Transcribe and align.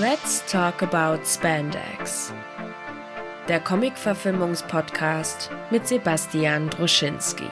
Let's 0.00 0.44
talk 0.44 0.82
about 0.82 1.24
Spandex. 1.24 2.30
Der 3.48 3.60
Comic-Verfilmungspodcast 3.60 5.50
mit 5.70 5.86
Sebastian 5.88 6.68
Druschinski. 6.68 7.48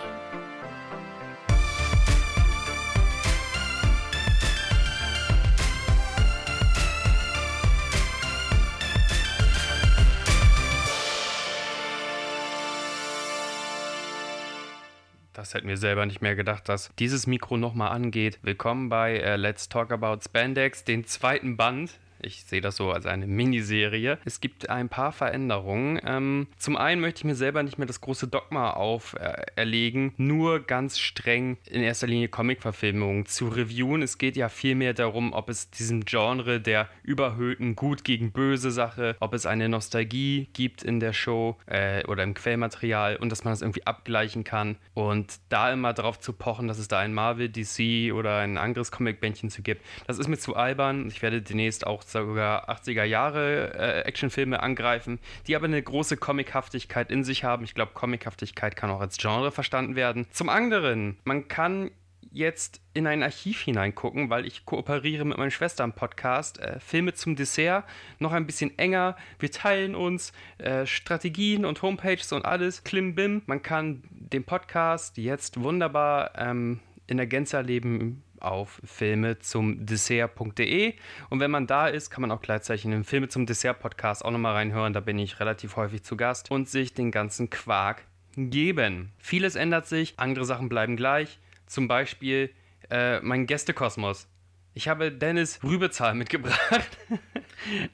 Das 15.32 15.54
hätten 15.54 15.68
wir 15.68 15.78
selber 15.78 16.04
nicht 16.04 16.20
mehr 16.20 16.36
gedacht, 16.36 16.68
dass 16.68 16.90
dieses 16.98 17.26
Mikro 17.26 17.56
nochmal 17.56 17.92
angeht. 17.92 18.38
Willkommen 18.42 18.90
bei 18.90 19.16
äh, 19.16 19.36
Let's 19.36 19.70
Talk 19.70 19.92
About 19.92 20.18
Spandex, 20.22 20.84
den 20.84 21.06
zweiten 21.06 21.56
Band 21.56 21.92
ich 22.24 22.44
sehe 22.44 22.60
das 22.60 22.76
so 22.76 22.90
als 22.90 23.06
eine 23.06 23.26
Miniserie. 23.26 24.18
Es 24.24 24.40
gibt 24.40 24.70
ein 24.70 24.88
paar 24.88 25.12
Veränderungen. 25.12 26.00
Ähm, 26.04 26.46
zum 26.58 26.76
einen 26.76 27.00
möchte 27.00 27.20
ich 27.20 27.24
mir 27.24 27.34
selber 27.34 27.62
nicht 27.62 27.78
mehr 27.78 27.86
das 27.86 28.00
große 28.00 28.28
Dogma 28.28 28.70
auferlegen, 28.72 30.10
äh, 30.10 30.12
nur 30.22 30.60
ganz 30.60 30.98
streng 30.98 31.56
in 31.66 31.82
erster 31.82 32.06
Linie 32.06 32.28
Comic-Verfilmungen 32.28 33.26
zu 33.26 33.48
reviewen. 33.48 34.02
Es 34.02 34.18
geht 34.18 34.36
ja 34.36 34.48
vielmehr 34.48 34.94
darum, 34.94 35.32
ob 35.32 35.48
es 35.48 35.70
diesem 35.70 36.04
Genre 36.04 36.60
der 36.60 36.88
überhöhten 37.02 37.76
Gut 37.76 38.04
gegen 38.04 38.32
Böse 38.32 38.70
Sache, 38.70 39.16
ob 39.20 39.34
es 39.34 39.46
eine 39.46 39.68
Nostalgie 39.68 40.48
gibt 40.52 40.82
in 40.82 41.00
der 41.00 41.12
Show 41.12 41.56
äh, 41.66 42.04
oder 42.06 42.22
im 42.22 42.34
Quellmaterial 42.34 43.16
und 43.16 43.30
dass 43.30 43.44
man 43.44 43.52
das 43.52 43.62
irgendwie 43.62 43.86
abgleichen 43.86 44.44
kann. 44.44 44.76
Und 44.94 45.38
da 45.48 45.72
immer 45.72 45.92
darauf 45.92 46.18
zu 46.18 46.32
pochen, 46.32 46.68
dass 46.68 46.78
es 46.78 46.88
da 46.88 46.98
ein 46.98 47.14
Marvel, 47.14 47.48
DC 47.48 48.12
oder 48.12 48.38
ein 48.38 48.58
anderes 48.58 48.90
Comic-Bändchen 48.90 49.50
zu 49.50 49.62
gibt, 49.62 49.82
das 50.06 50.18
ist 50.18 50.28
mir 50.28 50.38
zu 50.38 50.56
albern. 50.56 51.08
Ich 51.08 51.22
werde 51.22 51.42
demnächst 51.42 51.86
auch 51.86 52.02
sogar 52.22 52.70
80er 52.70 53.04
Jahre 53.04 53.74
äh, 53.74 54.00
Actionfilme 54.02 54.62
angreifen, 54.62 55.18
die 55.46 55.56
aber 55.56 55.66
eine 55.66 55.82
große 55.82 56.16
Comichaftigkeit 56.16 57.10
in 57.10 57.24
sich 57.24 57.44
haben. 57.44 57.64
Ich 57.64 57.74
glaube, 57.74 57.92
Comichaftigkeit 57.92 58.76
kann 58.76 58.90
auch 58.90 59.00
als 59.00 59.18
Genre 59.18 59.50
verstanden 59.50 59.96
werden. 59.96 60.26
Zum 60.30 60.48
anderen, 60.48 61.18
man 61.24 61.48
kann 61.48 61.90
jetzt 62.30 62.80
in 62.94 63.06
ein 63.06 63.22
Archiv 63.22 63.62
hineingucken, 63.62 64.28
weil 64.28 64.44
ich 64.44 64.64
kooperiere 64.64 65.24
mit 65.24 65.38
meiner 65.38 65.50
Schwester 65.50 65.84
am 65.84 65.92
Podcast. 65.92 66.58
Äh, 66.58 66.80
Filme 66.80 67.14
zum 67.14 67.36
Dessert, 67.36 67.84
noch 68.18 68.32
ein 68.32 68.46
bisschen 68.46 68.76
enger. 68.78 69.16
Wir 69.38 69.50
teilen 69.50 69.94
uns 69.94 70.32
äh, 70.58 70.84
Strategien 70.84 71.64
und 71.64 71.80
Homepages 71.80 72.32
und 72.32 72.44
alles. 72.44 72.82
Klimbim. 72.82 73.42
Man 73.46 73.62
kann 73.62 74.02
den 74.10 74.44
Podcast 74.44 75.16
jetzt 75.16 75.60
wunderbar 75.60 76.32
ähm, 76.36 76.80
in 77.06 77.18
der 77.18 77.26
Gänze 77.26 77.56
erleben 77.56 78.22
auf 78.44 78.80
Filme 78.84 79.38
zum 79.38 79.86
Dessert.de. 79.86 80.94
Und 81.30 81.40
wenn 81.40 81.50
man 81.50 81.66
da 81.66 81.88
ist, 81.88 82.10
kann 82.10 82.22
man 82.22 82.30
auch 82.30 82.42
gleichzeitig 82.42 82.84
in 82.84 82.90
den 82.90 83.04
Filme 83.04 83.28
zum 83.28 83.46
Dessert 83.46 83.80
Podcast 83.80 84.24
auch 84.24 84.30
nochmal 84.30 84.54
reinhören. 84.54 84.92
Da 84.92 85.00
bin 85.00 85.18
ich 85.18 85.40
relativ 85.40 85.76
häufig 85.76 86.02
zu 86.02 86.16
Gast 86.16 86.50
und 86.50 86.68
sich 86.68 86.94
den 86.94 87.10
ganzen 87.10 87.50
Quark 87.50 88.04
geben. 88.36 89.12
Vieles 89.18 89.54
ändert 89.54 89.86
sich, 89.86 90.14
andere 90.18 90.44
Sachen 90.44 90.68
bleiben 90.68 90.96
gleich. 90.96 91.38
Zum 91.66 91.88
Beispiel 91.88 92.50
äh, 92.90 93.20
mein 93.20 93.46
Gästekosmos. 93.46 94.28
Ich 94.74 94.88
habe 94.88 95.12
Dennis 95.12 95.60
Rübezahl 95.62 96.14
mitgebracht. 96.14 96.98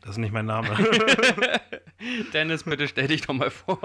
Das 0.01 0.13
ist 0.13 0.19
nicht 0.19 0.33
mein 0.33 0.47
Name. 0.47 0.69
Dennis, 2.33 2.65
bitte 2.65 2.89
stell 2.89 3.07
dich 3.07 3.21
doch 3.21 3.35
mal 3.35 3.51
vor. 3.51 3.79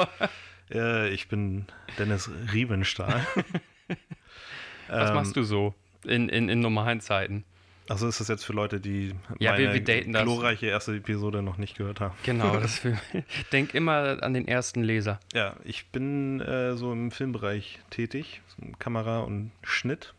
Ja, 0.70 1.06
ich 1.06 1.28
bin 1.28 1.68
Dennis 2.00 2.30
Riebenstahl. 2.52 3.26
Was 4.88 5.10
ähm, 5.10 5.16
machst 5.16 5.36
du 5.36 5.44
so? 5.44 5.76
In, 6.06 6.30
in, 6.30 6.50
in 6.50 6.60
normalen 6.60 7.02
Zeiten. 7.02 7.44
Also 7.88 8.08
ist 8.08 8.20
das 8.20 8.30
jetzt 8.30 8.44
für 8.44 8.54
Leute, 8.54 8.80
die 8.80 9.14
ja, 9.38 9.52
meine 9.52 9.74
wir, 9.74 9.88
wir 9.88 10.24
glorreiche 10.24 10.66
erste 10.66 10.96
Episode 10.96 11.44
noch 11.44 11.58
nicht 11.58 11.78
gehört 11.78 12.00
haben. 12.00 12.16
Genau, 12.24 12.58
das 12.60 12.80
für, 12.80 12.98
denk 13.52 13.76
immer 13.76 14.24
an 14.24 14.34
den 14.34 14.48
ersten 14.48 14.84
Leser. 14.84 15.20
Ja, 15.34 15.56
ich 15.64 15.88
bin 15.88 16.42
äh, 16.42 16.76
so 16.76 16.92
im 16.92 17.12
Filmbereich 17.12 17.80
tätig, 17.92 18.42
Kamera 18.80 19.20
und 19.20 19.52
Schnitt, 19.62 20.14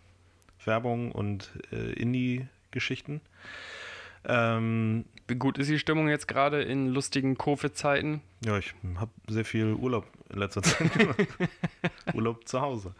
Werbung 0.64 1.10
und 1.10 1.50
äh, 1.72 1.92
Indie-Geschichten. 1.94 3.20
Ähm, 4.28 5.04
Wie 5.28 5.37
gut 5.37 5.59
ist 5.59 5.70
die 5.70 5.78
Stimmung 5.78 6.09
jetzt 6.09 6.26
gerade 6.26 6.62
in 6.62 6.88
lustigen 6.88 7.38
Covid-Zeiten? 7.38 8.20
Ja, 8.44 8.59
ich 8.59 8.75
habe 8.97 9.10
sehr 9.28 9.44
viel 9.44 9.72
Urlaub 9.75 10.06
in 10.31 10.38
letzter 10.38 10.62
Zeit. 10.62 10.91
Urlaub 12.14 12.47
zu 12.47 12.60
Hause. 12.60 12.94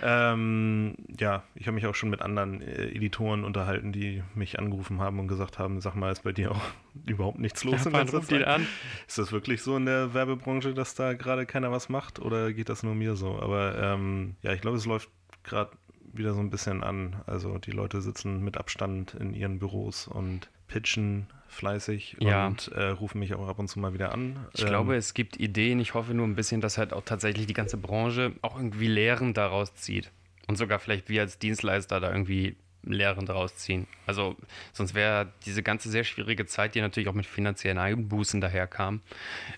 Ähm, 0.00 0.94
ja, 1.18 1.42
ich 1.54 1.66
habe 1.66 1.74
mich 1.74 1.86
auch 1.86 1.94
schon 1.94 2.10
mit 2.10 2.22
anderen 2.22 2.62
äh, 2.62 2.86
Editoren 2.86 3.44
unterhalten, 3.44 3.92
die 3.92 4.22
mich 4.34 4.58
angerufen 4.58 5.00
haben 5.00 5.18
und 5.18 5.28
gesagt 5.28 5.58
haben, 5.58 5.80
sag 5.80 5.94
mal, 5.94 6.12
ist 6.12 6.22
bei 6.22 6.32
dir 6.32 6.52
auch 6.52 6.62
überhaupt 7.06 7.38
nichts 7.38 7.64
los 7.64 7.84
ja, 7.84 7.90
in 7.90 7.96
letzter 7.96 8.22
Zeit? 8.22 8.44
An. 8.44 8.66
Ist 9.06 9.18
das 9.18 9.32
wirklich 9.32 9.62
so 9.62 9.76
in 9.76 9.86
der 9.86 10.14
Werbebranche, 10.14 10.74
dass 10.74 10.94
da 10.94 11.14
gerade 11.14 11.44
keiner 11.44 11.72
was 11.72 11.88
macht 11.88 12.18
oder 12.20 12.52
geht 12.52 12.68
das 12.68 12.82
nur 12.82 12.94
mir 12.94 13.16
so? 13.16 13.38
Aber 13.40 13.76
ähm, 13.78 14.36
ja, 14.42 14.52
ich 14.52 14.60
glaube, 14.60 14.76
es 14.76 14.86
läuft 14.86 15.10
gerade 15.42 15.70
wieder 16.18 16.34
so 16.34 16.40
ein 16.40 16.50
bisschen 16.50 16.82
an. 16.82 17.16
Also 17.26 17.58
die 17.58 17.70
Leute 17.70 18.00
sitzen 18.00 18.42
mit 18.42 18.56
Abstand 18.56 19.14
in 19.14 19.34
ihren 19.34 19.58
Büros 19.58 20.08
und 20.08 20.48
pitchen 20.68 21.26
fleißig 21.48 22.16
ja. 22.20 22.46
und 22.46 22.68
äh, 22.68 22.88
rufen 22.88 23.20
mich 23.20 23.34
auch 23.34 23.48
ab 23.48 23.58
und 23.58 23.68
zu 23.68 23.78
mal 23.78 23.94
wieder 23.94 24.12
an. 24.12 24.46
Ich 24.54 24.62
ähm, 24.62 24.68
glaube, 24.68 24.96
es 24.96 25.14
gibt 25.14 25.38
Ideen. 25.38 25.80
Ich 25.80 25.94
hoffe 25.94 26.14
nur 26.14 26.26
ein 26.26 26.34
bisschen, 26.34 26.60
dass 26.60 26.78
halt 26.78 26.92
auch 26.92 27.02
tatsächlich 27.04 27.46
die 27.46 27.54
ganze 27.54 27.76
Branche 27.76 28.32
auch 28.42 28.56
irgendwie 28.56 28.88
Lehren 28.88 29.34
daraus 29.34 29.74
zieht. 29.74 30.10
Und 30.48 30.56
sogar 30.56 30.78
vielleicht 30.78 31.08
wir 31.08 31.22
als 31.22 31.38
Dienstleister 31.38 32.00
da 32.00 32.10
irgendwie 32.10 32.56
Lehren 32.82 33.26
daraus 33.26 33.56
ziehen. 33.56 33.86
Also 34.06 34.36
sonst 34.72 34.94
wäre 34.94 35.32
diese 35.44 35.62
ganze 35.62 35.90
sehr 35.90 36.04
schwierige 36.04 36.46
Zeit, 36.46 36.74
die 36.74 36.80
natürlich 36.80 37.08
auch 37.08 37.14
mit 37.14 37.26
finanziellen 37.26 37.78
Einbußen 37.78 38.40
daherkam, 38.40 39.00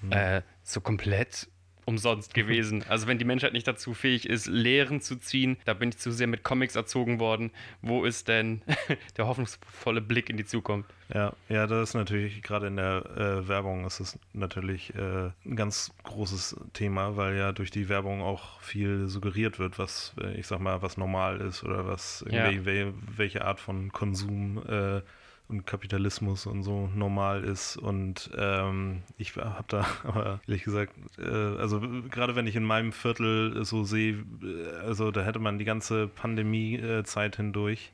mhm. 0.02 0.12
äh, 0.12 0.42
so 0.62 0.80
komplett 0.80 1.48
umsonst 1.88 2.34
gewesen. 2.34 2.84
Also 2.86 3.06
wenn 3.06 3.18
die 3.18 3.24
Menschheit 3.24 3.54
nicht 3.54 3.66
dazu 3.66 3.94
fähig 3.94 4.28
ist, 4.28 4.46
Lehren 4.46 5.00
zu 5.00 5.16
ziehen, 5.16 5.56
da 5.64 5.72
bin 5.72 5.88
ich 5.88 5.98
zu 5.98 6.12
sehr 6.12 6.26
mit 6.26 6.44
Comics 6.44 6.76
erzogen 6.76 7.18
worden. 7.18 7.50
Wo 7.80 8.04
ist 8.04 8.28
denn 8.28 8.60
der 9.16 9.26
hoffnungsvolle 9.26 10.02
Blick 10.02 10.28
in 10.28 10.36
die 10.36 10.44
Zukunft? 10.44 10.90
Ja, 11.12 11.32
ja, 11.48 11.66
das 11.66 11.90
ist 11.90 11.94
natürlich 11.94 12.42
gerade 12.42 12.66
in 12.66 12.76
der 12.76 13.04
äh, 13.16 13.48
Werbung 13.48 13.86
ist 13.86 14.00
es 14.00 14.18
natürlich 14.34 14.94
äh, 14.94 15.30
ein 15.46 15.56
ganz 15.56 15.90
großes 16.04 16.56
Thema, 16.74 17.16
weil 17.16 17.36
ja 17.36 17.52
durch 17.52 17.70
die 17.70 17.88
Werbung 17.88 18.20
auch 18.20 18.60
viel 18.60 19.08
suggeriert 19.08 19.58
wird, 19.58 19.78
was 19.78 20.12
äh, 20.20 20.38
ich 20.38 20.46
sag 20.46 20.60
mal, 20.60 20.82
was 20.82 20.98
normal 20.98 21.40
ist 21.40 21.64
oder 21.64 21.86
was 21.86 22.22
ja. 22.30 22.50
welche 22.62 23.46
Art 23.46 23.60
von 23.60 23.90
Konsum 23.90 24.62
äh, 24.68 25.00
und 25.48 25.66
Kapitalismus 25.66 26.46
und 26.46 26.62
so 26.62 26.88
normal 26.94 27.44
ist. 27.44 27.76
Und 27.76 28.30
ähm, 28.36 29.02
ich 29.16 29.36
habe 29.36 29.64
da 29.68 29.86
aber 30.04 30.40
ehrlich 30.46 30.64
gesagt, 30.64 30.92
äh, 31.18 31.58
also 31.58 31.80
gerade 32.10 32.36
wenn 32.36 32.46
ich 32.46 32.56
in 32.56 32.64
meinem 32.64 32.92
Viertel 32.92 33.64
so 33.64 33.84
sehe, 33.84 34.24
äh, 34.42 34.76
also 34.84 35.10
da 35.10 35.22
hätte 35.22 35.38
man 35.38 35.58
die 35.58 35.64
ganze 35.64 36.08
Pandemie-Zeit 36.08 37.36
hindurch. 37.36 37.92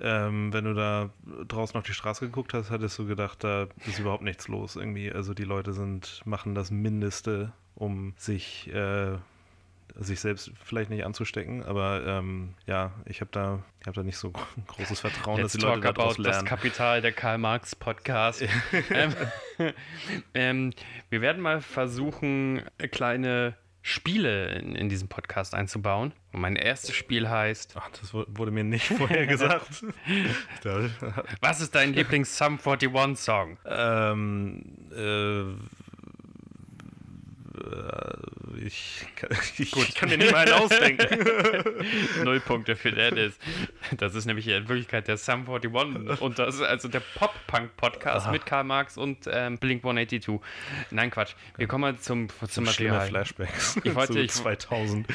Ähm, 0.00 0.52
wenn 0.52 0.64
du 0.64 0.74
da 0.74 1.10
draußen 1.48 1.76
auf 1.76 1.84
die 1.84 1.92
Straße 1.92 2.26
geguckt 2.26 2.54
hast, 2.54 2.70
hattest 2.70 2.96
du 3.00 3.06
gedacht, 3.06 3.42
da 3.42 3.66
ist 3.84 3.98
überhaupt 3.98 4.22
nichts 4.22 4.46
los 4.46 4.76
irgendwie. 4.76 5.10
Also 5.10 5.34
die 5.34 5.44
Leute 5.44 5.72
sind, 5.72 6.22
machen 6.24 6.54
das 6.54 6.70
Mindeste, 6.70 7.52
um 7.74 8.14
sich 8.16 8.72
äh, 8.72 9.18
sich 9.98 10.20
selbst 10.20 10.52
vielleicht 10.64 10.90
nicht 10.90 11.04
anzustecken, 11.04 11.64
aber 11.64 12.06
ähm, 12.06 12.54
ja, 12.66 12.92
ich 13.04 13.20
habe 13.20 13.30
da, 13.32 13.62
hab 13.84 13.94
da 13.94 14.02
nicht 14.02 14.16
so 14.16 14.32
großes 14.68 15.00
Vertrauen, 15.00 15.40
Let's 15.40 15.52
dass 15.52 15.60
die 15.60 15.66
Leute 15.66 15.92
daraus 15.92 16.18
lernen. 16.18 16.40
Das 16.40 16.44
Kapital 16.44 17.02
der 17.02 17.12
Karl 17.12 17.38
Marx 17.38 17.74
Podcast. 17.74 18.44
ähm, 18.90 19.14
ähm, 20.34 20.72
wir 21.10 21.20
werden 21.20 21.42
mal 21.42 21.60
versuchen, 21.60 22.62
kleine 22.92 23.56
Spiele 23.82 24.54
in, 24.54 24.74
in 24.74 24.88
diesem 24.88 25.08
Podcast 25.08 25.54
einzubauen. 25.54 26.12
Und 26.32 26.40
mein 26.40 26.56
erstes 26.56 26.94
Spiel 26.94 27.28
heißt. 27.28 27.74
Ach, 27.76 27.88
das 27.90 28.12
wurde 28.12 28.50
mir 28.50 28.64
nicht 28.64 28.86
vorher 28.86 29.26
gesagt. 29.26 29.84
Was 31.40 31.60
ist 31.60 31.74
dein 31.74 31.94
Lieblings 31.94 32.36
Sum 32.36 32.58
41 32.58 33.16
Song? 33.16 33.56
Ähm, 33.64 34.62
äh, 34.92 35.40
äh, 35.40 35.54
ich, 38.64 39.06
kann, 39.16 39.30
ich, 39.58 39.76
ich 39.76 39.94
kann 39.94 40.08
mir 40.08 40.18
nicht 40.18 40.32
mal 40.32 40.46
einen 40.46 40.52
ausdenken. 40.52 41.24
Null 42.24 42.40
Punkte 42.40 42.76
für 42.76 42.92
Dennis. 42.92 43.38
Das 43.96 44.14
ist 44.14 44.26
nämlich 44.26 44.48
in 44.48 44.68
Wirklichkeit 44.68 45.08
der 45.08 45.16
Sum 45.16 45.48
41 45.48 46.20
und 46.20 46.38
das 46.38 46.56
ist 46.56 46.62
also 46.62 46.88
der 46.88 47.02
Pop-Punk-Podcast 47.14 48.30
mit 48.30 48.46
Karl 48.46 48.64
Marx 48.64 48.96
und 48.96 49.28
ähm, 49.30 49.58
Blink 49.58 49.84
182. 49.84 50.40
Nein, 50.90 51.10
Quatsch. 51.10 51.34
Wir 51.56 51.66
kommen 51.66 51.82
mal 51.82 51.96
zum, 51.98 52.28
zum 52.48 52.64
Material. 52.64 53.08
Flashbacks. 53.08 53.76
Ich 53.84 53.94
wollte, 53.94 54.20
ich, 54.20 54.32
2000. 54.32 55.06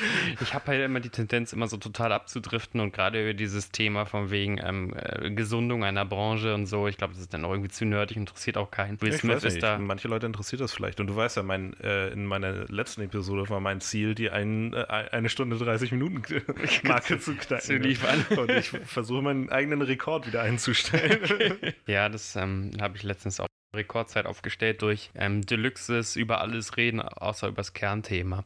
Ich 0.41 0.53
habe 0.53 0.67
halt 0.67 0.81
immer 0.81 0.99
die 0.99 1.09
Tendenz, 1.09 1.53
immer 1.53 1.67
so 1.67 1.77
total 1.77 2.11
abzudriften 2.11 2.79
und 2.81 2.93
gerade 2.93 3.21
über 3.21 3.33
dieses 3.33 3.71
Thema 3.71 4.05
von 4.05 4.31
wegen 4.31 4.59
ähm, 4.63 4.93
äh, 4.95 5.31
Gesundung 5.31 5.83
einer 5.83 6.05
Branche 6.05 6.53
und 6.53 6.65
so. 6.65 6.87
Ich 6.87 6.97
glaube, 6.97 7.13
das 7.13 7.23
ist 7.23 7.33
dann 7.33 7.45
auch 7.45 7.51
irgendwie 7.51 7.69
zu 7.69 7.85
nerdig, 7.85 8.17
interessiert 8.17 8.57
auch 8.57 8.71
keinen. 8.71 9.01
Will 9.01 9.13
Smith 9.13 9.43
ist 9.43 9.61
da. 9.61 9.77
Manche 9.77 10.07
Leute 10.07 10.25
interessiert 10.25 10.61
das 10.61 10.73
vielleicht 10.73 10.99
und 10.99 11.07
du 11.07 11.15
weißt 11.15 11.37
ja, 11.37 11.43
mein, 11.43 11.79
äh, 11.81 12.09
in 12.09 12.25
meiner 12.39 12.65
letzten 12.67 13.01
Episode 13.01 13.47
war 13.49 13.59
mein 13.59 13.79
Ziel, 13.79 14.15
die 14.15 14.31
ein, 14.31 14.73
äh, 14.73 14.85
eine 14.87 15.29
Stunde 15.29 15.57
30 15.57 15.91
Minuten 15.91 16.23
Marke 16.83 17.19
zu 17.19 17.35
knacken. 17.35 17.83
Und 18.37 18.49
ich 18.51 18.69
versuche 18.69 19.21
meinen 19.21 19.49
eigenen 19.49 19.81
Rekord 19.81 20.25
wieder 20.25 20.41
einzustellen. 20.41 21.19
Okay. 21.23 21.73
Ja, 21.85 22.09
das 22.09 22.35
ähm, 22.35 22.71
habe 22.81 22.97
ich 22.97 23.03
letztens 23.03 23.39
auch 23.39 23.47
Rekordzeit 23.75 24.25
aufgestellt 24.25 24.81
durch 24.81 25.11
ähm, 25.15 25.45
Deluxes 25.45 26.15
über 26.15 26.41
alles 26.41 26.77
reden, 26.77 27.01
außer 27.01 27.47
über 27.47 27.57
das 27.57 27.73
Kernthema. 27.73 28.43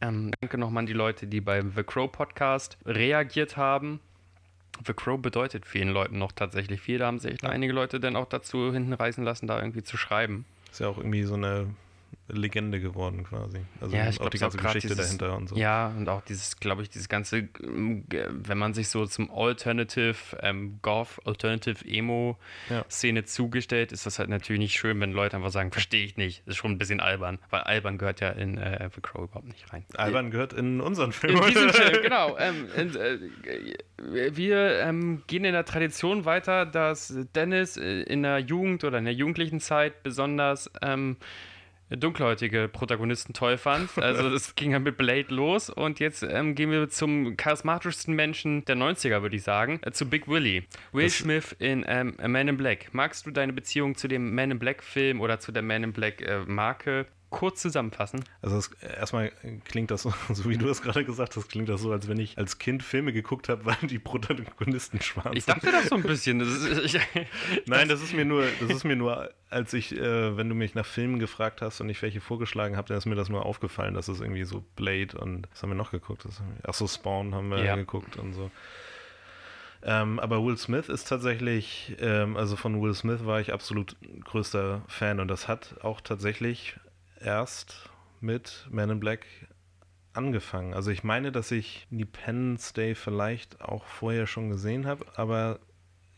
Ähm, 0.00 0.30
danke 0.40 0.58
nochmal 0.58 0.82
an 0.82 0.86
die 0.86 0.92
Leute, 0.92 1.26
die 1.26 1.40
beim 1.40 1.72
The 1.74 1.82
Crow 1.82 2.10
Podcast 2.10 2.78
reagiert 2.84 3.56
haben. 3.56 4.00
The 4.86 4.92
Crow 4.92 5.20
bedeutet 5.20 5.66
vielen 5.66 5.88
Leuten 5.88 6.18
noch 6.18 6.32
tatsächlich 6.32 6.80
viel. 6.80 6.98
Da 6.98 7.06
haben 7.06 7.18
sich 7.18 7.42
ja. 7.42 7.48
einige 7.48 7.72
Leute 7.72 7.98
dann 7.98 8.14
auch 8.14 8.26
dazu 8.26 8.72
hinten 8.72 8.92
reißen 8.92 9.24
lassen, 9.24 9.48
da 9.48 9.58
irgendwie 9.58 9.82
zu 9.82 9.96
schreiben. 9.96 10.44
Ist 10.70 10.80
ja 10.80 10.88
auch 10.88 10.98
irgendwie 10.98 11.24
so 11.24 11.34
eine 11.34 11.74
Legende 12.30 12.80
geworden 12.80 13.24
quasi. 13.24 13.58
Also 13.80 13.96
ja, 13.96 14.10
auch 14.20 14.28
die 14.28 14.38
ganze 14.38 14.58
Geschichte 14.58 14.88
dieses, 14.88 15.16
dahinter 15.16 15.36
und 15.36 15.48
so. 15.48 15.56
Ja, 15.56 15.88
und 15.88 16.08
auch 16.08 16.20
dieses, 16.20 16.58
glaube 16.58 16.82
ich, 16.82 16.90
dieses 16.90 17.08
ganze, 17.08 17.48
ähm, 17.62 18.04
wenn 18.08 18.58
man 18.58 18.74
sich 18.74 18.88
so 18.88 19.06
zum 19.06 19.30
Alternative, 19.30 20.16
ähm, 20.42 20.78
Golf, 20.82 21.20
Alternative 21.24 21.84
Emo-Szene 21.86 23.20
ja. 23.20 23.26
zugestellt, 23.26 23.92
ist 23.92 24.04
das 24.04 24.18
halt 24.18 24.28
natürlich 24.28 24.60
nicht 24.60 24.78
schön, 24.78 25.00
wenn 25.00 25.12
Leute 25.12 25.36
einfach 25.36 25.50
sagen, 25.50 25.72
verstehe 25.72 26.04
ich 26.04 26.16
nicht. 26.18 26.42
Das 26.44 26.54
ist 26.54 26.56
schon 26.58 26.72
ein 26.72 26.78
bisschen 26.78 27.00
albern, 27.00 27.38
weil 27.48 27.62
albern 27.62 27.96
gehört 27.96 28.20
ja 28.20 28.30
in 28.30 28.58
äh, 28.58 28.90
The 28.94 29.00
Crow 29.00 29.24
überhaupt 29.24 29.48
nicht 29.48 29.72
rein. 29.72 29.86
Albern 29.94 30.30
gehört 30.30 30.52
in 30.52 30.82
unseren 30.82 31.12
Film. 31.12 31.38
In 31.38 31.46
diesem 31.46 31.70
Film, 31.70 31.98
genau. 32.02 32.36
Ähm, 32.38 32.68
in, 32.76 32.94
äh, 32.94 33.18
wir 34.36 34.80
ähm, 34.80 35.22
gehen 35.26 35.44
in 35.44 35.52
der 35.52 35.64
Tradition 35.64 36.26
weiter, 36.26 36.66
dass 36.66 37.14
Dennis 37.34 37.78
äh, 37.78 38.02
in 38.02 38.22
der 38.22 38.38
Jugend 38.38 38.84
oder 38.84 38.98
in 38.98 39.04
der 39.04 39.14
jugendlichen 39.14 39.60
Zeit 39.60 40.02
besonders 40.02 40.70
ähm, 40.82 41.16
dunkelhäutige 41.90 42.68
Protagonisten 42.68 43.32
toll 43.32 43.58
fand. 43.58 43.90
Also 44.08 44.30
das 44.30 44.54
ging 44.54 44.72
ja 44.72 44.78
mit 44.78 44.96
Blade 44.96 45.26
los 45.28 45.68
und 45.68 46.00
jetzt 46.00 46.22
ähm, 46.22 46.54
gehen 46.54 46.70
wir 46.70 46.88
zum 46.88 47.36
charismatischsten 47.36 48.14
Menschen 48.14 48.64
der 48.64 48.76
90er, 48.76 49.20
würde 49.22 49.36
ich 49.36 49.42
sagen, 49.42 49.80
äh, 49.82 49.92
zu 49.92 50.08
Big 50.08 50.28
Willie. 50.28 50.62
Will 50.92 51.04
das 51.04 51.18
Smith 51.18 51.54
in 51.58 51.84
ähm, 51.86 52.14
Man 52.26 52.48
in 52.48 52.56
Black. 52.56 52.88
Magst 52.92 53.26
du 53.26 53.30
deine 53.30 53.52
Beziehung 53.52 53.96
zu 53.96 54.08
dem 54.08 54.34
Man 54.34 54.50
in 54.50 54.58
Black 54.58 54.82
Film 54.82 55.20
oder 55.20 55.40
zu 55.40 55.52
der 55.52 55.62
Man 55.62 55.84
in 55.84 55.92
Black 55.92 56.22
äh, 56.22 56.40
Marke 56.46 57.06
kurz 57.30 57.60
zusammenfassen? 57.60 58.24
Also 58.42 58.56
das, 58.56 58.70
erstmal 58.82 59.32
klingt 59.64 59.90
das 59.90 60.02
so, 60.02 60.12
so, 60.32 60.48
wie 60.48 60.56
du 60.56 60.68
es 60.68 60.82
gerade 60.82 61.04
gesagt 61.04 61.36
hast, 61.36 61.48
klingt 61.48 61.68
das 61.68 61.80
so, 61.80 61.92
als 61.92 62.08
wenn 62.08 62.18
ich 62.18 62.38
als 62.38 62.58
Kind 62.58 62.82
Filme 62.82 63.12
geguckt 63.12 63.48
habe, 63.48 63.64
weil 63.64 63.76
die 63.82 63.98
Protagonisten 63.98 65.00
schwarz 65.00 65.34
Ich 65.34 65.44
dachte 65.44 65.70
das 65.70 65.86
so 65.86 65.96
ein 65.96 66.02
bisschen. 66.02 66.38
Das 66.38 66.48
ist, 66.48 66.94
ich, 66.94 67.00
Nein, 67.66 67.88
das 67.88 68.02
ist 68.02 68.14
mir 68.14 68.24
nur, 68.24 68.44
das 68.60 68.70
ist 68.70 68.84
mir 68.84 68.96
nur, 68.96 69.30
als 69.50 69.72
ich, 69.72 69.96
äh, 69.96 70.36
wenn 70.36 70.48
du 70.48 70.54
mich 70.54 70.74
nach 70.74 70.86
Filmen 70.86 71.18
gefragt 71.18 71.62
hast 71.62 71.80
und 71.80 71.88
ich 71.88 72.00
welche 72.02 72.20
vorgeschlagen 72.20 72.76
habe, 72.76 72.88
dann 72.88 72.98
ist 72.98 73.06
mir 73.06 73.14
das 73.14 73.28
nur 73.28 73.44
aufgefallen, 73.44 73.94
dass 73.94 74.08
es 74.08 74.20
irgendwie 74.20 74.44
so 74.44 74.64
Blade 74.76 75.18
und 75.18 75.48
was 75.50 75.62
haben 75.62 75.70
wir 75.70 75.76
noch 75.76 75.90
geguckt? 75.90 76.24
Das, 76.24 76.40
ach 76.66 76.74
so, 76.74 76.86
Spawn 76.86 77.34
haben 77.34 77.50
wir 77.50 77.64
ja. 77.64 77.76
geguckt 77.76 78.16
und 78.16 78.32
so. 78.32 78.50
Ähm, 79.82 80.18
aber 80.18 80.44
Will 80.44 80.56
Smith 80.56 80.88
ist 80.88 81.08
tatsächlich, 81.08 81.96
ähm, 82.00 82.36
also 82.36 82.56
von 82.56 82.82
Will 82.82 82.94
Smith 82.94 83.24
war 83.24 83.40
ich 83.40 83.52
absolut 83.52 83.96
größter 84.24 84.82
Fan 84.88 85.20
und 85.20 85.28
das 85.28 85.46
hat 85.46 85.76
auch 85.82 86.00
tatsächlich 86.00 86.74
erst 87.20 87.90
mit 88.20 88.66
Man 88.70 88.90
in 88.90 89.00
Black 89.00 89.26
angefangen. 90.12 90.74
Also 90.74 90.90
ich 90.90 91.04
meine, 91.04 91.32
dass 91.32 91.50
ich 91.50 91.86
Independence 91.90 92.72
Day 92.72 92.94
vielleicht 92.94 93.60
auch 93.60 93.84
vorher 93.84 94.26
schon 94.26 94.50
gesehen 94.50 94.86
habe, 94.86 95.06
aber 95.14 95.60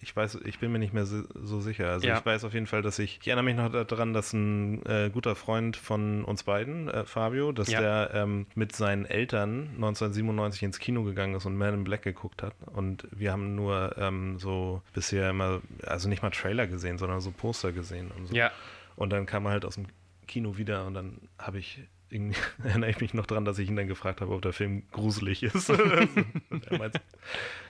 ich 0.03 0.17
weiß, 0.17 0.39
ich 0.45 0.59
bin 0.59 0.73
mir 0.73 0.79
nicht 0.79 0.95
mehr 0.95 1.05
so, 1.05 1.23
so 1.35 1.61
sicher. 1.61 1.91
Also 1.91 2.09
ja. 2.09 2.19
ich 2.19 2.25
weiß 2.25 2.45
auf 2.45 2.55
jeden 2.55 2.67
Fall, 2.67 2.81
dass 2.81 2.99
ich, 2.99 3.19
ich 3.21 3.29
erinnere 3.29 3.45
mich 3.45 3.57
noch 3.57 3.85
daran, 3.85 4.15
dass 4.15 4.33
ein 4.33 4.85
äh, 4.87 5.11
guter 5.13 5.37
Freund 5.37 5.77
von 5.77 6.25
uns 6.25 6.43
beiden, 6.45 6.89
äh, 6.89 7.05
Fabio, 7.05 7.53
dass 7.53 7.71
ja. 7.71 7.81
der 7.81 8.11
ähm, 8.15 8.47
mit 8.55 8.75
seinen 8.75 9.05
Eltern 9.05 9.69
1997 9.75 10.63
ins 10.63 10.79
Kino 10.79 11.03
gegangen 11.05 11.35
ist 11.35 11.45
und 11.45 11.57
Man 11.57 11.75
in 11.75 11.85
Black 11.85 12.03
geguckt 12.03 12.43
hat. 12.43 12.55
Und 12.73 13.07
wir 13.11 13.33
haben 13.33 13.55
nur 13.55 13.95
ähm, 13.99 14.39
so 14.39 14.81
bisher 14.95 15.31
immer, 15.31 15.61
also 15.85 16.09
nicht 16.09 16.23
mal 16.23 16.31
Trailer 16.31 16.67
gesehen, 16.67 16.97
sondern 16.97 17.21
so 17.21 17.31
Poster 17.31 17.73
gesehen 17.73 18.11
und 18.17 18.29
so. 18.29 18.35
Ja. 18.35 18.51
Und 18.97 19.11
dann 19.11 19.27
kam 19.27 19.45
er 19.45 19.53
halt 19.53 19.67
aus 19.67 19.75
dem 19.75 19.87
Kino 20.31 20.57
wieder 20.57 20.87
und 20.87 20.95
dann 20.95 21.29
habe 21.39 21.59
ich 21.59 21.81
erinnere 22.65 22.91
ich 22.91 23.01
mich 23.01 23.15
noch 23.15 23.27
dran, 23.27 23.45
dass 23.45 23.59
ich 23.59 23.69
ihn 23.69 23.77
dann 23.77 23.87
gefragt 23.87 24.21
habe, 24.21 24.33
ob 24.33 24.43
der 24.43 24.53
Film 24.53 24.85
gruselig 24.91 25.43
ist. 25.43 25.69
er 25.71 26.79
meint, 26.79 27.01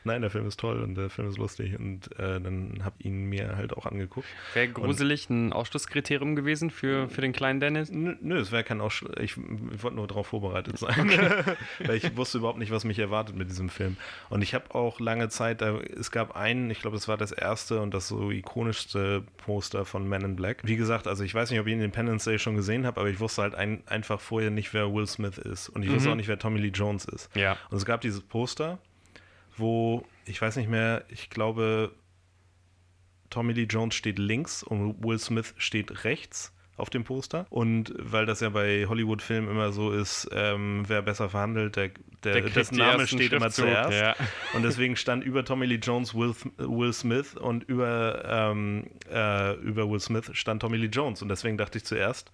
nein, 0.05 0.23
der 0.23 0.31
Film 0.31 0.47
ist 0.47 0.59
toll 0.59 0.81
und 0.83 0.95
der 0.95 1.11
Film 1.11 1.29
ist 1.29 1.39
lustig. 1.39 1.79
Und 1.79 2.11
äh, 2.19 2.41
dann 2.41 2.81
habe 2.85 2.97
ich 2.99 3.07
ihn 3.07 3.25
mir 3.25 3.57
halt 3.57 3.77
auch 3.77 3.87
angeguckt. 3.87 4.27
Wäre 4.55 4.69
gruselig 4.69 5.29
und, 5.31 5.49
ein 5.49 5.53
Ausschlusskriterium 5.53 6.37
gewesen 6.37 6.71
für, 6.71 7.09
für 7.09 7.21
den 7.21 7.33
kleinen 7.33 7.61
Dennis? 7.61 7.91
Nö, 7.91 8.39
es 8.39 8.53
wäre 8.53 8.65
kein 8.65 8.81
Ausschluss. 8.81 9.13
Ich, 9.21 9.37
ich 9.37 9.83
wollte 9.83 9.97
nur 9.97 10.07
darauf 10.07 10.29
vorbereitet 10.29 10.79
sein. 10.79 11.11
Weil 11.79 11.97
ich 11.97 12.17
wusste 12.17 12.39
überhaupt 12.39 12.59
nicht, 12.59 12.71
was 12.71 12.85
mich 12.85 12.99
erwartet 12.99 13.37
mit 13.37 13.51
diesem 13.51 13.69
Film. 13.69 13.97
Und 14.29 14.43
ich 14.43 14.55
habe 14.55 14.75
auch 14.75 15.01
lange 15.01 15.29
Zeit, 15.29 15.61
da, 15.61 15.79
es 15.79 16.11
gab 16.11 16.37
einen, 16.37 16.71
ich 16.71 16.81
glaube, 16.81 16.97
das 16.97 17.09
war 17.09 17.17
das 17.17 17.33
erste 17.33 17.81
und 17.81 17.95
das 17.95 18.09
so 18.09 18.31
ikonischste 18.31 19.25
Poster 19.39 19.85
von 19.85 20.09
Men 20.09 20.23
in 20.23 20.37
Black. 20.37 20.59
Wie 20.63 20.77
gesagt, 20.77 21.07
also 21.07 21.25
ich 21.25 21.35
weiß 21.35 21.51
nicht, 21.51 21.61
ob 21.61 21.67
ich 21.67 21.73
Independence 21.73 22.25
Day 22.25 22.39
schon 22.39 22.57
gesehen 22.57 22.87
habe, 22.87 23.01
aber 23.01 23.09
ich 23.09 23.21
wusste 23.21 23.43
halt 23.43 23.55
ein, 23.55 23.83
einfach 23.87 24.21
vorher 24.21 24.51
nicht, 24.51 24.73
wer 24.75 24.93
Will 24.93 25.07
Smith 25.07 25.39
ist. 25.39 25.69
Und 25.69 25.83
ich 25.83 25.91
mhm. 25.91 25.95
wusste 25.95 26.11
auch 26.11 26.15
nicht, 26.15 26.29
wer 26.29 26.39
Tommy 26.39 26.61
Lee 26.61 26.69
Jones 26.69 27.05
ist. 27.05 27.35
Ja. 27.35 27.57
Und 27.71 27.77
es 27.77 27.85
gab 27.85 28.01
dieses 28.01 28.21
Poster, 28.21 28.79
wo, 29.61 30.05
ich 30.25 30.41
weiß 30.41 30.57
nicht 30.57 30.69
mehr, 30.69 31.05
ich 31.09 31.31
glaube, 31.31 31.93
Tommy 33.31 33.53
Lee 33.53 33.67
Jones 33.71 33.95
steht 33.95 34.19
links 34.19 34.63
und 34.63 35.03
Will 35.05 35.19
Smith 35.19 35.55
steht 35.57 36.05
rechts 36.05 36.53
auf 36.81 36.91
dem 36.91 37.05
Poster. 37.05 37.47
Und 37.51 37.95
weil 37.97 38.27
das 38.27 38.41
ja 38.41 38.49
bei 38.49 38.87
Hollywood-Filmen 38.87 39.51
immer 39.51 39.71
so 39.71 39.93
ist, 39.93 40.29
ähm, 40.33 40.85
wer 40.87 41.03
besser 41.03 41.29
verhandelt, 41.29 41.77
der, 41.77 41.91
der, 42.25 42.41
der 42.41 42.51
dessen 42.51 42.79
Name 42.79 43.07
steht 43.07 43.33
immer 43.33 43.51
zuerst. 43.51 44.01
Ja. 44.01 44.17
Und 44.55 44.63
deswegen 44.63 44.97
stand 44.97 45.23
über 45.23 45.45
Tommy 45.45 45.67
Lee 45.67 45.77
Jones 45.77 46.15
Will, 46.15 46.35
Will 46.57 46.93
Smith 46.93 47.37
und 47.37 47.65
über, 47.65 48.25
ähm, 48.27 48.87
äh, 49.11 49.55
über 49.57 49.89
Will 49.89 50.01
Smith 50.01 50.31
stand 50.33 50.63
Tommy 50.63 50.79
Lee 50.79 50.89
Jones. 50.89 51.23
Und 51.23 51.29
deswegen 51.29 51.57
dachte 51.57 51.79
ich 51.79 51.85
zuerst, 51.85 52.33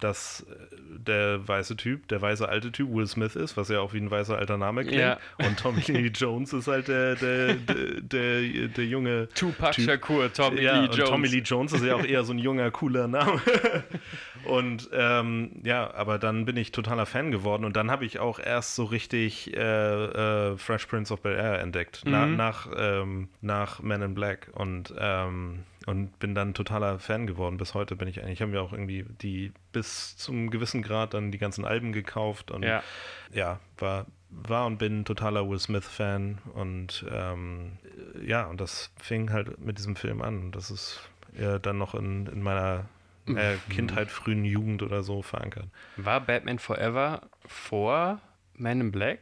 dass 0.00 0.46
äh, 0.50 0.76
der 0.98 1.46
weiße 1.46 1.76
Typ, 1.76 2.08
der 2.08 2.20
weiße 2.20 2.48
alte 2.48 2.72
Typ 2.72 2.92
Will 2.92 3.06
Smith 3.06 3.34
ist, 3.34 3.56
was 3.56 3.68
ja 3.68 3.80
auch 3.80 3.92
wie 3.94 3.98
ein 3.98 4.10
weißer 4.10 4.36
alter 4.36 4.58
Name 4.58 4.84
klingt. 4.84 5.00
Ja. 5.00 5.18
Und 5.38 5.58
Tommy 5.58 5.80
Lee 5.86 6.10
Jones 6.14 6.52
ist 6.52 6.68
halt 6.68 6.88
der, 6.88 7.16
der, 7.16 7.54
der, 7.54 8.00
der, 8.00 8.68
der 8.68 8.84
junge. 8.84 9.28
Tupac 9.34 9.72
typ. 9.72 9.84
Shakur, 9.84 10.32
Tommy 10.32 10.62
ja, 10.62 10.80
Lee 10.80 10.86
Jones. 10.86 11.10
Tommy 11.10 11.28
Lee 11.28 11.42
Jones 11.44 11.72
ist 11.72 11.84
ja 11.84 11.94
auch 11.94 12.04
eher 12.06 12.24
so 12.24 12.32
ein 12.32 12.38
junger, 12.38 12.70
cooler 12.70 13.08
Name. 13.08 13.40
Und 14.44 14.88
ähm, 14.92 15.50
ja, 15.64 15.92
aber 15.94 16.18
dann 16.18 16.44
bin 16.44 16.56
ich 16.56 16.70
totaler 16.70 17.06
Fan 17.06 17.32
geworden 17.32 17.64
und 17.64 17.76
dann 17.76 17.90
habe 17.90 18.04
ich 18.04 18.20
auch 18.20 18.38
erst 18.38 18.76
so 18.76 18.84
richtig 18.84 19.52
äh, 19.56 20.52
äh, 20.52 20.56
Fresh 20.56 20.86
Prince 20.86 21.12
of 21.12 21.20
Bel 21.22 21.34
Air 21.34 21.58
entdeckt, 21.60 22.04
mhm. 22.04 22.12
na, 22.12 22.26
nach, 22.26 22.68
ähm, 22.76 23.28
nach 23.40 23.80
Men 23.82 24.02
in 24.02 24.14
Black. 24.14 24.48
Und 24.52 24.94
ähm, 24.98 25.64
und 25.86 26.18
bin 26.18 26.34
dann 26.34 26.52
totaler 26.52 26.98
Fan 26.98 27.26
geworden. 27.26 27.56
Bis 27.56 27.72
heute 27.74 27.96
bin 27.96 28.08
ich 28.08 28.22
eigentlich, 28.22 28.42
haben 28.42 28.52
wir 28.52 28.60
auch 28.60 28.72
irgendwie 28.72 29.06
die 29.22 29.52
bis 29.72 30.16
zum 30.16 30.50
gewissen 30.50 30.82
Grad 30.82 31.14
dann 31.14 31.30
die 31.30 31.38
ganzen 31.38 31.64
Alben 31.64 31.92
gekauft 31.92 32.50
und 32.50 32.64
ja, 32.64 32.82
ja 33.32 33.60
war, 33.78 34.06
war 34.30 34.66
und 34.66 34.78
bin 34.78 35.04
totaler 35.04 35.48
Will 35.48 35.60
Smith-Fan 35.60 36.38
und 36.54 37.06
ähm, 37.10 37.78
ja, 38.24 38.46
und 38.46 38.60
das 38.60 38.90
fing 39.00 39.32
halt 39.32 39.58
mit 39.60 39.78
diesem 39.78 39.94
Film 39.94 40.22
an. 40.22 40.40
Und 40.40 40.56
das 40.56 40.70
ist 40.70 41.00
ja 41.38 41.58
dann 41.60 41.78
noch 41.78 41.94
in, 41.94 42.26
in 42.26 42.42
meiner 42.42 42.86
äh, 43.28 43.54
mhm. 43.54 43.58
Kindheit, 43.68 44.10
frühen 44.10 44.44
Jugend 44.44 44.82
oder 44.82 45.04
so 45.04 45.22
verankert. 45.22 45.66
War 45.96 46.20
Batman 46.20 46.58
Forever 46.58 47.22
vor 47.46 48.20
Man 48.54 48.80
in 48.80 48.92
Black? 48.92 49.20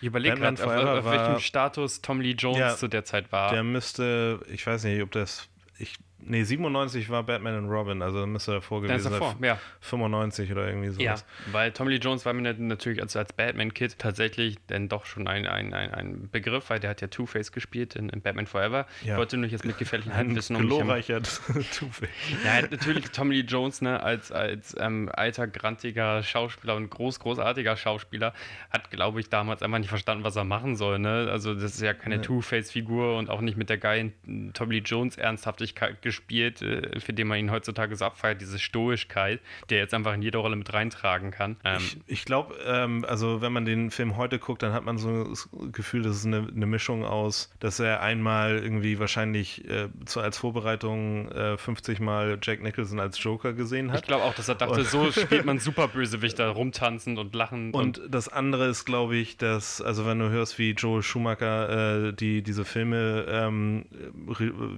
Ich 0.00 0.06
überlege 0.06 0.36
gerade, 0.36 0.64
auf, 0.64 1.04
auf, 1.04 1.12
welchem 1.12 1.40
Status 1.40 2.00
Tom 2.00 2.22
Lee 2.22 2.32
Jones 2.32 2.58
ja, 2.58 2.74
zu 2.74 2.88
der 2.88 3.04
Zeit 3.04 3.30
war. 3.32 3.50
Der 3.50 3.62
müsste, 3.62 4.40
ich 4.50 4.66
weiß 4.66 4.84
nicht, 4.84 5.02
ob 5.02 5.10
das 5.10 5.49
ich 5.80 5.96
Nee, 6.22 6.44
97 6.44 7.08
war 7.10 7.22
Batman 7.22 7.56
und 7.58 7.70
Robin, 7.70 8.02
also 8.02 8.26
müsste 8.26 8.52
davor 8.52 8.82
gewesen 8.82 9.00
sein. 9.00 9.12
Davor, 9.12 9.36
ja. 9.42 9.58
95 9.80 10.52
oder 10.52 10.66
irgendwie 10.66 10.90
sowas. 10.90 11.24
Ja, 11.46 11.52
weil 11.52 11.72
Tommy 11.72 11.92
Lee 11.92 11.98
Jones 11.98 12.24
war 12.26 12.32
mir 12.32 12.52
natürlich 12.54 13.00
als, 13.00 13.16
als 13.16 13.32
Batman-Kid 13.32 13.98
tatsächlich 13.98 14.56
dann 14.66 14.88
doch 14.88 15.06
schon 15.06 15.26
ein, 15.26 15.46
ein, 15.46 15.72
ein, 15.72 15.92
ein 15.92 16.28
Begriff, 16.30 16.70
weil 16.70 16.80
der 16.80 16.90
hat 16.90 17.00
ja 17.00 17.08
Two-Face 17.08 17.52
gespielt 17.52 17.96
in, 17.96 18.08
in, 18.08 18.20
Batman 18.20 18.46
Forever. 18.46 18.86
Ja. 19.02 19.14
Ich 19.14 19.18
wollte 19.18 19.36
nur 19.36 19.48
jetzt 19.48 19.64
mit 19.64 19.78
gefährlichen 19.78 20.14
Halbwissen 20.16 20.56
um 20.56 20.66
Glorreicher 20.66 21.22
Two-Face. 21.22 22.08
Ja, 22.44 22.62
natürlich 22.62 23.10
Tommy 23.10 23.36
Lee 23.36 23.46
Jones, 23.46 23.80
ne, 23.80 24.02
als, 24.02 24.30
als 24.32 24.76
ähm, 24.78 25.10
alter, 25.12 25.46
grantiger 25.46 26.22
Schauspieler 26.22 26.76
und 26.76 26.90
groß, 26.90 27.20
großartiger 27.20 27.76
Schauspieler, 27.76 28.34
hat, 28.70 28.90
glaube 28.90 29.20
ich, 29.20 29.28
damals 29.28 29.62
einfach 29.62 29.78
nicht 29.78 29.88
verstanden, 29.88 30.24
was 30.24 30.36
er 30.36 30.44
machen 30.44 30.76
soll. 30.76 30.98
Ne? 30.98 31.28
Also 31.30 31.54
das 31.54 31.74
ist 31.74 31.82
ja 31.82 31.94
keine 31.94 32.16
ja. 32.16 32.22
Two-Face-Figur 32.22 33.16
und 33.16 33.30
auch 33.30 33.40
nicht 33.40 33.56
mit 33.56 33.70
der 33.70 33.78
geilen 33.78 34.12
Tommy 34.52 34.76
Lee 34.76 34.82
Jones 34.84 35.16
Ernsthaftigkeit 35.16 36.02
gespielt, 36.10 36.60
äh, 36.60 36.98
für 36.98 37.12
den 37.12 37.28
man 37.28 37.38
ihn 37.38 37.50
heutzutage 37.52 37.94
so 37.94 38.04
abfeiert, 38.04 38.40
diese 38.40 38.58
Stoischkeit, 38.58 39.40
der 39.68 39.78
jetzt 39.78 39.94
einfach 39.94 40.12
in 40.12 40.22
jede 40.22 40.38
Rolle 40.38 40.56
mit 40.56 40.72
reintragen 40.72 41.30
kann. 41.30 41.56
Ähm, 41.64 41.78
ich, 41.78 41.98
ich 42.06 42.24
glaube, 42.24 42.56
ähm, 42.66 43.04
also 43.06 43.40
wenn 43.40 43.52
man 43.52 43.64
den 43.64 43.92
Film 43.92 44.16
heute 44.16 44.40
guckt, 44.40 44.62
dann 44.62 44.72
hat 44.72 44.84
man 44.84 44.98
so 44.98 45.24
das 45.24 45.48
Gefühl, 45.70 46.02
das 46.02 46.16
ist 46.16 46.26
eine, 46.26 46.48
eine 46.54 46.66
Mischung 46.66 47.04
aus, 47.04 47.52
dass 47.60 47.78
er 47.78 48.02
einmal 48.02 48.58
irgendwie 48.58 48.98
wahrscheinlich 48.98 49.64
äh, 49.68 49.88
zu, 50.04 50.20
als 50.20 50.38
Vorbereitung 50.38 51.30
äh, 51.30 51.56
50 51.56 52.00
Mal 52.00 52.38
Jack 52.42 52.60
Nicholson 52.60 52.98
als 52.98 53.22
Joker 53.22 53.52
gesehen 53.52 53.92
hat. 53.92 54.00
Ich 54.00 54.06
glaube 54.06 54.24
auch, 54.24 54.34
dass 54.34 54.48
er 54.48 54.56
dachte, 54.56 54.80
und 54.80 54.86
so 54.86 55.12
spielt 55.12 55.44
man 55.44 55.60
super 55.60 55.86
Bösewichter 55.86 56.48
rumtanzend 56.48 57.18
und 57.18 57.34
lachend. 57.36 57.74
Und, 57.74 58.00
und 58.00 58.12
das 58.12 58.28
andere 58.28 58.66
ist, 58.66 58.84
glaube 58.84 59.16
ich, 59.16 59.36
dass, 59.36 59.80
also 59.80 60.06
wenn 60.06 60.18
du 60.18 60.28
hörst, 60.28 60.58
wie 60.58 60.72
Joel 60.72 61.04
Schumacher 61.04 62.08
äh, 62.08 62.12
die, 62.12 62.42
diese 62.42 62.64
Filme, 62.64 63.26
ähm, 63.28 63.84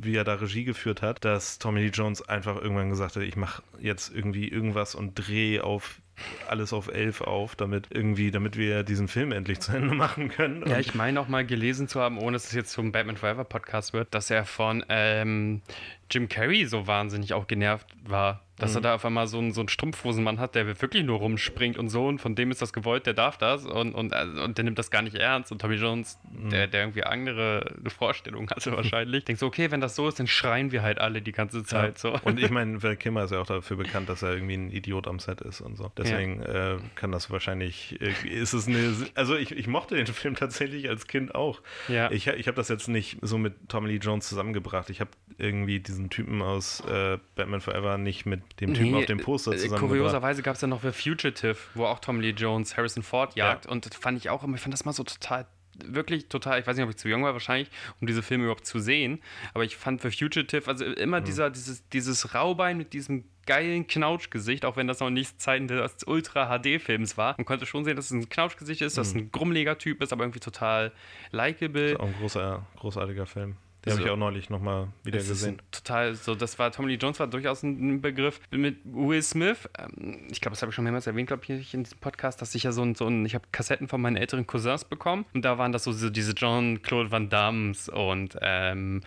wie 0.02 0.14
er 0.14 0.24
da 0.24 0.34
Regie 0.34 0.64
geführt 0.64 1.00
hat, 1.00 1.21
dass 1.24 1.58
Tommy 1.58 1.80
Lee 1.80 1.90
Jones 1.90 2.26
einfach 2.28 2.60
irgendwann 2.60 2.90
gesagt 2.90 3.16
hat, 3.16 3.22
ich 3.22 3.36
mache 3.36 3.62
jetzt 3.80 4.14
irgendwie 4.14 4.48
irgendwas 4.48 4.94
und 4.94 5.14
drehe 5.14 5.64
auf 5.64 6.00
alles 6.48 6.72
auf 6.72 6.88
elf 6.88 7.20
auf, 7.20 7.56
damit 7.56 7.88
irgendwie, 7.90 8.30
damit 8.30 8.56
wir 8.56 8.82
diesen 8.82 9.08
Film 9.08 9.32
endlich 9.32 9.60
zu 9.60 9.72
Ende 9.72 9.94
machen 9.94 10.28
können. 10.28 10.64
ja, 10.68 10.78
ich 10.78 10.94
meine 10.94 11.20
auch 11.20 11.28
mal 11.28 11.44
gelesen 11.44 11.88
zu 11.88 12.00
haben, 12.00 12.18
ohne 12.18 12.32
dass 12.34 12.46
es 12.46 12.52
jetzt 12.52 12.72
zum 12.72 12.92
Batman 12.92 13.16
Forever 13.16 13.44
Podcast 13.44 13.92
wird, 13.92 14.14
dass 14.14 14.30
er 14.30 14.44
von 14.44 14.84
ähm, 14.88 15.62
Jim 16.10 16.28
Carrey 16.28 16.66
so 16.66 16.86
wahnsinnig 16.86 17.34
auch 17.34 17.46
genervt 17.46 17.88
war 18.04 18.42
dass 18.62 18.72
mhm. 18.72 18.78
er 18.78 18.80
da 18.82 18.94
auf 18.94 19.04
einmal 19.04 19.26
so 19.26 19.38
einen, 19.38 19.52
so 19.52 19.60
einen 19.60 19.68
Strumpfhosenmann 19.68 20.38
hat, 20.38 20.54
der 20.54 20.66
wirklich 20.80 21.04
nur 21.04 21.18
rumspringt 21.18 21.78
und 21.78 21.88
so 21.88 22.06
und 22.06 22.20
von 22.20 22.34
dem 22.34 22.50
ist 22.50 22.62
das 22.62 22.72
gewollt, 22.72 23.06
der 23.06 23.14
darf 23.14 23.36
das 23.36 23.64
und, 23.64 23.94
und, 23.94 24.12
äh, 24.12 24.24
und 24.44 24.56
der 24.56 24.64
nimmt 24.64 24.78
das 24.78 24.90
gar 24.90 25.02
nicht 25.02 25.16
ernst 25.16 25.50
und 25.52 25.60
Tommy 25.60 25.76
Jones, 25.76 26.18
mhm. 26.30 26.50
der, 26.50 26.66
der 26.68 26.82
irgendwie 26.82 27.02
andere 27.02 27.74
Vorstellungen 27.88 28.48
hatte 28.50 28.72
wahrscheinlich, 28.72 29.24
denkt 29.24 29.40
so, 29.40 29.46
okay, 29.46 29.70
wenn 29.70 29.80
das 29.80 29.96
so 29.96 30.06
ist, 30.06 30.20
dann 30.20 30.26
schreien 30.26 30.70
wir 30.70 30.82
halt 30.82 30.98
alle 30.98 31.22
die 31.22 31.32
ganze 31.32 31.64
Zeit 31.64 31.94
ja. 31.94 31.98
so. 31.98 32.18
Und 32.24 32.38
ich 32.38 32.50
meine, 32.50 32.82
Val 32.82 32.96
Kimmer 32.96 33.24
ist 33.24 33.32
ja 33.32 33.40
auch 33.40 33.46
dafür 33.46 33.78
bekannt, 33.78 34.08
dass 34.08 34.22
er 34.22 34.34
irgendwie 34.34 34.54
ein 34.54 34.70
Idiot 34.70 35.08
am 35.08 35.18
Set 35.18 35.40
ist 35.40 35.60
und 35.60 35.76
so. 35.76 35.90
Deswegen 35.96 36.42
ja. 36.42 36.74
äh, 36.74 36.78
kann 36.94 37.10
das 37.10 37.30
wahrscheinlich, 37.30 38.00
äh, 38.00 38.28
ist 38.28 38.52
es 38.52 38.68
eine, 38.68 38.94
also 39.14 39.34
ich, 39.34 39.50
ich 39.52 39.66
mochte 39.66 39.96
den 39.96 40.06
Film 40.06 40.36
tatsächlich 40.36 40.88
als 40.88 41.06
Kind 41.06 41.34
auch. 41.34 41.62
Ja. 41.88 42.10
Ich, 42.10 42.26
ich 42.26 42.46
habe 42.46 42.56
das 42.56 42.68
jetzt 42.68 42.88
nicht 42.88 43.18
so 43.22 43.38
mit 43.38 43.68
Tommy 43.68 43.88
Lee 43.88 43.96
Jones 43.96 44.28
zusammengebracht. 44.28 44.90
Ich 44.90 45.00
habe 45.00 45.10
irgendwie 45.38 45.80
diesen 45.92 46.10
Typen 46.10 46.42
aus 46.42 46.80
äh, 46.80 47.18
Batman 47.34 47.60
Forever 47.60 47.98
nicht 47.98 48.26
mit 48.26 48.42
dem 48.60 48.74
Typen 48.74 48.92
nee, 48.92 48.98
auf 48.98 49.06
dem 49.06 49.20
Poster 49.20 49.52
äh, 49.52 49.56
zusammen. 49.56 49.88
Kurioserweise 49.88 50.42
gab 50.42 50.56
es 50.56 50.60
ja 50.60 50.68
noch 50.68 50.82
The 50.82 50.92
Fugitive, 50.92 51.56
wo 51.74 51.84
auch 51.84 52.00
Tom 52.00 52.20
Lee 52.20 52.30
Jones 52.30 52.76
Harrison 52.76 53.02
Ford 53.02 53.36
jagt. 53.36 53.66
Ja. 53.66 53.70
Und 53.70 53.86
das 53.86 53.96
fand 53.96 54.18
ich 54.18 54.30
auch 54.30 54.42
immer, 54.42 54.56
ich 54.56 54.60
fand 54.62 54.72
das 54.72 54.84
mal 54.84 54.92
so 54.92 55.04
total 55.04 55.46
wirklich 55.84 56.28
total, 56.28 56.60
ich 56.60 56.66
weiß 56.66 56.76
nicht, 56.76 56.84
ob 56.84 56.90
ich 56.90 56.96
zu 56.96 57.08
jung 57.08 57.22
war 57.22 57.32
wahrscheinlich, 57.32 57.70
um 58.00 58.06
diese 58.06 58.22
Filme 58.22 58.44
überhaupt 58.44 58.66
zu 58.66 58.78
sehen, 58.78 59.20
aber 59.54 59.64
ich 59.64 59.76
fand 59.76 60.02
The 60.02 60.10
Fugitive, 60.10 60.68
also 60.68 60.84
immer 60.84 61.20
mhm. 61.20 61.24
dieser, 61.24 61.50
dieses, 61.50 61.88
dieses 61.88 62.34
Raubein 62.34 62.76
mit 62.76 62.92
diesem 62.92 63.24
geilen 63.46 63.86
Knautschgesicht, 63.86 64.64
auch 64.64 64.76
wenn 64.76 64.86
das 64.86 65.00
noch 65.00 65.10
nicht 65.10 65.40
Zeiten 65.40 65.66
des 65.66 66.04
Ultra-HD-Films 66.06 67.16
war. 67.16 67.34
Man 67.38 67.44
konnte 67.44 67.66
schon 67.66 67.84
sehen, 67.84 67.96
dass 67.96 68.06
es 68.06 68.12
ein 68.12 68.28
Knautschgesicht 68.28 68.82
ist, 68.82 68.98
dass 68.98 69.08
es 69.08 69.14
mhm. 69.14 69.20
ein 69.20 69.32
grummeliger 69.32 69.78
Typ 69.78 70.02
ist, 70.02 70.12
aber 70.12 70.24
irgendwie 70.24 70.40
total 70.40 70.92
likable. 71.32 71.82
Das 71.82 71.92
ist 71.92 72.00
auch 72.00 72.06
ein 72.06 72.14
großer, 72.18 72.66
großartiger 72.76 73.26
Film. 73.26 73.56
Den 73.84 73.94
habe 73.94 74.02
ich 74.02 74.10
auch 74.10 74.16
neulich 74.16 74.48
nochmal 74.48 74.88
wieder 75.02 75.18
gesehen. 75.18 75.60
Total, 75.72 76.14
so 76.14 76.34
das 76.34 76.58
war 76.58 76.70
Tommy 76.70 76.92
Lee 76.92 76.98
Jones 76.98 77.18
war 77.18 77.26
durchaus 77.26 77.64
ein 77.64 78.00
Begriff. 78.00 78.40
Mit 78.50 78.78
Will 78.84 79.22
Smith, 79.22 79.68
ähm, 79.76 80.28
ich 80.30 80.40
glaube, 80.40 80.52
das 80.52 80.62
habe 80.62 80.70
ich 80.70 80.76
schon 80.76 80.84
mehrmals 80.84 81.06
erwähnt, 81.08 81.26
glaube 81.26 81.42
ich, 81.48 81.74
in 81.74 81.82
diesem 81.82 81.98
Podcast, 81.98 82.40
dass 82.40 82.54
ich 82.54 82.62
ja 82.62 82.70
so 82.70 82.82
ein, 82.82 82.94
so 82.94 83.08
ein 83.08 83.26
ich 83.26 83.34
habe 83.34 83.44
Kassetten 83.50 83.88
von 83.88 84.00
meinen 84.00 84.16
älteren 84.16 84.46
Cousins 84.46 84.84
bekommen 84.84 85.24
und 85.34 85.44
da 85.44 85.58
waren 85.58 85.72
das 85.72 85.84
so, 85.84 85.92
so 85.92 86.10
diese 86.10 86.32
John-Claude 86.32 87.10
Van 87.10 87.28
Dammes 87.28 87.88
und 87.88 88.38
ähm, 88.40 89.02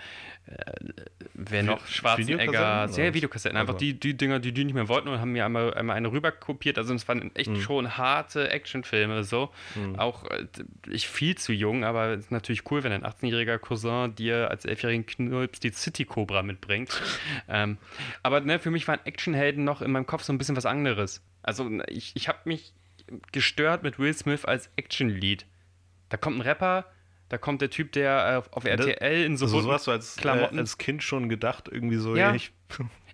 äh, 0.47 0.73
wer 1.33 1.63
noch? 1.63 1.85
Schwarzenegger, 1.87 2.87
sehr 2.87 3.13
Videokassetten. 3.13 3.57
Einfach 3.57 3.73
also. 3.73 3.85
die, 3.85 3.99
die 3.99 4.15
Dinger, 4.15 4.39
die 4.39 4.51
die 4.51 4.65
nicht 4.65 4.75
mehr 4.75 4.87
wollten 4.87 5.07
und 5.07 5.19
haben 5.19 5.31
mir 5.31 5.45
einmal, 5.45 5.73
einmal 5.73 5.95
eine 5.95 6.11
rüber 6.11 6.31
kopiert. 6.31 6.77
Also 6.77 6.93
es 6.93 7.07
waren 7.07 7.35
echt 7.35 7.49
mhm. 7.49 7.61
schon 7.61 7.97
harte 7.97 8.49
Actionfilme 8.49 9.23
so. 9.23 9.49
Mhm. 9.75 9.97
Auch 9.97 10.29
äh, 10.29 10.45
ich 10.89 11.07
viel 11.07 11.35
zu 11.35 11.51
jung, 11.51 11.83
aber 11.83 12.09
es 12.09 12.25
ist 12.25 12.31
natürlich 12.31 12.69
cool, 12.69 12.83
wenn 12.83 12.91
ein 12.91 13.03
18-jähriger 13.03 13.57
Cousin 13.57 14.13
dir 14.13 14.51
als 14.51 14.64
11-jährigen 14.65 15.05
Knulps 15.05 15.59
die 15.59 15.71
City 15.71 16.05
Cobra 16.05 16.43
mitbringt. 16.43 17.01
ähm, 17.47 17.77
aber 18.23 18.41
ne, 18.41 18.59
für 18.59 18.71
mich 18.71 18.87
waren 18.87 18.99
Actionhelden 19.05 19.63
noch 19.63 19.81
in 19.81 19.91
meinem 19.91 20.05
Kopf 20.05 20.23
so 20.23 20.33
ein 20.33 20.37
bisschen 20.37 20.55
was 20.55 20.65
anderes. 20.65 21.21
Also 21.43 21.69
ich, 21.87 22.15
ich 22.15 22.27
habe 22.27 22.39
mich 22.45 22.73
gestört 23.31 23.83
mit 23.83 23.99
Will 23.99 24.13
Smith 24.13 24.45
als 24.45 24.69
Action-Lead. 24.75 25.45
Da 26.09 26.17
kommt 26.17 26.37
ein 26.37 26.41
Rapper, 26.41 26.85
da 27.29 27.37
kommt 27.37 27.61
der 27.61 27.69
Typ, 27.69 27.91
der 27.91 28.43
äh, 28.45 28.55
auf 28.55 28.65
RTL 28.65 29.23
in 29.25 29.37
so, 29.37 29.45
also 29.45 29.61
so 29.61 29.71
hast 29.71 29.87
du 29.87 29.91
als, 29.91 30.15
Klamotten. 30.15 30.57
Äh, 30.57 30.61
als 30.61 30.77
Kind 30.77 31.03
schon 31.03 31.29
gedacht, 31.29 31.69
irgendwie 31.71 31.97
so, 31.97 32.15
ja. 32.15 32.33
ich, 32.33 32.51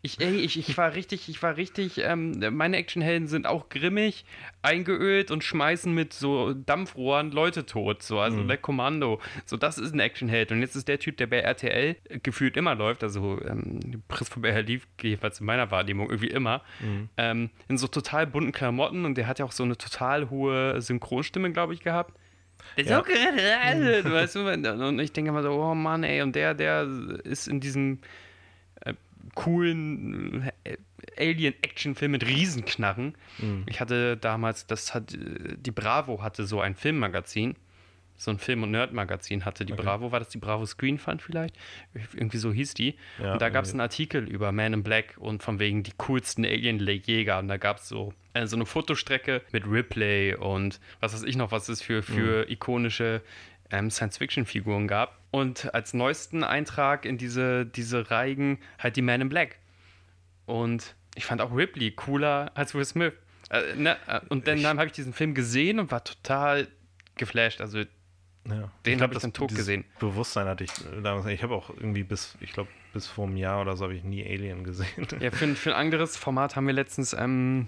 ich, 0.04 0.20
ey, 0.20 0.38
ich, 0.38 0.58
ich 0.58 0.78
war 0.78 0.96
richtig, 0.96 1.30
ich 1.30 1.44
war 1.44 1.58
richtig, 1.58 2.00
ähm, 2.00 2.34
meine 2.52 2.78
Actionhelden 2.78 3.28
sind 3.28 3.46
auch 3.46 3.70
grimmig, 3.70 4.26
eingeölt 4.64 5.30
und 5.30 5.44
schmeißen 5.44 5.94
mit 5.94 6.14
so 6.14 6.54
Dampfrohren 6.54 7.32
Leute 7.32 7.68
tot, 7.68 8.02
so, 8.02 8.20
also 8.20 8.38
mhm. 8.38 8.48
der 8.48 8.58
Kommando. 8.58 9.22
So, 9.46 9.58
das 9.58 9.78
ist 9.78 9.94
ein 9.94 10.00
Actionheld. 10.00 10.52
Und 10.52 10.62
jetzt 10.62 10.76
ist 10.76 10.88
der 10.88 10.98
Typ, 10.98 11.18
der 11.18 11.28
bei 11.28 11.40
RTL 11.40 11.98
gefühlt 12.24 12.58
immer 12.58 12.74
läuft, 12.74 13.04
also 13.04 13.40
ähm, 13.46 14.02
Prinz 14.08 14.30
von 14.30 14.42
Bel 14.42 14.60
lief 14.62 14.88
jedenfalls 15.00 15.40
in 15.40 15.46
meiner 15.46 15.70
Wahrnehmung 15.70 16.10
irgendwie 16.10 16.32
immer, 16.32 16.64
mhm. 16.80 17.10
ähm, 17.18 17.50
in 17.68 17.78
so 17.78 17.88
total 17.88 18.26
bunten 18.26 18.52
Klamotten 18.52 19.06
und 19.06 19.16
der 19.18 19.28
hat 19.28 19.38
ja 19.38 19.46
auch 19.46 19.52
so 19.52 19.64
eine 19.64 19.78
total 19.78 20.32
hohe 20.32 20.82
Synchronstimme, 20.82 21.52
glaube 21.52 21.76
ich, 21.76 21.82
gehabt. 21.82 22.18
Der 22.76 22.86
ja. 22.86 22.98
so 22.98 23.04
gerettet, 23.04 24.12
weißt 24.12 24.36
du? 24.36 24.48
Und 24.48 25.00
ich 25.00 25.14
denke 25.14 25.30
immer 25.30 25.44
so, 25.44 25.52
oh 25.52 25.76
Mann, 25.76 26.04
ey, 26.04 26.22
und 26.22 26.36
der, 26.36 26.54
der 26.54 26.88
ist 27.24 27.48
in 27.48 27.60
diesem 27.60 28.00
coolen 29.36 30.52
äh, 30.64 30.78
Alien-Action-Film 31.18 32.12
mit 32.12 32.26
Riesenknarren. 32.26 33.16
Mhm. 33.40 33.66
Ich 33.68 33.80
hatte 33.80 34.18
damals, 34.18 34.68
das 34.68 34.94
hat, 34.94 35.16
die 35.18 35.72
Bravo 35.72 36.22
hatte 36.22 36.46
so 36.46 36.62
ein 36.62 36.76
Filmmagazin 36.76 37.56
so 38.22 38.30
ein 38.30 38.38
Film- 38.38 38.62
und 38.62 38.72
Nerd-Magazin 38.72 39.46
hatte. 39.46 39.66
Die 39.66 39.74
okay. 39.74 39.82
Bravo, 39.82 40.12
war 40.12 40.20
das 40.20 40.30
die 40.30 40.38
Bravo 40.38 40.66
Screen 40.68 41.00
Fund 41.00 41.24
vielleicht? 41.24 41.56
Irgendwie 42.14 42.38
so 42.38 42.54
hieß 42.54 42.76
die. 42.76 42.96
Ja, 43.20 43.34
und 43.34 43.42
da 43.42 43.50
gab 43.50 43.66
es 43.66 43.72
einen 43.72 43.82
Artikel 43.82 44.30
über 44.30 44.52
Man 44.52 44.74
in 44.74 44.84
Black 44.84 45.16
und 45.18 45.42
von 45.42 45.58
wegen 45.58 45.82
die 45.82 45.94
coolsten 45.98 46.46
Alien-Jäger. 46.46 47.40
Und 47.40 47.48
da 47.48 47.58
gab 47.58 47.78
es 47.78 47.90
so, 47.90 48.14
äh, 48.34 48.46
so 48.46 48.56
eine 48.56 48.68
Fotostrecke 48.68 49.42
mit 49.52 49.66
Ripley 49.66 50.36
und 50.36 50.80
was 51.00 51.14
weiß 51.14 51.24
ich 51.24 51.36
noch, 51.36 51.52
was 51.52 51.68
es 51.68 51.82
für, 51.82 52.04
für 52.04 52.46
mhm. 52.46 52.52
ikonische 52.52 53.22
ähm, 53.72 53.90
Science-Fiction-Figuren 53.90 54.88
gab. 54.88 55.18
Und 55.32 55.74
als 55.74 55.94
neuesten 55.94 56.44
Eintrag 56.44 57.06
in 57.06 57.18
diese, 57.18 57.66
diese 57.66 58.12
Reigen 58.12 58.60
halt 58.78 58.96
die 58.96 59.02
Man 59.02 59.22
in 59.22 59.30
Black. 59.30 59.58
Und 60.46 60.96
ich 61.16 61.26
fand 61.26 61.42
auch 61.42 61.56
Ripley 61.56 61.92
cooler 61.92 62.52
als 62.54 62.74
Will 62.76 62.86
Smith. 62.86 63.14
Äh, 63.50 63.76
ne? 63.76 63.98
Äh, 64.08 64.22
und 64.30 64.48
dann, 64.48 64.62
dann 64.62 64.78
habe 64.78 64.88
ich 64.88 64.94
diesen 64.94 65.14
Film 65.14 65.34
gesehen 65.34 65.80
und 65.80 65.92
war 65.92 66.04
total 66.04 66.68
geflasht. 67.16 67.62
Also 67.62 67.84
ja. 68.50 68.72
Den 68.86 69.02
habe 69.02 69.14
ich 69.14 69.20
dann 69.20 69.34
tot 69.34 69.54
gesehen. 69.54 69.86
Bewusstsein 70.00 70.48
hatte 70.48 70.64
ich 70.64 70.72
damals. 71.04 71.26
Ich 71.28 71.44
habe 71.44 71.54
auch 71.54 71.70
irgendwie 71.70 72.04
bis, 72.04 72.36
ich 72.40 72.54
glaube, 72.54 72.70
bis 72.92 73.08
vor 73.08 73.28
einem 73.28 73.38
Jahr 73.38 73.62
oder 73.62 73.78
so 73.78 73.84
habe 73.84 73.94
ich 73.94 74.04
nie 74.04 74.26
Alien 74.26 74.64
gesehen. 74.64 75.08
Ja, 75.20 75.32
für, 75.32 75.48
für 75.56 75.76
ein 75.76 75.80
anderes 75.80 76.18
Format 76.18 76.56
haben 76.56 76.66
wir 76.66 76.74
letztens 76.74 77.14
ähm, 77.14 77.68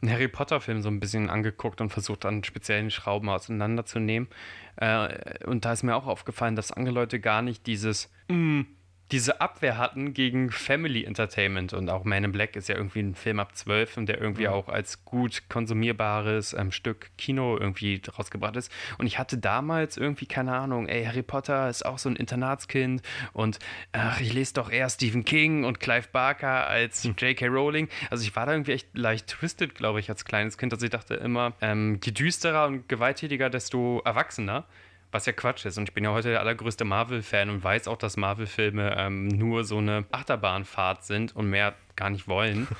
einen 0.00 0.12
Harry 0.12 0.28
Potter-Film 0.28 0.82
so 0.82 0.88
ein 0.88 1.00
bisschen 1.00 1.28
angeguckt 1.28 1.80
und 1.80 1.90
versucht, 1.90 2.24
an 2.24 2.44
speziellen 2.44 2.90
Schrauben 2.90 3.28
auseinanderzunehmen. 3.28 4.28
Äh, 4.76 5.44
und 5.46 5.64
da 5.64 5.72
ist 5.72 5.82
mir 5.82 5.96
auch 5.96 6.06
aufgefallen, 6.06 6.56
dass 6.56 6.72
andere 6.72 6.94
Leute 6.94 7.20
gar 7.20 7.42
nicht 7.42 7.66
dieses 7.66 8.10
mm, 8.28 8.62
diese 9.10 9.40
Abwehr 9.40 9.78
hatten 9.78 10.12
gegen 10.12 10.50
Family 10.50 11.04
Entertainment. 11.04 11.72
Und 11.72 11.88
auch 11.88 12.04
Man 12.04 12.24
in 12.24 12.32
Black 12.32 12.56
ist 12.56 12.68
ja 12.68 12.76
irgendwie 12.76 13.00
ein 13.00 13.14
Film 13.14 13.40
ab 13.40 13.56
12 13.56 13.96
und 13.96 14.06
der 14.06 14.20
irgendwie 14.20 14.44
ja. 14.44 14.50
auch 14.50 14.68
als 14.68 15.04
gut 15.04 15.44
konsumierbares 15.48 16.52
ähm, 16.52 16.72
Stück 16.72 17.10
Kino 17.16 17.56
irgendwie 17.58 18.00
rausgebracht 18.18 18.56
ist. 18.56 18.70
Und 18.98 19.06
ich 19.06 19.18
hatte 19.18 19.38
damals 19.38 19.96
irgendwie, 19.96 20.26
keine 20.26 20.54
Ahnung, 20.54 20.88
ey, 20.88 21.04
Harry 21.04 21.22
Potter 21.22 21.68
ist 21.68 21.86
auch 21.86 21.98
so 21.98 22.08
ein 22.08 22.16
Internatskind 22.16 23.02
und 23.32 23.58
ach, 23.92 24.20
ich 24.20 24.32
lese 24.32 24.54
doch 24.54 24.70
eher 24.70 24.88
Stephen 24.90 25.24
King 25.24 25.64
und 25.64 25.80
Clive 25.80 26.08
Barker 26.12 26.66
als 26.66 27.04
hm. 27.04 27.14
J.K. 27.18 27.46
Rowling. 27.46 27.88
Also 28.10 28.24
ich 28.24 28.36
war 28.36 28.46
da 28.46 28.52
irgendwie 28.52 28.72
echt 28.72 28.88
leicht 28.96 29.28
twisted, 29.28 29.74
glaube 29.74 30.00
ich, 30.00 30.10
als 30.10 30.24
kleines 30.24 30.58
Kind. 30.58 30.72
Also 30.72 30.84
ich 30.84 30.90
dachte 30.90 31.14
immer, 31.14 31.54
ähm, 31.60 31.98
je 32.04 32.12
düsterer 32.12 32.66
und 32.66 32.88
gewalttätiger, 32.88 33.50
desto 33.50 34.02
erwachsener. 34.04 34.66
Was 35.10 35.26
ja 35.26 35.32
Quatsch 35.32 35.64
ist. 35.64 35.78
Und 35.78 35.88
ich 35.88 35.94
bin 35.94 36.04
ja 36.04 36.12
heute 36.12 36.30
der 36.30 36.40
allergrößte 36.40 36.84
Marvel-Fan 36.84 37.48
und 37.48 37.64
weiß 37.64 37.88
auch, 37.88 37.96
dass 37.96 38.16
Marvel-Filme 38.16 38.94
ähm, 38.98 39.28
nur 39.28 39.64
so 39.64 39.78
eine 39.78 40.04
Achterbahnfahrt 40.10 41.04
sind 41.04 41.34
und 41.34 41.48
mehr 41.48 41.74
gar 41.96 42.10
nicht 42.10 42.28
wollen. 42.28 42.68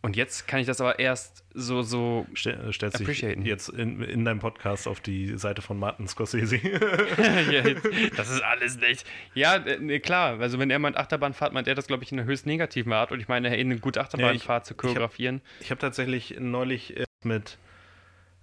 Und 0.00 0.14
jetzt 0.16 0.46
kann 0.46 0.60
ich 0.60 0.66
das 0.66 0.80
aber 0.80 1.00
erst 1.00 1.44
so, 1.54 1.82
so 1.82 2.24
Stel, 2.32 2.72
stellst 2.72 3.00
dich 3.00 3.20
jetzt 3.20 3.68
in, 3.68 4.00
in 4.00 4.24
deinem 4.24 4.38
Podcast 4.38 4.86
auf 4.86 5.00
die 5.00 5.36
Seite 5.36 5.60
von 5.60 5.76
Martin 5.76 6.06
Scorsese. 6.06 6.58
das 8.16 8.30
ist 8.30 8.40
alles 8.42 8.78
nicht. 8.78 9.04
Ja, 9.34 9.56
äh, 9.56 9.98
klar. 9.98 10.38
Also 10.38 10.60
wenn 10.60 10.70
er 10.70 10.78
meint 10.78 10.96
Achterbahnfahrt, 10.96 11.52
meint 11.52 11.66
er 11.66 11.74
das, 11.74 11.88
glaube 11.88 12.04
ich, 12.04 12.12
in 12.12 12.20
einer 12.20 12.28
höchst 12.28 12.46
negativen 12.46 12.92
Art. 12.92 13.10
Und 13.10 13.18
ich 13.18 13.26
meine, 13.26 13.50
eine 13.50 13.78
gute 13.78 14.00
Achterbahnfahrt 14.00 14.48
ja, 14.48 14.62
ich, 14.62 14.68
zu 14.68 14.74
choreografieren. 14.76 15.42
Ich 15.58 15.70
habe 15.70 15.78
hab 15.78 15.80
tatsächlich 15.80 16.36
neulich 16.38 16.96
äh, 16.96 17.04
mit 17.24 17.58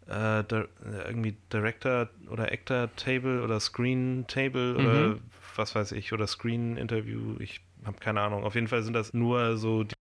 äh, 0.08 0.44
irgendwie 1.08 1.36
Director 1.52 2.10
oder 2.30 2.52
Actor 2.52 2.90
Table 2.96 3.44
oder 3.44 3.60
Screen 3.60 4.26
Table 4.28 4.74
mhm. 4.74 4.86
oder 4.86 5.16
was 5.58 5.76
weiß 5.76 5.94
ich, 5.94 6.14
oder 6.14 6.28
Screen-Interview, 6.28 7.38
ich 7.40 7.62
habe 7.86 7.98
keine 8.00 8.22
Ahnung. 8.22 8.44
Auf 8.44 8.56
jeden 8.56 8.68
Fall 8.68 8.84
sind 8.84 8.94
das 8.94 9.14
nur 9.14 9.58
so 9.58 9.84
die, 9.84 9.96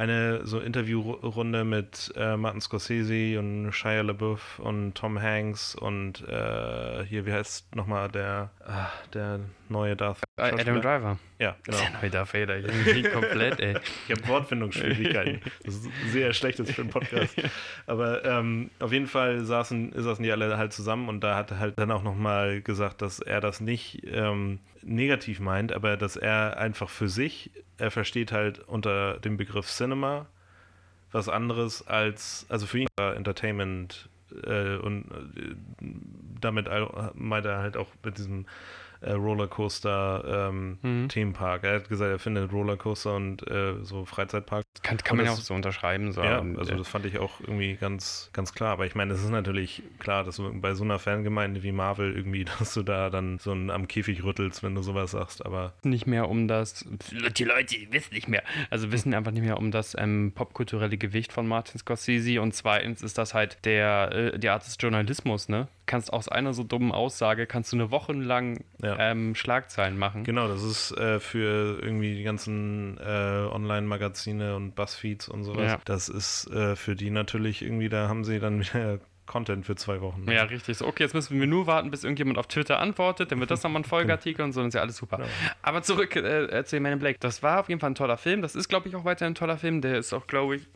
eine 0.00 0.46
so 0.46 0.60
Interviewrunde 0.60 1.62
mit 1.62 2.10
äh, 2.16 2.34
Martin 2.34 2.62
Scorsese 2.62 3.38
und 3.38 3.70
Shia 3.70 4.00
LaBeouf 4.00 4.58
und 4.58 4.94
Tom 4.94 5.20
Hanks 5.20 5.74
und 5.74 6.26
äh, 6.26 7.04
hier, 7.04 7.26
wie 7.26 7.32
heißt 7.32 7.76
nochmal 7.76 8.08
der, 8.08 8.48
ah, 8.66 8.88
der 9.12 9.40
neue 9.68 9.96
Darth 9.96 10.22
Äh, 10.38 10.58
Adam 10.58 10.80
Driver. 10.80 11.18
Ja, 11.38 11.54
genau. 11.64 11.76
Der 11.76 12.00
neue 12.00 12.10
Darth 12.10 12.32
Vader. 12.32 12.56
Ich 12.56 13.12
komplett, 13.12 13.60
ey. 13.60 13.74
Ich 14.08 14.16
habe 14.16 14.26
Wortfindungsschwierigkeiten. 14.26 15.42
Das 15.64 15.74
ist 15.74 15.90
sehr 16.06 16.32
schlechtes 16.32 16.70
für 16.70 16.80
einen 16.80 16.90
Podcast. 16.90 17.36
Aber 17.86 18.24
ähm, 18.24 18.70
auf 18.78 18.92
jeden 18.92 19.06
Fall 19.06 19.44
saßen, 19.44 19.92
saßen 19.94 20.22
die 20.22 20.32
alle 20.32 20.56
halt 20.56 20.72
zusammen 20.72 21.10
und 21.10 21.20
da 21.20 21.36
hat 21.36 21.50
er 21.50 21.58
halt 21.58 21.78
dann 21.78 21.90
auch 21.90 22.02
nochmal 22.02 22.62
gesagt, 22.62 23.02
dass 23.02 23.20
er 23.20 23.42
das 23.42 23.60
nicht 23.60 24.00
ähm, 24.06 24.60
negativ 24.82 25.40
meint, 25.40 25.72
aber 25.72 25.96
dass 25.96 26.16
er 26.16 26.58
einfach 26.58 26.88
für 26.90 27.08
sich, 27.08 27.50
er 27.78 27.90
versteht 27.90 28.32
halt 28.32 28.60
unter 28.60 29.18
dem 29.18 29.36
Begriff 29.36 29.66
Cinema 29.66 30.26
was 31.12 31.28
anderes 31.28 31.86
als, 31.86 32.46
also 32.48 32.66
für 32.66 32.78
ihn 32.78 32.88
war 32.96 33.16
Entertainment 33.16 34.08
äh, 34.44 34.76
und 34.76 35.04
äh, 35.36 35.54
damit 36.40 36.68
meint 37.14 37.46
er 37.46 37.58
halt 37.58 37.76
auch 37.76 37.88
mit 38.04 38.16
diesem 38.18 38.46
äh, 39.00 39.12
Rollercoaster 39.12 40.48
ähm, 40.50 40.78
Mhm. 40.82 41.08
Themenpark. 41.08 41.64
Er 41.64 41.76
hat 41.76 41.88
gesagt, 41.88 42.10
er 42.10 42.18
findet 42.18 42.52
Rollercoaster 42.52 43.14
und 43.16 43.46
äh, 43.50 43.82
so 43.82 44.04
Freizeitpark. 44.04 44.64
Kann, 44.82 44.96
kann 44.98 45.12
Und 45.18 45.24
man 45.24 45.26
ja 45.26 45.32
auch 45.32 45.36
so 45.42 45.52
unterschreiben. 45.52 46.12
So. 46.12 46.22
Ja, 46.22 46.38
Und, 46.38 46.56
also 46.58 46.72
äh, 46.72 46.76
das 46.76 46.88
fand 46.88 47.04
ich 47.04 47.18
auch 47.18 47.40
irgendwie 47.40 47.74
ganz, 47.74 48.30
ganz 48.32 48.54
klar. 48.54 48.70
Aber 48.70 48.86
ich 48.86 48.94
meine, 48.94 49.12
es 49.12 49.22
ist 49.22 49.28
natürlich 49.30 49.82
klar, 49.98 50.24
dass 50.24 50.36
du 50.36 50.58
bei 50.60 50.74
so 50.74 50.84
einer 50.84 50.98
Fangemeinde 50.98 51.62
wie 51.62 51.72
Marvel 51.72 52.14
irgendwie, 52.16 52.44
dass 52.58 52.72
du 52.74 52.82
da 52.82 53.10
dann 53.10 53.38
so 53.38 53.52
ein, 53.52 53.70
am 53.70 53.88
Käfig 53.88 54.22
rüttelst, 54.24 54.62
wenn 54.62 54.74
du 54.74 54.82
sowas 54.82 55.10
sagst. 55.10 55.44
Aber 55.44 55.74
nicht 55.82 56.06
mehr 56.06 56.28
um 56.30 56.48
das, 56.48 56.86
die 57.36 57.44
Leute 57.44 57.76
wissen 57.90 58.14
nicht 58.14 58.28
mehr, 58.28 58.42
also 58.70 58.90
wissen 58.90 59.12
einfach 59.12 59.32
nicht 59.32 59.42
mehr 59.44 59.58
um 59.58 59.70
das 59.70 59.94
ähm, 59.98 60.32
popkulturelle 60.34 60.96
Gewicht 60.96 61.32
von 61.32 61.46
Martin 61.46 61.78
Scorsese 61.78 62.40
und 62.40 62.54
zweitens 62.54 63.02
ist 63.02 63.18
das 63.18 63.34
halt 63.34 63.58
der, 63.64 64.12
äh, 64.12 64.38
die 64.38 64.48
Art 64.48 64.64
des 64.64 64.76
Journalismus, 64.80 65.48
ne? 65.48 65.68
Kannst 65.86 66.12
aus 66.12 66.28
einer 66.28 66.54
so 66.54 66.62
dummen 66.62 66.92
Aussage, 66.92 67.46
kannst 67.48 67.72
du 67.72 67.76
eine 67.76 67.90
Woche 67.90 68.12
lang 68.12 68.62
Ja. 68.80 68.96
ähm, 69.10 69.34
Schlagzeilen 69.34 69.98
machen. 69.98 70.22
genau, 70.22 70.46
das 70.46 70.62
ist 70.62 70.92
äh, 70.92 71.18
für 71.18 71.80
irgendwie 71.82 72.14
die 72.14 72.22
ganzen 72.22 72.96
äh, 72.98 73.48
Online-Magazine 73.50 74.59
und 74.64 74.74
Buzzfeeds 74.74 75.28
und 75.28 75.44
sowas. 75.44 75.72
Ja. 75.72 75.80
Das 75.84 76.08
ist 76.08 76.46
äh, 76.50 76.76
für 76.76 76.94
die 76.94 77.10
natürlich 77.10 77.62
irgendwie, 77.62 77.88
da 77.88 78.08
haben 78.08 78.24
sie 78.24 78.38
dann 78.38 78.60
wieder 78.60 79.00
Content 79.26 79.64
für 79.64 79.76
zwei 79.76 80.00
Wochen. 80.00 80.28
Ja, 80.28 80.42
richtig. 80.42 80.78
So, 80.78 80.86
okay, 80.86 81.04
jetzt 81.04 81.14
müssen 81.14 81.38
wir 81.38 81.46
nur 81.46 81.68
warten, 81.68 81.90
bis 81.92 82.02
irgendjemand 82.02 82.36
auf 82.36 82.48
Twitter 82.48 82.80
antwortet, 82.80 83.30
dann 83.30 83.38
wird 83.38 83.50
das 83.50 83.62
nochmal 83.62 83.82
ein 83.82 83.84
Folgeartikel 83.88 84.44
und 84.44 84.52
so, 84.52 84.60
dann 84.60 84.68
ist 84.68 84.74
ja 84.74 84.80
alles 84.80 84.96
super. 84.96 85.18
Genau. 85.18 85.28
Aber 85.62 85.82
zurück 85.82 86.16
äh, 86.16 86.64
zu 86.64 86.80
Man 86.80 86.94
in 86.94 86.98
Black. 86.98 87.20
Das 87.20 87.42
war 87.42 87.60
auf 87.60 87.68
jeden 87.68 87.80
Fall 87.80 87.90
ein 87.90 87.94
toller 87.94 88.16
Film. 88.16 88.42
Das 88.42 88.56
ist, 88.56 88.68
glaube 88.68 88.88
ich, 88.88 88.96
auch 88.96 89.04
weiterhin 89.04 89.32
ein 89.32 89.36
toller 89.36 89.56
Film. 89.56 89.82
Der 89.82 89.98
ist 89.98 90.12
auch, 90.12 90.26
glaube 90.26 90.56
ich, 90.56 90.68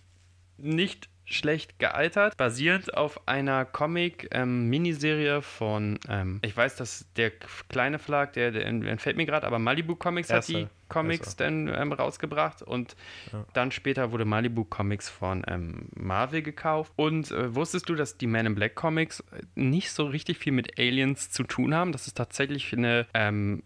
nicht 0.56 1.08
schlecht 1.26 1.78
gealtert, 1.78 2.36
basierend 2.36 2.96
auf 2.96 3.26
einer 3.26 3.64
Comic-Miniserie 3.64 5.42
von, 5.42 5.98
ähm, 6.08 6.38
ich 6.42 6.56
weiß, 6.56 6.76
dass 6.76 7.06
der 7.16 7.30
kleine 7.68 7.98
Verlag, 7.98 8.32
der, 8.34 8.50
der 8.50 8.66
entfällt 8.66 9.16
mir 9.16 9.26
gerade, 9.26 9.46
aber 9.46 9.58
Malibu 9.58 9.96
Comics 9.96 10.30
hat 10.30 10.46
die. 10.48 10.66
Comics 10.90 11.28
Erster. 11.28 11.44
dann 11.44 11.68
ähm, 11.68 11.92
rausgebracht 11.92 12.62
und 12.62 12.94
Ja. 13.32 13.44
dann 13.54 13.72
später 13.72 14.12
wurde 14.12 14.24
Malibu 14.26 14.64
Comics 14.64 15.08
von 15.08 15.42
ähm, 15.48 15.88
Marvel 15.96 16.42
gekauft. 16.42 16.92
Und 16.96 17.30
äh, 17.32 17.54
wusstest 17.54 17.88
du, 17.88 17.94
dass 17.94 18.18
die 18.18 18.26
Man 18.26 18.46
in 18.46 18.54
Black 18.54 18.74
Comics 18.74 19.20
äh, 19.20 19.40
nicht 19.54 19.90
so 19.90 20.04
richtig 20.06 20.38
viel 20.38 20.52
mit 20.52 20.78
Aliens 20.78 21.30
zu 21.30 21.42
tun 21.42 21.74
haben? 21.74 21.90
Dass 21.90 22.06
es 22.06 22.14
tatsächlich 22.14 22.72
eine 22.74 23.06
ähm, 23.14 23.62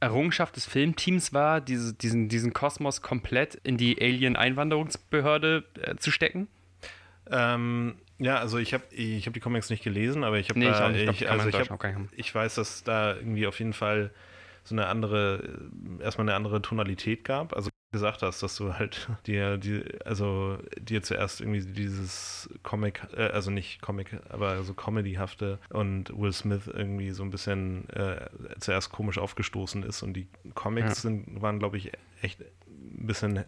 Errungenschaft 0.00 0.56
des 0.56 0.64
Filmteams 0.66 1.32
war, 1.32 1.60
diese, 1.60 1.94
diesen, 1.94 2.28
diesen 2.28 2.52
Kosmos 2.52 3.02
komplett 3.02 3.54
in 3.56 3.76
die 3.76 4.00
Alien-Einwanderungsbehörde 4.00 5.64
äh, 5.80 5.96
zu 5.96 6.10
stecken? 6.10 6.48
Ähm, 7.30 7.96
ja, 8.18 8.38
also 8.38 8.58
ich 8.58 8.72
habe 8.74 8.84
ich 8.90 9.26
hab 9.26 9.34
die 9.34 9.40
Comics 9.40 9.70
nicht 9.70 9.82
gelesen, 9.82 10.24
aber 10.24 10.38
ich 10.38 10.48
habe 10.48 10.58
Nee, 10.58 10.70
ich 10.70 10.76
da. 10.76 10.90
Ich 10.90 11.02
glaub, 11.04 11.14
ich, 11.14 11.20
man 11.22 11.30
also 11.40 11.48
ich, 11.48 11.70
hab, 11.70 12.10
ich 12.16 12.34
weiß, 12.34 12.54
dass 12.54 12.84
da 12.84 13.16
irgendwie 13.16 13.46
auf 13.46 13.58
jeden 13.58 13.72
Fall 13.72 14.10
so 14.64 14.74
eine 14.74 14.86
andere, 14.86 15.68
erstmal 16.00 16.28
eine 16.28 16.36
andere 16.36 16.62
Tonalität 16.62 17.24
gab. 17.24 17.54
Also 17.54 17.68
wie 17.68 17.72
du 17.92 17.98
gesagt 17.98 18.22
hast, 18.22 18.42
dass 18.42 18.56
du 18.56 18.74
halt 18.74 19.08
dir, 19.26 19.56
die, 19.58 19.82
also 20.04 20.58
dir 20.78 21.02
zuerst 21.02 21.40
irgendwie 21.40 21.62
dieses 21.62 22.48
Comic, 22.62 23.02
äh, 23.16 23.26
also 23.26 23.50
nicht 23.50 23.82
Comic, 23.82 24.20
aber 24.28 24.62
so 24.62 24.72
Comedyhafte 24.74 25.58
und 25.70 26.16
Will 26.16 26.32
Smith 26.32 26.68
irgendwie 26.72 27.10
so 27.10 27.24
ein 27.24 27.30
bisschen 27.30 27.88
äh, 27.90 28.28
zuerst 28.60 28.92
komisch 28.92 29.18
aufgestoßen 29.18 29.82
ist 29.82 30.02
und 30.02 30.14
die 30.14 30.28
Comics 30.54 30.86
Ja. 30.88 30.94
sind, 30.94 31.42
waren, 31.42 31.58
glaube 31.58 31.76
ich, 31.76 31.90
echt 32.20 32.38
ein 33.00 33.06
bisschen 33.06 33.44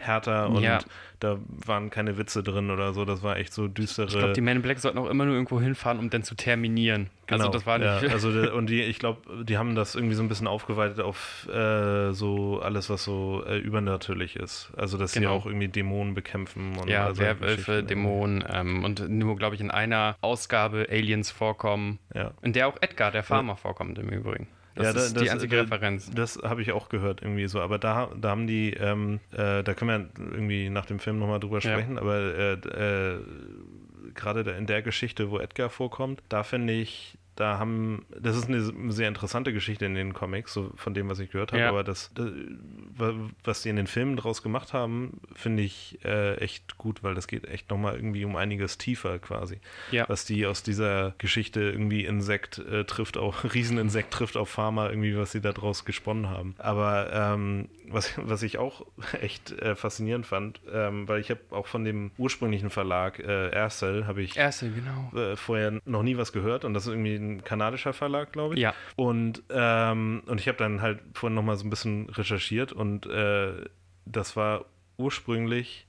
härter 0.00 0.48
und 0.50 0.62
Ja. 0.62 0.78
da 1.18 1.38
waren 1.66 1.90
keine 1.90 2.16
Witze 2.18 2.44
drin 2.44 2.70
oder 2.70 2.92
so. 2.92 3.04
Das 3.04 3.24
war 3.24 3.36
echt 3.36 3.52
so 3.52 3.66
düstere. 3.66 4.06
Ich 4.06 4.16
glaube, 4.16 4.32
die 4.32 4.40
Men 4.40 4.58
in 4.58 4.62
Black 4.62 4.78
sollten 4.78 4.96
auch 4.96 5.08
immer 5.10 5.24
nur 5.24 5.34
irgendwo 5.34 5.60
hinfahren, 5.60 5.98
um 5.98 6.08
dann 6.08 6.22
zu 6.22 6.36
terminieren. 6.36 7.10
Also 7.28 7.48
das 7.48 7.66
war 7.66 7.78
nicht. 7.78 7.88
Genau. 8.02 8.06
Ja, 8.06 8.12
also 8.12 8.28
und 8.56 8.70
die, 8.70 8.80
ich 8.82 9.00
glaube, 9.00 9.44
die 9.44 9.58
haben 9.58 9.74
das 9.74 9.96
irgendwie 9.96 10.14
so 10.14 10.22
ein 10.22 10.28
bisschen 10.28 10.46
aufgeweitet 10.46 11.00
auf 11.00 11.48
äh, 11.52 12.12
so 12.12 12.60
alles, 12.62 12.90
was 12.90 13.02
so 13.02 13.42
äh, 13.44 13.58
übernatürlich 13.58 14.36
ist. 14.36 14.70
Also 14.76 14.98
dass 14.98 15.14
sie 15.14 15.18
Genau. 15.18 15.32
auch 15.34 15.46
irgendwie 15.46 15.66
Dämonen 15.66 16.14
bekämpfen 16.14 16.76
und 16.78 16.88
ja, 16.88 17.06
solche 17.06 17.20
Werwölfe. 17.40 17.82
Dämonen 17.82 18.44
ähm, 18.48 18.84
und 18.84 19.08
nur, 19.08 19.34
glaube 19.36 19.56
ich, 19.56 19.60
in 19.60 19.72
einer 19.72 20.16
Ausgabe 20.20 20.86
Aliens 20.88 21.32
vorkommen, 21.32 21.98
Ja. 22.14 22.30
in 22.42 22.52
der 22.52 22.68
auch 22.68 22.76
Edgar, 22.80 23.10
der 23.10 23.24
Farmer, 23.24 23.56
vorkommt 23.56 23.98
im 23.98 24.10
Übrigen. 24.10 24.46
Das 24.78 24.86
Ja, 24.86 24.92
da- 24.92 25.00
ist 25.00 25.16
die 25.16 25.24
das- 25.24 25.28
einzige 25.34 25.56
da- 25.56 25.62
Referenz. 25.62 26.10
Das 26.14 26.38
habe 26.42 26.62
ich 26.62 26.72
auch 26.72 26.88
gehört 26.88 27.20
irgendwie 27.20 27.46
so, 27.48 27.60
aber 27.60 27.78
da, 27.78 28.08
da 28.18 28.30
haben 28.30 28.46
die, 28.46 28.72
ähm, 28.74 29.18
äh, 29.32 29.62
da 29.64 29.74
können 29.74 30.12
wir 30.16 30.22
irgendwie 30.32 30.70
nach 30.70 30.86
dem 30.86 30.98
Film 31.00 31.18
nochmal 31.18 31.40
drüber 31.40 31.58
Ja. 31.58 31.72
sprechen, 31.72 31.98
aber 31.98 32.16
äh, 32.16 32.52
äh, 32.52 33.18
gerade 34.14 34.48
in 34.52 34.66
der 34.66 34.82
Geschichte, 34.82 35.30
wo 35.30 35.38
Edgar 35.38 35.68
vorkommt, 35.68 36.22
da 36.28 36.42
finde 36.44 36.72
ich, 36.72 37.17
da 37.40 37.58
haben, 37.58 38.04
das 38.20 38.36
ist 38.36 38.48
eine 38.48 38.92
sehr 38.92 39.08
interessante 39.08 39.52
Geschichte 39.52 39.86
in 39.86 39.94
den 39.94 40.12
Comics, 40.12 40.52
so 40.52 40.72
von 40.76 40.94
dem, 40.94 41.08
was 41.08 41.18
ich 41.18 41.30
gehört 41.30 41.52
habe, 41.52 41.62
Ja. 41.62 41.68
aber 41.68 41.84
das, 41.84 42.10
was 43.44 43.62
die 43.62 43.68
in 43.68 43.76
den 43.76 43.86
Filmen 43.86 44.16
draus 44.16 44.42
gemacht 44.42 44.72
haben, 44.72 45.20
finde 45.34 45.62
ich 45.62 45.98
äh, 46.04 46.36
echt 46.36 46.76
gut, 46.78 47.02
weil 47.02 47.14
das 47.14 47.26
geht 47.28 47.46
echt 47.46 47.70
nochmal 47.70 47.94
irgendwie 47.94 48.24
um 48.24 48.36
einiges 48.36 48.78
tiefer 48.78 49.18
quasi. 49.18 49.58
Ja. 49.90 50.08
Was 50.08 50.24
die 50.24 50.46
aus 50.46 50.62
dieser 50.62 51.14
Geschichte 51.18 51.60
irgendwie 51.60 52.04
Insekt 52.04 52.58
äh, 52.58 52.84
trifft 52.84 53.16
auf, 53.16 53.44
Rieseninsekt 53.54 54.12
trifft 54.12 54.36
auf 54.36 54.48
Farmer, 54.48 54.90
irgendwie, 54.90 55.16
was 55.16 55.32
sie 55.32 55.40
da 55.40 55.52
draus 55.52 55.84
gesponnen 55.84 56.28
haben. 56.30 56.54
Aber 56.58 57.10
ähm, 57.12 57.68
was, 57.88 58.12
was 58.16 58.42
ich 58.42 58.58
auch 58.58 58.84
echt 59.20 59.52
äh, 59.52 59.76
faszinierend 59.76 60.26
fand, 60.26 60.60
ähm, 60.72 61.08
weil 61.08 61.20
ich 61.20 61.30
habe 61.30 61.40
auch 61.50 61.66
von 61.66 61.84
dem 61.84 62.10
ursprünglichen 62.18 62.70
Verlag 62.70 63.18
äh, 63.20 63.50
Aircell 63.50 64.06
habe 64.06 64.22
ich 64.22 64.36
Erste, 64.36 64.70
genau. 64.70 65.16
äh, 65.18 65.36
vorher 65.36 65.80
noch 65.84 66.02
nie 66.02 66.16
was 66.16 66.32
gehört 66.32 66.64
und 66.64 66.74
das 66.74 66.84
ist 66.86 66.92
irgendwie 66.92 67.14
ein 67.14 67.27
kanadischer 67.44 67.92
Verlag, 67.92 68.32
glaube 68.32 68.54
ich. 68.54 68.60
Ja. 68.60 68.74
Und, 68.96 69.42
ähm, 69.50 70.22
und 70.26 70.40
ich 70.40 70.48
habe 70.48 70.58
dann 70.58 70.80
halt 70.82 71.00
vorhin 71.14 71.34
noch 71.34 71.42
mal 71.44 71.56
so 71.56 71.66
ein 71.66 71.70
bisschen 71.70 72.08
recherchiert 72.10 72.72
und 72.72 73.06
äh, 73.06 73.52
das 74.06 74.36
war 74.36 74.64
ursprünglich 74.96 75.84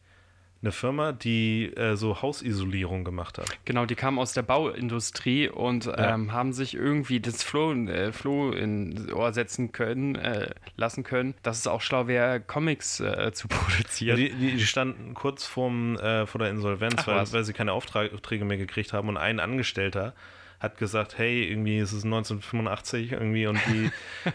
eine 0.62 0.74
Firma, 0.74 1.14
die 1.14 1.72
äh, 1.78 1.96
so 1.96 2.22
Hausisolierung 2.22 3.06
gemacht 3.06 3.38
hat. 3.38 3.48
Genau, 3.64 3.86
die 3.86 3.96
kamen 3.96 4.20
aus 4.20 4.34
der 4.34 4.42
Bauindustrie 4.42 5.48
und 5.48 5.86
Ja. 5.86 6.14
ähm, 6.16 6.34
haben 6.34 6.52
sich 6.52 6.74
irgendwie 6.76 7.22
das 7.22 7.44
Floh, 7.44 7.72
äh, 7.72 8.12
Floh 8.12 8.52
in 8.52 9.10
Ohr 9.14 9.32
setzen 9.32 9.72
können, 9.72 10.16
äh, 10.16 10.50
lassen 10.76 11.04
können, 11.04 11.34
dass 11.44 11.60
es 11.60 11.68
auch 11.68 11.80
schlau 11.80 12.08
wäre, 12.08 12.42
Comics 12.42 13.00
äh, 13.00 13.32
zu 13.32 13.48
produzieren. 13.48 14.18
die, 14.18 14.32
die, 14.34 14.52
die 14.58 14.66
standen 14.66 15.14
kurz 15.14 15.46
vorm, 15.46 15.96
äh, 15.96 16.26
vor 16.28 16.40
der 16.40 16.50
Insolvenz, 16.50 16.96
Ach, 16.98 17.08
weil, 17.08 17.32
weil 17.32 17.44
sie 17.46 17.54
keine 17.54 17.72
Auftrag- 17.72 18.14
Aufträge 18.14 18.44
mehr 18.44 18.58
gekriegt 18.58 18.92
haben 18.92 19.08
und 19.08 19.16
ein 19.16 19.40
Angestellter 19.40 20.14
hat 20.60 20.78
gesagt, 20.78 21.18
hey, 21.18 21.44
irgendwie 21.50 21.80
ist 21.80 21.94
es 21.94 22.04
1985 22.04 23.14
irgendwie 23.14 23.48
und 23.48 23.60
die 23.68 23.92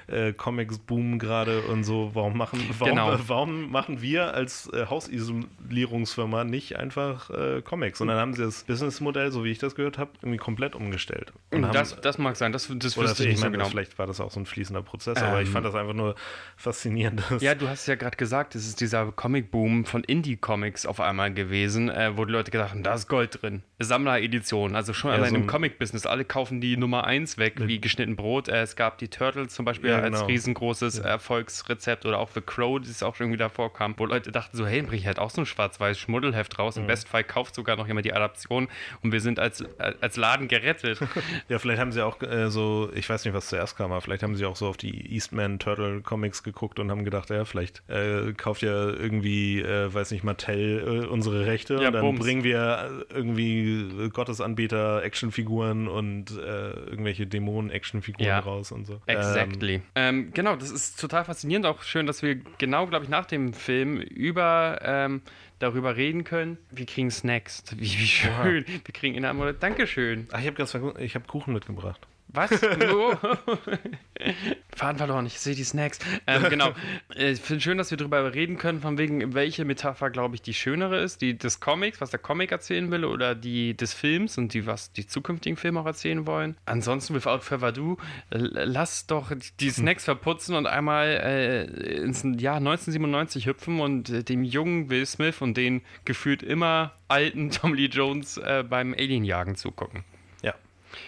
äh, 0.12 0.32
Comics 0.32 0.78
boomen 0.78 1.18
gerade 1.18 1.60
und 1.62 1.84
so, 1.84 2.10
warum 2.14 2.36
machen, 2.38 2.60
warum, 2.78 2.90
Genau. 2.94 3.18
warum 3.26 3.70
machen 3.70 4.00
wir 4.00 4.34
als 4.34 4.70
äh, 4.72 4.86
Hausisolierungsfirma 4.86 6.44
nicht 6.44 6.76
einfach 6.76 7.30
äh, 7.30 7.62
Comics? 7.62 8.00
Und 8.00 8.08
dann 8.08 8.18
haben 8.18 8.34
sie 8.34 8.42
das 8.42 8.64
Businessmodell, 8.64 9.32
so 9.32 9.44
wie 9.44 9.50
ich 9.50 9.58
das 9.58 9.74
gehört 9.74 9.98
habe, 9.98 10.10
irgendwie 10.22 10.38
komplett 10.38 10.74
umgestellt. 10.74 11.32
Und 11.50 11.66
haben, 11.66 11.72
das, 11.72 12.00
das 12.00 12.18
mag 12.18 12.36
sein, 12.36 12.52
das, 12.52 12.68
das 12.74 12.96
wüsste 12.96 13.22
ich 13.24 13.28
nicht 13.30 13.38
so 13.38 13.44
meine, 13.46 13.58
genau. 13.58 13.68
vielleicht 13.68 13.98
war 13.98 14.06
das 14.06 14.20
auch 14.20 14.30
so 14.30 14.40
ein 14.40 14.46
fließender 14.46 14.82
Prozess, 14.82 15.18
aber 15.22 15.40
ich 15.42 15.48
Ähm. 15.48 15.52
fand 15.52 15.66
das 15.66 15.74
einfach 15.74 15.94
nur 15.94 16.14
faszinierend. 16.56 17.22
Ja, 17.40 17.54
du 17.54 17.68
hast 17.68 17.80
es 17.82 17.86
ja 17.86 17.94
gerade 17.96 18.16
gesagt, 18.16 18.54
es 18.54 18.66
ist 18.66 18.80
dieser 18.80 19.12
Comic-Boom 19.12 19.84
von 19.84 20.04
Indie-Comics 20.04 20.86
auf 20.86 21.00
einmal 21.00 21.32
gewesen, 21.34 21.90
äh, 21.90 22.16
wo 22.16 22.24
die 22.24 22.32
Leute 22.32 22.50
gedacht 22.50 22.70
haben, 22.70 22.82
da 22.82 22.94
ist 22.94 23.08
Gold 23.08 23.42
drin. 23.42 23.62
Sammleredition, 23.78 24.74
also 24.74 24.92
schon 24.92 25.10
Ja, 25.10 25.16
allein 25.16 25.30
so 25.30 25.36
im 25.36 25.46
Comic-Business 25.46 26.06
alle 26.14 26.24
kaufen 26.24 26.60
die 26.60 26.76
Nummer 26.76 27.04
1 27.04 27.38
weg, 27.38 27.54
wie 27.58 27.80
geschnitten 27.80 28.14
Brot. 28.14 28.46
Äh, 28.48 28.62
es 28.62 28.76
gab 28.76 28.98
die 28.98 29.08
Turtles 29.08 29.52
zum 29.52 29.64
Beispiel 29.64 29.90
Ja, 29.90 29.96
als 29.98 30.12
genau. 30.14 30.26
riesengroßes 30.26 31.00
Erfolgsrezept 31.00 32.06
oder 32.06 32.20
auch 32.20 32.30
The 32.32 32.40
Crow, 32.40 32.80
das 32.80 33.02
auch 33.02 33.18
irgendwie 33.18 33.36
davor 33.36 33.72
kam, 33.72 33.94
wo 33.96 34.06
Leute 34.06 34.30
dachten 34.30 34.56
so, 34.56 34.64
hey, 34.64 34.82
bring 34.82 35.00
ich 35.00 35.06
halt 35.06 35.18
auch 35.18 35.30
so 35.30 35.42
ein 35.42 35.46
schwarz-weiß 35.46 35.98
Schmuddelheft 35.98 36.56
raus. 36.60 36.76
Im 36.76 36.86
besten 36.86 37.08
Fall 37.10 37.24
kauft 37.24 37.56
sogar 37.56 37.74
noch 37.76 37.88
jemand 37.88 38.06
die 38.06 38.12
Adaption 38.12 38.68
und 39.02 39.10
wir 39.10 39.20
sind 39.20 39.40
als, 39.40 39.64
als 39.78 40.16
Laden 40.16 40.46
gerettet. 40.48 41.00
Ja, 41.48 41.58
vielleicht 41.58 41.80
haben 41.80 41.90
sie 41.92 42.02
auch 42.02 42.22
äh, 42.22 42.48
so, 42.50 42.90
ich 42.94 43.08
weiß 43.08 43.24
nicht, 43.24 43.34
was 43.34 43.48
zuerst 43.48 43.76
kam, 43.76 43.90
aber 43.92 44.00
vielleicht 44.00 44.22
haben 44.22 44.36
sie 44.36 44.44
auch 44.46 44.56
so 44.56 44.68
auf 44.68 44.76
die 44.76 45.12
Eastman 45.12 45.58
Turtle 45.58 46.00
Comics 46.00 46.42
geguckt 46.42 46.78
und 46.78 46.90
haben 46.90 47.04
gedacht, 47.04 47.28
ja, 47.30 47.44
vielleicht 47.44 47.82
äh, 47.88 48.32
kauft 48.34 48.62
ja 48.62 48.88
irgendwie, 48.88 49.60
äh, 49.60 49.92
weiß 49.92 50.10
nicht, 50.12 50.22
Mattel 50.24 51.02
äh, 51.04 51.06
unsere 51.06 51.46
Rechte 51.46 51.74
Ja, 51.80 51.88
und 51.88 51.92
dann 51.94 52.02
Bums. 52.02 52.20
bringen 52.20 52.44
wir 52.44 53.04
äh, 53.10 53.14
irgendwie 53.14 54.08
Gottesanbeter 54.12 55.02
Actionfiguren 55.02 55.88
und 55.88 56.03
äh, 56.30 56.34
irgendwelche 56.34 57.26
Dämonen-Actionfiguren 57.26 58.26
Ja. 58.26 58.38
raus 58.38 58.72
und 58.72 58.84
so. 58.86 58.94
Ähm, 59.06 59.16
Exactly. 59.16 59.82
Ähm, 59.94 60.30
genau, 60.32 60.56
das 60.56 60.70
ist 60.70 61.00
total 61.00 61.24
faszinierend. 61.24 61.66
Auch 61.66 61.82
schön, 61.82 62.06
dass 62.06 62.22
wir 62.22 62.36
genau, 62.58 62.86
glaube 62.86 63.04
ich, 63.04 63.10
nach 63.10 63.26
dem 63.26 63.52
Film 63.52 64.00
über 64.00 64.80
ähm, 64.82 65.22
darüber 65.58 65.96
reden 65.96 66.24
können. 66.24 66.58
Wir 66.70 66.86
kriegen 66.86 67.10
Snacks. 67.10 67.62
Wie, 67.76 67.82
wie 67.82 68.06
schön. 68.06 68.64
Wir 68.66 68.94
kriegen 68.94 69.14
in 69.14 69.22
der. 69.22 69.34
Dankeschön. 69.54 70.28
ach, 70.32 70.40
ich 70.40 70.46
habe 70.46 70.56
ganz 70.56 70.70
vergessen, 70.72 71.00
ich 71.02 71.14
habe 71.14 71.26
Kuchen 71.26 71.54
mitgebracht. 71.54 72.00
Was? 72.34 72.50
No. 72.78 73.14
Faden 74.76 74.98
verloren, 74.98 75.26
ich 75.26 75.38
sehe 75.38 75.54
die 75.54 75.62
Snacks. 75.64 75.98
Ähm, 76.26 76.44
genau. 76.50 76.72
Äh, 77.14 77.32
Ich 77.32 77.40
finde 77.40 77.60
schön, 77.62 77.78
dass 77.78 77.90
wir 77.90 77.98
darüber 77.98 78.34
reden 78.34 78.58
können, 78.58 78.80
von 78.80 78.98
wegen, 78.98 79.34
welche 79.34 79.64
Metapher, 79.64 80.10
glaube 80.10 80.34
ich, 80.34 80.42
die 80.42 80.52
schönere 80.54 81.00
ist. 81.00 81.20
Die 81.20 81.38
des 81.38 81.60
Comics, 81.60 82.00
was 82.00 82.10
der 82.10 82.18
Comic 82.18 82.50
erzählen 82.52 82.90
will, 82.90 83.04
oder 83.04 83.34
die 83.34 83.76
des 83.76 83.94
Films 83.94 84.36
und 84.36 84.52
die, 84.52 84.66
was 84.66 84.92
die 84.92 85.06
zukünftigen 85.06 85.56
Filme 85.56 85.80
auch 85.80 85.86
erzählen 85.86 86.26
wollen. 86.26 86.56
Ansonsten, 86.66 87.14
without 87.14 87.40
further 87.40 87.68
ado, 87.68 87.98
lass 88.30 89.06
doch 89.06 89.32
die 89.60 89.70
Snacks 89.70 90.04
verputzen 90.04 90.56
und 90.56 90.66
einmal 90.66 91.06
äh, 91.08 91.64
ins 92.02 92.22
Jahr 92.22 92.56
1997 92.56 93.46
hüpfen 93.46 93.80
und 93.80 94.10
äh, 94.10 94.24
dem 94.24 94.42
jungen 94.42 94.90
Will 94.90 95.06
Smith 95.06 95.40
und 95.40 95.56
den 95.56 95.82
gefühlt 96.04 96.42
immer 96.42 96.92
alten 97.08 97.50
Tom 97.50 97.74
Lee 97.74 97.86
Jones 97.86 98.38
äh, 98.38 98.64
beim 98.68 98.92
Alienjagen 98.94 99.54
zugucken. 99.54 100.04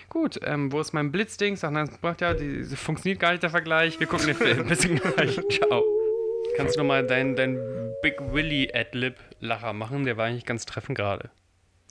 Gut, 0.08 0.40
ähm, 0.42 0.72
wo 0.72 0.80
ist 0.80 0.92
mein 0.92 1.12
Blitzding? 1.12 1.56
Sag, 1.56 1.72
nein, 1.72 1.90
macht 2.02 2.20
ja, 2.20 2.34
die, 2.34 2.64
funktioniert 2.64 3.20
gar 3.20 3.32
nicht 3.32 3.42
der 3.42 3.50
Vergleich. 3.50 3.98
Wir 4.00 4.06
gucken 4.06 4.26
den 4.26 4.36
Film. 4.36 4.66
Bis 4.66 4.80
gleich. 4.80 5.40
Ciao. 5.50 5.82
Kannst 6.56 6.76
du 6.76 6.80
nochmal 6.80 7.06
deinen 7.06 7.36
dein 7.36 7.58
Big 8.02 8.16
Willy 8.32 8.70
Adlib-Lacher 8.72 9.72
machen? 9.72 10.04
Der 10.04 10.16
war 10.16 10.26
eigentlich 10.26 10.46
ganz 10.46 10.64
treffend 10.64 10.96
gerade. 10.96 11.30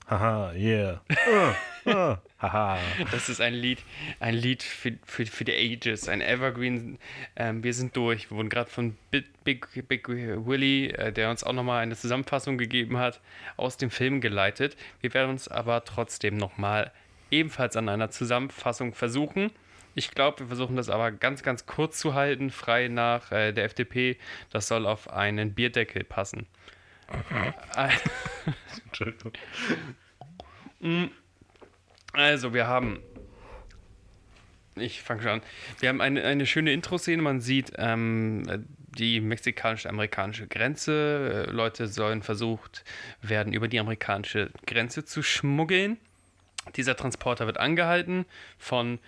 Haha, 0.08 0.54
yeah. 0.54 1.02
Ah, 1.88 1.94
ah, 1.94 2.20
haha. 2.42 2.80
Das 3.12 3.30
ist 3.30 3.42
ein 3.42 3.54
Lied, 3.54 3.78
ein 4.20 4.34
Lied 4.34 4.64
für, 4.64 4.94
für, 5.06 5.28
für 5.28 5.46
die 5.46 5.54
Ages, 5.54 6.10
ein 6.10 6.20
Evergreen. 6.20 6.98
Ähm, 7.36 7.64
wir 7.64 7.76
sind 7.76 7.96
durch. 7.96 8.32
Wir 8.32 8.38
wurden 8.38 8.50
gerade 8.50 8.72
von 8.72 8.98
Big, 9.12 9.26
Big, 9.44 9.88
Big 9.88 10.10
Willy, 10.10 10.88
äh, 10.88 11.12
der 11.12 11.30
uns 11.30 11.44
auch 11.44 11.54
nochmal 11.54 11.84
eine 11.84 11.96
Zusammenfassung 11.96 12.58
gegeben 12.58 12.98
hat, 12.98 13.22
aus 13.56 13.78
dem 13.78 13.92
Film 13.92 14.20
geleitet. 14.20 14.76
Wir 15.02 15.14
werden 15.14 15.30
uns 15.30 15.48
aber 15.48 15.86
trotzdem 15.86 16.38
nochmal 16.38 16.92
ebenfalls 17.32 17.76
an 17.76 17.90
einer 17.90 18.10
Zusammenfassung 18.10 18.94
versuchen. 18.94 19.52
Ich 19.96 20.12
glaube, 20.12 20.40
wir 20.40 20.48
versuchen 20.48 20.76
das 20.76 20.90
aber 20.90 21.12
ganz, 21.12 21.42
ganz 21.42 21.66
kurz 21.66 21.98
zu 22.00 22.14
halten, 22.14 22.52
frei 22.52 22.90
nach 22.90 23.32
äh, 23.32 23.54
der 23.54 23.64
FDP. 23.66 24.18
Das 24.52 24.68
soll 24.68 24.86
auf 24.86 25.10
einen 25.12 25.54
Bierdeckel 25.54 26.04
passen. 26.04 26.48
Äh, 27.76 27.90
Entschuldigung. 28.86 29.34
Also, 32.14 32.54
wir 32.54 32.68
haben. 32.68 33.00
Ich 34.76 35.02
fange 35.02 35.22
schon 35.22 35.32
an. 35.32 35.42
Wir 35.80 35.90
haben 35.90 36.00
eine, 36.00 36.24
eine 36.24 36.46
schöne 36.46 36.72
Intro-Szene. 36.72 37.22
Man 37.22 37.42
sieht 37.42 37.74
ähm, 37.78 38.66
die 38.98 39.20
mexikanisch-amerikanische 39.20 40.48
Grenze. 40.48 41.48
Äh, 41.48 41.52
Leute 41.52 41.88
sollen 41.88 42.24
versucht 42.24 42.86
werden, 43.22 43.52
über 43.52 43.68
die 43.68 43.80
amerikanische 43.80 44.50
Grenze 44.66 45.04
zu 45.04 45.24
schmuggeln. 45.24 45.98
Dieser 46.76 46.96
Transporter 46.96 47.46
wird 47.46 47.60
angehalten 47.60 48.26
von 48.58 49.00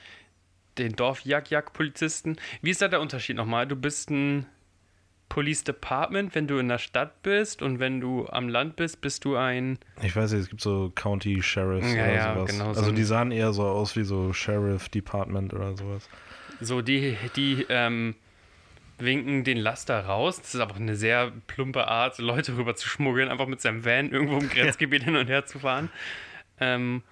den 0.77 0.95
Dorf-Jak-Jak-Polizisten. 0.95 2.37
Wie 2.61 2.69
ist 2.69 2.81
da 2.81 2.87
der 2.87 3.01
Unterschied 3.01 3.35
nochmal? 3.35 3.67
Du 3.67 3.75
bist 3.75 4.09
ein 4.11 4.45
Police 5.29 5.63
Department, 5.63 6.35
wenn 6.35 6.47
du 6.47 6.57
in 6.59 6.69
der 6.69 6.77
Stadt 6.77 7.21
bist 7.23 7.61
und 7.61 7.79
wenn 7.79 7.99
du 7.99 8.27
am 8.29 8.47
Land 8.47 8.75
bist, 8.75 9.01
bist 9.01 9.25
du 9.25 9.35
ein. 9.35 9.77
Ich 10.01 10.15
weiß 10.15 10.31
nicht, 10.31 10.41
es 10.43 10.49
gibt 10.49 10.61
so 10.61 10.91
County 10.95 11.41
Sheriffs 11.41 11.93
Ja, 11.93 12.03
oder 12.03 12.13
ja, 12.13 12.33
sowas. 12.35 12.51
genau 12.51 12.73
so 12.73 12.79
also 12.79 12.91
ein- 12.91 12.95
die 12.95 13.03
sahen 13.03 13.31
eher 13.31 13.51
so 13.53 13.63
aus 13.63 13.95
wie 13.95 14.03
so 14.03 14.31
Sheriff 14.33 14.87
Department 14.89 15.53
oder 15.53 15.75
sowas. 15.75 16.07
So, 16.61 16.81
die, 16.81 17.17
die 17.35 17.65
ähm, 17.69 18.15
winken 18.99 19.43
den 19.43 19.57
Laster 19.57 20.05
raus. 20.05 20.37
Das 20.41 20.55
ist 20.55 20.61
aber 20.61 20.75
eine 20.75 20.95
sehr 20.95 21.31
plumpe 21.47 21.87
Art, 21.87 22.17
Leute 22.19 22.55
rüber 22.55 22.75
zu 22.75 22.87
schmuggeln, 22.87 23.29
einfach 23.29 23.47
mit 23.47 23.61
seinem 23.61 23.83
Van 23.83 24.11
irgendwo 24.11 24.37
im 24.37 24.49
Grenzgebiet 24.49 25.03
hin 25.03 25.15
und 25.17 25.27
her 25.27 25.45
zu 25.45 25.59
fahren. 25.59 25.89
Ähm, 26.59 27.03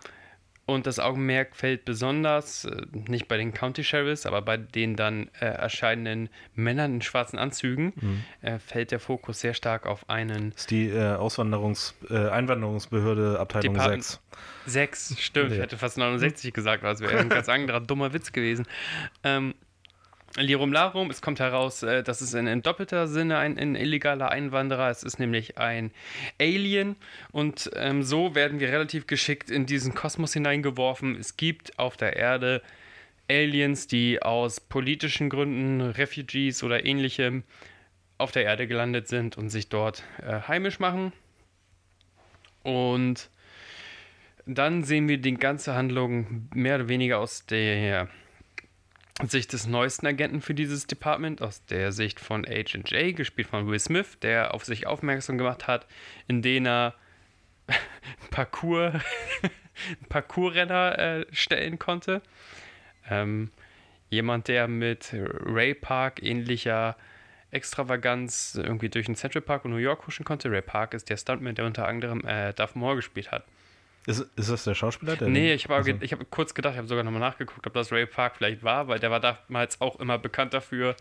und 0.67 0.87
das 0.87 0.99
Augenmerk 0.99 1.55
fällt 1.55 1.85
besonders, 1.85 2.65
äh, 2.65 2.81
nicht 3.07 3.27
bei 3.27 3.37
den 3.37 3.53
County 3.53 3.83
Sheriffs, 3.83 4.25
aber 4.25 4.41
bei 4.41 4.57
den 4.57 4.95
dann 4.95 5.29
äh, 5.39 5.45
erscheinenden 5.45 6.29
Männern 6.55 6.95
in 6.95 7.01
schwarzen 7.01 7.37
Anzügen, 7.37 8.23
äh, 8.41 8.57
fällt 8.59 8.91
der 8.91 8.99
Fokus 8.99 9.39
sehr 9.41 9.53
stark 9.53 9.85
auf 9.85 10.09
einen 10.09 10.51
Das 10.51 10.61
ist 10.61 10.71
die 10.71 10.89
äh, 10.89 11.15
Auswanderungs-, 11.15 11.93
äh, 12.09 12.29
Einwanderungsbehörde 12.29 13.39
Abteilung 13.39 13.75
Department- 13.75 14.03
6. 14.03 14.21
Sechs, 14.65 15.15
stimmt. 15.21 15.51
Ich 15.51 15.57
Ja. 15.57 15.63
hätte 15.63 15.77
fast 15.77 15.97
69 15.97 16.51
gesagt, 16.53 16.83
das 16.83 16.99
wäre 16.99 17.17
ein 17.19 17.29
ganz 17.29 17.47
anderer 17.47 17.79
dummer 17.79 18.11
Witz 18.13 18.31
gewesen. 18.31 18.65
Ähm, 19.23 19.53
Lirum 20.37 20.73
Larum, 20.73 21.09
es 21.09 21.21
kommt 21.21 21.39
heraus, 21.39 21.81
äh, 21.83 22.03
das 22.03 22.21
ist 22.21 22.33
in, 22.33 22.45
in 22.45 22.61
doppelter 22.61 23.07
Sinne 23.07 23.37
ein, 23.37 23.57
ein 23.57 23.75
illegaler 23.75 24.31
Einwanderer. 24.31 24.89
Es 24.89 25.03
ist 25.03 25.17
nämlich 25.17 25.57
ein 25.57 25.91
Alien 26.39 26.97
und 27.31 27.71
ähm, 27.75 28.03
so 28.03 28.35
werden 28.35 28.59
wir 28.59 28.67
relativ 28.69 29.07
geschickt 29.07 29.49
in 29.49 29.65
diesen 29.65 29.95
Kosmos 29.95 30.33
hineingeworfen. 30.33 31.15
Es 31.15 31.37
gibt 31.37 31.79
auf 31.79 31.95
der 31.95 32.17
Erde 32.17 32.61
Aliens, 33.29 33.87
die 33.87 34.21
aus 34.21 34.59
politischen 34.59 35.29
Gründen, 35.29 35.81
Refugees 35.81 36.63
oder 36.63 36.85
ähnlichem 36.85 37.43
auf 38.17 38.31
der 38.31 38.43
Erde 38.43 38.67
gelandet 38.67 39.07
sind 39.07 39.37
und 39.37 39.49
sich 39.49 39.69
dort 39.69 40.03
äh, 40.21 40.41
heimisch 40.47 40.79
machen. 40.79 41.13
Und 42.63 43.29
dann 44.45 44.83
sehen 44.83 45.07
wir 45.07 45.17
die 45.17 45.35
ganze 45.35 45.75
Handlung 45.75 46.49
mehr 46.53 46.75
oder 46.75 46.89
weniger 46.89 47.19
aus 47.19 47.45
der 47.45 48.09
Sicht 49.23 49.53
des 49.53 49.65
neuesten 49.65 50.07
Agenten 50.07 50.41
für 50.41 50.53
dieses 50.53 50.87
Department, 50.87 51.41
aus 51.41 51.63
der 51.65 51.91
Sicht 51.93 52.19
von 52.19 52.45
Agent 52.45 52.91
J, 52.91 53.15
gespielt 53.15 53.47
von 53.47 53.67
Will 53.67 53.79
Smith, 53.79 54.19
der 54.21 54.53
auf 54.53 54.65
sich 54.65 54.87
aufmerksam 54.87 55.37
gemacht 55.37 55.67
hat, 55.67 55.87
indem 56.27 56.65
er 56.65 56.95
Parcours, 58.29 59.01
Parcoursrenner 60.09 60.99
äh, 61.19 61.25
stellen 61.31 61.79
konnte. 61.79 62.21
Ähm, 63.09 63.51
jemand, 64.09 64.49
der 64.49 64.67
mit 64.67 65.09
Ray 65.13 65.73
Park 65.73 66.21
ähnlicher 66.21 66.97
Extravaganz 67.51 68.55
irgendwie 68.61 68.89
durch 68.89 69.05
den 69.05 69.15
Central 69.15 69.41
Park 69.41 69.63
und 69.63 69.71
New 69.71 69.77
York 69.77 70.05
huschen 70.07 70.25
konnte. 70.25 70.51
Ray 70.51 70.61
Park 70.61 70.93
ist 70.93 71.09
der 71.09 71.15
Stuntman, 71.15 71.55
der 71.55 71.65
unter 71.65 71.87
anderem 71.87 72.19
äh, 72.25 72.53
Darth 72.53 72.75
Maul 72.75 72.97
gespielt 72.97 73.31
hat. 73.31 73.45
Ist, 74.07 74.25
ist 74.35 74.49
das 74.49 74.63
der 74.63 74.75
Schauspieler? 74.75 75.15
Der 75.15 75.27
Nee, 75.27 75.53
ich 75.53 75.65
habe 75.65 75.75
also, 75.75 75.91
ich 75.99 76.11
hab 76.11 76.29
kurz 76.29 76.53
gedacht, 76.53 76.73
ich 76.73 76.77
habe 76.77 76.87
sogar 76.87 77.03
nochmal 77.03 77.21
nachgeguckt, 77.21 77.65
ob 77.65 77.73
das 77.73 77.91
Ray 77.91 78.05
Park 78.05 78.37
vielleicht 78.37 78.63
war, 78.63 78.87
weil 78.87 78.99
der 78.99 79.09
war 79.11 79.19
damals 79.19 79.81
auch 79.81 79.99
immer 79.99 80.17
bekannt 80.17 80.53
dafür, 80.53 80.95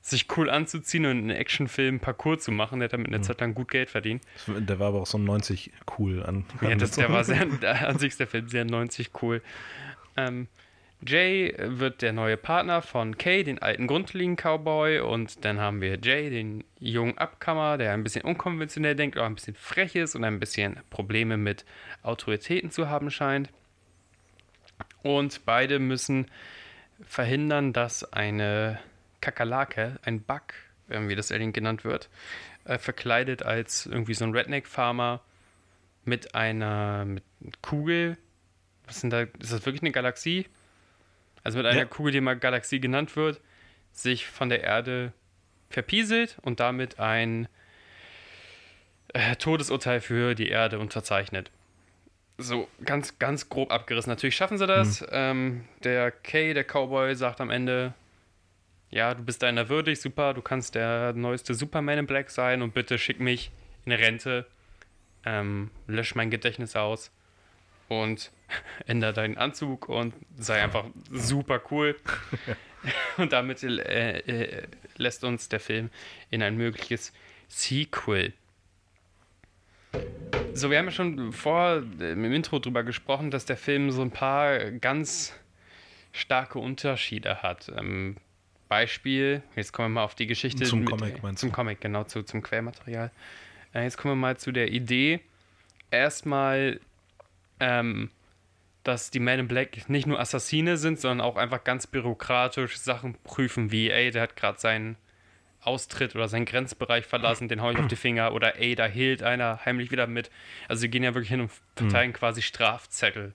sich 0.00 0.26
cool 0.36 0.50
anzuziehen 0.50 1.06
und 1.06 1.18
in 1.18 1.30
Actionfilmen 1.30 1.98
Parcours 1.98 2.44
zu 2.44 2.52
machen. 2.52 2.78
Der 2.78 2.86
hat 2.86 2.92
damit 2.92 3.08
eine 3.08 3.22
Zeit 3.22 3.40
lang 3.40 3.54
gut 3.54 3.70
Geld 3.70 3.90
verdient. 3.90 4.22
Der 4.46 4.78
war 4.78 4.88
aber 4.88 5.00
auch 5.00 5.06
so 5.06 5.18
90 5.18 5.72
cool 5.98 6.22
an. 6.22 6.44
Ja, 6.60 6.74
das, 6.76 6.92
der 6.92 7.10
war 7.10 7.24
sehr, 7.24 7.40
an 7.86 7.98
sich 7.98 8.10
ist 8.10 8.20
der 8.20 8.26
Film 8.26 8.48
sehr 8.48 8.64
90 8.64 9.10
cool. 9.22 9.40
Ähm, 10.16 10.46
Jay 11.06 11.54
wird 11.58 12.02
der 12.02 12.12
neue 12.12 12.36
Partner 12.36 12.80
von 12.80 13.18
Kay, 13.18 13.44
den 13.44 13.60
alten 13.60 13.86
grundlegenden 13.86 14.36
Cowboy. 14.36 15.00
Und 15.00 15.44
dann 15.44 15.60
haben 15.60 15.80
wir 15.80 15.98
Jay, 16.02 16.30
den 16.30 16.64
jungen 16.78 17.18
Abkammer, 17.18 17.78
der 17.78 17.92
ein 17.92 18.02
bisschen 18.02 18.22
unkonventionell 18.22 18.94
denkt, 18.94 19.18
auch 19.18 19.26
ein 19.26 19.34
bisschen 19.34 19.54
frech 19.54 19.94
ist 19.96 20.14
und 20.14 20.24
ein 20.24 20.40
bisschen 20.40 20.80
Probleme 20.90 21.36
mit 21.36 21.64
Autoritäten 22.02 22.70
zu 22.70 22.88
haben 22.88 23.10
scheint. 23.10 23.50
Und 25.02 25.44
beide 25.44 25.78
müssen 25.78 26.30
verhindern, 27.06 27.72
dass 27.72 28.12
eine 28.12 28.78
Kakerlake, 29.20 29.98
ein 30.02 30.22
Bug, 30.22 30.54
wie 30.88 31.14
das 31.14 31.32
Alien 31.32 31.52
genannt 31.52 31.84
wird, 31.84 32.08
äh, 32.64 32.78
verkleidet 32.78 33.42
als 33.42 33.86
irgendwie 33.86 34.14
so 34.14 34.24
ein 34.24 34.32
Redneck-Farmer 34.32 35.20
mit 36.04 36.34
einer 36.34 37.04
mit 37.04 37.24
Kugel. 37.62 38.16
Was 38.86 39.00
sind 39.00 39.10
da? 39.10 39.22
Ist 39.22 39.52
das 39.52 39.64
wirklich 39.64 39.82
eine 39.82 39.92
Galaxie? 39.92 40.46
Also 41.44 41.58
mit 41.58 41.66
einer 41.66 41.78
Ja. 41.80 41.84
Kugel, 41.84 42.12
die 42.12 42.20
mal 42.20 42.34
Galaxie 42.36 42.80
genannt 42.80 43.14
wird, 43.16 43.40
sich 43.92 44.26
von 44.26 44.48
der 44.48 44.62
Erde 44.64 45.12
verpieselt 45.70 46.36
und 46.42 46.58
damit 46.58 46.98
ein 46.98 47.48
äh, 49.12 49.36
Todesurteil 49.36 50.00
für 50.00 50.34
die 50.34 50.48
Erde 50.48 50.78
unterzeichnet. 50.78 51.50
so 52.36 52.68
ganz, 52.84 53.18
ganz 53.20 53.48
grob 53.48 53.70
abgerissen. 53.70 54.10
Natürlich 54.10 54.34
schaffen 54.34 54.58
sie 54.58 54.66
das. 54.66 55.02
Mhm. 55.02 55.06
Ähm, 55.12 55.64
der 55.84 56.10
Kay, 56.10 56.52
der 56.54 56.64
Cowboy, 56.64 57.14
sagt 57.14 57.40
am 57.40 57.50
Ende, 57.50 57.94
ja, 58.90 59.14
du 59.14 59.22
bist 59.22 59.42
deiner 59.42 59.68
würdig, 59.68 60.00
super, 60.00 60.34
du 60.34 60.42
kannst 60.42 60.74
der 60.74 61.12
neueste 61.12 61.54
Superman 61.54 61.98
in 61.98 62.06
Black 62.06 62.30
sein 62.30 62.62
und 62.62 62.74
bitte 62.74 62.98
schick 62.98 63.20
mich 63.20 63.52
in 63.84 63.92
Rente, 63.92 64.46
ähm, 65.24 65.70
lösch 65.86 66.14
mein 66.16 66.30
Gedächtnis 66.30 66.74
aus 66.74 67.12
und 67.88 68.30
ändere 68.86 69.12
deinen 69.12 69.36
Anzug 69.36 69.88
und 69.88 70.14
sei 70.36 70.62
einfach 70.62 70.86
super 71.10 71.60
cool. 71.70 71.96
und 73.16 73.32
damit 73.32 73.62
äh, 73.62 74.18
äh, 74.18 74.62
lässt 74.96 75.24
uns 75.24 75.48
der 75.48 75.60
Film 75.60 75.90
in 76.30 76.42
ein 76.42 76.56
mögliches 76.56 77.12
Sequel 77.48 78.32
so, 80.54 80.70
wir 80.70 80.78
haben 80.78 80.86
ja 80.86 80.92
schon 80.92 81.32
vor 81.32 81.82
äh, 82.00 82.12
im 82.12 82.32
Intro 82.32 82.58
drüber 82.58 82.84
gesprochen, 82.84 83.30
dass 83.30 83.44
der 83.44 83.56
Film 83.56 83.90
so 83.90 84.02
ein 84.02 84.10
paar 84.10 84.70
ganz 84.70 85.34
starke 86.12 86.58
Unterschiede 86.58 87.42
hat. 87.42 87.70
Ähm, 87.76 88.16
Beispiel, 88.68 89.42
jetzt 89.56 89.72
kommen 89.72 89.88
wir 89.88 90.00
mal 90.00 90.04
auf 90.04 90.14
die 90.14 90.26
Geschichte. 90.26 90.64
Zum 90.64 90.80
mit, 90.80 90.90
Comic, 90.90 91.22
meinst 91.22 91.42
du? 91.42 91.48
Zum 91.48 91.52
Comic, 91.52 91.80
genau, 91.80 92.04
zu, 92.04 92.22
zum 92.22 92.42
Quellmaterial. 92.42 93.10
Äh, 93.74 93.82
jetzt 93.82 93.98
kommen 93.98 94.12
wir 94.12 94.20
mal 94.20 94.36
zu 94.36 94.52
der 94.52 94.70
Idee. 94.70 95.20
Erstmal, 95.90 96.80
ähm, 97.60 98.10
dass 98.82 99.10
die 99.10 99.20
Men 99.20 99.40
in 99.40 99.48
Black 99.48 99.88
nicht 99.88 100.06
nur 100.06 100.20
Assassine 100.20 100.76
sind, 100.76 101.00
sondern 101.00 101.20
auch 101.20 101.36
einfach 101.36 101.64
ganz 101.64 101.86
bürokratisch 101.86 102.76
Sachen 102.76 103.14
prüfen, 103.24 103.72
wie, 103.72 103.90
ey, 103.90 104.10
der 104.10 104.22
hat 104.22 104.36
gerade 104.36 104.60
seinen 104.60 104.96
austritt 105.62 106.14
oder 106.14 106.28
seinen 106.28 106.44
Grenzbereich 106.44 107.06
verlassen, 107.06 107.48
den 107.48 107.62
hau 107.62 107.70
ich 107.70 107.78
auf 107.78 107.86
die 107.86 107.96
Finger 107.96 108.32
oder 108.32 108.58
ey, 108.58 108.74
da 108.74 108.86
hielt 108.86 109.22
einer 109.22 109.64
heimlich 109.64 109.90
wieder 109.90 110.06
mit. 110.06 110.30
Also 110.68 110.82
sie 110.82 110.88
gehen 110.88 111.02
ja 111.02 111.14
wirklich 111.14 111.30
hin 111.30 111.40
und 111.40 111.50
verteilen 111.74 112.10
mhm. 112.10 112.14
quasi 112.14 112.42
Strafzettel. 112.42 113.32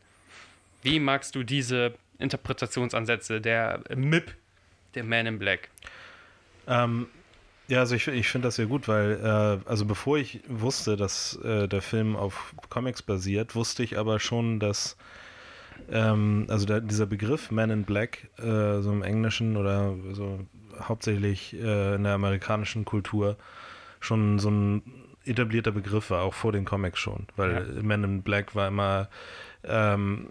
Wie 0.84 1.00
magst 1.00 1.34
du 1.36 1.44
diese 1.44 1.96
Interpretationsansätze 2.20 3.42
der 3.42 3.82
MIP, 3.96 4.36
der 4.94 5.04
Man 5.04 5.26
in 5.26 5.40
Black? 5.40 5.70
Ähm, 6.68 7.08
ja, 7.70 7.80
also 7.82 7.96
ich, 7.96 8.08
ich 8.08 8.28
finde 8.28 8.48
das 8.48 8.56
sehr 8.56 8.66
gut, 8.66 8.88
weil, 8.88 9.20
äh, 9.24 9.70
also 9.70 9.86
bevor 9.86 10.18
ich 10.18 10.42
wusste, 10.48 10.98
dass 10.98 11.36
äh, 11.44 11.68
der 11.68 11.84
Film 11.84 12.16
auf 12.16 12.56
Comics 12.70 13.04
basiert, 13.04 13.54
wusste 13.54 13.84
ich 13.84 14.00
aber 14.00 14.20
schon, 14.20 14.60
dass 14.60 14.98
ähm, 15.92 16.48
also 16.50 16.66
der, 16.66 16.82
dieser 16.82 17.06
Begriff 17.06 17.52
Man 17.52 17.70
in 17.70 17.84
Black, 17.84 18.28
äh, 18.40 18.82
so 18.82 18.92
im 18.92 19.04
Englischen 19.04 19.56
oder 19.56 19.94
so 20.14 20.40
hauptsächlich 20.82 21.54
äh, 21.54 21.96
in 21.96 22.06
der 22.06 22.14
amerikanischen 22.14 22.86
Kultur 22.86 23.38
schon 24.00 24.40
so 24.40 24.50
ein 24.50 24.82
etablierter 25.26 25.72
Begriff 25.72 26.10
war, 26.10 26.24
auch 26.24 26.34
vor 26.34 26.52
den 26.52 26.66
Comics 26.66 26.98
schon, 26.98 27.28
weil 27.36 27.52
ja. 27.76 27.84
Man 27.84 28.04
in 28.04 28.22
Black 28.24 28.56
war 28.56 28.68
immer 28.68 29.10
ähm, 29.64 30.30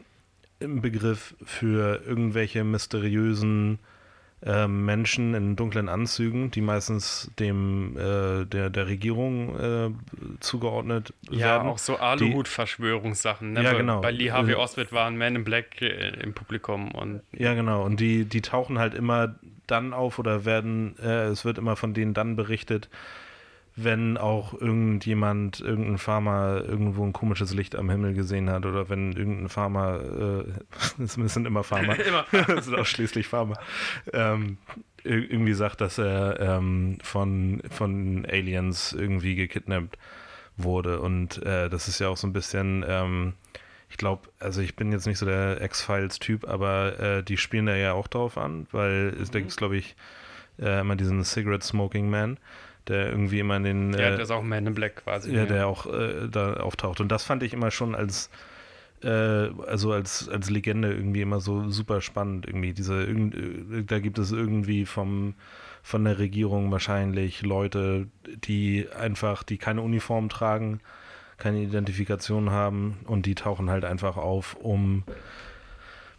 ein 0.61 0.81
Begriff 0.81 1.37
für 1.45 2.03
irgendwelche 2.05 2.65
mysteriösen 2.65 3.79
äh, 4.43 4.69
Menschen 4.69 5.35
in 5.35 5.57
dunklen 5.57 5.89
Anzügen, 5.89 6.51
die 6.51 6.61
meistens 6.61 7.31
dem 7.39 7.97
äh, 7.97 8.45
der, 8.45 8.71
der 8.71 8.87
Regierung 8.87 9.59
äh, 9.59 9.91
zugeordnet 10.41 11.13
ja, 11.31 11.39
werden. 11.39 11.67
Ja, 11.67 11.73
auch 11.73 11.79
so 11.79 11.97
Aluhut-Verschwörungssachen. 11.97 13.53
Ne? 13.53 13.65
Ja, 13.65 13.73
genau. 13.73 14.01
Bei 14.01 14.11
Lee 14.11 14.31
Harvey 14.31 14.55
Oswald 14.55 14.93
waren 14.93 15.17
Men 15.17 15.37
in 15.37 15.45
Black 15.45 15.83
äh, 15.83 16.11
im 16.21 16.35
Publikum 16.35 16.93
und 16.93 17.23
ja, 17.33 17.55
genau. 17.55 17.85
Und 17.85 18.01
die 18.01 18.25
die 18.25 18.43
tauchen 18.43 18.79
halt 18.79 18.95
immer 18.95 19.35
dann 19.67 19.93
auf 19.93 20.19
oder 20.19 20.45
werden, 20.45 20.97
äh, 20.99 21.27
es 21.27 21.45
wird 21.45 21.59
immer 21.59 21.77
von 21.77 21.95
denen 21.95 22.15
dann 22.15 22.37
berichtet, 22.37 22.89
wenn 23.85 24.17
auch 24.17 24.55
irgendjemand, 24.55 25.61
irgendein 25.61 25.99
Farmer 25.99 26.63
irgendwo 26.67 27.05
ein 27.05 27.13
komisches 27.13 27.55
Licht 27.55 27.77
am 27.77 27.91
Himmel 27.91 28.15
gesehen 28.15 28.51
hat 28.51 28.67
oder 28.67 28.89
wenn 28.89 29.13
irgendein 29.13 29.49
Farmer, 29.49 30.45
äh, 30.99 31.03
es 31.03 31.15
sind 31.15 31.47
immer 31.47 31.63
Farmer, 31.63 31.97
es 32.57 32.65
sind 32.65 32.75
ausschließlich 32.75 33.29
Farmer, 33.29 33.59
ähm, 34.13 34.59
irgendwie 35.05 35.55
sagt, 35.55 35.81
dass 35.81 35.99
er 35.99 36.41
ähm, 36.41 36.99
von, 37.03 37.63
von 37.71 38.27
Aliens 38.27 38.93
irgendwie 38.93 39.37
gekidnappt 39.37 39.97
wurde. 40.57 41.01
Und 41.01 41.43
äh, 41.45 41.71
das 41.71 41.89
ist 41.89 42.01
ja 42.01 42.09
auch 42.09 42.17
so 42.17 42.27
ein 42.27 42.33
bisschen, 42.33 42.85
ähm, 42.87 43.35
ich 43.89 43.97
glaube, 43.97 44.29
also 44.41 44.61
ich 44.61 44.77
bin 44.77 44.93
jetzt 44.93 45.07
nicht 45.07 45.19
so 45.19 45.25
der 45.25 45.63
X-Files-Typ, 45.63 46.49
aber 46.49 46.99
äh, 46.99 47.23
die 47.23 47.37
spielen 47.37 47.67
da 47.67 47.77
ja 47.77 47.93
auch 47.93 48.09
drauf 48.09 48.37
an, 48.37 48.67
weil 48.73 49.13
mhm. 49.13 49.31
da 49.31 49.39
gibt 49.39 49.51
es, 49.51 49.57
glaube 49.57 49.77
ich, 49.77 49.95
äh, 50.59 50.81
immer 50.81 50.97
diesen 50.97 51.25
Cigarette 51.25 51.65
Smoking 51.65 52.11
Man, 52.11 52.39
der 52.89 53.11
irgendwie 53.11 53.41
immer 53.41 53.57
in 53.57 53.65
den. 53.65 53.93
Ja, 53.93 53.99
äh, 53.99 54.11
der 54.11 54.21
ist 54.21 54.31
auch 54.31 54.43
Man 54.43 54.67
in 54.67 54.75
Black 54.75 55.05
quasi. 55.05 55.31
Ja, 55.33 55.41
ja. 55.41 55.47
der 55.47 55.67
auch 55.67 55.87
äh, 55.87 56.29
da 56.31 56.55
auftaucht. 56.55 57.01
Und 57.01 57.13
das 57.13 57.25
fand 57.25 57.43
ich 57.43 57.53
immer 57.53 57.71
schon 57.71 57.95
als 57.95 58.31
äh, 59.03 59.51
also 59.67 59.93
als, 59.93 60.29
als 60.29 60.51
Legende 60.51 60.93
irgendwie 60.93 61.23
immer 61.23 61.41
so 61.41 61.71
super 61.71 62.01
spannend 62.01 62.47
irgendwie. 62.47 62.73
Diese, 62.73 63.05
äh, 63.05 63.85
da 63.85 63.99
gibt 64.01 64.19
es 64.19 64.33
irgendwie 64.33 64.87
vom, 64.87 65.35
von 65.83 66.05
der 66.05 66.19
Regierung 66.19 66.71
wahrscheinlich 66.71 67.43
Leute, 67.43 68.09
die 68.27 68.87
einfach, 68.99 69.43
die 69.43 69.59
keine 69.59 69.83
Uniform 69.83 70.29
tragen, 70.29 70.81
keine 71.37 71.63
Identifikation 71.63 72.51
haben 72.51 72.99
und 73.05 73.27
die 73.27 73.35
tauchen 73.35 73.71
halt 73.71 73.85
einfach 73.85 74.17
auf, 74.17 74.57
um, 74.57 75.05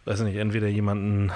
weiß 0.04 0.20
nicht, 0.20 0.36
entweder 0.36 0.68
jemanden 0.68 1.30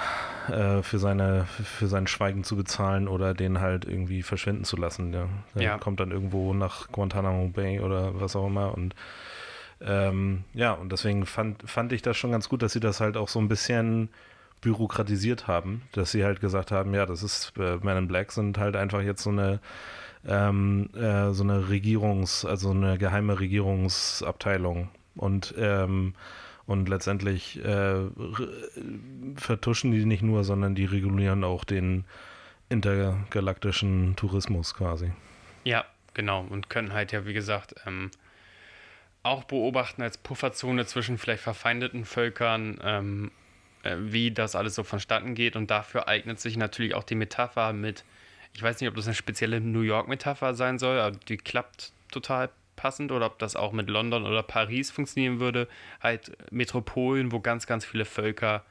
äh, 0.47 0.81
für 0.81 0.99
seine 0.99 1.45
für 1.45 1.87
sein 1.87 2.07
Schweigen 2.07 2.43
zu 2.43 2.55
bezahlen 2.55 3.07
oder 3.07 3.33
den 3.33 3.59
halt 3.61 3.85
irgendwie 3.85 4.23
verschwinden 4.23 4.63
zu 4.63 4.77
lassen. 4.77 5.11
Der, 5.11 5.29
der 5.53 5.63
ja. 5.63 5.77
kommt 5.77 5.99
dann 5.99 6.11
irgendwo 6.11 6.53
nach 6.53 6.91
Guantanamo 6.91 7.47
Bay 7.49 7.79
oder 7.79 8.19
was 8.19 8.35
auch 8.35 8.47
immer 8.47 8.73
und 8.73 8.95
ähm, 9.81 10.43
ja, 10.53 10.71
und 10.71 10.91
deswegen 10.91 11.25
fand, 11.25 11.69
fand 11.69 11.91
ich 11.91 12.01
das 12.01 12.15
schon 12.15 12.31
ganz 12.31 12.47
gut, 12.47 12.61
dass 12.61 12.73
sie 12.73 12.79
das 12.79 13.01
halt 13.01 13.17
auch 13.17 13.27
so 13.27 13.39
ein 13.39 13.49
bisschen 13.49 14.09
bürokratisiert 14.61 15.47
haben, 15.47 15.83
dass 15.91 16.11
sie 16.11 16.23
halt 16.23 16.39
gesagt 16.39 16.71
haben, 16.71 16.93
ja, 16.93 17.05
das 17.05 17.23
ist 17.23 17.53
äh, 17.57 17.77
Men 17.83 17.97
in 17.97 18.07
Black 18.07 18.31
sind 18.31 18.57
halt 18.57 18.75
einfach 18.75 19.01
jetzt 19.01 19.21
so 19.23 19.29
eine 19.29 19.59
ähm, 20.27 20.89
äh, 20.95 21.33
so 21.33 21.43
eine 21.43 21.69
Regierungs, 21.69 22.45
also 22.45 22.71
eine 22.71 22.97
geheime 22.97 23.39
Regierungsabteilung 23.39 24.89
und 25.15 25.53
ähm, 25.57 26.15
und 26.67 26.89
letztendlich 26.89 27.63
äh, 27.63 27.95
vertuschen 29.35 29.91
die 29.91 30.05
nicht 30.05 30.23
nur, 30.23 30.43
sondern 30.43 30.75
die 30.75 30.85
regulieren 30.85 31.43
auch 31.43 31.63
den 31.63 32.05
intergalaktischen 32.69 34.15
Tourismus 34.15 34.73
quasi. 34.73 35.11
Ja, 35.63 35.85
genau. 36.13 36.45
Und 36.49 36.69
können 36.69 36.93
halt 36.93 37.11
ja, 37.11 37.25
wie 37.25 37.33
gesagt, 37.33 37.75
ähm, 37.85 38.09
auch 39.23 39.43
beobachten 39.43 40.01
als 40.01 40.17
Pufferzone 40.17 40.85
zwischen 40.85 41.17
vielleicht 41.17 41.43
verfeindeten 41.43 42.05
Völkern, 42.05 42.79
ähm, 42.83 43.31
äh, 43.83 43.95
wie 43.99 44.31
das 44.31 44.55
alles 44.55 44.75
so 44.75 44.83
vonstatten 44.83 45.35
geht. 45.35 45.55
Und 45.55 45.69
dafür 45.69 46.07
eignet 46.07 46.39
sich 46.39 46.57
natürlich 46.57 46.95
auch 46.95 47.03
die 47.03 47.15
Metapher 47.15 47.73
mit 47.73 48.03
ich 48.55 48.63
weiß 48.63 48.79
nicht, 48.79 48.89
ob 48.89 48.95
das 48.95 49.05
eine 49.05 49.15
spezielle 49.15 49.59
New 49.59 49.81
York-Metapher 49.81 50.55
sein 50.55 50.79
soll, 50.79 50.97
aber 50.99 51.17
die 51.27 51.37
klappt 51.37 51.91
total 52.09 52.49
passend 52.85 53.11
oder 53.11 53.25
ob 53.25 53.39
das 53.39 53.55
auch 53.55 53.71
mit 53.71 53.89
London 53.89 54.27
oder 54.27 54.43
Paris 54.43 54.91
funktionieren 54.91 55.39
würde. 55.39 55.67
Halt 56.01 56.37
Metropolen, 56.51 57.31
wo 57.31 57.39
ganz, 57.39 57.65
ganz 57.65 57.83
viele 57.83 58.05
Völker 58.05 58.63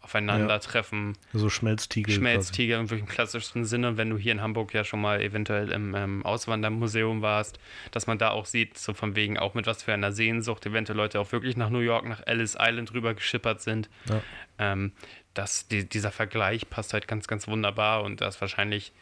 aufeinandertreffen. 0.00 1.12
Ja, 1.34 1.40
so 1.40 1.50
Schmelztiegel. 1.50 2.14
Schmelztiegel 2.14 2.80
im 2.80 2.88
wirklich 2.88 3.06
klassischsten 3.06 3.66
Sinne. 3.66 3.88
Und 3.88 3.96
wenn 3.98 4.08
du 4.08 4.16
hier 4.16 4.32
in 4.32 4.40
Hamburg 4.40 4.72
ja 4.72 4.82
schon 4.82 5.02
mal 5.02 5.20
eventuell 5.20 5.72
im 5.72 5.94
ähm, 5.94 6.24
Auswandermuseum 6.24 7.20
warst, 7.20 7.58
dass 7.90 8.06
man 8.06 8.16
da 8.16 8.30
auch 8.30 8.46
sieht, 8.46 8.78
so 8.78 8.94
von 8.94 9.14
wegen 9.14 9.38
auch 9.38 9.52
mit 9.52 9.66
was 9.66 9.82
für 9.82 9.92
einer 9.92 10.12
Sehnsucht 10.12 10.64
eventuell 10.64 10.96
Leute 10.96 11.20
auch 11.20 11.30
wirklich 11.30 11.54
nach 11.58 11.68
New 11.68 11.80
York, 11.80 12.08
nach 12.08 12.22
Ellis 12.26 12.56
Island 12.58 12.94
rüber 12.94 13.12
geschippert 13.12 13.60
sind. 13.60 13.90
Ja. 14.08 14.22
Ähm, 14.58 14.92
das, 15.34 15.68
die, 15.68 15.86
dieser 15.86 16.12
Vergleich 16.12 16.70
passt 16.70 16.94
halt 16.94 17.08
ganz, 17.08 17.26
ganz 17.26 17.46
wunderbar 17.46 18.04
und 18.04 18.22
das 18.22 18.40
wahrscheinlich 18.40 18.94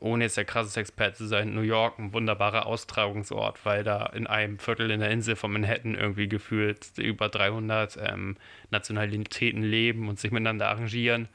ohne 0.00 0.24
jetzt 0.24 0.36
der 0.36 0.44
krasseste 0.44 0.80
Experte 0.80 1.16
zu 1.16 1.26
sein, 1.26 1.54
New 1.54 1.62
York 1.62 1.98
ein 1.98 2.12
wunderbarer 2.12 2.66
Austragungsort, 2.66 3.64
weil 3.64 3.82
da 3.82 4.06
in 4.06 4.26
einem 4.26 4.58
Viertel 4.58 4.90
in 4.90 5.00
der 5.00 5.10
Insel 5.10 5.36
von 5.36 5.52
Manhattan 5.52 5.94
irgendwie 5.94 6.28
gefühlt 6.28 6.96
über 6.98 7.28
300 7.28 7.98
ähm, 8.00 8.36
Nationalitäten 8.70 9.62
leben 9.62 10.08
und 10.08 10.20
sich 10.20 10.30
miteinander 10.30 10.68
arrangieren 10.68 11.28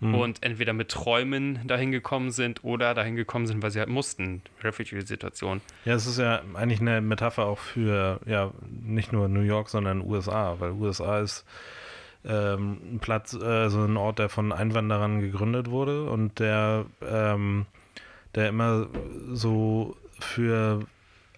mhm. 0.00 0.14
und 0.14 0.42
entweder 0.42 0.72
mit 0.72 0.90
Träumen 0.90 1.66
dahin 1.66 1.92
gekommen 1.92 2.30
sind 2.30 2.64
oder 2.64 2.94
dahin 2.94 3.16
gekommen 3.16 3.46
sind, 3.46 3.62
weil 3.62 3.70
sie 3.70 3.80
halt 3.80 3.88
mussten. 3.88 4.42
Refugee-Situation. 4.62 5.60
Ja, 5.84 5.94
es 5.94 6.06
ist 6.06 6.18
ja 6.18 6.42
eigentlich 6.54 6.80
eine 6.80 7.00
Metapher 7.00 7.46
auch 7.46 7.58
für 7.58 8.20
ja 8.26 8.52
nicht 8.82 9.12
nur 9.12 9.28
New 9.28 9.40
York, 9.40 9.68
sondern 9.68 10.00
USA, 10.00 10.56
weil 10.58 10.72
USA 10.72 11.20
ist 11.20 11.44
ähm, 12.24 12.78
ein 12.94 12.98
Platz, 13.00 13.34
also 13.34 13.84
ein 13.84 13.96
Ort, 13.96 14.18
der 14.18 14.28
von 14.28 14.52
Einwanderern 14.52 15.20
gegründet 15.20 15.70
wurde 15.70 16.10
und 16.10 16.38
der 16.38 16.86
ähm, 17.06 17.66
der 18.36 18.48
immer 18.48 18.86
so 19.32 19.96
für 20.20 20.86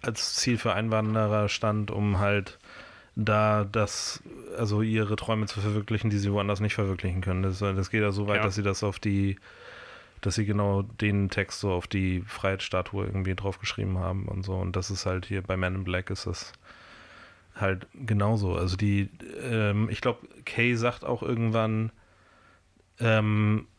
als 0.01 0.35
Ziel 0.35 0.57
für 0.57 0.73
Einwanderer 0.73 1.49
stand, 1.49 1.91
um 1.91 2.19
halt 2.19 2.59
da 3.15 3.65
das, 3.65 4.23
also 4.57 4.81
ihre 4.81 5.15
Träume 5.15 5.45
zu 5.47 5.59
verwirklichen, 5.59 6.09
die 6.09 6.17
sie 6.17 6.31
woanders 6.31 6.61
nicht 6.61 6.75
verwirklichen 6.75 7.21
können. 7.21 7.43
Das, 7.43 7.59
das 7.59 7.89
geht 7.89 8.01
ja 8.01 8.11
so 8.11 8.27
weit, 8.27 8.37
ja. 8.37 8.43
dass 8.43 8.55
sie 8.55 8.63
das 8.63 8.83
auf 8.83 8.99
die, 8.99 9.37
dass 10.21 10.35
sie 10.35 10.45
genau 10.45 10.83
den 10.83 11.29
Text 11.29 11.59
so 11.59 11.71
auf 11.71 11.87
die 11.87 12.21
Freiheitsstatue 12.25 13.05
irgendwie 13.05 13.35
draufgeschrieben 13.35 13.97
haben 13.97 14.27
und 14.27 14.43
so. 14.43 14.53
Und 14.53 14.75
das 14.75 14.89
ist 14.89 15.05
halt 15.05 15.25
hier 15.25 15.41
bei 15.41 15.57
Man 15.57 15.75
in 15.75 15.83
Black 15.83 16.09
ist 16.09 16.27
das 16.27 16.53
halt 17.55 17.87
genauso. 17.93 18.55
Also 18.55 18.77
die, 18.77 19.09
ähm, 19.41 19.89
ich 19.89 19.99
glaube, 19.99 20.27
Kay 20.45 20.75
sagt 20.75 21.03
auch 21.03 21.21
irgendwann, 21.21 21.91
ähm, 22.99 23.67
äh, 23.67 23.78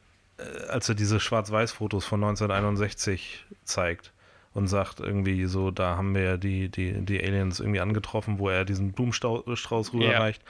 als 0.68 0.88
er 0.88 0.94
diese 0.94 1.20
Schwarz-Weiß-Fotos 1.20 2.04
von 2.04 2.22
1961 2.22 3.44
zeigt 3.64 4.12
und 4.52 4.66
sagt 4.68 5.00
irgendwie 5.00 5.44
so, 5.46 5.70
da 5.70 5.96
haben 5.96 6.14
wir 6.14 6.36
die, 6.36 6.68
die, 6.68 7.04
die 7.04 7.22
Aliens 7.22 7.60
irgendwie 7.60 7.80
angetroffen, 7.80 8.38
wo 8.38 8.48
er 8.48 8.64
diesen 8.64 8.92
Blumenstrauß 8.92 9.92
rüberreicht. 9.92 10.42
Ja. 10.42 10.48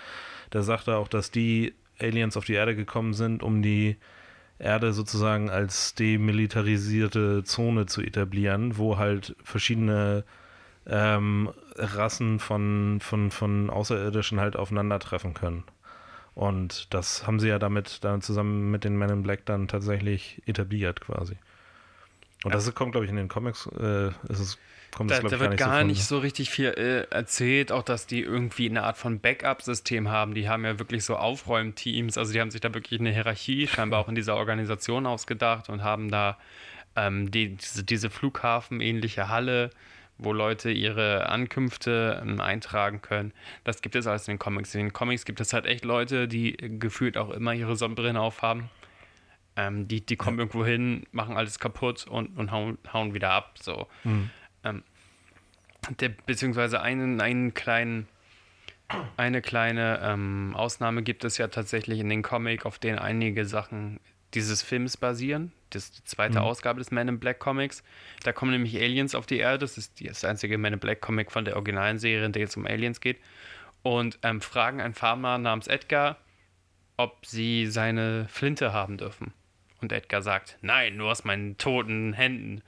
Da 0.50 0.62
sagt 0.62 0.88
er 0.88 0.98
auch, 0.98 1.09
dass 1.09 1.31
die 1.31 1.74
Aliens 1.98 2.37
auf 2.37 2.46
die 2.46 2.55
Erde 2.55 2.74
gekommen 2.74 3.14
sind, 3.14 3.42
um 3.42 3.62
die 3.62 3.96
Erde 4.59 4.92
sozusagen 4.92 5.50
als 5.50 5.94
demilitarisierte 5.94 7.44
Zone 7.44 7.87
zu 7.87 8.03
etablieren, 8.03 8.76
wo 8.76 8.98
halt 8.98 9.35
verschiedene 9.42 10.24
ähm, 10.87 11.50
Rassen 11.76 12.38
von, 12.38 12.98
von, 13.00 13.31
von 13.31 13.70
Außerirdischen 13.70 14.40
halt 14.40 14.57
aufeinandertreffen 14.57 15.35
können. 15.35 15.64
Und 16.34 16.92
das 16.94 17.26
haben 17.26 17.40
sie 17.40 17.48
ja 17.48 17.58
damit 17.58 18.04
dann 18.04 18.22
zusammen 18.22 18.70
mit 18.70 18.84
den 18.84 18.96
Men 18.96 19.10
in 19.10 19.22
Black 19.22 19.44
dann 19.46 19.68
tatsächlich 19.68 20.42
etabliert 20.46 21.00
quasi. 21.00 21.36
Und 22.44 22.52
ja. 22.52 22.56
das 22.56 22.74
kommt, 22.74 22.92
glaube 22.92 23.04
ich, 23.04 23.10
in 23.10 23.16
den 23.16 23.28
Comics, 23.28 23.66
äh, 23.78 24.08
ist 24.28 24.40
es 24.40 24.58
kommt 24.90 25.10
da, 25.10 25.20
das, 25.20 25.30
da 25.30 25.40
wird 25.40 25.56
gar, 25.56 25.84
nicht, 25.84 25.84
so, 25.84 25.86
nicht 25.86 26.04
so 26.04 26.18
richtig 26.18 26.50
viel 26.50 26.66
äh, 26.66 27.14
erzählt, 27.14 27.72
auch 27.72 27.82
dass 27.82 28.06
die 28.06 28.22
irgendwie 28.22 28.68
eine 28.68 28.82
Art 28.82 28.96
von 28.96 29.20
Backup-System 29.20 30.08
haben. 30.08 30.34
Die 30.34 30.48
haben 30.48 30.64
ja 30.64 30.78
wirklich 30.78 31.04
so 31.04 31.16
Aufräumteams, 31.16 32.18
also 32.18 32.32
die 32.32 32.40
haben 32.40 32.50
sich 32.50 32.60
da 32.60 32.72
wirklich 32.74 33.00
eine 33.00 33.10
Hierarchie 33.10 33.66
scheinbar 33.66 34.00
auch 34.00 34.08
in 34.08 34.14
dieser 34.14 34.36
Organisation 34.36 35.06
ausgedacht 35.06 35.68
und 35.68 35.82
haben 35.82 36.10
da 36.10 36.38
ähm, 36.96 37.30
die, 37.30 37.56
diese, 37.56 37.84
diese 37.84 38.10
Flughafen-ähnliche 38.10 39.28
Halle, 39.28 39.70
wo 40.22 40.33
Leute 40.33 40.70
ihre 40.70 41.28
Ankünfte 41.28 42.20
ähm, 42.22 42.40
eintragen 42.40 43.02
können. 43.02 43.33
Das 43.64 43.83
gibt 43.83 43.94
es 43.94 44.06
alles 44.06 44.28
in 44.28 44.35
den 44.35 44.38
Comics. 44.38 44.74
In 44.74 44.80
den 44.80 44.92
Comics 44.92 45.24
gibt 45.24 45.40
es 45.40 45.52
halt 45.52 45.66
echt 45.66 45.85
Leute, 45.85 46.28
die 46.28 46.56
gefühlt 46.56 47.16
auch 47.16 47.30
immer 47.30 47.54
ihre 47.54 47.76
Sonnenbrillen 47.76 48.16
aufhaben. 48.16 48.70
Ähm, 49.56 49.88
die, 49.88 50.04
die 50.04 50.16
kommen 50.16 50.38
ja. 50.38 50.42
irgendwo 50.42 50.64
hin, 50.64 51.04
machen 51.12 51.37
alles 51.37 51.59
kaputt 51.59 52.06
und, 52.06 52.37
und 52.38 52.50
hauen, 52.50 52.78
hauen 52.92 53.14
wieder 53.14 53.30
ab. 53.30 53.56
So. 53.61 53.88
Mhm. 54.04 54.30
Ähm, 54.64 54.83
der, 55.98 56.11
beziehungsweise 56.11 56.80
einen, 56.80 57.20
einen 57.20 57.54
kleinen, 57.54 58.06
eine 59.16 59.40
kleine 59.40 60.00
ähm, 60.02 60.54
Ausnahme 60.54 61.02
gibt 61.02 61.24
es 61.24 61.38
ja 61.38 61.48
tatsächlich 61.48 62.00
in 62.00 62.09
den 62.09 62.22
Comic, 62.22 62.66
auf 62.66 62.78
denen 62.78 62.98
einige 62.98 63.44
Sachen 63.44 64.00
dieses 64.34 64.62
Films 64.62 64.96
basieren. 64.96 65.52
Das 65.70 65.84
ist 65.84 65.98
die 65.98 66.04
zweite 66.04 66.40
mhm. 66.40 66.44
Ausgabe 66.44 66.78
des 66.78 66.90
Man 66.90 67.08
in 67.08 67.20
Black 67.20 67.38
Comics. 67.38 67.82
Da 68.24 68.32
kommen 68.32 68.52
nämlich 68.52 68.76
Aliens 68.76 69.14
auf 69.14 69.26
die 69.26 69.38
Erde. 69.38 69.58
Das 69.58 69.78
ist 69.78 70.04
das 70.06 70.24
einzige 70.24 70.58
Man 70.58 70.72
in 70.72 70.78
Black 70.78 71.00
Comic 71.00 71.30
von 71.30 71.44
der 71.44 71.56
originalen 71.56 71.98
Serie, 71.98 72.24
in 72.24 72.32
der 72.32 72.44
es 72.44 72.56
um 72.56 72.66
Aliens 72.66 73.00
geht. 73.00 73.18
Und 73.82 74.18
ähm, 74.22 74.40
fragen 74.40 74.80
einen 74.80 74.94
Farmer 74.94 75.38
namens 75.38 75.66
Edgar, 75.66 76.18
ob 76.96 77.24
sie 77.24 77.66
seine 77.66 78.26
Flinte 78.28 78.72
haben 78.72 78.98
dürfen. 78.98 79.32
Und 79.80 79.92
Edgar 79.92 80.22
sagt, 80.22 80.58
nein, 80.60 80.96
nur 80.96 81.10
aus 81.10 81.24
meinen 81.24 81.56
toten 81.56 82.12
Händen. 82.12 82.62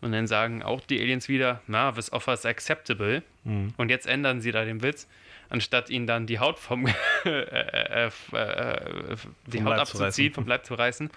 Und 0.00 0.12
dann 0.12 0.26
sagen 0.26 0.62
auch 0.62 0.80
die 0.80 1.00
Aliens 1.00 1.28
wieder, 1.28 1.60
na, 1.66 1.92
this 1.92 2.12
offer 2.12 2.32
is 2.32 2.46
acceptable. 2.46 3.22
Mhm. 3.44 3.74
Und 3.76 3.90
jetzt 3.90 4.06
ändern 4.06 4.40
sie 4.40 4.50
da 4.50 4.64
den 4.64 4.82
Witz. 4.82 5.08
Anstatt 5.48 5.90
ihnen 5.90 6.06
dann 6.06 6.26
die 6.26 6.38
Haut 6.38 6.58
vom 6.58 6.86
äh, 7.24 7.30
äh, 7.30 8.06
äh, 8.32 9.16
die 9.46 9.58
vom 9.58 9.66
Haut 9.66 9.78
abzuziehen, 9.78 10.32
vom 10.32 10.46
Leib 10.46 10.64
zu 10.66 10.74
reißen, 10.74 11.10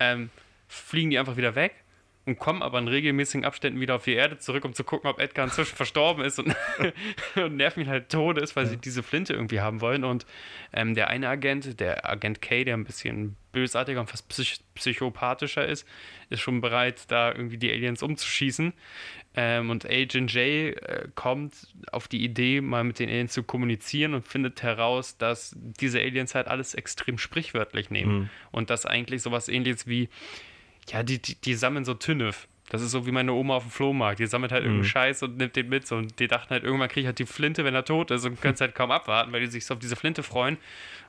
ähm, 0.00 0.30
fliegen 0.68 1.10
die 1.10 1.18
einfach 1.18 1.36
wieder 1.36 1.54
weg 1.54 1.74
und 2.24 2.38
kommen 2.38 2.62
aber 2.62 2.78
in 2.78 2.86
regelmäßigen 2.86 3.44
Abständen 3.44 3.80
wieder 3.80 3.96
auf 3.96 4.04
die 4.04 4.14
Erde 4.14 4.38
zurück, 4.38 4.64
um 4.64 4.74
zu 4.74 4.84
gucken, 4.84 5.10
ob 5.10 5.18
Edgar 5.20 5.44
inzwischen 5.44 5.74
verstorben 5.74 6.24
ist 6.24 6.38
und, 6.38 6.54
und 7.34 7.56
nerven 7.56 7.82
ihn 7.82 7.88
halt 7.88 8.10
tot 8.10 8.38
ist, 8.38 8.54
weil 8.54 8.64
ja. 8.64 8.70
sie 8.70 8.76
diese 8.76 9.02
Flinte 9.02 9.32
irgendwie 9.32 9.60
haben 9.60 9.80
wollen. 9.80 10.04
Und 10.04 10.24
ähm, 10.72 10.94
der 10.94 11.08
eine 11.08 11.28
Agent, 11.28 11.80
der 11.80 12.08
Agent 12.08 12.40
K, 12.40 12.62
der 12.62 12.74
ein 12.74 12.84
bisschen 12.84 13.36
bösartiger 13.50 14.00
und 14.00 14.08
fast 14.08 14.28
psych 14.28 14.60
psychopathischer 14.74 15.66
ist, 15.66 15.86
ist 16.30 16.40
schon 16.40 16.60
bereit, 16.60 17.02
da 17.08 17.32
irgendwie 17.32 17.58
die 17.58 17.70
Aliens 17.70 18.02
umzuschießen. 18.02 18.72
Ähm, 19.34 19.70
und 19.70 19.84
Agent 19.84 20.32
J 20.32 20.76
äh, 20.76 21.08
kommt 21.14 21.54
auf 21.90 22.06
die 22.06 22.22
Idee, 22.22 22.60
mal 22.60 22.84
mit 22.84 23.00
den 23.00 23.08
Aliens 23.08 23.32
zu 23.32 23.42
kommunizieren 23.42 24.14
und 24.14 24.26
findet 24.26 24.62
heraus, 24.62 25.18
dass 25.18 25.56
diese 25.56 25.98
Aliens 25.98 26.34
halt 26.34 26.46
alles 26.46 26.74
extrem 26.74 27.18
sprichwörtlich 27.18 27.90
nehmen. 27.90 28.14
Mhm. 28.20 28.30
Und 28.52 28.70
das 28.70 28.86
eigentlich 28.86 29.22
sowas 29.22 29.48
ähnliches 29.48 29.86
wie 29.86 30.08
ja, 30.90 31.02
die, 31.02 31.20
die, 31.20 31.34
die 31.36 31.54
sammeln 31.54 31.84
so 31.84 31.94
Tünnef. 31.94 32.48
Das 32.68 32.80
ist 32.80 32.90
so 32.90 33.06
wie 33.06 33.10
meine 33.10 33.32
Oma 33.34 33.56
auf 33.56 33.64
dem 33.64 33.70
Flohmarkt. 33.70 34.18
Die 34.18 34.26
sammelt 34.26 34.50
halt 34.50 34.62
mhm. 34.62 34.70
irgendeinen 34.70 34.90
Scheiß 34.90 35.22
und 35.24 35.36
nimmt 35.36 35.56
den 35.56 35.68
mit. 35.68 35.86
So. 35.86 35.96
Und 35.96 36.18
die 36.18 36.26
dachten 36.26 36.50
halt, 36.50 36.64
irgendwann 36.64 36.88
kriege 36.88 37.00
ich 37.00 37.06
halt 37.06 37.18
die 37.18 37.26
Flinte, 37.26 37.64
wenn 37.64 37.74
er 37.74 37.84
tot 37.84 38.10
ist 38.10 38.24
und 38.24 38.40
können 38.40 38.54
es 38.54 38.60
halt 38.60 38.74
kaum 38.74 38.90
abwarten, 38.90 39.32
weil 39.32 39.40
die 39.40 39.46
sich 39.46 39.66
so 39.66 39.74
auf 39.74 39.80
diese 39.80 39.94
Flinte 39.94 40.22
freuen. 40.22 40.56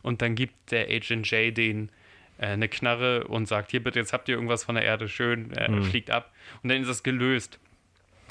Und 0.02 0.22
dann 0.22 0.36
gibt 0.36 0.72
der 0.72 0.90
Agent 0.90 1.30
J 1.32 1.56
den 1.56 1.90
äh, 2.38 2.48
eine 2.48 2.68
Knarre 2.68 3.26
und 3.28 3.48
sagt, 3.48 3.72
hier 3.72 3.82
bitte, 3.82 4.00
jetzt 4.00 4.12
habt 4.12 4.28
ihr 4.28 4.36
irgendwas 4.36 4.66
von 4.66 4.76
der 4.76 4.84
Erde, 4.84 5.08
schön, 5.08 5.54
äh, 5.54 5.72
mhm. 5.72 5.84
fliegt 5.84 6.12
ab. 6.12 6.32
Und 6.62 6.70
dann 6.70 6.82
ist 6.82 6.90
das 6.90 7.04
gelöst. 7.04 7.60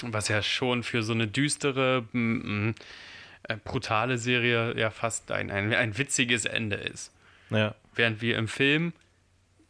Was 0.03 0.27
ja 0.27 0.41
schon 0.43 0.83
für 0.83 1.01
so 1.01 1.13
eine 1.13 1.27
düstere, 1.27 2.05
äh, 2.13 3.57
brutale 3.63 4.17
Serie 4.17 4.77
ja 4.77 4.91
fast 4.91 5.31
ein, 5.31 5.49
ein, 5.49 5.73
ein 5.73 5.97
witziges 5.97 6.45
Ende 6.45 6.75
ist. 6.75 7.11
Ja. 7.49 7.73
Während 7.95 8.21
wir 8.21 8.37
im 8.37 8.47
Film 8.47 8.93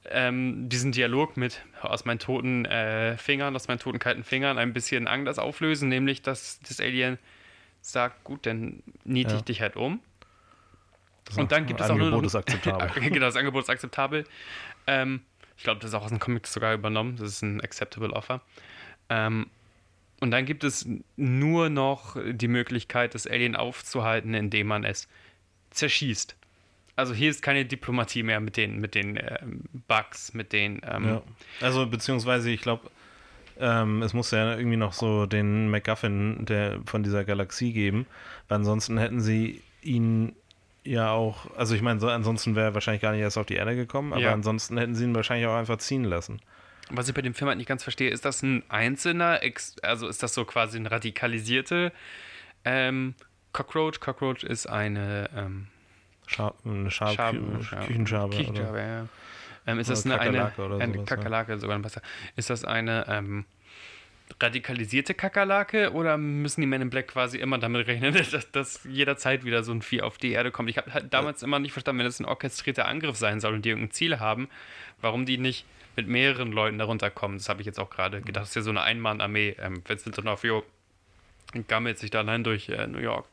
ähm, 0.10 0.70
diesen 0.70 0.92
Dialog 0.92 1.38
mit 1.38 1.62
aus 1.82 2.06
meinen 2.06 2.20
toten 2.20 2.66
äh, 2.66 3.18
Fingern, 3.18 3.56
aus 3.56 3.68
meinen 3.68 3.80
toten 3.80 4.00
kalten 4.00 4.24
Fingern 4.24 4.58
ein 4.58 4.74
bisschen 4.74 5.08
anders 5.08 5.40
auflösen, 5.40 5.90
nämlich 5.90 6.22
dass 6.22 6.60
das 6.68 6.80
Alien 6.80 7.18
sagt, 7.82 8.24
gut, 8.24 8.46
dann 8.46 8.84
niete 9.04 9.32
ja. 9.32 9.38
ich 9.38 9.44
dich 9.44 9.62
halt 9.62 9.76
um. 9.76 10.00
Das 11.26 11.38
und 11.38 11.52
dann 11.52 11.66
gibt 11.66 11.80
es 11.80 11.90
auch 11.90 11.96
nur 11.96 12.08
Angebot 12.08 12.26
ist 12.26 12.36
akzeptabel. 12.36 13.02
genau, 13.10 13.26
das 13.26 13.36
Angebot 13.36 13.64
ist 13.64 13.70
akzeptabel. 13.70 14.26
Ähm, 14.88 15.22
ich 15.58 15.64
glaube, 15.64 15.80
das 15.80 15.92
ist 15.92 15.96
auch 15.96 16.04
aus 16.04 16.10
dem 16.10 16.20
Comic 16.20 16.48
sogar 16.48 16.74
übernommen. 16.74 17.16
Das 17.18 17.30
ist 17.30 17.42
ein 17.42 17.62
acceptable 17.62 18.12
Offer. 18.12 18.42
Ähm, 19.10 19.48
und 20.20 20.32
dann 20.32 20.46
gibt 20.46 20.64
es 20.64 20.88
nur 21.16 21.70
noch 21.70 22.18
die 22.26 22.48
Möglichkeit, 22.48 23.16
das 23.16 23.28
Alien 23.28 23.56
aufzuhalten, 23.56 24.34
indem 24.34 24.68
man 24.68 24.84
es 24.84 25.08
zerschießt 25.72 26.36
also 26.96 27.14
hier 27.14 27.30
ist 27.30 27.42
keine 27.42 27.66
Diplomatie 27.66 28.24
mehr 28.24 28.40
mit 28.40 28.58
den, 28.58 28.80
mit 28.80 28.96
den 28.96 29.18
ähm, 29.18 29.64
Bugs, 29.88 30.34
mit 30.34 30.54
den. 30.54 30.82
Ähm 30.88 31.06
ja. 31.06 31.22
Also 31.62 31.88
beziehungsweise 31.88 32.52
ich 32.52 32.62
glaube, 32.62 32.90
ähm, 33.60 34.02
es 34.02 34.14
muss 34.14 34.32
ja 34.32 34.56
irgendwie 34.56 34.78
noch 34.78 34.94
so 34.94 35.26
den 35.26 35.70
MacGuffin 35.70 36.46
der, 36.46 36.80
von 36.86 37.04
dieser 37.04 37.24
Galaxie 37.24 37.74
geben, 37.74 38.06
weil 38.48 38.58
ansonsten 38.58 38.98
hätten 38.98 39.22
sie 39.22 39.62
ihn 39.82 40.36
ja 40.84 41.12
auch, 41.12 41.56
also 41.56 41.76
ich 41.76 41.82
meine, 41.82 42.00
so, 42.00 42.10
ansonsten 42.10 42.56
wäre 42.56 42.68
er 42.68 42.74
wahrscheinlich 42.74 43.02
gar 43.02 43.12
nicht 43.12 43.22
erst 43.22 43.38
auf 43.38 43.46
die 43.46 43.56
Erde 43.56 43.76
gekommen, 43.76 44.14
aber 44.14 44.22
ja. 44.22 44.34
ansonsten 44.34 44.78
hätten 44.78 44.96
sie 44.96 45.06
ihn 45.06 45.16
wahrscheinlich 45.16 45.48
auch 45.48 45.56
einfach 45.56 45.78
ziehen 45.78 46.04
lassen. 46.04 46.42
Was 46.90 47.08
ich 47.08 47.14
bei 47.14 47.22
dem 47.22 47.34
Film 47.34 47.48
halt 47.48 47.58
nicht 47.58 47.68
ganz 47.68 47.84
verstehe, 47.84 48.10
ist 48.10 48.26
das 48.26 48.44
ein 48.44 48.64
einzelner, 48.70 49.40
also 49.82 50.08
ist 50.08 50.22
das 50.22 50.34
so 50.34 50.44
quasi 50.46 50.78
ein 50.78 50.86
radikalisierte 50.86 51.94
ähm, 52.66 53.16
Cockroach? 53.54 54.00
Cockroach 54.00 54.44
ist 54.44 54.68
eine 54.68 55.30
ähm, 55.36 55.68
Schab, 56.26 56.56
eine 56.66 56.92
Schab, 56.92 57.14
Schab, 57.14 57.32
Kü 57.32 57.86
Küchenschabe. 57.88 58.36
Küchenschabe, 58.36 58.80
ja. 58.80 59.08
Ähm, 59.66 59.80
ist 59.80 59.90
das 59.90 60.06
eine, 60.06 60.20
eine, 60.20 60.52
eine 60.58 60.94
sowas, 60.94 61.06
Kakerlake, 61.06 61.54
ja. 61.54 61.58
sogar 61.58 61.80
besser. 61.80 62.02
Ist 62.36 62.50
das 62.50 62.66
eine 62.66 63.06
ähm, 63.08 63.46
radikalisierte 64.42 65.14
Kakerlake 65.14 65.92
oder 65.94 66.18
müssen 66.18 66.62
die 66.62 66.68
Men 66.68 66.82
in 66.82 66.90
Black 66.90 67.08
quasi 67.08 67.38
immer 67.38 67.58
damit 67.58 67.88
rechnen, 67.88 68.14
dass, 68.32 68.52
dass 68.52 68.84
jederzeit 68.84 69.44
wieder 69.44 69.64
so 69.64 69.72
ein 69.72 69.82
Vieh 69.82 70.02
auf 70.02 70.18
die 70.18 70.32
Erde 70.32 70.52
kommt? 70.52 70.70
Ich 70.70 70.78
habe 70.78 70.94
halt 70.94 71.14
damals 71.14 71.42
ja. 71.42 71.48
immer 71.48 71.60
nicht 71.60 71.72
verstanden, 71.72 72.00
wenn 72.00 72.06
das 72.06 72.20
ein 72.20 72.26
orchestrierter 72.26 72.88
Angriff 72.88 73.18
sein 73.18 73.40
soll 73.40 73.54
und 73.54 73.66
die 73.66 73.70
irgendein 73.70 73.92
Ziel 73.92 74.20
haben, 74.20 74.50
warum 75.02 75.26
die 75.26 75.38
nicht 75.38 75.66
mit 75.96 76.08
mehreren 76.08 76.52
Leuten 76.52 76.78
darunter 76.78 77.10
kommen. 77.10 77.38
Das 77.38 77.50
habe 77.50 77.62
ich 77.62 77.68
jetzt 77.68 77.80
auch 77.80 77.90
gerade 77.90 78.22
gedacht. 78.22 78.44
Das 78.44 78.50
ist 78.50 78.56
ja 78.56 78.62
so 78.64 78.72
eine 78.72 78.82
Einmann-Armee. 78.82 79.56
Ähm, 79.60 79.84
Vincent 79.86 80.18
D'Onofrio 80.18 80.64
gammelt 81.68 82.00
sich 82.00 82.10
da 82.10 82.20
allein 82.20 82.44
durch 82.44 82.70
äh, 82.70 82.88
New 82.88 83.00
York. 83.00 83.28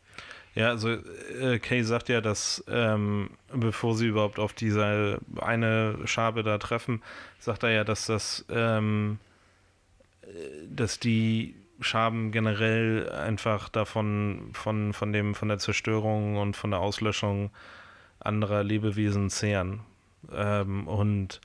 Ja, 0.55 0.71
also 0.71 0.91
äh, 0.91 1.59
Kay 1.61 1.83
sagt 1.83 2.09
ja, 2.09 2.21
dass 2.21 2.65
ähm, 2.69 3.31
bevor 3.53 3.95
sie 3.97 4.07
überhaupt 4.07 4.39
auf 4.39 4.53
diese 4.53 5.21
eine 5.41 5.99
Schabe 6.07 6.43
da 6.43 6.59
treffen, 6.59 7.03
sagt 7.39 7.63
er 7.63 7.71
ja, 7.71 7.85
dass 7.85 8.07
das, 8.07 8.45
ähm, 8.51 9.19
äh, 10.23 10.27
dass 10.69 10.99
die 10.99 11.55
Schaben 11.81 12.31
generell 12.33 13.11
einfach 13.11 13.69
davon 13.69 14.51
von, 14.53 14.93
von 14.93 15.13
dem, 15.13 15.35
von 15.35 15.49
der 15.49 15.59
Zerstörung 15.59 16.37
und 16.37 16.57
von 16.57 16.71
der 16.71 16.81
Auslöschung 16.81 17.51
anderer 18.19 18.63
Lebewesen 18.63 19.31
zehren. 19.31 19.81
Ähm, 20.33 20.87
und 20.87 21.41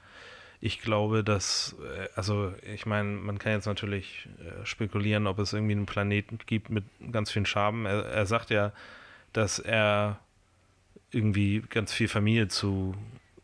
ich 0.65 0.81
glaube, 0.81 1.23
dass, 1.23 1.75
äh, 1.95 2.07
also 2.15 2.51
ich 2.73 2.87
meine, 2.87 3.09
man 3.09 3.37
kann 3.37 3.51
jetzt 3.51 3.67
natürlich 3.67 4.27
äh, 4.39 4.65
spekulieren, 4.65 5.27
ob 5.27 5.37
es 5.37 5.53
irgendwie 5.53 5.73
einen 5.73 5.85
Planeten 5.85 6.39
gibt 6.47 6.71
mit 6.71 6.83
ganz 7.11 7.29
vielen 7.29 7.45
Schaben. 7.45 7.85
Er, 7.85 8.03
er 8.05 8.25
sagt 8.25 8.49
ja, 8.49 8.71
dass 9.31 9.59
er 9.59 10.19
irgendwie 11.11 11.61
ganz 11.69 11.93
viel 11.93 12.07
Familie 12.07 12.47
zu, 12.47 12.95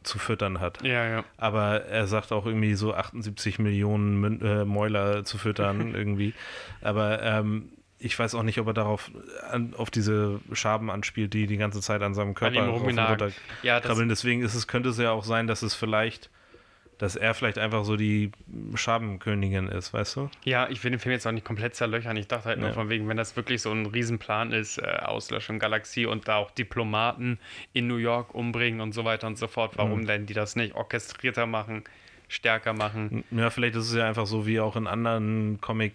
zu 0.02 0.18
füttern 0.18 0.60
hat. 0.60 0.82
Ja, 0.82 1.08
ja. 1.08 1.24
Aber 1.38 1.86
er 1.86 2.08
sagt 2.08 2.32
auch 2.32 2.48
irgendwie 2.48 2.74
so 2.74 2.96
78 2.96 3.60
Millionen 3.60 4.20
Mün 4.20 4.42
äh, 4.42 4.66
Mäuler 4.66 5.24
zu 5.24 5.38
füttern 5.38 5.94
irgendwie. 5.96 6.34
Aber 6.82 7.22
ähm, 7.22 7.70
ich 8.00 8.18
weiß 8.18 8.34
auch 8.34 8.42
nicht, 8.42 8.60
ob 8.60 8.66
er 8.66 8.74
darauf 8.74 9.12
an, 9.48 9.76
auf 9.78 9.92
diese 9.92 10.40
Schaben 10.54 10.90
anspielt, 10.90 11.36
die 11.36 11.46
die 11.46 11.58
ganze 11.58 11.82
Zeit 11.82 12.02
an 12.02 12.16
seinem 12.16 12.34
Körper 12.34 12.64
An 12.64 12.70
runter 12.70 13.30
Ja, 13.62 13.80
krabbeln. 13.80 14.10
Deswegen 14.10 14.42
ist 14.42 14.56
es, 14.56 14.68
könnte 14.68 14.90
es 14.90 14.98
ja 14.98 15.12
auch 15.12 15.24
sein, 15.24 15.46
dass 15.46 15.62
es 15.62 15.76
vielleicht, 15.76 16.32
dass 17.02 17.16
er 17.16 17.34
vielleicht 17.34 17.58
einfach 17.58 17.84
so 17.84 17.98
die 17.98 18.32
Schabenkönigin 18.76 19.68
ist, 19.68 19.92
weißt 19.92 20.16
du? 20.18 20.30
ja, 20.44 20.70
ich 20.70 20.84
will 20.84 20.92
den 20.92 21.00
Film 21.00 21.14
jetzt 21.14 21.26
auch 21.26 21.32
nicht 21.32 21.46
komplett 21.46 21.74
zerlöchern. 21.76 22.16
Ich 22.16 22.28
dachte 22.28 22.50
halt 22.50 22.60
nur 22.60 22.70
Ja. 22.70 22.74
von 22.76 22.90
wegen, 22.90 23.08
wenn 23.08 23.18
das 23.18 23.36
wirklich 23.36 23.62
so 23.64 23.72
ein 23.72 23.88
Riesenplan 23.88 24.52
ist, 24.52 24.78
äh, 24.78 24.84
Auslöschung 24.84 25.58
Galaxie 25.58 26.06
und 26.06 26.28
da 26.28 26.36
auch 26.38 26.52
Diplomaten 26.52 27.40
in 27.74 27.88
New 27.88 27.96
York 27.98 28.36
umbringen 28.36 28.82
und 28.82 28.94
so 28.94 29.04
weiter 29.04 29.26
und 29.26 29.38
so 29.40 29.48
fort, 29.48 29.74
warum 29.78 30.02
Mhm. 30.02 30.06
denn 30.08 30.26
die 30.28 30.34
das 30.36 30.56
nicht 30.56 30.76
orchestrierter 30.76 31.48
machen, 31.48 31.84
stärker 32.28 32.74
machen? 32.74 33.24
Ja, 33.32 33.50
vielleicht 33.50 33.76
ist 33.76 33.90
es 33.90 33.96
ja 33.96 34.08
einfach 34.08 34.28
so 34.28 34.46
wie 34.46 34.60
auch 34.60 34.76
in 34.76 34.86
anderen 34.86 35.60
Comic, 35.60 35.94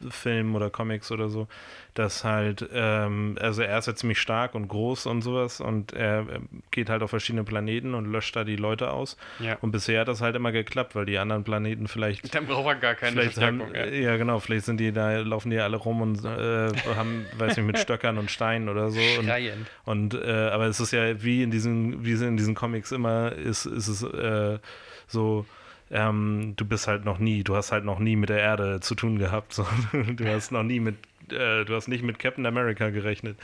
Comic-Filmen 0.00 0.54
oder 0.54 0.70
Comics 0.70 1.10
oder 1.10 1.28
so, 1.28 1.48
dass 1.94 2.24
halt, 2.24 2.68
ähm, 2.72 3.36
also 3.40 3.62
er 3.62 3.78
ist 3.78 3.86
ja 3.86 3.94
ziemlich 3.94 4.20
stark 4.20 4.54
und 4.54 4.68
groß 4.68 5.06
und 5.06 5.22
sowas 5.22 5.60
und 5.60 5.92
er 5.92 6.16
er 6.28 6.40
geht 6.70 6.88
halt 6.88 7.02
auf 7.02 7.10
verschiedene 7.10 7.44
Planeten 7.44 7.94
und 7.94 8.10
löscht 8.10 8.36
da 8.36 8.44
die 8.44 8.56
Leute 8.56 8.90
aus. 8.90 9.16
Ja. 9.38 9.56
Und 9.60 9.72
bisher 9.72 10.00
hat 10.00 10.08
das 10.08 10.20
halt 10.20 10.36
immer 10.36 10.52
geklappt, 10.52 10.94
weil 10.94 11.04
die 11.04 11.18
anderen 11.18 11.44
Planeten 11.44 11.88
vielleicht 11.88 12.34
Dann 12.34 12.46
braucht 12.46 12.66
er 12.66 12.74
gar 12.76 12.94
keine 12.94 13.22
Verstärkung. 13.22 13.74
ja. 13.74 13.86
ja, 13.86 14.16
genau, 14.16 14.38
vielleicht 14.38 14.66
sind 14.66 14.78
die 14.78 14.92
da, 14.92 15.18
laufen 15.18 15.50
die 15.50 15.58
alle 15.58 15.76
rum 15.76 16.00
und 16.00 16.24
äh, 16.24 16.72
haben, 16.94 17.26
weiß 17.36 17.56
nicht, 17.56 17.66
mit 17.66 17.78
Stöckern 17.86 18.18
und 18.18 18.30
Steinen 18.30 18.68
oder 18.68 18.90
so. 18.90 19.00
Und, 19.18 19.26
Schreiend. 19.26 19.66
und 19.84 20.14
äh, 20.14 20.50
aber 20.50 20.66
es 20.66 20.80
ist 20.80 20.92
ja 20.92 21.22
wie 21.22 21.42
in 21.42 21.50
diesen, 21.50 22.04
wie 22.04 22.12
es 22.12 22.20
in 22.20 22.36
diesen 22.36 22.54
Comics 22.54 22.92
immer 22.92 23.32
ist, 23.32 23.66
ist 23.66 23.88
es 23.88 24.02
äh, 24.02 24.58
so, 25.06 25.46
ähm, 25.90 26.54
du 26.56 26.64
bist 26.64 26.88
halt 26.88 27.04
noch 27.04 27.18
nie, 27.18 27.44
du 27.44 27.56
hast 27.56 27.72
halt 27.72 27.84
noch 27.84 27.98
nie 27.98 28.16
mit 28.16 28.28
der 28.28 28.40
Erde 28.40 28.80
zu 28.80 28.94
tun 28.94 29.18
gehabt. 29.18 29.52
So. 29.54 29.66
Du 29.92 30.26
hast 30.26 30.52
noch 30.52 30.62
nie 30.62 30.80
mit, 30.80 30.96
äh, 31.30 31.64
du 31.64 31.74
hast 31.74 31.88
nicht 31.88 32.02
mit 32.02 32.18
Captain 32.18 32.46
America 32.46 32.90
gerechnet. 32.90 33.38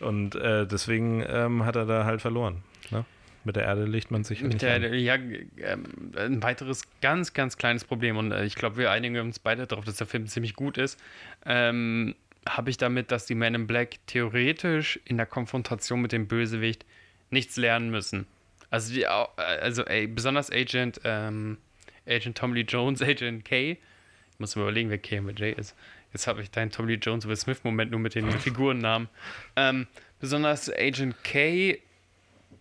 Und 0.00 0.34
äh, 0.34 0.66
deswegen 0.66 1.24
ähm, 1.26 1.64
hat 1.64 1.76
er 1.76 1.86
da 1.86 2.04
halt 2.04 2.20
verloren. 2.20 2.62
Ne? 2.90 3.04
Mit 3.44 3.56
der 3.56 3.64
Erde 3.64 3.84
legt 3.84 4.10
man 4.10 4.24
sich 4.24 4.42
Mit 4.42 4.52
nicht 4.52 4.62
der, 4.62 4.76
an. 4.76 4.94
ja, 4.94 5.14
ähm, 5.14 5.84
ein 6.16 6.42
weiteres 6.42 6.82
ganz, 7.00 7.32
ganz 7.32 7.56
kleines 7.56 7.84
Problem 7.84 8.16
und 8.16 8.32
äh, 8.32 8.44
ich 8.44 8.54
glaube, 8.54 8.76
wir 8.76 8.90
einigen 8.90 9.18
uns 9.18 9.38
beide 9.38 9.66
darauf, 9.66 9.84
dass 9.84 9.96
der 9.96 10.06
Film 10.06 10.26
ziemlich 10.26 10.54
gut 10.54 10.76
ist. 10.78 11.00
Ähm, 11.46 12.14
Habe 12.46 12.70
ich 12.70 12.76
damit, 12.76 13.10
dass 13.10 13.26
die 13.26 13.34
Men 13.34 13.54
in 13.54 13.66
Black 13.66 13.96
theoretisch 14.06 15.00
in 15.04 15.16
der 15.16 15.26
Konfrontation 15.26 16.02
mit 16.02 16.12
dem 16.12 16.28
Bösewicht 16.28 16.84
nichts 17.30 17.56
lernen 17.56 17.90
müssen. 17.90 18.26
Also, 18.70 18.92
die, 18.92 19.02
äh, 19.02 19.06
also 19.06 19.84
ey, 19.84 20.06
besonders 20.06 20.50
Agent, 20.50 21.00
ähm, 21.04 21.58
Agent 22.06 22.36
Tom 22.38 22.54
Lee 22.54 22.62
Jones, 22.68 23.02
Agent 23.02 23.44
K. 23.44 23.72
Ich 23.72 24.38
muss 24.38 24.56
mir 24.56 24.62
überlegen, 24.62 24.90
wer 24.90 24.98
K 24.98 25.18
und 25.18 25.26
wer 25.38 25.48
J 25.50 25.58
ist. 25.58 25.76
Jetzt 26.12 26.26
habe 26.26 26.42
ich 26.42 26.50
deinen 26.50 26.70
Tom 26.70 26.86
Lee 26.88 26.94
Jones 27.00 27.26
Will 27.28 27.36
Smith 27.36 27.62
Moment 27.62 27.90
nur 27.90 28.00
mit 28.00 28.14
den 28.14 28.30
Figurennamen. 28.40 29.08
Ähm, 29.56 29.86
besonders 30.18 30.70
Agent 30.72 31.22
K 31.22 31.80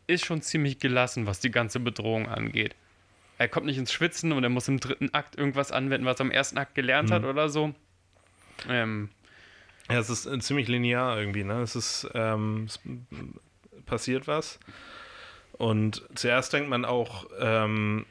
ist 0.07 0.25
schon 0.25 0.41
ziemlich 0.41 0.79
gelassen, 0.79 1.25
was 1.25 1.39
die 1.39 1.51
ganze 1.51 1.79
Bedrohung 1.79 2.27
angeht. 2.27 2.75
Er 3.37 3.47
kommt 3.47 3.67
nicht 3.67 3.77
ins 3.77 3.93
Schwitzen 3.93 4.31
und 4.33 4.43
er 4.43 4.49
muss 4.49 4.67
im 4.67 4.79
dritten 4.79 5.13
Akt 5.13 5.37
irgendwas 5.37 5.71
anwenden, 5.71 6.05
was 6.05 6.19
er 6.19 6.25
im 6.25 6.31
ersten 6.31 6.57
Akt 6.57 6.75
gelernt 6.75 7.09
hat 7.11 7.23
oder 7.23 7.47
so. 7.47 7.73
Ähm, 8.67 9.09
Ja, 9.89 9.99
es 9.99 10.09
ist 10.09 10.25
äh, 10.25 10.37
ziemlich 10.39 10.67
linear 10.67 11.17
irgendwie, 11.17 11.45
ne? 11.45 11.61
Es 11.61 11.75
ist, 11.75 12.09
ähm, 12.13 12.65
es 12.65 12.79
passiert 13.85 14.27
was. 14.27 14.59
Und 15.53 16.03
zuerst 16.15 16.51
denkt 16.53 16.69
man 16.69 16.83
auch 16.85 17.27
ähm, 17.39 18.05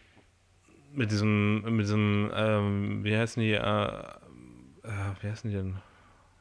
mit 0.94 1.10
diesem, 1.10 1.62
mit 1.76 1.80
diesem, 1.86 2.30
ähm, 2.34 3.04
wie 3.04 3.16
heißen 3.16 3.42
die, 3.42 3.52
äh, 3.52 3.58
äh, 3.58 4.90
wie 5.20 5.28
heißen 5.28 5.50
die 5.50 5.56
denn? 5.56 5.76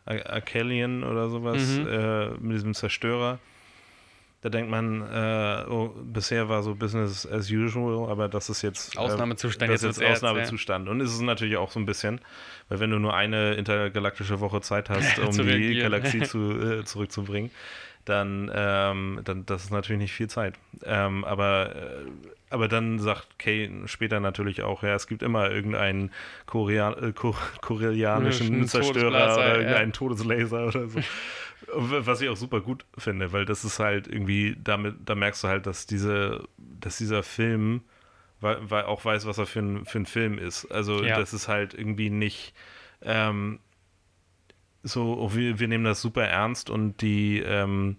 Ar- 0.06 0.26
Arkelian 0.30 1.04
oder 1.04 1.30
sowas, 1.30 1.78
Mhm. 1.80 1.88
äh, 1.88 2.30
mit 2.40 2.54
diesem 2.56 2.74
Zerstörer. 2.74 3.40
Da 4.42 4.50
denkt 4.50 4.70
man, 4.70 5.02
äh, 5.02 5.66
oh, 5.68 5.90
bisher 6.04 6.48
war 6.48 6.62
so 6.62 6.76
Business 6.76 7.26
as 7.26 7.50
usual, 7.50 8.10
aber 8.10 8.30
das 8.30 8.50
ist 8.50 8.62
jetzt 8.62 8.96
äh, 8.96 9.00
Ausnahmezustand, 9.00 9.72
Das 9.72 9.82
ist 9.84 10.00
jetzt 10.00 10.10
Ausnahmezustand. 10.10 10.88
Und 10.88 11.02
ist 11.02 11.12
es 11.12 11.22
natürlich 11.22 11.58
auch 11.58 11.72
so 11.72 11.80
ein 11.80 11.88
bisschen, 11.88 12.22
weil 12.70 12.80
wenn 12.80 12.92
du 12.92 13.00
nur 13.00 13.16
eine 13.16 13.56
intergalaktische 13.56 14.40
Woche 14.40 14.62
Zeit 14.62 14.90
hast, 14.92 15.18
um 15.20 15.32
die. 15.36 15.80
Galaxie 15.80 16.22
zu, 16.24 16.52
äh, 16.52 16.86
zurückzubringen, 16.86 17.50
dann, 18.10 18.52
ähm, 18.54 19.22
dann 19.24 19.46
das 19.46 19.66
ist 19.66 19.72
natürlich 19.72 20.02
nicht 20.02 20.14
viel 20.14 20.30
Zeit. 20.30 20.56
Ähm, 20.84 21.24
aber, 21.26 21.76
äh, 21.76 22.06
aber 22.50 22.68
dann 22.68 23.00
sagt 23.00 23.40
Kay 23.40 23.70
später 23.86 24.20
natürlich 24.20 24.62
auch, 24.64 24.84
ja, 24.84 24.96
es 24.96 25.08
gibt 25.08 25.24
immer 25.24 25.52
irgendeinen 25.52 26.12
Korea 26.46 26.94
äh, 26.94 27.12
Ko 27.12 27.36
koreanischen 27.62 28.54
Einen 28.54 28.68
Zerstörer 28.68 29.34
oder 29.34 29.48
ja. 29.48 29.56
irgendeinen 29.58 29.94
Todeslaser 29.94 30.68
oder 30.68 30.88
so. 30.88 31.00
Was 31.74 32.22
ich 32.22 32.30
auch 32.30 32.38
super 32.38 32.62
gut 32.62 32.86
finde, 32.98 33.34
weil 33.34 33.44
das 33.44 33.66
ist 33.66 33.80
halt 33.80 34.08
irgendwie, 34.08 34.56
damit, 34.64 34.96
da 35.06 35.16
merkst 35.16 35.44
du 35.44 35.48
halt, 35.50 35.66
dass 35.66 35.86
diese, 35.86 36.44
dass 36.58 36.98
dieser 36.98 37.24
Film 37.24 37.82
weil, 38.40 38.58
weil 38.70 38.84
auch 38.84 39.04
weiß, 39.04 39.26
was 39.26 39.38
er 39.38 39.48
für 39.48 39.60
ein, 39.60 39.86
für 39.86 40.00
ein 40.00 40.06
Film 40.06 40.38
ist. 40.38 40.66
Also 40.66 41.04
Ja. 41.04 41.20
das 41.20 41.34
ist 41.34 41.48
halt 41.48 41.74
irgendwie 41.74 42.10
nicht 42.10 42.54
ähm, 43.02 43.60
so, 44.88 45.18
oh, 45.20 45.34
wir, 45.34 45.60
wir 45.60 45.68
nehmen 45.68 45.84
das 45.84 46.02
super 46.02 46.24
ernst 46.24 46.70
und 46.70 47.02
die, 47.02 47.40
ähm, 47.40 47.98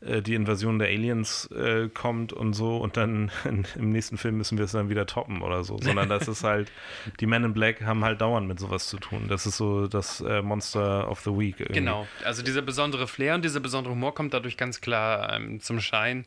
äh, 0.00 0.22
die 0.22 0.34
Invasion 0.34 0.78
der 0.78 0.88
Aliens 0.88 1.46
äh, 1.52 1.88
kommt 1.88 2.32
und 2.32 2.54
so 2.54 2.76
und 2.78 2.96
dann 2.96 3.30
im 3.76 3.90
nächsten 3.90 4.18
Film 4.18 4.36
müssen 4.36 4.58
wir 4.58 4.64
es 4.64 4.72
dann 4.72 4.88
wieder 4.88 5.06
toppen 5.06 5.42
oder 5.42 5.64
so, 5.64 5.78
sondern 5.78 6.08
das 6.08 6.28
ist 6.28 6.44
halt, 6.44 6.72
die 7.20 7.26
Men 7.26 7.44
in 7.44 7.52
Black 7.52 7.82
haben 7.82 8.04
halt 8.04 8.20
dauernd 8.20 8.48
mit 8.48 8.58
sowas 8.58 8.88
zu 8.88 8.98
tun. 8.98 9.26
Das 9.28 9.46
ist 9.46 9.56
so 9.56 9.86
das 9.86 10.20
äh, 10.20 10.42
Monster 10.42 11.08
of 11.08 11.20
the 11.20 11.30
Week. 11.30 11.60
Irgendwie. 11.60 11.80
Genau, 11.80 12.06
also 12.24 12.42
dieser 12.42 12.62
besondere 12.62 13.06
Flair 13.06 13.34
und 13.34 13.44
dieser 13.44 13.60
besondere 13.60 13.94
Humor 13.94 14.14
kommt 14.14 14.34
dadurch 14.34 14.56
ganz 14.56 14.80
klar 14.80 15.32
ähm, 15.34 15.60
zum 15.60 15.80
Schein. 15.80 16.26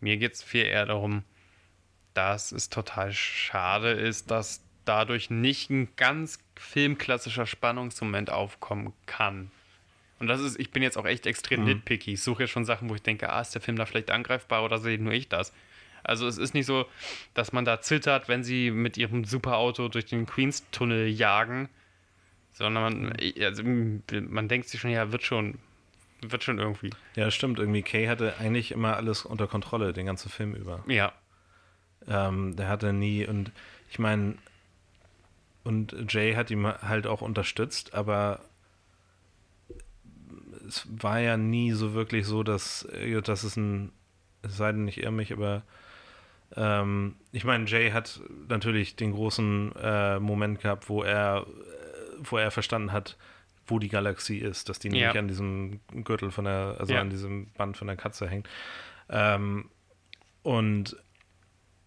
Mir 0.00 0.16
geht 0.18 0.34
es 0.34 0.42
viel 0.42 0.64
eher 0.64 0.86
darum, 0.86 1.24
dass 2.14 2.52
es 2.52 2.68
total 2.68 3.12
schade 3.12 3.90
ist, 3.90 4.30
dass 4.30 4.65
dadurch 4.86 5.28
nicht 5.30 5.68
ein 5.70 5.88
ganz 5.96 6.38
filmklassischer 6.56 7.44
Spannungsmoment 7.46 8.30
aufkommen 8.30 8.92
kann. 9.04 9.50
Und 10.18 10.28
das 10.28 10.40
ist, 10.40 10.58
ich 10.58 10.70
bin 10.70 10.82
jetzt 10.82 10.96
auch 10.96 11.04
echt 11.04 11.26
extrem 11.26 11.60
Mhm. 11.60 11.66
nitpicky. 11.66 12.14
Ich 12.14 12.22
suche 12.22 12.44
ja 12.44 12.46
schon 12.46 12.64
Sachen, 12.64 12.88
wo 12.88 12.94
ich 12.94 13.02
denke, 13.02 13.30
ah, 13.30 13.40
ist 13.42 13.54
der 13.54 13.60
Film 13.60 13.76
da 13.76 13.84
vielleicht 13.84 14.10
angreifbar 14.10 14.64
oder 14.64 14.78
sehe 14.78 14.98
nur 14.98 15.12
ich 15.12 15.28
das? 15.28 15.52
Also 16.02 16.26
es 16.26 16.38
ist 16.38 16.54
nicht 16.54 16.66
so, 16.66 16.86
dass 17.34 17.52
man 17.52 17.64
da 17.64 17.80
zittert, 17.80 18.28
wenn 18.28 18.42
sie 18.44 18.70
mit 18.70 18.96
ihrem 18.96 19.24
Superauto 19.24 19.88
durch 19.88 20.06
den 20.06 20.24
Queens-Tunnel 20.24 21.08
jagen, 21.08 21.68
sondern 22.52 22.82
man, 22.84 23.16
also, 23.40 23.62
man 23.64 24.48
denkt 24.48 24.68
sich 24.68 24.80
schon, 24.80 24.90
ja, 24.90 25.10
wird 25.12 25.24
schon, 25.24 25.58
wird 26.22 26.44
schon 26.44 26.58
irgendwie. 26.58 26.90
Ja, 27.16 27.30
stimmt. 27.30 27.58
Irgendwie 27.58 27.82
Kay 27.82 28.06
hatte 28.06 28.36
eigentlich 28.38 28.70
immer 28.72 28.96
alles 28.96 29.24
unter 29.26 29.46
Kontrolle, 29.48 29.92
den 29.92 30.06
ganzen 30.06 30.30
Film 30.30 30.54
über. 30.54 30.82
Ja, 30.86 31.12
Ähm, 32.08 32.54
der 32.56 32.68
hatte 32.68 32.92
nie, 32.92 33.26
und 33.26 33.50
ich 33.90 33.98
meine, 33.98 34.36
und 35.66 35.94
Jay 36.08 36.34
hat 36.34 36.50
ihm 36.50 36.66
halt 36.66 37.06
auch 37.06 37.20
unterstützt, 37.22 37.92
aber 37.94 38.40
es 40.66 40.86
war 40.90 41.20
ja 41.20 41.36
nie 41.36 41.72
so 41.72 41.94
wirklich 41.94 42.26
so, 42.26 42.42
dass, 42.42 42.84
äh, 42.86 43.20
dass 43.22 43.42
es 43.44 43.56
ein, 43.56 43.92
es 44.42 44.56
sei 44.56 44.72
denn, 44.72 44.88
ich 44.88 44.98
irre 45.02 45.12
mich, 45.12 45.32
aber 45.32 45.62
ähm, 46.54 47.16
ich 47.32 47.44
meine, 47.44 47.64
Jay 47.66 47.90
hat 47.90 48.20
natürlich 48.48 48.96
den 48.96 49.12
großen 49.12 49.72
äh, 49.76 50.20
Moment 50.20 50.60
gehabt, 50.60 50.88
wo 50.88 51.02
er, 51.02 51.46
äh, 51.46 52.16
wo 52.22 52.36
er 52.38 52.50
verstanden 52.50 52.92
hat, 52.92 53.16
wo 53.66 53.78
die 53.78 53.88
Galaxie 53.88 54.38
ist, 54.38 54.68
dass 54.68 54.78
die 54.78 54.88
Ja. 54.88 54.94
nämlich 55.08 55.18
an 55.18 55.28
diesem 55.28 55.80
Gürtel 56.04 56.30
von 56.30 56.44
der, 56.44 56.76
also 56.78 56.94
Ja. 56.94 57.00
an 57.00 57.10
diesem 57.10 57.48
Band 57.52 57.76
von 57.76 57.88
der 57.88 57.96
Katze 57.96 58.28
hängt. 58.28 58.48
Ähm, 59.08 59.70
und 60.42 60.96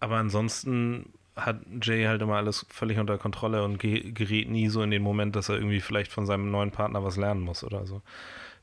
aber 0.00 0.16
ansonsten 0.16 1.12
hat 1.40 1.60
Jay 1.82 2.04
halt 2.04 2.22
immer 2.22 2.36
alles 2.36 2.66
völlig 2.70 2.98
unter 2.98 3.18
Kontrolle 3.18 3.64
und 3.64 3.78
ge 3.78 4.12
gerät 4.12 4.48
nie 4.48 4.68
so 4.68 4.82
in 4.82 4.90
den 4.90 5.02
Moment, 5.02 5.36
dass 5.36 5.48
er 5.48 5.56
irgendwie 5.56 5.80
vielleicht 5.80 6.12
von 6.12 6.26
seinem 6.26 6.50
neuen 6.50 6.70
Partner 6.70 7.04
was 7.04 7.16
lernen 7.16 7.40
muss 7.40 7.64
oder 7.64 7.86
so. 7.86 8.02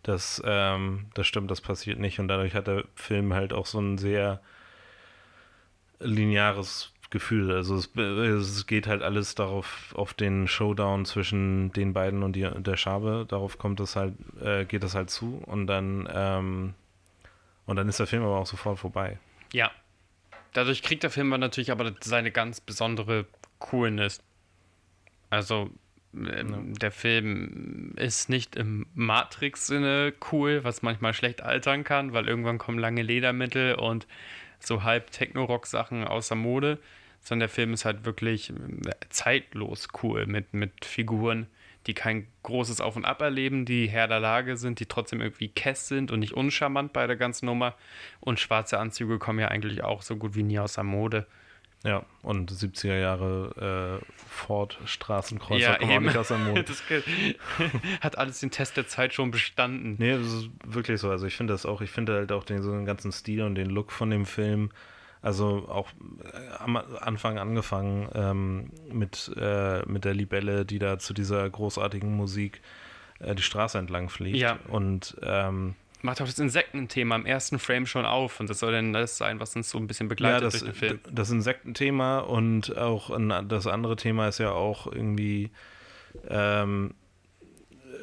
Das, 0.04 0.42
ähm, 0.46 1.08
das 1.16 1.28
stimmt, 1.28 1.52
das 1.52 1.62
passiert 1.62 2.00
nicht. 2.00 2.20
Und 2.20 2.28
dadurch 2.28 2.54
hat 2.56 2.68
der 2.68 2.86
Film 2.96 3.34
halt 3.34 3.54
auch 3.54 3.66
so 3.66 3.80
ein 3.80 3.98
sehr 3.98 4.42
lineares 6.00 6.94
Gefühl. 7.10 7.52
Also 7.52 7.76
es, 7.76 7.96
es 7.96 8.68
geht 8.68 8.88
halt 8.88 9.02
alles 9.02 9.36
darauf, 9.36 9.94
auf 9.96 10.14
den 10.14 10.48
Showdown 10.48 11.06
zwischen 11.06 11.72
den 11.72 11.94
beiden 11.94 12.24
und 12.24 12.34
die, 12.34 12.50
der 12.58 12.78
Schabe. 12.78 13.26
Darauf 13.28 13.58
kommt 13.58 13.80
es 13.80 13.96
halt, 13.96 14.14
äh, 14.42 14.66
geht 14.66 14.84
es 14.84 14.96
halt 14.96 15.10
zu 15.10 15.42
und 15.46 15.68
dann, 15.68 16.08
ähm, 16.14 16.74
und 17.66 17.76
dann 17.76 17.88
ist 17.88 18.00
der 18.00 18.08
Film 18.08 18.24
aber 18.24 18.38
auch 18.38 18.48
sofort 18.48 18.80
vorbei. 18.80 19.20
ja. 19.54 19.72
Dadurch 20.58 20.82
kriegt 20.82 21.04
der 21.04 21.12
Film 21.12 21.30
natürlich 21.30 21.70
aber 21.70 21.94
seine 22.02 22.32
ganz 22.32 22.62
besondere 22.62 23.28
Coolness. 23.60 24.24
Also, 25.30 25.70
ähm, 26.16 26.74
der 26.74 26.92
Film 26.92 27.94
ist 27.96 28.28
nicht 28.28 28.56
im 28.56 28.88
Matrix-Sinne 28.96 30.16
cool, 30.32 30.64
was 30.64 30.82
manchmal 30.82 31.14
schlecht 31.14 31.44
altern 31.44 31.84
kann, 31.84 32.12
weil 32.14 32.28
irgendwann 32.28 32.58
kommen 32.58 32.80
lange 32.80 33.04
Ledermittel 33.04 33.76
und 33.76 34.08
so 34.60 34.82
halb 34.82 35.12
Techno-Rock-Sachen 35.12 36.06
außer 36.06 36.34
Mode, 36.34 36.80
sondern 37.20 37.42
der 37.42 37.50
Film 37.50 37.74
ist 37.74 37.86
halt 37.86 38.04
wirklich 38.06 38.50
äh, 38.50 38.54
zeitlos 39.10 39.90
cool 40.02 40.26
mit, 40.26 40.56
mit 40.56 40.86
Figuren, 40.86 41.46
die 41.88 41.94
kein 41.94 42.28
großes 42.44 42.82
Auf 42.82 42.96
und 42.96 43.06
Ab 43.06 43.22
erleben, 43.22 43.66
die 43.66 43.88
Herr 43.88 44.08
der 44.08 44.20
Lage 44.20 44.58
sind, 44.58 44.80
die 44.80 44.86
trotzdem 44.86 45.22
irgendwie 45.22 45.48
kess 45.48 45.88
sind 45.88 46.12
und 46.12 46.20
nicht 46.20 46.34
uncharmant 46.34 46.94
bei 46.94 47.08
der 47.08 47.16
ganzen 47.16 47.46
Nummer. 47.46 47.76
Und 48.20 48.40
schwarze 48.40 48.78
Anzüge 48.78 49.18
kommen 49.18 49.40
ja 49.40 49.48
eigentlich 49.48 49.84
auch 49.84 50.02
so 50.02 50.18
gut 50.18 50.36
wie 50.36 50.44
nie 50.44 50.60
aus 50.60 50.74
der 50.74 50.84
Mode. 50.84 51.26
Ja, 51.84 52.04
und 52.24 52.52
70er 52.52 52.98
Jahre 52.98 54.02
äh, 54.02 54.06
Ford 54.28 54.80
Straßenkreuzer 54.86 55.62
Ja, 55.62 55.78
kommen 55.78 55.92
auch 55.92 55.96
eben. 55.96 56.06
nicht 56.06 56.18
aus 56.18 56.28
der 56.28 56.40
Mode. 56.40 56.64
Das 56.68 56.84
hat 58.02 58.18
alles 58.18 58.40
den 58.40 58.52
Test 58.52 58.78
der 58.78 58.88
Zeit 58.88 59.14
schon 59.14 59.32
bestanden. 59.32 59.96
Nee, 60.00 60.18
das 60.18 60.28
ist 60.28 60.50
wirklich 60.66 61.00
so. 61.00 61.10
Also 61.10 61.28
ich 61.28 61.36
finde 61.36 61.54
das 61.54 61.66
auch, 61.66 61.82
ich 61.82 61.92
finde 61.92 62.14
halt 62.14 62.32
auch 62.32 62.44
den 62.44 62.62
so 62.62 62.72
den 62.72 62.86
ganzen 62.86 63.12
Stil 63.12 63.44
und 63.44 63.56
den 63.56 63.70
Look 63.70 63.92
von 63.92 64.10
dem 64.10 64.26
Film. 64.26 64.72
Also 65.22 65.68
auch 65.68 65.90
äh, 66.24 66.64
am 66.64 66.78
Anfang 66.78 67.40
angefangen 67.40 68.10
ähm, 68.14 68.72
mit, 68.92 69.32
äh, 69.36 69.82
mit 69.86 70.06
der 70.06 70.14
Libelle, 70.14 70.66
die 70.66 70.80
da 70.80 71.00
zu 71.00 71.14
dieser 71.14 71.50
großartigen 71.50 72.16
Musik 72.16 72.62
äh, 73.20 73.36
die 73.36 73.42
Straße 73.44 73.78
entlang 73.78 74.10
fliegt. 74.10 74.38
Ja. 74.38 74.60
Und 74.68 75.18
ähm, 75.24 75.76
Macht 76.04 76.22
auch 76.22 76.28
das 76.28 76.38
Insektenthema 76.38 77.16
im 77.16 77.26
ersten 77.26 77.58
Frame 77.58 77.88
schon 77.88 78.06
auf 78.06 78.40
und 78.40 78.50
das 78.50 78.60
soll 78.60 78.72
dann 78.72 78.94
das 78.94 79.18
sein, 79.18 79.40
was 79.40 79.56
uns 79.56 79.72
so 79.72 79.80
ein 79.80 79.88
bisschen 79.88 80.06
ja, 80.06 80.10
begleitet 80.10 80.44
das, 80.44 80.60
durch 80.60 80.72
den 80.72 80.76
Film. 80.76 81.00
das 81.12 81.32
Insektenthema 81.32 82.20
und 82.20 82.78
auch 82.78 83.10
ein, 83.10 83.50
das 83.50 83.66
andere 83.66 83.96
Thema 83.96 84.28
ist 84.28 84.38
ja 84.38 84.52
auch 84.52 84.86
irgendwie 84.86 85.50
ähm, 86.30 86.94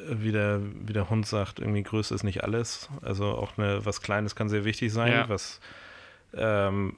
wie 0.09 0.31
der, 0.31 0.59
wie 0.85 0.93
der 0.93 1.09
Hund 1.09 1.25
sagt, 1.25 1.59
irgendwie 1.59 1.83
Größe 1.83 2.13
ist 2.13 2.23
nicht 2.23 2.43
alles. 2.43 2.89
Also 3.01 3.25
auch 3.25 3.57
eine, 3.57 3.85
was 3.85 4.01
Kleines 4.01 4.35
kann 4.35 4.49
sehr 4.49 4.65
wichtig 4.65 4.91
sein, 4.93 5.11
Ja. 5.11 5.29
was, 5.29 5.59
ähm, 6.37 6.93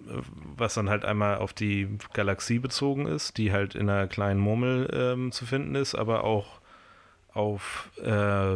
was 0.55 0.73
dann 0.73 0.89
halt 0.89 1.05
einmal 1.05 1.37
auf 1.37 1.53
die 1.53 1.87
Galaxie 2.13 2.59
bezogen 2.59 3.05
ist, 3.07 3.37
die 3.37 3.51
halt 3.51 3.75
in 3.75 3.89
einer 3.89 4.07
kleinen 4.07 4.39
Murmel 4.39 4.89
ähm, 4.93 5.31
zu 5.31 5.45
finden 5.45 5.75
ist, 5.75 5.95
aber 5.95 6.23
auch 6.23 6.59
auf, 7.33 7.91
äh, 8.03 8.55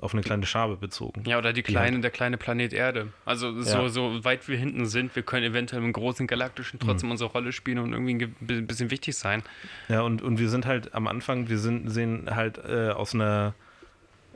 auf 0.00 0.12
eine 0.12 0.22
kleine 0.22 0.46
Schabe 0.46 0.76
bezogen. 0.76 1.24
Ja, 1.26 1.38
oder 1.38 1.52
die 1.52 1.62
Die 1.62 1.72
kleine, 1.72 2.00
der 2.00 2.10
kleine 2.10 2.36
Planet 2.36 2.72
Erde. 2.72 3.08
Also 3.24 3.62
so, 3.62 3.78
Ja. 3.82 3.88
so 3.88 4.24
weit 4.24 4.46
wir 4.48 4.56
hinten 4.58 4.86
sind, 4.86 5.16
wir 5.16 5.22
können 5.22 5.44
eventuell 5.46 5.82
im 5.82 5.92
großen 5.92 6.26
Galaktischen 6.26 6.78
Mhm. 6.80 6.86
trotzdem 6.86 7.10
unsere 7.10 7.30
Rolle 7.30 7.52
spielen 7.52 7.78
und 7.78 7.92
irgendwie 7.92 8.26
ein 8.54 8.66
bisschen 8.66 8.90
wichtig 8.90 9.16
sein. 9.16 9.42
Ja, 9.88 10.02
und, 10.02 10.22
und 10.22 10.38
wir 10.38 10.50
sind 10.50 10.66
halt 10.66 10.94
am 10.94 11.06
Anfang, 11.08 11.48
wir 11.48 11.58
sind, 11.58 11.88
sehen 11.90 12.28
halt 12.30 12.58
äh, 12.58 12.90
aus 12.90 13.14
einer, 13.14 13.54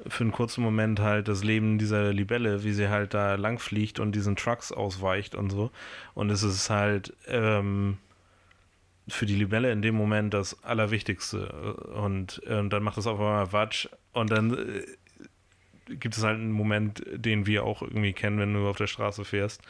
für 0.08 0.24
einen 0.24 0.32
kurzen 0.32 0.62
Moment 0.62 1.00
halt 1.00 1.28
das 1.28 1.44
Leben 1.44 1.78
dieser 1.78 2.12
Libelle, 2.12 2.64
wie 2.64 2.72
sie 2.72 2.88
halt 2.88 3.14
da 3.14 3.34
lang 3.36 3.58
fliegt 3.58 4.00
und 4.00 4.12
diesen 4.14 4.36
Trucks 4.36 4.72
ausweicht 4.72 5.34
und 5.34 5.50
so. 5.50 5.70
Und 6.14 6.30
es 6.30 6.42
ist 6.42 6.70
halt 6.70 7.14
ähm, 7.28 7.98
für 9.08 9.26
die 9.26 9.36
Libelle 9.36 9.70
in 9.72 9.82
dem 9.82 9.94
Moment 9.94 10.34
das 10.34 10.62
Allerwichtigste. 10.64 11.46
Und, 11.94 12.40
äh, 12.46 12.58
und 12.58 12.70
dann 12.72 12.82
macht 12.82 12.98
es 12.98 13.06
auf 13.06 13.18
einmal 13.18 13.52
Watsch 13.52 13.88
und 14.12 14.30
dann 14.30 14.54
äh, 14.54 15.94
gibt 15.96 16.16
es 16.16 16.22
halt 16.24 16.36
einen 16.38 16.52
Moment, 16.52 17.02
den 17.12 17.46
wir 17.46 17.64
auch 17.64 17.82
irgendwie 17.82 18.12
kennen, 18.12 18.38
wenn 18.38 18.54
du 18.54 18.68
auf 18.68 18.76
der 18.76 18.86
Straße 18.86 19.24
fährst. 19.24 19.62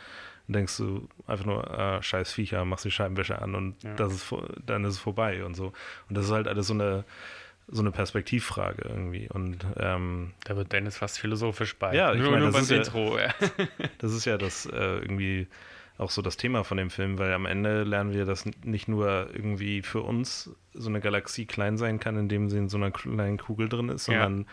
Dann 0.46 0.54
denkst 0.54 0.76
du 0.78 1.08
einfach 1.26 1.44
nur, 1.46 1.70
ah, 1.70 2.02
scheiß 2.02 2.32
Viecher, 2.32 2.64
machst 2.64 2.84
die 2.84 2.90
Scheibenwäsche 2.90 3.40
an 3.40 3.54
und 3.54 3.82
Ja. 3.82 3.94
das 3.94 4.12
ist, 4.12 4.34
dann 4.66 4.84
ist 4.84 4.94
es 4.94 5.00
vorbei 5.00 5.44
und 5.44 5.54
so. 5.54 5.72
Und 6.08 6.16
das 6.16 6.26
ist 6.26 6.32
halt 6.32 6.48
alles 6.48 6.66
so 6.66 6.74
eine, 6.74 7.04
so 7.68 7.80
eine 7.80 7.90
Perspektivfrage 7.90 8.82
irgendwie. 8.88 9.28
Und 9.28 9.58
ähm, 9.76 10.32
Da 10.44 10.56
wird 10.56 10.72
Dennis 10.72 10.98
fast 10.98 11.18
philosophisch 11.18 11.76
bei. 11.76 11.94
Ja, 11.94 12.12
ich 12.12 12.20
nur, 12.20 12.30
meine, 12.32 12.44
nur 12.44 12.52
das 12.52 12.54
beim 12.54 12.62
ist 12.64 12.70
ja- 12.70 12.76
Intro. 12.78 13.18
Ja. 13.18 13.34
das 13.98 14.12
ist 14.12 14.24
ja 14.24 14.36
das 14.38 14.66
äh, 14.66 14.98
irgendwie 14.98 15.46
auch 15.98 16.10
so 16.10 16.22
das 16.22 16.36
Thema 16.36 16.64
von 16.64 16.78
dem 16.78 16.90
Film, 16.90 17.18
weil 17.18 17.32
am 17.32 17.46
Ende 17.46 17.84
lernen 17.84 18.12
wir, 18.12 18.24
dass 18.24 18.44
nicht 18.64 18.88
nur 18.88 19.28
irgendwie 19.32 19.82
für 19.82 20.00
uns 20.00 20.50
so 20.74 20.88
eine 20.88 21.00
Galaxie 21.00 21.46
klein 21.46 21.76
sein 21.78 22.00
kann, 22.00 22.16
indem 22.16 22.50
sie 22.50 22.58
in 22.58 22.68
so 22.68 22.76
einer 22.78 22.90
kleinen 22.90 23.38
Kugel 23.38 23.68
drin 23.68 23.88
ist, 23.90 24.08
Ja. 24.08 24.22
sondern 24.24 24.46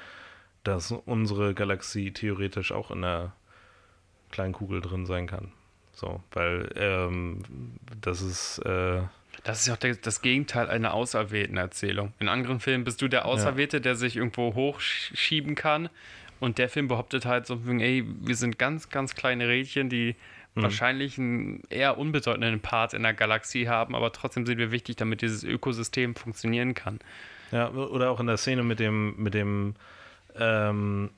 dass 0.64 0.92
unsere 0.92 1.54
Galaxie 1.56 2.12
theoretisch 2.12 2.72
auch 2.72 2.92
in 2.92 3.04
einer 3.04 3.34
kleinen 4.32 4.54
Kugel 4.54 4.82
drin 4.82 5.06
sein 5.06 5.26
kann. 5.26 5.52
So, 5.94 6.22
weil 6.34 6.70
ähm, 6.76 7.42
das 8.02 8.22
ist 8.22 8.60
äh, 8.60 9.02
Das 9.44 9.62
ist 9.62 9.68
ja 9.68 9.74
auch 9.74 9.78
das 10.02 10.22
Gegenteil 10.22 10.70
einer 10.70 10.94
auserwählten 10.94 11.58
Erzählung. 11.58 12.14
In 12.20 12.28
anderen 12.28 12.60
Filmen 12.60 12.84
bist 12.84 13.02
du 13.02 13.08
der 13.08 13.26
Auserwählte, 13.26 13.80
der 13.82 13.96
sich 13.96 14.18
irgendwo 14.18 14.54
hochschieben 14.54 15.56
kann. 15.56 15.90
Und 16.40 16.58
der 16.58 16.70
Film 16.70 16.88
behauptet 16.88 17.26
halt 17.26 17.48
so, 17.48 17.60
ey, 17.80 18.06
wir 18.22 18.36
sind 18.36 18.58
ganz, 18.60 18.90
ganz 18.90 19.16
kleine 19.16 19.48
Rädchen, 19.48 19.90
die 19.90 20.16
Mhm. 20.56 20.64
wahrscheinlich 20.64 21.18
einen 21.18 21.62
eher 21.70 21.98
unbedeutenden 21.98 22.60
Part 22.60 22.94
in 22.94 23.04
der 23.04 23.14
Galaxie 23.14 23.68
haben, 23.68 23.96
aber 23.96 24.12
trotzdem 24.12 24.46
sind 24.46 24.58
wir 24.58 24.72
wichtig, 24.72 24.96
damit 24.96 25.22
dieses 25.22 25.44
Ökosystem 25.44 26.16
funktionieren 26.16 26.74
kann. 26.74 27.00
Ja, 27.52 27.70
oder 27.70 28.10
auch 28.12 28.20
in 28.20 28.28
der 28.28 28.38
Szene 28.38 28.64
mit 28.64 28.80
dem, 28.80 29.16
mit 29.18 29.34
dem, 29.34 29.76
ähm, 30.36 31.12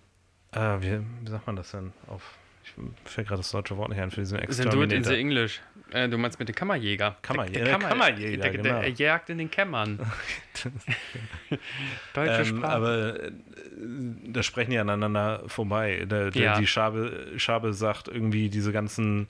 äh, 0.53 0.59
wie, 0.81 0.99
wie 1.23 1.29
sagt 1.29 1.47
man 1.47 1.55
das 1.55 1.71
denn? 1.71 1.93
Auf, 2.07 2.21
ich 2.63 2.71
fällt 3.11 3.27
gerade 3.27 3.39
das 3.41 3.51
deutsche 3.51 3.75
Wort 3.77 3.89
nicht 3.89 3.99
ein 3.99 4.11
für 4.11 4.21
diesen 4.21 4.37
Sind 4.49 4.73
du 4.73 4.81
in 4.81 4.89
the 4.89 4.95
Exterminator. 4.95 5.17
English? 5.17 5.61
Äh, 5.91 6.07
du 6.07 6.17
meinst 6.17 6.39
mit 6.39 6.47
dem 6.47 6.55
Kammerjäger. 6.55 7.17
Kammerjäger, 7.21 7.53
Der, 7.59 7.63
der 7.65 7.73
Kammer, 7.73 7.89
Kammerjäger, 7.89 8.37
der, 8.37 8.51
der, 8.61 8.81
genau. 8.81 8.97
jagt 8.97 9.29
in 9.29 9.37
den 9.39 9.51
Kämmern. 9.51 9.99
Deutsche 12.13 12.33
Ähm, 12.41 12.45
Sprache. 12.45 12.73
aber 12.73 13.23
äh, 13.23 13.31
da 14.27 14.43
sprechen 14.43 14.71
die 14.71 14.77
aneinander 14.77 15.43
vorbei. 15.47 16.05
Der, 16.09 16.31
der, 16.31 16.41
Ja. 16.41 16.59
Die 16.59 16.67
Schabe, 16.67 17.33
Schabe 17.37 17.73
sagt 17.73 18.07
irgendwie 18.07 18.49
diese 18.49 18.71
ganzen 18.71 19.27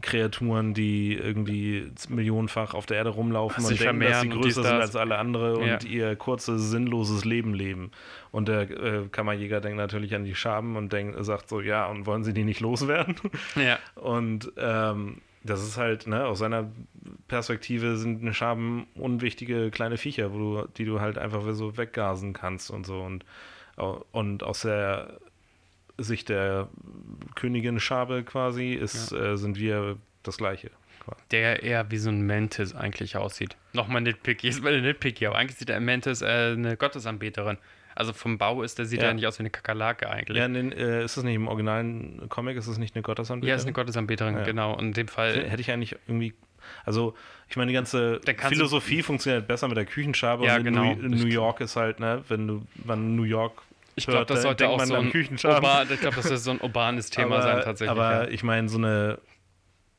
Kreaturen, 0.00 0.72
die 0.72 1.14
irgendwie 1.14 1.90
millionenfach 2.08 2.74
auf 2.74 2.86
der 2.86 2.98
Erde 2.98 3.10
rumlaufen 3.10 3.64
Sich 3.64 3.80
und 3.80 3.86
denken, 3.86 4.00
dass 4.02 4.20
sie 4.20 4.28
größer 4.28 4.62
sind 4.62 4.80
als 4.80 4.94
alle 4.94 5.18
andere 5.18 5.64
Ja. 5.66 5.74
und 5.74 5.84
ihr 5.84 6.14
kurzes, 6.14 6.70
sinnloses 6.70 7.24
Leben 7.24 7.54
leben. 7.54 7.90
Und 8.30 8.46
der 8.48 8.70
äh, 8.70 9.08
Kammerjäger 9.10 9.60
denkt 9.60 9.78
natürlich 9.78 10.14
an 10.14 10.24
die 10.24 10.36
Schaben 10.36 10.76
und 10.76 10.92
denkt, 10.92 11.16
sagt 11.24 11.48
so, 11.48 11.60
ja, 11.60 11.86
und 11.86 12.06
wollen 12.06 12.22
sie 12.22 12.32
die 12.32 12.44
nicht 12.44 12.60
loswerden? 12.60 13.16
ja. 13.56 13.78
Und 13.96 14.52
ähm, 14.58 15.22
das 15.42 15.62
ist 15.62 15.76
halt, 15.76 16.06
ne, 16.06 16.24
aus 16.26 16.38
seiner 16.38 16.70
Perspektive 17.26 17.96
sind 17.96 18.32
Schaben 18.34 18.86
unwichtige 18.94 19.70
kleine 19.70 19.96
Viecher, 19.96 20.32
wo 20.32 20.38
du, 20.38 20.68
die 20.76 20.84
du 20.84 21.00
halt 21.00 21.18
einfach 21.18 21.42
so 21.52 21.76
weggasen 21.76 22.32
kannst 22.32 22.70
und 22.70 22.86
so. 22.86 23.00
Und, 23.00 23.24
und 24.12 24.42
aus 24.44 24.62
der 24.62 25.18
Sicht 26.02 26.28
der 26.28 26.68
Königin 27.34 27.80
Schabe 27.80 28.22
quasi 28.24 28.72
ist, 28.74 29.12
äh, 29.12 29.36
sind 29.36 29.58
wir 29.58 29.96
das 30.22 30.36
Gleiche. 30.38 30.70
quasi. 31.04 31.20
der 31.30 31.62
eher 31.62 31.90
wie 31.90 31.96
so 31.96 32.10
ein 32.10 32.26
Mantis 32.26 32.74
eigentlich 32.74 33.16
aussieht. 33.16 33.56
Nochmal 33.72 34.02
Nitpicky, 34.02 34.48
ist 34.50 34.62
mal 34.62 34.78
Nitpicky, 34.80 35.26
aber 35.26 35.36
eigentlich 35.38 35.56
sieht 35.58 35.68
der 35.70 35.80
Mantis 35.80 36.20
äh, 36.22 36.26
eine 36.52 36.76
Gottesanbeterin. 36.76 37.56
Also 37.94 38.12
vom 38.12 38.38
Bau 38.38 38.62
ist 38.62 38.78
der 38.78 38.86
sieht 38.86 39.00
Ja. 39.02 39.08
er 39.08 39.14
nicht 39.14 39.26
aus 39.26 39.38
wie 39.38 39.42
eine 39.42 39.50
Kakerlake 39.50 40.08
eigentlich. 40.08 40.36
Ja, 40.36 40.44
Ja, 40.46 40.48
den, 40.48 40.72
äh, 40.72 41.04
ist 41.04 41.16
das 41.16 41.24
nicht 41.24 41.34
im 41.34 41.48
originalen 41.48 42.28
Comic, 42.28 42.56
ist 42.56 42.68
das 42.68 42.78
nicht 42.78 42.94
eine 42.94 43.02
Gottesanbeterin? 43.02 43.56
ist 43.58 43.64
eine 43.64 43.72
Gottesanbeterin, 43.72 44.34
Ja. 44.36 44.44
genau. 44.44 44.72
Und 44.74 44.86
in 44.86 44.92
dem 44.92 45.08
Fall, 45.08 45.48
Hätte 45.48 45.60
ich 45.60 45.70
eigentlich 45.70 45.96
irgendwie. 46.06 46.34
Also, 46.84 47.14
ich 47.48 47.56
meine, 47.56 47.68
die 47.70 47.74
ganze 47.74 48.20
Philosophie 48.48 49.02
funktioniert 49.02 49.48
besser 49.48 49.66
mit 49.66 49.76
der 49.78 49.86
Küchenschabe. 49.86 50.44
Ja, 50.44 50.56
und 50.56 50.64
genau. 50.64 50.94
New, 50.94 51.08
New 51.08 51.26
York 51.26 51.60
ist 51.62 51.74
halt, 51.76 51.98
ne, 51.98 52.22
wenn 52.28 52.46
du, 52.46 52.62
wenn 52.84 53.16
New 53.16 53.24
York. 53.24 53.62
Ich 54.00 54.06
glaube, 54.06 54.26
das 54.26 54.42
sollte 54.42 54.68
auch 54.68 54.84
so 54.84 54.94
ein, 54.94 55.12
urban, 55.12 55.88
ich 55.90 56.00
glaube, 56.00 56.16
das 56.16 56.30
ist 56.30 56.44
so 56.44 56.50
ein 56.52 56.60
urbanes 56.60 57.10
Thema 57.10 57.36
aber, 57.36 57.42
sein 57.42 57.62
tatsächlich. 57.62 57.90
Aber 57.90 58.24
ja. 58.24 58.28
ich 58.28 58.42
meine, 58.42 58.68
so 58.68 58.78
eine, 58.78 59.18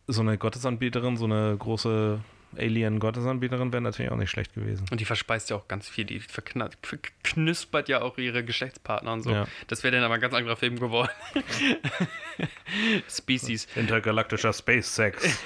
so 0.07 0.21
eine 0.21 0.37
Gottesanbeterin, 0.37 1.17
so 1.17 1.25
eine 1.25 1.55
große 1.57 2.19
Alien-Gottesanbeterin 2.57 3.71
wäre 3.71 3.81
natürlich 3.81 4.11
auch 4.11 4.17
nicht 4.17 4.29
schlecht 4.29 4.53
gewesen. 4.53 4.85
Und 4.91 4.99
die 4.99 5.05
verspeist 5.05 5.49
ja 5.49 5.55
auch 5.55 5.67
ganz 5.67 5.87
viel. 5.87 6.05
Die 6.05 6.19
verknuspert 6.19 7.89
ja 7.89 8.01
auch 8.01 8.17
ihre 8.17 8.43
Geschlechtspartner 8.43 9.13
und 9.13 9.21
so. 9.21 9.31
Ja. 9.31 9.47
Das 9.67 9.83
wäre 9.83 9.95
dann 9.95 10.03
aber 10.03 10.15
ein 10.15 10.21
ganz 10.21 10.33
anderer 10.33 10.55
Film 10.55 10.79
geworden. 10.79 11.09
Species. 13.09 13.67
Intergalaktischer 13.75 14.53
Space 14.53 14.95
Sex. 14.95 15.43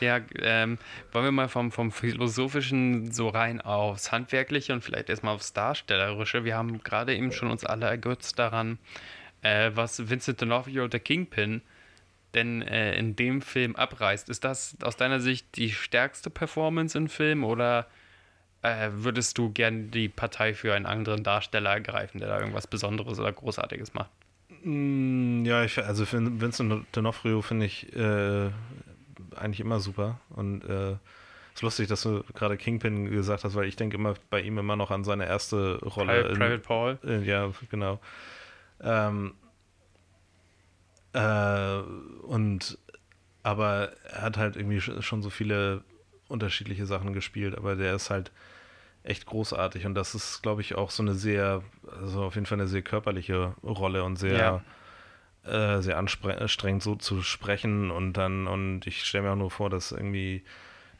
Ja, 0.00 0.20
ähm, 0.40 0.78
wollen 1.12 1.24
wir 1.26 1.32
mal 1.32 1.48
vom, 1.48 1.70
vom 1.70 1.92
Philosophischen 1.92 3.12
so 3.12 3.28
rein 3.28 3.60
aufs 3.60 4.10
Handwerkliche 4.10 4.72
und 4.72 4.82
vielleicht 4.82 5.08
erstmal 5.08 5.34
aufs 5.34 5.52
Darstellerische. 5.52 6.44
Wir 6.44 6.56
haben 6.56 6.82
gerade 6.82 7.14
eben 7.14 7.32
schon 7.32 7.50
uns 7.50 7.64
alle 7.64 7.86
ergötzt 7.86 8.38
daran, 8.38 8.78
äh, 9.42 9.70
was 9.74 10.08
Vincent 10.08 10.42
D'Onofrio, 10.42 10.88
der 10.88 11.00
Kingpin, 11.00 11.62
denn 12.36 12.62
äh, 12.62 12.96
in 12.96 13.16
dem 13.16 13.42
Film 13.42 13.74
abreißt. 13.74 14.28
Ist 14.28 14.44
das 14.44 14.76
aus 14.82 14.96
deiner 14.96 15.18
Sicht 15.20 15.56
die 15.56 15.70
stärkste 15.70 16.30
Performance 16.30 16.96
im 16.96 17.08
Film 17.08 17.42
oder 17.42 17.86
äh, 18.62 18.90
würdest 18.92 19.38
du 19.38 19.50
gern 19.50 19.90
die 19.90 20.08
Partei 20.08 20.54
für 20.54 20.74
einen 20.74 20.86
anderen 20.86 21.24
Darsteller 21.24 21.70
ergreifen, 21.70 22.20
der 22.20 22.28
da 22.28 22.38
irgendwas 22.38 22.66
Besonderes 22.66 23.18
oder 23.18 23.32
Großartiges 23.32 23.94
macht? 23.94 24.10
Mm, 24.62 25.44
ja, 25.44 25.64
ich, 25.64 25.78
also 25.82 26.06
für 26.06 26.18
Vincent 26.40 26.86
D'Onofrio 26.94 27.42
finde 27.42 27.66
ich 27.66 27.94
äh, 27.94 28.50
eigentlich 29.36 29.60
immer 29.60 29.80
super. 29.80 30.20
Und 30.30 30.64
äh, 30.64 30.92
es 30.92 31.60
ist 31.60 31.62
lustig, 31.62 31.88
dass 31.88 32.02
du 32.02 32.22
gerade 32.34 32.56
Kingpin 32.56 33.10
gesagt 33.10 33.44
hast, 33.44 33.54
weil 33.54 33.66
ich 33.66 33.76
denke 33.76 33.96
immer 33.96 34.14
bei 34.30 34.40
ihm 34.40 34.58
immer 34.58 34.76
noch 34.76 34.90
an 34.90 35.04
seine 35.04 35.26
erste 35.26 35.78
Rolle. 35.78 36.22
Private, 36.22 36.28
in- 36.28 36.38
Private 36.38 36.58
Paul? 36.58 36.98
Äh, 37.04 37.22
ja, 37.24 37.50
genau. 37.70 38.00
Ähm, 38.80 39.34
äh, 41.16 41.80
und 42.26 42.78
aber 43.42 43.92
er 44.04 44.22
hat 44.22 44.36
halt 44.38 44.56
irgendwie 44.56 44.78
sch- 44.78 45.02
schon 45.02 45.22
so 45.22 45.30
viele 45.30 45.84
unterschiedliche 46.28 46.86
Sachen 46.86 47.12
gespielt, 47.14 47.56
aber 47.56 47.76
der 47.76 47.94
ist 47.94 48.10
halt 48.10 48.32
echt 49.04 49.26
großartig 49.26 49.86
und 49.86 49.94
das 49.94 50.14
ist, 50.14 50.42
glaube 50.42 50.62
ich, 50.62 50.74
auch 50.74 50.90
so 50.90 51.02
eine 51.02 51.14
sehr, 51.14 51.62
also 52.00 52.24
auf 52.24 52.34
jeden 52.34 52.46
Fall 52.46 52.58
eine 52.60 52.68
sehr 52.68 52.82
körperliche 52.82 53.54
Rolle 53.62 54.04
und 54.04 54.16
sehr, 54.16 54.62
ja. 55.46 55.78
äh, 55.78 55.82
sehr 55.82 55.98
anstrengend 55.98 56.82
so 56.82 56.96
zu 56.96 57.22
sprechen 57.22 57.90
und 57.90 58.14
dann, 58.14 58.46
und 58.48 58.86
ich 58.86 59.04
stelle 59.04 59.24
mir 59.24 59.32
auch 59.32 59.36
nur 59.36 59.50
vor, 59.52 59.70
dass 59.70 59.92
irgendwie 59.92 60.44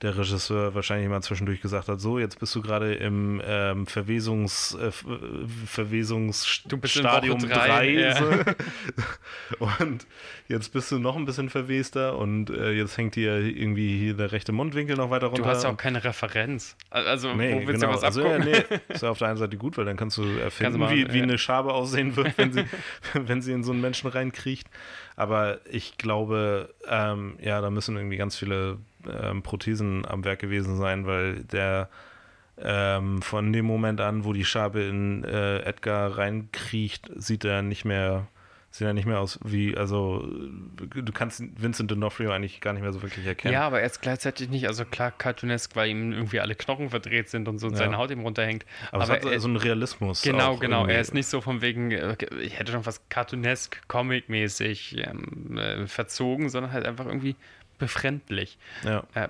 der 0.02 0.16
Regisseur 0.16 0.74
wahrscheinlich 0.74 1.08
mal 1.08 1.22
zwischendurch 1.22 1.60
gesagt 1.60 1.88
hat, 1.88 2.00
so, 2.00 2.18
jetzt 2.18 2.38
bist 2.38 2.54
du 2.54 2.60
gerade 2.60 2.94
im 2.94 3.40
ähm, 3.44 3.86
Verwesungs, 3.86 4.74
äh, 4.74 4.90
Verwesungsstadium 5.66 7.38
3 7.38 7.88
ja. 7.90 8.14
und 9.80 10.06
jetzt 10.48 10.72
bist 10.72 10.92
du 10.92 10.98
noch 10.98 11.16
ein 11.16 11.24
bisschen 11.24 11.48
verwester 11.48 12.18
und 12.18 12.50
äh, 12.50 12.72
jetzt 12.72 12.98
hängt 12.98 13.16
dir 13.16 13.38
irgendwie 13.38 13.98
hier 13.98 14.14
der 14.14 14.32
rechte 14.32 14.52
Mundwinkel 14.52 14.96
noch 14.96 15.10
weiter 15.10 15.28
runter. 15.28 15.42
Du 15.42 15.48
hast 15.48 15.64
ja 15.64 15.70
auch 15.70 15.76
keine 15.76 16.04
Referenz. 16.04 16.76
Also, 16.90 17.32
nee, 17.34 17.54
wo 17.54 17.66
willst 17.66 17.80
genau. 17.80 17.92
du 17.92 17.96
was 17.96 18.04
also, 18.04 18.22
ja, 18.22 18.38
nee, 18.38 18.64
ist 18.88 19.02
ja 19.02 19.10
auf 19.10 19.18
der 19.18 19.28
einen 19.28 19.38
Seite 19.38 19.56
gut, 19.56 19.78
weil 19.78 19.86
dann 19.86 19.96
kannst 19.96 20.18
du 20.18 20.22
erfinden, 20.22 20.48
kannst 20.58 20.74
du 20.74 20.78
machen, 20.78 20.96
wie, 20.96 21.12
wie 21.14 21.22
eine 21.22 21.38
Schabe 21.38 21.72
aussehen 21.72 22.16
wird, 22.16 22.36
wenn 22.36 22.52
sie, 22.52 22.64
wenn 23.14 23.40
sie 23.40 23.52
in 23.52 23.64
so 23.64 23.72
einen 23.72 23.80
Menschen 23.80 24.10
reinkriecht. 24.10 24.68
Aber 25.16 25.60
ich 25.70 25.96
glaube, 25.96 26.74
ähm, 26.86 27.38
ja, 27.40 27.60
da 27.60 27.70
müssen 27.70 27.96
irgendwie 27.96 28.18
ganz 28.18 28.36
viele 28.36 28.78
ähm, 29.08 29.42
Prothesen 29.42 30.06
am 30.06 30.24
Werk 30.24 30.40
gewesen 30.40 30.76
sein, 30.76 31.06
weil 31.06 31.42
der 31.44 31.88
ähm, 32.58 33.22
von 33.22 33.52
dem 33.52 33.66
Moment 33.66 34.00
an, 34.00 34.24
wo 34.24 34.32
die 34.32 34.44
Schabe 34.44 34.82
in 34.82 35.24
äh, 35.24 35.60
Edgar 35.60 36.18
reinkriecht, 36.18 37.10
sieht 37.16 37.44
er 37.44 37.62
nicht 37.62 37.84
mehr 37.84 38.28
sieht 38.78 38.86
er 38.86 38.92
nicht 38.92 39.06
mehr 39.06 39.20
aus 39.20 39.38
wie, 39.44 39.76
also 39.76 40.26
du 40.26 41.12
kannst 41.12 41.42
Vincent 41.60 41.90
D'Onofrio 41.90 42.30
eigentlich 42.30 42.60
gar 42.60 42.72
nicht 42.72 42.82
mehr 42.82 42.92
so 42.92 43.02
wirklich 43.02 43.26
erkennen. 43.26 43.54
Ja, 43.54 43.66
aber 43.66 43.80
er 43.80 43.86
ist 43.86 44.02
gleichzeitig 44.02 44.48
nicht, 44.48 44.66
also 44.68 44.84
klar 44.84 45.10
cartoonesk, 45.10 45.74
weil 45.76 45.90
ihm 45.90 46.12
irgendwie 46.12 46.40
alle 46.40 46.54
Knochen 46.54 46.90
verdreht 46.90 47.28
sind 47.28 47.48
und 47.48 47.58
so 47.58 47.68
ja. 47.70 47.76
seine 47.76 47.96
Haut 47.96 48.10
ihm 48.10 48.20
runterhängt. 48.20 48.66
Aber, 48.90 49.04
aber 49.04 49.18
es 49.18 49.24
hat 49.24 49.32
er, 49.32 49.40
so 49.40 49.48
einen 49.48 49.56
Realismus. 49.56 50.22
Genau, 50.22 50.56
genau. 50.56 50.80
Irgendwie. 50.80 50.94
Er 50.94 51.00
ist 51.00 51.14
nicht 51.14 51.26
so 51.26 51.40
von 51.40 51.62
wegen, 51.62 51.90
äh, 51.90 52.16
ich 52.40 52.58
hätte 52.58 52.72
schon 52.72 52.82
fast 52.82 53.08
cartoonesk, 53.08 53.80
comic-mäßig 53.88 54.96
ähm, 54.98 55.58
äh, 55.58 55.86
verzogen, 55.86 56.48
sondern 56.48 56.72
halt 56.72 56.86
einfach 56.86 57.06
irgendwie 57.06 57.36
befremdlich. 57.78 58.58
Ja. 58.84 59.04
Äh, 59.14 59.28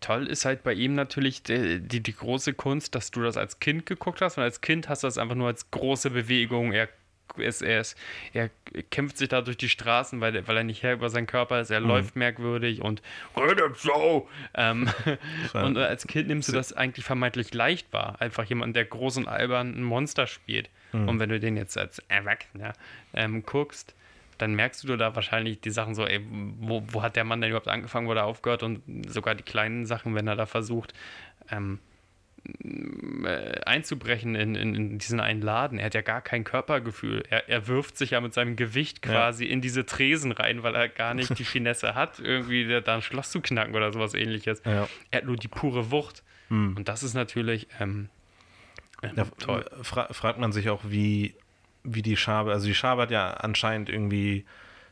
toll 0.00 0.26
ist 0.26 0.44
halt 0.44 0.62
bei 0.62 0.72
ihm 0.72 0.94
natürlich 0.94 1.42
die, 1.42 1.80
die, 1.80 2.00
die, 2.00 2.14
große 2.14 2.54
Kunst, 2.54 2.94
dass 2.94 3.10
du 3.10 3.22
das 3.22 3.36
als 3.36 3.60
Kind 3.60 3.86
geguckt 3.86 4.20
hast 4.20 4.38
und 4.38 4.44
als 4.44 4.60
Kind 4.60 4.88
hast 4.88 5.02
du 5.02 5.06
das 5.06 5.18
einfach 5.18 5.34
nur 5.34 5.48
als 5.48 5.70
große 5.70 6.10
Bewegung. 6.10 6.72
Er, 6.72 6.88
ist, 7.38 7.62
er, 7.62 7.80
ist, 7.80 7.96
er 8.32 8.50
kämpft 8.90 9.18
sich 9.18 9.28
da 9.28 9.40
durch 9.42 9.56
die 9.56 9.68
Straßen, 9.68 10.20
weil, 10.20 10.46
weil 10.46 10.56
er 10.56 10.64
nicht 10.64 10.82
her 10.82 10.94
über 10.94 11.10
seinen 11.10 11.26
Körper 11.26 11.60
ist. 11.60 11.70
Er 11.70 11.80
mhm. 11.80 11.88
läuft 11.88 12.16
merkwürdig 12.16 12.82
und 12.82 13.02
redet 13.36 13.76
so. 13.78 14.28
Ähm, 14.54 14.88
und 15.52 15.76
als 15.78 16.06
Kind 16.06 16.28
nimmst 16.28 16.48
du 16.48 16.52
das 16.52 16.72
eigentlich 16.72 17.04
vermeintlich 17.04 17.52
leicht 17.54 17.92
wahr. 17.92 18.16
Einfach 18.20 18.44
jemand, 18.44 18.76
der 18.76 18.84
groß 18.84 19.18
und 19.18 19.28
albern 19.28 19.74
ein 19.74 19.82
Monster 19.82 20.26
spielt. 20.26 20.70
Mhm. 20.92 21.08
Und 21.08 21.18
wenn 21.18 21.28
du 21.28 21.40
den 21.40 21.56
jetzt 21.56 21.78
als 21.78 22.00
Erwachsener 22.08 22.72
ähm, 23.14 23.44
guckst, 23.44 23.94
dann 24.38 24.54
merkst 24.54 24.84
du 24.84 24.96
da 24.96 25.14
wahrscheinlich 25.14 25.60
die 25.60 25.70
Sachen 25.70 25.94
so, 25.94 26.06
ey, 26.06 26.24
wo, 26.60 26.82
wo 26.88 27.02
hat 27.02 27.16
der 27.16 27.24
Mann 27.24 27.40
denn 27.40 27.50
überhaupt 27.50 27.68
angefangen, 27.68 28.08
wo 28.08 28.12
er 28.12 28.24
aufgehört 28.24 28.62
und 28.62 28.82
sogar 29.06 29.34
die 29.34 29.42
kleinen 29.42 29.84
Sachen, 29.84 30.14
wenn 30.14 30.26
er 30.26 30.36
da 30.36 30.46
versucht, 30.46 30.94
ähm, 31.50 31.78
äh, 31.78 31.89
einzubrechen 33.64 34.34
in, 34.34 34.54
in, 34.54 34.74
in, 34.74 34.98
diesen 34.98 35.20
einen 35.20 35.42
Laden. 35.42 35.78
Er 35.78 35.86
hat 35.86 35.94
ja 35.94 36.00
gar 36.00 36.22
kein 36.22 36.44
Körpergefühl. 36.44 37.22
Er, 37.28 37.48
er 37.48 37.68
wirft 37.68 37.98
sich 37.98 38.10
ja 38.10 38.20
mit 38.20 38.32
seinem 38.32 38.56
Gewicht 38.56 39.02
quasi 39.02 39.44
ja. 39.44 39.52
in 39.52 39.60
diese 39.60 39.84
Tresen 39.84 40.32
rein, 40.32 40.62
weil 40.62 40.74
er 40.74 40.88
gar 40.88 41.14
nicht 41.14 41.38
die 41.38 41.44
Finesse 41.44 41.94
hat, 41.94 42.18
irgendwie 42.18 42.80
da 42.82 42.94
ein 42.94 43.02
Schloss 43.02 43.30
zu 43.30 43.40
knacken 43.40 43.74
oder 43.74 43.92
sowas 43.92 44.14
ähnliches. 44.14 44.62
Ja. 44.64 44.88
Er 45.10 45.18
hat 45.18 45.24
nur 45.26 45.36
die 45.36 45.48
pure 45.48 45.90
Wucht. 45.90 46.22
Hm. 46.48 46.76
Und 46.76 46.88
das 46.88 47.02
ist 47.02 47.14
natürlich 47.14 47.68
ähm, 47.78 48.08
ja, 49.02 49.24
toll. 49.38 49.64
Fra 49.82 50.12
fragt 50.12 50.38
man 50.38 50.52
sich 50.52 50.70
auch, 50.70 50.82
wie 50.84 51.34
wie 51.82 52.02
die 52.02 52.16
Schabe, 52.16 52.52
also 52.52 52.66
die 52.66 52.74
Schabe 52.74 53.02
hat 53.02 53.10
ja 53.10 53.30
anscheinend 53.30 53.88
irgendwie 53.88 54.44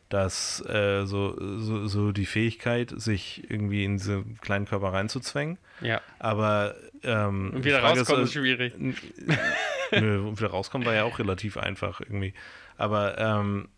das, 0.08 0.64
äh, 0.66 1.04
so, 1.04 1.36
so, 1.58 1.86
so, 1.86 2.12
die 2.12 2.24
Fähigkeit, 2.24 2.92
sich 2.96 3.50
irgendwie 3.50 3.84
in 3.84 3.98
diese 3.98 4.24
kleinen 4.40 4.64
Körper 4.64 4.92
reinzuzwängen. 4.92 5.58
Ja. 5.82 6.00
Aber 6.18 6.76
ähm, 7.02 7.52
Und 7.54 7.64
wieder 7.64 7.80
rauskommen 7.82 8.24
ist, 8.24 8.30
ist 8.30 8.34
schwierig. 8.34 8.74
Nö, 8.78 10.24
wieder 10.38 10.50
rauskommen 10.50 10.86
war 10.86 10.94
ja 10.94 11.04
auch 11.04 11.18
relativ 11.18 11.56
einfach 11.56 12.00
irgendwie. 12.00 12.34
Aber 12.76 13.18
ähm, 13.18 13.68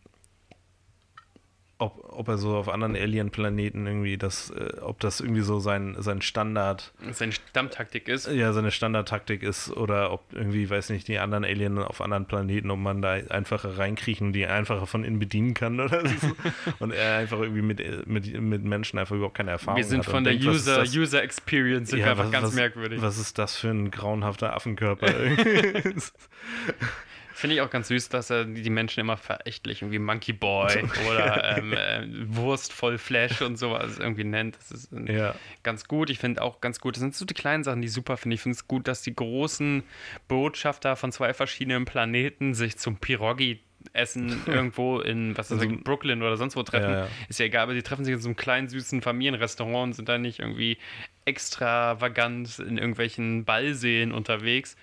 ob, 1.80 2.04
ob 2.12 2.28
er 2.28 2.38
so 2.38 2.56
auf 2.56 2.68
anderen 2.68 2.94
Alien-Planeten 2.94 3.86
irgendwie 3.86 4.18
das, 4.18 4.50
äh, 4.50 4.80
ob 4.80 5.00
das 5.00 5.20
irgendwie 5.20 5.40
so 5.40 5.60
sein, 5.60 5.96
sein 5.98 6.20
Standard. 6.20 6.92
Seine 7.12 7.32
Stammtaktik 7.32 8.06
ist. 8.06 8.30
Ja, 8.30 8.52
seine 8.52 8.70
Standardtaktik 8.70 9.42
ist 9.42 9.70
oder 9.70 10.12
ob 10.12 10.22
irgendwie, 10.32 10.68
weiß 10.68 10.90
nicht, 10.90 11.08
die 11.08 11.18
anderen 11.18 11.44
Alien 11.44 11.78
auf 11.78 12.00
anderen 12.02 12.26
Planeten, 12.26 12.70
ob 12.70 12.78
man 12.78 13.00
da 13.00 13.12
einfacher 13.12 13.78
reinkriechen 13.78 14.28
und 14.28 14.32
die 14.34 14.46
einfacher 14.46 14.86
von 14.86 15.04
innen 15.04 15.18
bedienen 15.18 15.54
kann 15.54 15.80
oder 15.80 16.06
so. 16.06 16.32
und 16.80 16.92
er 16.92 17.16
einfach 17.16 17.40
irgendwie 17.40 17.62
mit, 17.62 18.06
mit, 18.06 18.40
mit 18.40 18.62
Menschen 18.62 18.98
einfach 18.98 19.16
überhaupt 19.16 19.36
keine 19.36 19.52
Erfahrung 19.52 19.78
hat. 19.78 19.84
Wir 19.84 19.88
sind 19.88 20.04
von 20.04 20.22
der 20.22 20.34
denkt, 20.34 20.46
User, 20.46 20.82
User 20.82 21.22
Experience 21.22 21.92
ja, 21.92 22.10
einfach 22.10 22.24
was, 22.24 22.32
ganz 22.32 22.46
was, 22.48 22.54
merkwürdig. 22.54 23.00
Was 23.00 23.18
ist 23.18 23.38
das 23.38 23.56
für 23.56 23.68
ein 23.68 23.90
grauenhafter 23.90 24.54
Affenkörper? 24.54 25.08
Finde 27.40 27.56
ich 27.56 27.62
auch 27.62 27.70
ganz 27.70 27.88
süß, 27.88 28.10
dass 28.10 28.28
er 28.28 28.44
die 28.44 28.68
Menschen 28.68 29.00
immer 29.00 29.16
verächtlich, 29.16 29.82
wie 29.90 29.98
Monkey 29.98 30.34
Boy 30.34 30.84
oder 31.10 31.56
ähm, 31.56 31.72
äh, 31.72 32.06
Wurst 32.36 32.70
voll 32.70 32.98
Flash 32.98 33.40
und 33.40 33.56
sowas 33.56 33.98
irgendwie 33.98 34.24
nennt. 34.24 34.58
Das 34.58 34.70
ist 34.70 34.92
äh, 34.92 35.16
ja. 35.16 35.34
ganz 35.62 35.88
gut. 35.88 36.10
Ich 36.10 36.18
finde 36.18 36.42
auch 36.42 36.60
ganz 36.60 36.80
gut, 36.80 36.96
das 36.96 37.00
sind 37.00 37.14
so 37.14 37.24
die 37.24 37.32
kleinen 37.32 37.64
Sachen, 37.64 37.80
die 37.80 37.88
super 37.88 38.18
finde. 38.18 38.34
Ich 38.34 38.42
finde 38.42 38.56
es 38.56 38.68
gut, 38.68 38.86
dass 38.86 39.00
die 39.00 39.16
großen 39.16 39.84
Botschafter 40.28 40.96
von 40.96 41.12
zwei 41.12 41.32
verschiedenen 41.32 41.86
Planeten 41.86 42.52
sich 42.52 42.76
zum 42.76 42.98
Pirogi 42.98 43.60
Essen 43.94 44.42
irgendwo 44.46 45.00
in, 45.00 45.34
was 45.38 45.50
ich, 45.50 45.58
also 45.58 45.76
Brooklyn 45.82 46.20
oder 46.20 46.36
sonst 46.36 46.56
wo 46.56 46.62
treffen. 46.62 46.90
Ja, 46.90 46.98
ja. 47.04 47.08
Ist 47.30 47.38
ja 47.38 47.46
egal, 47.46 47.62
aber 47.62 47.72
die 47.72 47.82
treffen 47.82 48.04
sich 48.04 48.12
in 48.12 48.20
so 48.20 48.28
einem 48.28 48.36
kleinen, 48.36 48.68
süßen 48.68 49.00
Familienrestaurant 49.00 49.84
und 49.84 49.92
sind 49.94 50.10
da 50.10 50.18
nicht 50.18 50.40
irgendwie 50.40 50.76
extravagant 51.24 52.58
in 52.58 52.76
irgendwelchen 52.76 53.46
Ballseen 53.46 54.12
unterwegs 54.12 54.76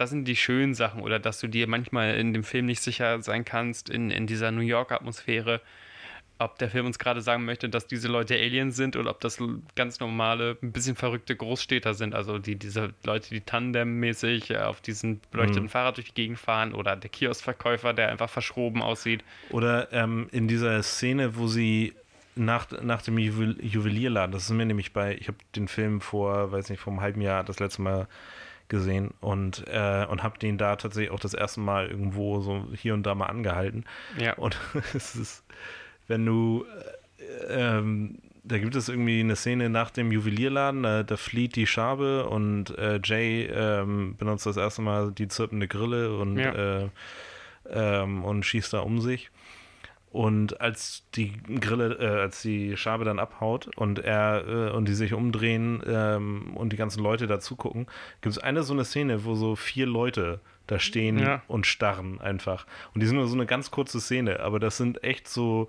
das 0.00 0.08
sind 0.08 0.26
die 0.26 0.36
schönen 0.36 0.72
Sachen 0.72 1.02
oder 1.02 1.18
dass 1.18 1.40
du 1.40 1.46
dir 1.46 1.68
manchmal 1.68 2.14
in 2.14 2.32
dem 2.32 2.42
Film 2.42 2.64
nicht 2.64 2.80
sicher 2.80 3.20
sein 3.20 3.44
kannst, 3.44 3.90
in, 3.90 4.10
in 4.10 4.26
dieser 4.26 4.50
New 4.50 4.62
York-Atmosphäre, 4.62 5.60
ob 6.38 6.56
der 6.56 6.70
Film 6.70 6.86
uns 6.86 6.98
gerade 6.98 7.20
sagen 7.20 7.44
möchte, 7.44 7.68
dass 7.68 7.86
diese 7.86 8.08
Leute 8.08 8.34
Aliens 8.34 8.76
sind 8.76 8.96
oder 8.96 9.10
ob 9.10 9.20
das 9.20 9.36
ganz 9.74 10.00
normale, 10.00 10.56
ein 10.62 10.72
bisschen 10.72 10.96
verrückte 10.96 11.36
Großstädter 11.36 11.92
sind. 11.92 12.14
Also 12.14 12.38
die, 12.38 12.56
diese 12.56 12.94
Leute, 13.04 13.28
die 13.28 13.42
tandemmäßig 13.42 14.56
auf 14.56 14.80
diesem 14.80 15.20
beleuchteten 15.32 15.64
mhm. 15.64 15.68
Fahrrad 15.68 15.98
durch 15.98 16.06
die 16.06 16.14
Gegend 16.14 16.38
fahren 16.38 16.72
oder 16.72 16.96
der 16.96 17.10
Kioskverkäufer, 17.10 17.92
der 17.92 18.08
einfach 18.08 18.30
verschroben 18.30 18.80
aussieht. 18.80 19.22
Oder 19.50 19.92
ähm, 19.92 20.28
in 20.32 20.48
dieser 20.48 20.82
Szene, 20.82 21.36
wo 21.36 21.46
sie 21.46 21.92
nach, 22.36 22.70
nach 22.80 23.02
dem 23.02 23.18
Juwelierladen, 23.18 24.32
das 24.32 24.44
ist 24.44 24.50
mir 24.50 24.64
nämlich 24.64 24.94
bei, 24.94 25.14
ich 25.16 25.28
habe 25.28 25.36
den 25.54 25.68
Film 25.68 26.00
vor, 26.00 26.52
weiß 26.52 26.70
nicht, 26.70 26.80
vor 26.80 26.94
einem 26.94 27.02
halben 27.02 27.20
Jahr 27.20 27.44
das 27.44 27.60
letzte 27.60 27.82
Mal 27.82 28.08
gesehen 28.70 29.12
und, 29.20 29.64
äh, 29.68 30.06
und 30.08 30.22
habe 30.22 30.38
den 30.38 30.56
da 30.56 30.76
tatsächlich 30.76 31.10
auch 31.10 31.20
das 31.20 31.34
erste 31.34 31.60
Mal 31.60 31.88
irgendwo 31.88 32.40
so 32.40 32.66
hier 32.74 32.94
und 32.94 33.04
da 33.04 33.14
mal 33.14 33.26
angehalten. 33.26 33.84
Ja. 34.18 34.34
Und 34.34 34.58
es 34.94 35.14
ist, 35.14 35.44
wenn 36.08 36.24
du, 36.24 36.64
äh, 37.18 37.76
ähm, 37.78 38.18
da 38.42 38.56
gibt 38.56 38.74
es 38.74 38.88
irgendwie 38.88 39.20
eine 39.20 39.36
Szene 39.36 39.68
nach 39.68 39.90
dem 39.90 40.10
Juwelierladen, 40.10 40.82
da, 40.82 41.02
da 41.02 41.16
flieht 41.18 41.56
die 41.56 41.66
Schabe 41.66 42.26
und 42.26 42.76
äh, 42.78 42.98
Jay 43.04 43.44
ähm, 43.44 44.16
benutzt 44.16 44.46
das 44.46 44.56
erste 44.56 44.80
Mal 44.80 45.12
die 45.12 45.28
zirpende 45.28 45.68
Grille 45.68 46.16
und, 46.16 46.38
ja. 46.38 46.84
Äh, 46.84 46.88
ähm, 47.68 48.24
und 48.24 48.44
schießt 48.44 48.72
da 48.72 48.80
um 48.80 49.00
sich. 49.00 49.30
Und 50.10 50.60
als 50.60 51.04
die 51.14 51.32
Grille, 51.60 51.94
äh, 52.00 52.20
als 52.20 52.42
die 52.42 52.76
Schabe 52.76 53.04
dann 53.04 53.20
abhaut 53.20 53.70
und 53.76 54.00
er 54.00 54.44
äh, 54.46 54.70
und 54.70 54.88
die 54.88 54.94
sich 54.94 55.12
umdrehen 55.12 55.82
ähm, 55.86 56.56
und 56.56 56.72
die 56.72 56.76
ganzen 56.76 57.00
Leute 57.00 57.28
dazu 57.28 57.54
gucken, 57.54 57.86
gibt 58.20 58.36
es 58.36 58.42
eine 58.42 58.64
so 58.64 58.72
eine 58.72 58.84
Szene, 58.84 59.24
wo 59.24 59.36
so 59.36 59.54
vier 59.54 59.86
Leute 59.86 60.40
da 60.66 60.80
stehen 60.80 61.18
ja. 61.18 61.42
und 61.46 61.66
starren 61.66 62.20
einfach. 62.20 62.66
Und 62.92 63.02
die 63.02 63.06
sind 63.06 63.16
nur 63.16 63.28
so 63.28 63.34
eine 63.34 63.46
ganz 63.46 63.70
kurze 63.70 64.00
Szene, 64.00 64.40
aber 64.40 64.58
das 64.58 64.76
sind 64.76 65.04
echt 65.04 65.28
so 65.28 65.68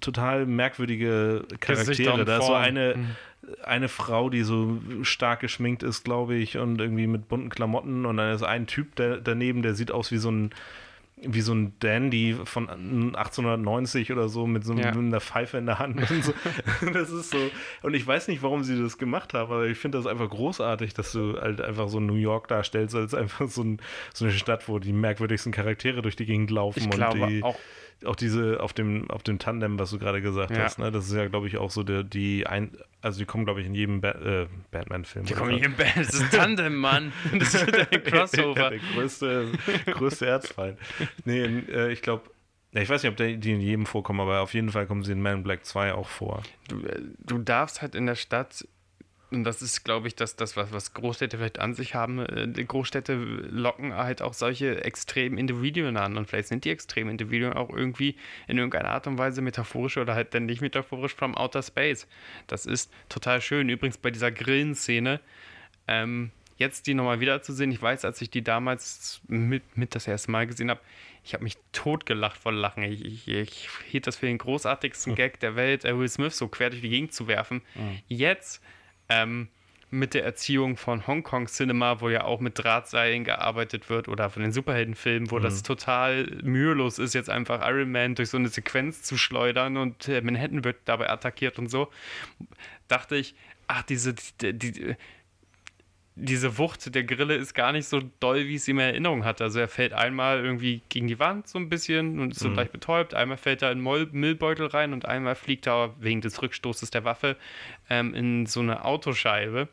total 0.00 0.46
merkwürdige 0.46 1.44
Charaktere. 1.60 2.24
Da 2.24 2.38
ist 2.38 2.46
so 2.46 2.54
eine, 2.54 2.94
mhm. 2.96 3.06
eine 3.64 3.88
Frau, 3.88 4.30
die 4.30 4.42
so 4.42 4.78
stark 5.02 5.40
geschminkt 5.40 5.82
ist, 5.82 6.04
glaube 6.04 6.36
ich, 6.36 6.56
und 6.56 6.80
irgendwie 6.80 7.06
mit 7.06 7.28
bunten 7.28 7.50
Klamotten. 7.50 8.06
Und 8.06 8.16
dann 8.16 8.32
ist 8.34 8.42
ein 8.42 8.66
Typ 8.66 8.96
der, 8.96 9.18
daneben, 9.18 9.62
der 9.62 9.74
sieht 9.74 9.90
aus 9.90 10.10
wie 10.10 10.18
so 10.18 10.30
ein 10.30 10.50
wie 11.22 11.40
so 11.40 11.52
ein 11.52 11.72
Dandy 11.80 12.36
von 12.44 12.68
1890 12.68 14.12
oder 14.12 14.28
so 14.28 14.46
mit 14.46 14.64
so 14.64 14.74
ja. 14.74 14.90
einer 14.90 15.20
Pfeife 15.20 15.58
in 15.58 15.66
der 15.66 15.78
Hand 15.78 16.10
und 16.10 16.24
so. 16.24 16.32
Das 16.92 17.10
ist 17.10 17.30
so. 17.30 17.38
Und 17.82 17.94
ich 17.94 18.06
weiß 18.06 18.28
nicht, 18.28 18.42
warum 18.42 18.64
sie 18.64 18.80
das 18.80 18.98
gemacht 18.98 19.34
haben, 19.34 19.50
aber 19.50 19.66
ich 19.66 19.78
finde 19.78 19.98
das 19.98 20.06
einfach 20.06 20.28
großartig, 20.28 20.94
dass 20.94 21.12
du 21.12 21.40
halt 21.40 21.60
einfach 21.60 21.88
so 21.88 22.00
New 22.00 22.14
York 22.14 22.48
darstellst, 22.48 22.94
als 22.94 23.14
einfach 23.14 23.48
so, 23.48 23.62
ein, 23.62 23.80
so, 24.14 24.24
eine 24.24 24.34
Stadt, 24.34 24.68
wo 24.68 24.78
die 24.78 24.92
merkwürdigsten 24.92 25.52
Charaktere 25.52 26.02
durch 26.02 26.16
die 26.16 26.26
Gegend 26.26 26.50
laufen 26.50 26.80
ich 26.80 26.84
und 26.86 27.14
die, 27.14 27.42
auch 27.42 27.58
auch 28.04 28.16
diese 28.16 28.60
auf 28.60 28.72
dem, 28.72 29.10
auf 29.10 29.22
dem 29.22 29.38
Tandem, 29.38 29.78
was 29.78 29.90
du 29.90 29.98
gerade 29.98 30.20
gesagt 30.22 30.50
Ja. 30.52 30.58
hast, 30.64 30.78
ne? 30.78 30.90
das 30.92 31.06
ist 31.08 31.14
ja, 31.14 31.26
glaube 31.28 31.46
ich, 31.48 31.56
auch 31.56 31.70
so 31.70 31.82
der, 31.82 32.04
die 32.04 32.46
ein, 32.46 32.76
also 33.02 33.18
die 33.18 33.24
kommen, 33.26 33.44
glaube 33.44 33.60
ich, 33.60 33.66
in 33.66 33.74
jedem 33.74 34.00
ba 34.00 34.10
äh, 34.10 34.46
Batman-Film. 34.70 35.24
Die 35.26 35.34
kommen 35.34 35.50
hier 35.56 35.66
im 35.66 35.74
Band. 35.74 35.96
Das 35.96 36.14
ist 36.14 36.32
Tandem, 36.32 36.76
Mann. 36.76 37.12
Das 37.38 37.54
ist 37.54 37.66
der 37.72 37.86
Crossover. 37.86 38.70
der 38.70 38.78
größte, 38.94 39.52
größte 39.86 40.26
Erzfeind. 40.26 40.78
Nee, 41.24 41.44
in, 41.44 41.68
äh, 41.68 41.90
ich 41.90 42.02
glaube, 42.02 42.22
ich 42.72 42.88
weiß 42.88 43.02
nicht, 43.02 43.10
ob 43.10 43.16
die 43.16 43.32
in 43.52 43.60
jedem 43.60 43.86
vorkommen, 43.86 44.20
aber 44.20 44.40
auf 44.40 44.54
jeden 44.54 44.70
Fall 44.70 44.86
kommen 44.86 45.02
sie 45.02 45.12
in 45.12 45.22
Man 45.22 45.38
in 45.38 45.42
Black 45.42 45.64
2 45.64 45.94
auch 45.94 46.08
vor. 46.08 46.42
Du, 46.68 46.80
äh, 46.82 47.00
du 47.24 47.38
darfst 47.38 47.82
halt 47.82 47.94
in 47.94 48.06
der 48.06 48.14
Stadt, 48.14 48.66
und 49.30 49.44
das 49.44 49.60
ist, 49.60 49.84
glaube 49.84 50.08
ich, 50.08 50.14
das, 50.14 50.36
das 50.36 50.56
was, 50.56 50.72
was 50.72 50.94
Großstädte 50.94 51.36
vielleicht 51.36 51.58
an 51.58 51.74
sich 51.74 51.94
haben, 51.94 52.18
äh, 52.20 52.64
Großstädte 52.64 53.14
locken 53.14 53.94
halt 53.94 54.22
auch 54.22 54.32
solche 54.32 54.84
extremen 54.84 55.36
Individuen 55.36 55.98
an. 55.98 56.16
Und 56.16 56.28
vielleicht 56.28 56.48
sind 56.48 56.64
die 56.64 56.70
extremen 56.70 57.10
Individuen 57.10 57.52
auch 57.52 57.68
irgendwie 57.68 58.16
in 58.46 58.56
irgendeiner 58.56 58.88
Art 58.88 59.06
und 59.06 59.18
Weise 59.18 59.42
metaphorisch 59.42 59.98
oder 59.98 60.14
halt 60.14 60.32
dann 60.32 60.46
nicht 60.46 60.62
metaphorisch 60.62 61.14
vom 61.14 61.34
Outer 61.34 61.62
Space. 61.62 62.06
Das 62.46 62.64
ist 62.64 62.90
total 63.10 63.42
schön. 63.42 63.68
Übrigens 63.68 63.98
bei 63.98 64.10
dieser 64.10 64.30
Grillenszene, 64.30 65.20
ähm, 65.86 66.30
jetzt 66.56 66.86
die 66.86 66.94
nochmal 66.94 67.20
wiederzusehen. 67.20 67.70
Ich 67.70 67.82
weiß, 67.82 68.06
als 68.06 68.22
ich 68.22 68.30
die 68.30 68.42
damals 68.42 69.20
mit, 69.28 69.76
mit 69.76 69.94
das 69.94 70.08
erste 70.08 70.30
Mal 70.30 70.46
gesehen 70.46 70.70
habe, 70.70 70.80
ich 71.22 71.34
habe 71.34 71.44
mich 71.44 71.58
totgelacht 71.72 72.38
vor 72.38 72.52
Lachen. 72.52 72.82
Ich, 72.82 73.04
ich, 73.04 73.28
ich 73.28 73.68
hielt 73.90 74.06
das 74.06 74.16
für 74.16 74.26
den 74.26 74.38
großartigsten 74.38 75.14
Gag 75.14 75.38
der 75.40 75.54
Welt, 75.54 75.84
äh, 75.84 75.98
Will 75.98 76.08
Smith 76.08 76.38
so 76.38 76.48
quer 76.48 76.70
durch 76.70 76.80
die 76.80 76.88
Gegend 76.88 77.12
zu 77.12 77.28
werfen. 77.28 77.60
Jetzt 78.08 78.62
ähm, 79.08 79.48
mit 79.90 80.12
der 80.12 80.24
Erziehung 80.24 80.76
von 80.76 81.06
Hongkong 81.06 81.46
Cinema, 81.46 82.00
wo 82.00 82.10
ja 82.10 82.24
auch 82.24 82.40
mit 82.40 82.58
Drahtseilen 82.58 83.24
gearbeitet 83.24 83.88
wird, 83.88 84.08
oder 84.08 84.28
von 84.28 84.42
den 84.42 84.52
Superheldenfilmen, 84.52 85.30
wo 85.30 85.38
das 85.38 85.62
total 85.62 86.26
mühelos 86.42 86.98
ist, 86.98 87.14
jetzt 87.14 87.30
einfach 87.30 87.66
Iron 87.66 87.90
Man 87.90 88.14
durch 88.14 88.30
so 88.30 88.36
eine 88.36 88.48
Sequenz 88.48 89.02
zu 89.02 89.16
schleudern 89.16 89.76
und 89.78 90.08
äh, 90.08 90.20
Manhattan 90.20 90.64
wird 90.64 90.76
dabei 90.84 91.08
attackiert 91.08 91.58
und 91.58 91.68
so, 91.68 91.88
dachte 92.86 93.16
ich, 93.16 93.34
ach, 93.66 93.82
diese, 93.82 94.14
die, 94.14 94.52
die, 94.52 94.96
diese 96.20 96.58
Wucht 96.58 96.94
der 96.94 97.04
Grille 97.04 97.34
ist 97.36 97.54
gar 97.54 97.72
nicht 97.72 97.86
so 97.86 98.02
doll, 98.20 98.46
wie 98.46 98.56
ich 98.56 98.62
sie 98.62 98.72
in 98.72 98.78
Erinnerung 98.78 99.24
hatte. 99.24 99.44
Also 99.44 99.60
er 99.60 99.68
fällt 99.68 99.92
einmal 99.92 100.44
irgendwie 100.44 100.82
gegen 100.88 101.06
die 101.06 101.18
Wand 101.18 101.48
so 101.48 101.58
ein 101.58 101.68
bisschen 101.68 102.18
und 102.18 102.32
ist 102.32 102.40
so 102.40 102.48
leicht 102.48 102.72
betäubt. 102.72 103.14
Einmal 103.14 103.36
fällt 103.36 103.62
er 103.62 103.70
in 103.70 103.80
Moll 103.80 104.08
Müllbeutel 104.10 104.66
rein 104.66 104.92
und 104.92 105.06
einmal 105.06 105.36
fliegt 105.36 105.66
er 105.66 105.94
wegen 106.00 106.20
des 106.20 106.42
Rückstoßes 106.42 106.90
der 106.90 107.04
Waffe 107.04 107.36
ähm, 107.88 108.14
in 108.14 108.46
so 108.46 108.60
eine 108.60 108.84
Autoscheibe. 108.84 109.68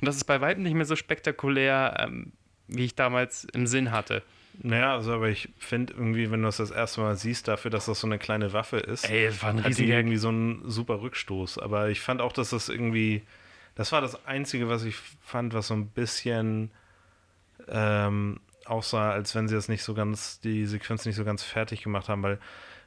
Und 0.00 0.06
das 0.06 0.16
ist 0.16 0.24
bei 0.24 0.40
weitem 0.40 0.62
nicht 0.62 0.74
mehr 0.74 0.84
so 0.84 0.96
spektakulär, 0.96 1.96
ähm, 1.98 2.32
wie 2.68 2.84
ich 2.84 2.94
damals 2.94 3.44
im 3.44 3.66
Sinn 3.66 3.90
hatte. 3.90 4.22
Naja, 4.62 4.94
also 4.94 5.14
aber 5.14 5.28
ich 5.28 5.48
finde 5.58 5.94
irgendwie, 5.94 6.30
wenn 6.30 6.42
du 6.42 6.46
das 6.46 6.58
das 6.58 6.70
erste 6.70 7.00
Mal 7.00 7.16
siehst, 7.16 7.48
dafür, 7.48 7.70
dass 7.70 7.86
das 7.86 8.00
so 8.00 8.06
eine 8.06 8.18
kleine 8.18 8.52
Waffe 8.52 8.76
ist, 8.78 9.08
Ey, 9.08 9.26
das 9.26 9.42
war 9.42 9.50
ein 9.50 9.64
hat 9.64 9.78
die 9.78 9.90
irgendwie 9.90 10.18
so 10.18 10.28
einen 10.28 10.68
super 10.68 11.00
Rückstoß. 11.00 11.58
Aber 11.58 11.88
ich 11.88 12.00
fand 12.00 12.20
auch, 12.20 12.32
dass 12.32 12.50
das 12.50 12.68
irgendwie, 12.68 13.22
das 13.80 13.92
war 13.92 14.02
das 14.02 14.26
Einzige, 14.26 14.68
was 14.68 14.84
ich 14.84 14.94
fand, 15.22 15.54
was 15.54 15.68
so 15.68 15.74
ein 15.74 15.86
bisschen 15.88 16.70
ähm, 17.68 18.40
aussah, 18.66 19.10
als 19.10 19.34
wenn 19.34 19.48
sie 19.48 19.54
das 19.54 19.68
nicht 19.68 19.82
so 19.82 19.94
ganz, 19.94 20.38
die 20.40 20.66
Sequenz 20.66 21.06
nicht 21.06 21.16
so 21.16 21.24
ganz 21.24 21.42
fertig 21.42 21.82
gemacht 21.82 22.08
haben, 22.10 22.22
weil 22.22 22.38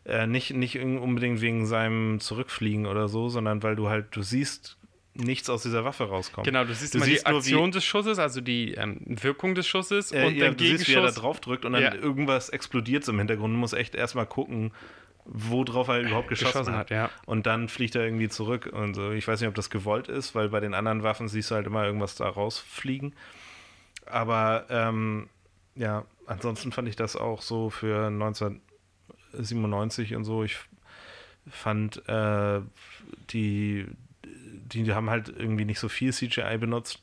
äh, 0.06 0.28
nicht, 0.28 0.54
nicht 0.54 0.78
unbedingt 0.80 1.42
wegen 1.42 1.66
seinem 1.66 2.20
Zurückfliegen 2.20 2.86
oder 2.86 3.08
so, 3.08 3.28
sondern 3.30 3.64
weil 3.64 3.76
du 3.76 3.90
halt, 3.90 4.16
du 4.16 4.22
siehst 4.22 4.78
nichts 5.16 5.50
aus 5.50 5.64
dieser 5.64 5.84
Waffe 5.84 6.06
rauskommen. 6.06 6.46
Genau, 6.46 6.64
du 6.64 6.74
siehst 6.74 6.94
Du 6.94 7.00
siehst 7.00 7.24
die 7.24 7.26
Aktion 7.26 7.72
des 7.72 7.84
Schusses, 7.86 8.20
also 8.20 8.42
die 8.42 8.74
ähm, 8.74 9.00
Wirkung 9.06 9.56
des 9.56 9.68
Schusses 9.68 10.12
Äh, 10.12 10.26
und 10.26 10.34
ja, 10.36 10.46
der 10.46 10.54
du 10.54 10.64
siehst, 10.64 10.88
wie 10.88 10.94
er 10.94 10.96
da 10.98 11.02
Gegenschuss. 11.08 11.22
drauf 11.22 11.40
drückt 11.42 11.66
und 11.66 11.74
dann 11.74 11.82
Ja. 11.84 11.94
irgendwas 11.96 12.50
explodiert 12.50 13.08
im 13.08 13.18
Hintergrund. 13.20 13.54
Du 13.54 13.58
musst 13.58 13.74
echt 13.74 13.96
erstmal 13.96 14.26
gucken, 14.26 14.74
wo 15.26 15.64
drauf 15.64 15.88
er 15.88 16.02
überhaupt 16.02 16.28
geschossen, 16.28 16.52
Geschossen 16.52 16.74
hat. 16.74 16.92
hat, 16.92 16.92
ja. 16.92 17.10
Und 17.26 17.46
dann 17.46 17.70
fliegt 17.70 17.96
er 17.96 18.04
irgendwie 18.04 18.30
zurück 18.30 18.70
und 18.72 18.94
so. 18.94 19.12
Ich 19.12 19.28
weiß 19.28 19.40
nicht, 19.40 19.50
ob 19.50 19.56
das 19.56 19.70
gewollt 19.70 20.08
ist, 20.08 20.36
weil 20.36 20.50
bei 20.50 20.60
den 20.60 20.74
anderen 20.74 21.04
Waffen 21.04 21.28
siehst 21.28 21.52
du 21.52 21.56
halt 21.56 21.68
immer 21.68 21.86
irgendwas 21.86 22.16
da 22.16 22.28
rausfliegen. 22.28 23.16
Aber 24.06 24.66
ähm, 24.70 25.30
ja, 25.76 26.06
ansonsten 26.26 26.72
fand 26.72 26.88
ich 26.88 26.96
das 26.96 27.16
auch 27.16 27.42
so 27.42 27.70
für 27.70 28.08
1997 28.08 30.16
und 30.16 30.26
so. 30.26 30.44
Ich 30.44 30.58
fand 31.50 32.08
äh, 32.08 32.62
die, 33.30 33.86
die 34.34 34.94
haben 34.94 35.10
halt 35.10 35.30
irgendwie 35.30 35.66
nicht 35.66 35.80
so 35.80 35.90
viel 35.90 36.14
CGI 36.14 36.58
benutzt. 36.58 37.00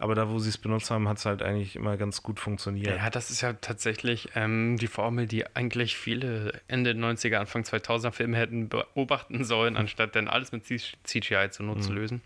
Aber 0.00 0.14
da, 0.14 0.30
wo 0.30 0.38
sie 0.38 0.48
es 0.48 0.56
benutzt 0.56 0.90
haben, 0.90 1.08
hat 1.10 1.18
es 1.18 1.26
halt 1.26 1.42
eigentlich 1.42 1.76
immer 1.76 1.98
ganz 1.98 2.22
gut 2.22 2.40
funktioniert. 2.40 2.96
Ja, 2.96 3.10
das 3.10 3.30
ist 3.30 3.42
ja 3.42 3.52
tatsächlich 3.52 4.30
ähm, 4.34 4.78
die 4.78 4.86
Formel, 4.86 5.26
die 5.26 5.44
eigentlich 5.54 5.94
viele 5.94 6.58
Ende 6.68 6.92
90er, 6.92 7.36
Anfang 7.36 7.64
2000er 7.64 8.10
Filme 8.10 8.38
hätten 8.38 8.70
beobachten 8.70 9.44
sollen, 9.44 9.76
anstatt 9.76 10.16
dann 10.16 10.26
alles 10.26 10.52
mit 10.52 10.64
CGI 10.64 11.50
zu 11.50 11.62
Not 11.62 11.82
zu 11.82 11.92
lösen. 11.92 12.22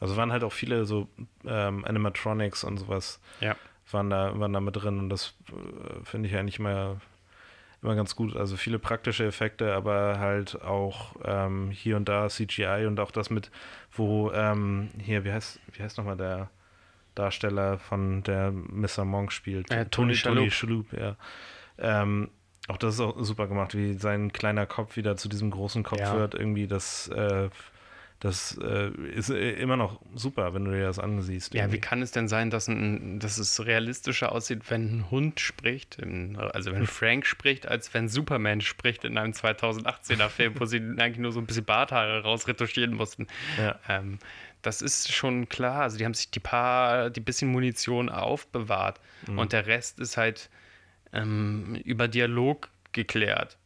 Also 0.00 0.18
waren 0.18 0.32
halt 0.32 0.44
auch 0.44 0.52
viele 0.52 0.84
so 0.84 1.08
ähm, 1.46 1.86
Animatronics 1.86 2.62
und 2.62 2.76
sowas 2.76 3.20
Ja. 3.40 3.56
waren 3.90 4.10
da, 4.10 4.38
waren 4.38 4.52
da 4.52 4.60
mit 4.60 4.76
drin 4.76 4.98
und 4.98 5.08
das 5.08 5.32
äh, 5.48 6.04
finde 6.04 6.28
ich 6.28 6.36
eigentlich 6.36 6.58
immer, 6.58 7.00
immer 7.80 7.94
ganz 7.94 8.16
gut. 8.16 8.36
Also 8.36 8.58
viele 8.58 8.78
praktische 8.78 9.24
Effekte, 9.24 9.72
aber 9.72 10.18
halt 10.18 10.60
auch 10.60 11.16
ähm, 11.24 11.70
hier 11.70 11.96
und 11.96 12.06
da 12.06 12.28
CGI 12.28 12.84
und 12.86 13.00
auch 13.00 13.12
das 13.12 13.30
mit, 13.30 13.50
wo 13.92 14.30
ähm, 14.32 14.90
hier, 15.02 15.24
wie 15.24 15.32
heißt, 15.32 15.58
wie 15.72 15.82
heißt 15.82 15.96
nochmal 15.96 16.18
der 16.18 16.50
Darsteller 17.14 17.78
von 17.78 18.22
der 18.22 18.52
Mr. 18.52 19.04
Monk 19.04 19.32
spielt? 19.32 19.70
Äh, 19.70 19.86
Tony 19.86 20.14
Tony 20.14 20.50
Shalhoub, 20.50 20.92
ja. 20.92 21.16
Ähm, 21.78 22.30
auch 22.68 22.78
das 22.78 22.94
ist 22.94 23.00
auch 23.00 23.16
super 23.22 23.46
gemacht, 23.46 23.74
wie 23.76 23.94
sein 23.94 24.32
kleiner 24.32 24.66
Kopf 24.66 24.96
wieder 24.96 25.16
zu 25.16 25.28
diesem 25.28 25.50
großen 25.50 25.82
Kopf 25.82 26.00
Ja. 26.00 26.14
wird. 26.16 26.34
Irgendwie 26.34 26.66
das, 26.66 27.08
äh, 27.08 27.50
das 28.20 28.56
äh, 28.62 28.88
ist 29.14 29.28
äh, 29.28 29.52
immer 29.52 29.76
noch 29.76 30.00
super, 30.14 30.54
wenn 30.54 30.64
du 30.64 30.70
dir 30.70 30.86
das 30.86 30.98
ansiehst. 30.98 31.52
Ja, 31.52 31.58
wie 31.58 31.64
irgendwie. 31.64 31.80
kann 31.80 32.00
es 32.00 32.10
denn 32.10 32.26
sein, 32.26 32.48
dass, 32.48 32.68
ein, 32.68 33.18
dass 33.18 33.36
es 33.36 33.66
realistischer 33.66 34.32
aussieht, 34.32 34.70
wenn 34.70 34.98
ein 35.00 35.10
Hund 35.10 35.40
spricht, 35.40 35.98
also 36.38 36.72
wenn 36.72 36.86
Frank 36.86 37.26
spricht, 37.26 37.66
als 37.68 37.92
wenn 37.92 38.08
Superman 38.08 38.62
spricht 38.62 39.04
in 39.04 39.18
einem 39.18 39.32
2018er 39.32 40.30
Film, 40.30 40.58
wo 40.58 40.64
sie 40.64 40.78
eigentlich 40.98 41.18
nur 41.18 41.32
so 41.32 41.40
ein 41.40 41.46
bisschen 41.46 41.66
Barthaare 41.66 42.22
rausretuschieren 42.22 42.94
mussten. 42.94 43.26
Ja. 43.58 43.78
Ähm, 43.90 44.18
das 44.66 44.82
ist 44.82 45.12
schon 45.12 45.48
klar. 45.48 45.82
Also 45.82 45.98
die 45.98 46.04
haben 46.04 46.14
sich 46.14 46.30
die 46.30 46.40
paar, 46.40 47.10
die 47.10 47.20
bisschen 47.20 47.52
Munition 47.52 48.08
aufbewahrt 48.08 49.00
und 49.36 49.52
der 49.52 49.66
Rest 49.66 50.00
ist 50.00 50.16
halt 50.16 50.50
ähm, 51.12 51.76
über 51.84 52.08
Dialog 52.08 52.68
geklärt. 52.92 53.56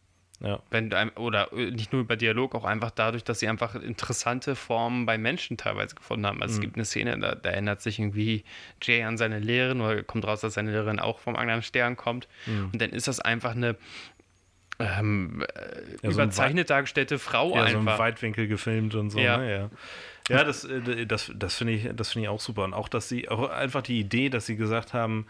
Ja. 0.40 0.61
Wenn, 0.70 0.92
oder 1.16 1.53
äh, 1.53 1.70
nicht 1.72 1.92
nur 1.92 2.03
über 2.03 2.16
Dialog, 2.16 2.55
auch 2.55 2.64
einfach 2.64 2.92
dadurch, 2.92 3.24
dass 3.24 3.40
sie 3.40 3.49
einfach 3.49 3.74
interessante 3.74 4.55
Formen 4.55 5.05
bei 5.05 5.18
Menschen 5.18 5.57
teilweise 5.57 5.96
gefunden 5.96 6.26
haben. 6.26 6.40
Also 6.40 6.55
es 6.55 6.61
gibt 6.61 6.76
eine 6.76 6.84
Szene, 6.84 7.18
da, 7.18 7.34
da 7.34 7.51
erinnert 7.51 7.82
sich 7.82 7.99
irgendwie 7.99 8.44
Jay 8.80 9.03
an 9.03 9.16
seine 9.16 9.40
Lehrerin 9.40 9.80
oder 9.80 10.03
kommt 10.05 10.24
raus, 10.24 10.40
dass 10.40 10.55
seine 10.55 10.70
Lehrerin 10.70 11.01
auch 11.01 11.18
vom 11.18 11.34
anderen 11.34 11.62
Stern 11.62 11.96
kommt. 11.96 12.28
Und 12.46 12.80
dann 12.80 12.90
ist 12.90 13.09
das 13.09 13.18
einfach 13.18 13.57
eine 13.57 13.76
ähm, 14.78 15.42
äh, 15.42 15.46
Ja, 15.46 15.99
so 16.03 16.07
ein 16.07 16.12
überzeichnet 16.12 16.70
dargestellte 16.70 17.18
Frau 17.18 17.55
Ja, 17.57 17.66
so 17.66 17.74
im 17.74 17.80
einfach. 17.80 17.99
Weitwinkel 17.99 18.46
gefilmt 18.46 18.94
und 18.94 19.11
so. 19.11 19.18
Ja. 19.18 19.38
Ne? 19.38 19.51
Ja, 19.53 19.70
ja 20.29 20.45
das, 20.45 20.64
äh, 20.64 21.07
das, 21.07 21.33
das 21.35 21.55
finde 21.55 21.74
ich, 21.74 21.89
das 21.95 22.12
finde 22.12 22.24
ich 22.24 22.29
auch 22.29 22.41
super. 22.41 22.64
Und 22.64 22.74
auch, 22.74 22.89
dass 22.89 23.09
sie, 23.09 23.29
auch 23.29 23.49
einfach 23.51 23.83
die 23.83 24.01
Idee, 24.01 24.29
dass 24.29 24.47
sie 24.47 24.57
gesagt 24.57 24.95
haben, 24.95 25.26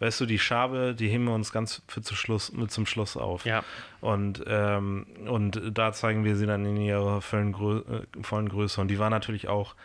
weißt 0.00 0.20
du, 0.20 0.26
die 0.26 0.38
Schabe, 0.38 0.94
die 0.98 1.08
heben 1.08 1.24
wir 1.24 1.34
uns 1.34 1.52
ganz 1.52 1.82
für 1.86 2.02
zu 2.02 2.16
Schluss, 2.16 2.52
mit 2.52 2.70
zum 2.70 2.86
Schluss 2.86 3.16
auf. 3.16 3.44
ja. 3.44 3.62
Und, 4.00 4.42
ähm, 4.48 5.06
und 5.26 5.60
da 5.72 5.92
zeigen 5.92 6.24
wir 6.24 6.36
sie 6.36 6.46
dann 6.46 6.64
in 6.66 6.76
ihrer 6.76 7.20
vollen, 7.20 7.52
Grö 7.52 7.78
äh, 7.78 8.22
vollen 8.22 8.48
Größe. 8.48 8.80
Und 8.80 8.88
die 8.88 8.98
war 8.98 9.10
natürlich 9.10 9.48
auch, 9.48 9.76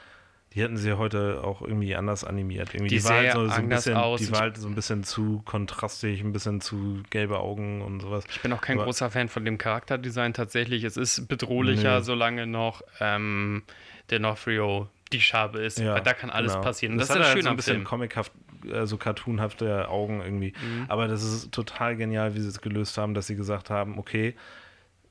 die 0.53 0.61
hätten 0.63 0.77
sie 0.77 0.93
heute 0.93 1.41
auch 1.43 1.61
irgendwie 1.61 1.95
anders 1.95 2.23
animiert. 2.23 2.73
Irgendwie, 2.73 2.89
Die 2.89 2.97
die, 2.97 3.03
war 3.03 3.15
halt 3.17 3.33
so, 3.33 3.45
so 3.47 3.51
ein 3.53 3.69
bisschen, 3.69 3.93
die 4.17 4.31
war 4.31 4.39
halt 4.39 4.57
so 4.57 4.67
ein 4.67 4.75
bisschen 4.75 5.03
zu 5.03 5.41
kontrastig, 5.45 6.21
ein 6.21 6.31
bisschen 6.33 6.61
zu 6.61 7.03
gelbe 7.09 7.39
Augen 7.39 7.81
und 7.81 7.99
sowas. 8.01 8.23
Ich 8.31 8.41
bin 8.41 8.53
auch 8.53 8.61
kein 8.61 8.77
Aber- 8.77 8.85
großer 8.85 9.11
Fan 9.11 9.29
von 9.29 9.45
dem 9.45 9.57
Charakterdesign 9.57 10.33
tatsächlich. 10.33 10.83
Es 10.83 10.97
ist 10.97 11.27
bedrohlicher, 11.27 11.97
Nö. 11.99 12.03
solange 12.03 12.47
noch 12.47 12.81
ähm, 12.99 13.63
der 14.09 14.19
Northrio 14.19 14.87
die 15.11 15.21
Schabe 15.21 15.59
ist. 15.59 15.79
Ja, 15.79 15.95
weil 15.95 16.01
da 16.01 16.13
kann 16.13 16.29
alles 16.29 16.53
genau. 16.53 16.63
passieren. 16.63 16.97
Das, 16.97 17.09
das, 17.09 17.15
hat 17.17 17.21
ist 17.21 17.27
das 17.27 17.33
halt 17.35 17.43
so 17.43 17.49
ein 17.49 17.55
bisschen 17.55 17.73
Film. 17.75 17.85
comichaft, 17.85 18.31
also 18.73 18.97
cartoonhafte 18.97 19.89
Augen 19.89 20.21
irgendwie. 20.21 20.53
Mhm. 20.61 20.85
Aber 20.87 21.07
das 21.07 21.23
ist 21.23 21.51
total 21.51 21.95
genial, 21.97 22.35
wie 22.35 22.39
sie 22.41 22.47
es 22.49 22.61
gelöst 22.61 22.97
haben, 22.97 23.13
dass 23.13 23.27
sie 23.27 23.35
gesagt 23.35 23.69
haben, 23.69 23.99
okay, 23.99 24.33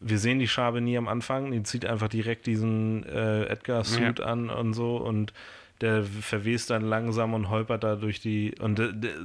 wir 0.00 0.18
sehen 0.18 0.38
die 0.38 0.48
Schabe 0.48 0.80
nie 0.80 0.98
am 0.98 1.08
Anfang, 1.08 1.50
die 1.50 1.62
zieht 1.62 1.86
einfach 1.86 2.08
direkt 2.08 2.46
diesen 2.46 3.04
äh, 3.04 3.44
Edgar-Suit 3.44 4.20
an 4.20 4.50
und 4.50 4.74
so 4.74 4.96
und 4.96 5.32
der 5.80 6.04
verwest 6.04 6.70
dann 6.70 6.82
langsam 6.82 7.34
und 7.34 7.50
holpert 7.50 7.84
da 7.84 7.96
durch 7.96 8.20
die 8.20 8.54
und 8.60 8.80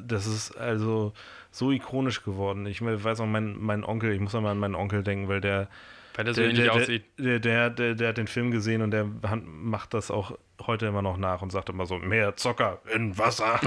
das 0.05 0.27
ist 0.27 0.51
also 0.51 1.13
so 1.51 1.71
ikonisch 1.71 2.23
geworden. 2.23 2.65
Ich 2.65 2.81
weiß 2.81 3.19
auch, 3.19 3.25
mein, 3.25 3.57
mein 3.59 3.83
Onkel, 3.83 4.11
ich 4.13 4.19
muss 4.19 4.35
auch 4.35 4.41
mal 4.41 4.51
an 4.51 4.59
meinen 4.59 4.75
Onkel 4.75 5.03
denken, 5.03 5.27
weil 5.27 5.41
der 5.41 5.67
Weil 6.15 6.25
der 6.25 6.33
so 6.33 6.41
ähnlich 6.41 6.63
der, 6.63 6.73
aussieht. 6.73 7.03
Der, 7.17 7.39
der, 7.39 7.69
der, 7.69 7.95
der 7.95 8.09
hat 8.09 8.17
den 8.17 8.27
Film 8.27 8.51
gesehen 8.51 8.81
und 8.81 8.91
der 8.91 9.05
macht 9.05 9.93
das 9.93 10.11
auch 10.11 10.37
heute 10.65 10.87
immer 10.87 11.01
noch 11.01 11.17
nach 11.17 11.41
und 11.41 11.51
sagt 11.51 11.69
immer 11.69 11.85
so, 11.85 11.97
mehr 11.97 12.35
Zocker 12.35 12.81
in 12.93 13.17
Wasser. 13.17 13.59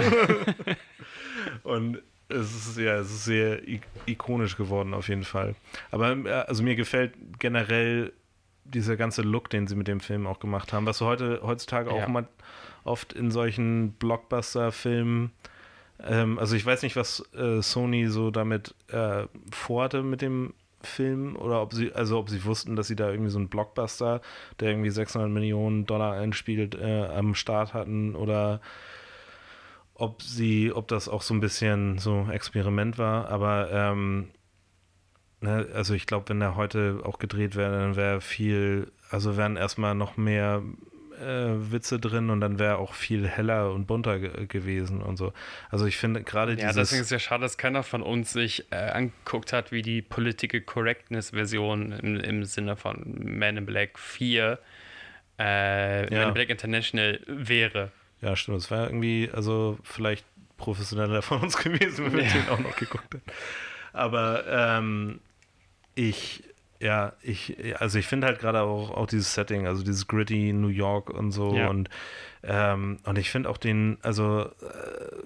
und 1.62 2.02
es 2.34 2.68
ist 2.68 2.78
ja, 2.78 2.96
es 2.96 3.10
ist 3.10 3.24
sehr 3.24 3.60
ikonisch 4.06 4.56
geworden 4.56 4.94
auf 4.94 5.08
jeden 5.08 5.24
Fall. 5.24 5.54
Aber 5.90 6.12
äh, 6.12 6.30
also 6.30 6.62
mir 6.62 6.76
gefällt 6.76 7.14
generell 7.38 8.12
dieser 8.64 8.96
ganze 8.96 9.22
Look, 9.22 9.50
den 9.50 9.66
sie 9.66 9.76
mit 9.76 9.88
dem 9.88 10.00
Film 10.00 10.26
auch 10.26 10.40
gemacht 10.40 10.72
haben, 10.72 10.86
was 10.86 10.98
du 10.98 11.06
heute 11.06 11.40
heutzutage 11.42 11.90
ja. 11.90 12.02
auch 12.02 12.08
mal 12.08 12.26
oft 12.84 13.12
in 13.12 13.30
solchen 13.30 13.92
Blockbuster-Filmen 13.92 15.32
ähm, 16.02 16.38
also 16.38 16.56
ich 16.56 16.66
weiß 16.66 16.82
nicht, 16.82 16.96
was 16.96 17.22
äh, 17.34 17.62
Sony 17.62 18.08
so 18.08 18.30
damit 18.30 18.74
äh, 18.88 19.26
vorhatte 19.50 20.02
mit 20.02 20.22
dem 20.22 20.54
Film 20.82 21.36
oder 21.36 21.62
ob 21.62 21.72
sie, 21.72 21.92
also 21.92 22.18
ob 22.18 22.28
sie 22.28 22.44
wussten, 22.44 22.76
dass 22.76 22.88
sie 22.88 22.96
da 22.96 23.10
irgendwie 23.10 23.30
so 23.30 23.38
einen 23.38 23.48
Blockbuster, 23.48 24.20
der 24.60 24.70
irgendwie 24.70 24.90
600 24.90 25.30
Millionen 25.30 25.86
Dollar 25.86 26.14
einspielt, 26.14 26.74
äh, 26.74 27.06
am 27.06 27.34
Start 27.34 27.74
hatten 27.74 28.14
oder 28.14 28.60
ob 29.94 30.22
sie, 30.22 30.72
ob 30.72 30.88
das 30.88 31.08
auch 31.08 31.22
so 31.22 31.34
ein 31.34 31.40
bisschen 31.40 31.98
so 31.98 32.26
Experiment 32.30 32.98
war, 32.98 33.28
aber 33.28 33.70
ähm, 33.70 34.30
ne, 35.40 35.68
also 35.72 35.94
ich 35.94 36.06
glaube, 36.06 36.28
wenn 36.28 36.40
der 36.40 36.56
heute 36.56 37.00
auch 37.04 37.18
gedreht 37.18 37.54
wäre, 37.54 37.78
dann 37.78 37.96
wäre 37.96 38.20
viel, 38.20 38.90
also 39.10 39.36
wären 39.36 39.56
erstmal 39.56 39.94
noch 39.94 40.16
mehr 40.16 40.62
äh, 41.20 41.70
Witze 41.70 42.00
drin 42.00 42.30
und 42.30 42.40
dann 42.40 42.58
wäre 42.58 42.78
auch 42.78 42.94
viel 42.94 43.28
heller 43.28 43.72
und 43.72 43.86
bunter 43.86 44.18
ge 44.18 44.46
gewesen 44.46 45.00
und 45.00 45.16
so. 45.16 45.32
Also 45.70 45.86
ich 45.86 45.96
finde 45.96 46.24
gerade 46.24 46.56
dieses... 46.56 46.74
Ja, 46.74 46.80
deswegen 46.80 47.00
ist 47.00 47.06
es 47.06 47.10
ja 47.10 47.18
schade, 47.20 47.42
dass 47.42 47.56
keiner 47.56 47.84
von 47.84 48.02
uns 48.02 48.32
sich 48.32 48.64
äh, 48.72 48.76
angeguckt 48.76 49.52
hat, 49.52 49.70
wie 49.70 49.82
die 49.82 50.02
Political 50.02 50.60
Correctness 50.62 51.30
Version 51.30 51.92
im, 51.92 52.18
im 52.18 52.44
Sinne 52.44 52.76
von 52.76 53.38
Man 53.38 53.58
in 53.58 53.66
Black 53.66 53.98
4 53.98 54.58
äh, 55.38 56.12
ja. 56.12 56.18
Man 56.18 56.28
in 56.28 56.34
Black 56.34 56.50
International 56.50 57.20
wäre. 57.26 57.92
Ja, 58.24 58.36
stimmt. 58.36 58.58
Es 58.58 58.70
wäre 58.70 58.86
irgendwie, 58.86 59.30
also 59.32 59.78
vielleicht 59.82 60.24
professioneller 60.56 61.22
von 61.22 61.42
uns 61.42 61.56
gewesen, 61.62 62.06
wenn 62.06 62.14
wir 62.14 62.24
ja. 62.24 62.32
den 62.32 62.48
auch 62.48 62.58
noch 62.58 62.76
geguckt 62.76 63.14
hätten. 63.14 63.30
Aber 63.92 64.44
ähm, 64.48 65.20
ich 65.94 66.42
ja, 66.80 67.14
ich, 67.22 67.56
also 67.80 67.98
ich 67.98 68.06
finde 68.06 68.26
halt 68.26 68.40
gerade 68.40 68.60
auch, 68.60 68.90
auch 68.90 69.06
dieses 69.06 69.32
Setting, 69.32 69.66
also 69.66 69.82
dieses 69.82 70.06
gritty 70.06 70.52
New 70.52 70.68
York 70.68 71.08
und 71.08 71.30
so 71.32 71.54
ja. 71.54 71.68
und, 71.68 71.88
ähm, 72.42 72.98
und 73.04 73.16
ich 73.16 73.30
finde 73.30 73.48
auch 73.48 73.56
den, 73.56 73.96
also 74.02 74.42
äh, 74.42 75.16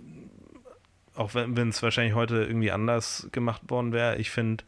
auch 1.17 1.35
wenn 1.35 1.69
es 1.69 1.83
wahrscheinlich 1.83 2.15
heute 2.15 2.45
irgendwie 2.45 2.71
anders 2.71 3.29
gemacht 3.33 3.63
worden 3.69 3.93
wäre, 3.93 4.19
ich 4.19 4.31
finde 4.31 4.63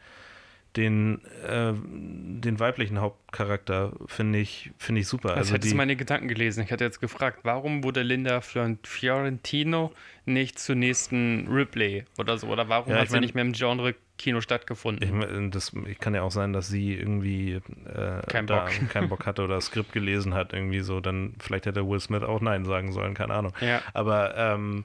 den, 0.77 1.25
äh, 1.47 1.73
den 1.75 2.61
weiblichen 2.61 3.01
Hauptcharakter 3.01 3.93
finde 4.07 4.39
ich, 4.39 4.71
finde 4.79 5.01
ich 5.01 5.09
super. 5.09 5.31
Als 5.31 5.39
also 5.39 5.55
hättest 5.55 5.73
du 5.73 5.77
meine 5.77 5.97
Gedanken 5.97 6.29
gelesen. 6.29 6.62
Ich 6.62 6.71
hatte 6.71 6.85
jetzt 6.85 7.01
gefragt, 7.01 7.41
warum 7.43 7.83
wurde 7.83 8.03
Linda 8.03 8.41
Fiorentino 8.41 9.93
nicht 10.27 10.59
zur 10.61 10.77
nächsten 10.77 11.49
Ripley 11.49 12.05
oder 12.18 12.39
so? 12.39 12.47
Oder 12.47 12.68
warum 12.68 12.93
ja, 12.93 13.01
hat 13.01 13.09
sie 13.09 13.14
mein, 13.14 13.23
nicht 13.23 13.35
mehr 13.35 13.45
im 13.45 13.53
Genre 13.53 13.97
Kino 14.16 14.41
stattgefunden? 14.41 15.23
Ich, 15.23 15.51
das, 15.51 15.73
ich 15.87 15.99
kann 15.99 16.14
ja 16.14 16.23
auch 16.23 16.31
sein, 16.31 16.53
dass 16.53 16.68
sie 16.68 16.95
irgendwie 16.95 17.55
äh, 17.55 18.23
Kein 18.29 18.47
da 18.47 18.66
Bock. 18.66 18.89
keinen 18.91 19.09
Bock 19.11 19.27
hatte 19.27 19.43
oder 19.43 19.57
das 19.57 19.66
Skript 19.66 19.93
gelesen 19.93 20.35
hat, 20.35 20.53
irgendwie 20.53 20.81
so. 20.81 21.01
Dann 21.01 21.35
vielleicht 21.41 21.66
hätte 21.66 21.89
Will 21.89 21.99
Smith 21.99 22.23
auch 22.23 22.41
Nein 22.41 22.64
sagen 22.64 22.93
sollen, 22.93 23.14
keine 23.14 23.35
Ahnung. 23.35 23.53
Ja. 23.61 23.83
Aber 23.93 24.37
ähm, 24.37 24.85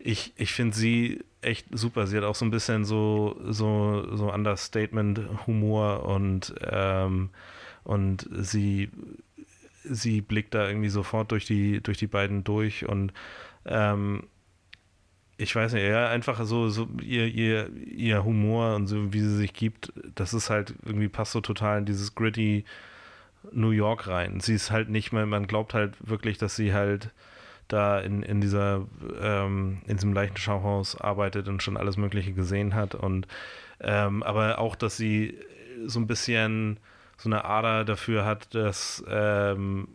ich, 0.00 0.32
ich 0.36 0.52
finde 0.52 0.76
sie 0.76 1.24
echt 1.42 1.66
super. 1.72 2.06
Sie 2.06 2.16
hat 2.16 2.24
auch 2.24 2.34
so 2.34 2.44
ein 2.44 2.50
bisschen 2.50 2.84
so, 2.84 3.36
so, 3.44 4.06
so 4.16 4.32
Understatement-Humor 4.32 6.04
und, 6.04 6.54
ähm, 6.70 7.30
und 7.84 8.28
sie, 8.32 8.90
sie 9.84 10.20
blickt 10.20 10.54
da 10.54 10.68
irgendwie 10.68 10.88
sofort 10.88 11.32
durch 11.32 11.44
die, 11.44 11.82
durch 11.82 11.98
die 11.98 12.06
beiden 12.06 12.44
durch 12.44 12.88
und 12.88 13.12
ähm, 13.66 14.24
ich 15.36 15.56
weiß 15.56 15.72
nicht, 15.72 15.84
ja, 15.84 16.08
einfach 16.08 16.44
so, 16.44 16.68
so 16.68 16.88
ihr, 17.02 17.26
ihr, 17.26 17.70
ihr 17.76 18.24
Humor 18.24 18.76
und 18.76 18.86
so, 18.86 19.12
wie 19.12 19.20
sie 19.20 19.36
sich 19.36 19.52
gibt, 19.52 19.92
das 20.14 20.34
ist 20.34 20.50
halt 20.50 20.74
irgendwie 20.84 21.08
passt 21.08 21.32
so 21.32 21.40
total 21.40 21.78
in 21.78 21.84
dieses 21.86 22.14
gritty 22.14 22.64
New 23.50 23.70
York 23.70 24.06
rein. 24.06 24.40
Sie 24.40 24.54
ist 24.54 24.70
halt 24.70 24.88
nicht 24.88 25.12
mehr, 25.12 25.26
man 25.26 25.46
glaubt 25.48 25.74
halt 25.74 25.94
wirklich, 25.98 26.38
dass 26.38 26.54
sie 26.54 26.72
halt 26.72 27.10
da 27.72 28.00
in, 28.00 28.22
in 28.22 28.40
dieser, 28.40 28.86
ähm, 29.20 29.82
in 29.86 29.96
diesem 29.96 30.12
leichten 30.12 30.36
Schauhaus 30.36 31.00
arbeitet 31.00 31.48
und 31.48 31.62
schon 31.62 31.76
alles 31.76 31.96
Mögliche 31.96 32.32
gesehen 32.32 32.74
hat. 32.74 32.94
Und 32.94 33.26
ähm, 33.80 34.22
aber 34.22 34.58
auch, 34.58 34.76
dass 34.76 34.96
sie 34.96 35.38
so 35.86 35.98
ein 35.98 36.06
bisschen 36.06 36.78
so 37.16 37.28
eine 37.28 37.44
Ader 37.44 37.84
dafür 37.84 38.24
hat, 38.24 38.54
dass 38.54 39.02
ähm, 39.08 39.88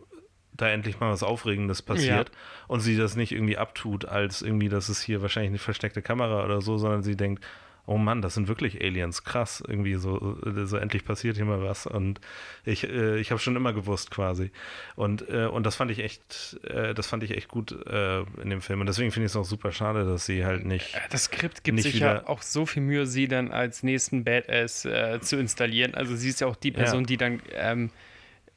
da 0.52 0.68
endlich 0.68 0.98
mal 0.98 1.10
was 1.10 1.22
Aufregendes 1.22 1.82
passiert 1.82 2.28
ja. 2.28 2.34
und 2.66 2.80
sie 2.80 2.96
das 2.96 3.16
nicht 3.16 3.32
irgendwie 3.32 3.58
abtut, 3.58 4.04
als 4.06 4.42
irgendwie, 4.42 4.68
das 4.68 4.88
ist 4.88 5.02
hier 5.02 5.22
wahrscheinlich 5.22 5.50
eine 5.50 5.58
versteckte 5.58 6.02
Kamera 6.02 6.44
oder 6.44 6.60
so, 6.60 6.78
sondern 6.78 7.02
sie 7.02 7.16
denkt, 7.16 7.44
oh 7.88 7.96
Mann, 7.96 8.20
das 8.20 8.34
sind 8.34 8.48
wirklich 8.48 8.82
Aliens, 8.82 9.24
krass, 9.24 9.62
irgendwie 9.66 9.94
so, 9.94 10.36
so 10.44 10.76
endlich 10.76 11.04
passiert 11.04 11.36
hier 11.36 11.46
mal 11.46 11.62
was. 11.62 11.86
Und 11.86 12.20
ich, 12.64 12.84
äh, 12.84 13.18
ich 13.18 13.30
habe 13.30 13.40
schon 13.40 13.56
immer 13.56 13.72
gewusst 13.72 14.10
quasi. 14.10 14.50
Und, 14.94 15.28
äh, 15.30 15.46
und 15.46 15.64
das 15.64 15.76
fand 15.76 15.90
ich 15.90 16.00
echt, 16.00 16.60
äh, 16.64 16.92
das 16.92 17.06
fand 17.06 17.22
ich 17.22 17.30
echt 17.30 17.48
gut 17.48 17.72
äh, 17.86 18.20
in 18.42 18.50
dem 18.50 18.60
Film. 18.60 18.80
Und 18.80 18.86
deswegen 18.86 19.10
finde 19.10 19.26
ich 19.26 19.32
es 19.32 19.36
auch 19.36 19.44
super 19.44 19.72
schade, 19.72 20.04
dass 20.04 20.26
sie 20.26 20.44
halt 20.44 20.66
nicht 20.66 20.94
äh, 20.94 21.00
Das 21.10 21.24
Skript 21.24 21.64
gibt 21.64 21.80
sich 21.80 21.98
ja 21.98 22.26
auch 22.28 22.42
so 22.42 22.66
viel 22.66 22.82
Mühe, 22.82 23.06
sie 23.06 23.26
dann 23.26 23.50
als 23.50 23.82
nächsten 23.82 24.22
Badass 24.22 24.84
äh, 24.84 25.18
zu 25.20 25.38
installieren, 25.38 25.94
also 25.94 26.14
sie 26.14 26.28
ist 26.28 26.42
ja 26.42 26.46
auch 26.46 26.56
die 26.56 26.72
Person, 26.72 27.00
ja. 27.00 27.06
die 27.06 27.16
dann 27.16 27.42
ähm, 27.54 27.90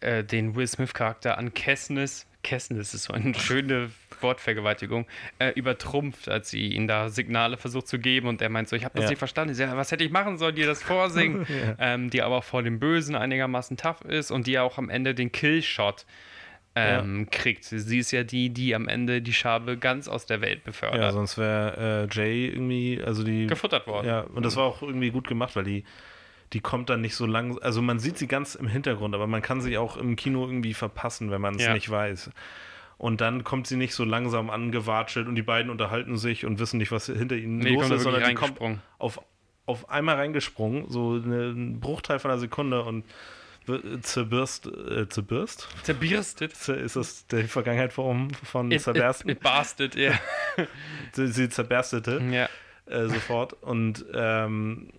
den 0.01 0.55
Will 0.55 0.65
Smith 0.67 0.95
Charakter 0.95 1.38
an 1.38 1.53
Kessnis 1.53 2.25
Kessen, 2.43 2.77
das 2.77 2.93
ist 2.93 3.03
so 3.03 3.13
eine 3.13 3.33
schöne 3.35 3.91
Wortvergewaltigung, 4.19 5.05
äh, 5.39 5.51
übertrumpft, 5.51 6.29
als 6.29 6.49
sie 6.49 6.73
ihm 6.73 6.87
da 6.87 7.09
Signale 7.09 7.57
versucht 7.57 7.87
zu 7.87 7.99
geben 7.99 8.27
und 8.27 8.41
er 8.41 8.49
meint 8.49 8.69
so, 8.69 8.75
ich 8.75 8.83
habe 8.83 8.95
das 8.95 9.05
ja. 9.05 9.09
nicht 9.11 9.19
verstanden. 9.19 9.53
Sie 9.53 9.63
sagt, 9.63 9.75
was 9.75 9.91
hätte 9.91 10.03
ich 10.03 10.11
machen 10.11 10.37
sollen, 10.37 10.55
dir 10.55 10.67
das 10.67 10.81
vorsingen? 10.81 11.45
ja. 11.49 11.75
ähm, 11.79 12.09
die 12.09 12.21
aber 12.21 12.37
auch 12.37 12.43
vor 12.43 12.63
dem 12.63 12.79
Bösen 12.79 13.15
einigermaßen 13.15 13.77
tough 13.77 14.01
ist 14.01 14.31
und 14.31 14.47
die 14.47 14.59
auch 14.59 14.77
am 14.77 14.89
Ende 14.89 15.13
den 15.13 15.31
Killshot 15.31 16.05
ähm, 16.75 17.27
ja. 17.31 17.39
kriegt. 17.39 17.65
Sie 17.65 17.99
ist 17.99 18.11
ja 18.11 18.23
die, 18.23 18.49
die 18.49 18.75
am 18.75 18.87
Ende 18.87 19.21
die 19.21 19.33
Schabe 19.33 19.77
ganz 19.77 20.07
aus 20.07 20.25
der 20.25 20.41
Welt 20.41 20.63
befördert. 20.63 21.01
Ja, 21.01 21.11
sonst 21.11 21.37
wäre 21.37 22.07
äh, 22.09 22.15
Jay 22.15 22.47
irgendwie, 22.47 23.01
also 23.03 23.23
die... 23.23 23.47
Gefuttert 23.47 23.87
worden. 23.87 24.07
Ja, 24.07 24.21
und 24.21 24.43
das 24.45 24.55
war 24.55 24.65
auch 24.65 24.81
irgendwie 24.81 25.11
gut 25.11 25.27
gemacht, 25.27 25.55
weil 25.55 25.65
die 25.65 25.83
die 26.53 26.59
kommt 26.59 26.89
dann 26.89 27.01
nicht 27.01 27.15
so 27.15 27.25
lang. 27.25 27.57
Also 27.59 27.81
man 27.81 27.99
sieht 27.99 28.17
sie 28.17 28.27
ganz 28.27 28.55
im 28.55 28.67
Hintergrund, 28.67 29.15
aber 29.15 29.27
man 29.27 29.41
kann 29.41 29.61
sie 29.61 29.77
auch 29.77 29.97
im 29.97 30.15
Kino 30.15 30.45
irgendwie 30.45 30.73
verpassen, 30.73 31.31
wenn 31.31 31.41
man 31.41 31.55
es 31.55 31.63
ja. 31.63 31.73
nicht 31.73 31.89
weiß. 31.89 32.31
Und 32.97 33.21
dann 33.21 33.43
kommt 33.43 33.67
sie 33.67 33.77
nicht 33.77 33.95
so 33.95 34.03
langsam 34.03 34.49
angewatschelt 34.49 35.27
und 35.27 35.35
die 35.35 35.41
beiden 35.41 35.71
unterhalten 35.71 36.17
sich 36.17 36.45
und 36.45 36.59
wissen 36.59 36.77
nicht, 36.77 36.91
was 36.91 37.07
hinter 37.07 37.35
ihnen 37.35 37.57
nee, 37.57 37.73
los 37.73 37.89
ist, 37.89 38.03
sondern 38.03 38.29
die 38.29 38.35
kommt 38.35 38.59
auf, 38.99 39.19
auf 39.65 39.89
einmal 39.89 40.17
reingesprungen, 40.17 40.87
so 40.87 41.15
ein 41.15 41.79
Bruchteil 41.79 42.19
von 42.19 42.29
einer 42.29 42.39
Sekunde 42.39 42.83
und 42.83 43.05
zerbürst, 44.01 44.67
äh, 44.67 45.07
zerbürst? 45.07 45.67
Zerbirstet. 45.83 46.53
Ist 46.67 46.95
das 46.95 47.27
die 47.27 47.43
Vergangenheit 47.43 47.93
von, 47.93 48.31
von 48.33 48.71
it, 48.71 48.81
zerbersten? 48.81 49.29
It, 49.29 49.37
it 49.37 49.43
barstet, 49.43 49.95
ja. 49.95 50.13
sie, 51.13 51.27
sie 51.27 51.49
zerberstete 51.49 52.21
ja. 52.31 52.49
Äh, 52.85 53.07
sofort 53.07 53.53
und 53.61 54.05
ähm, 54.13 54.89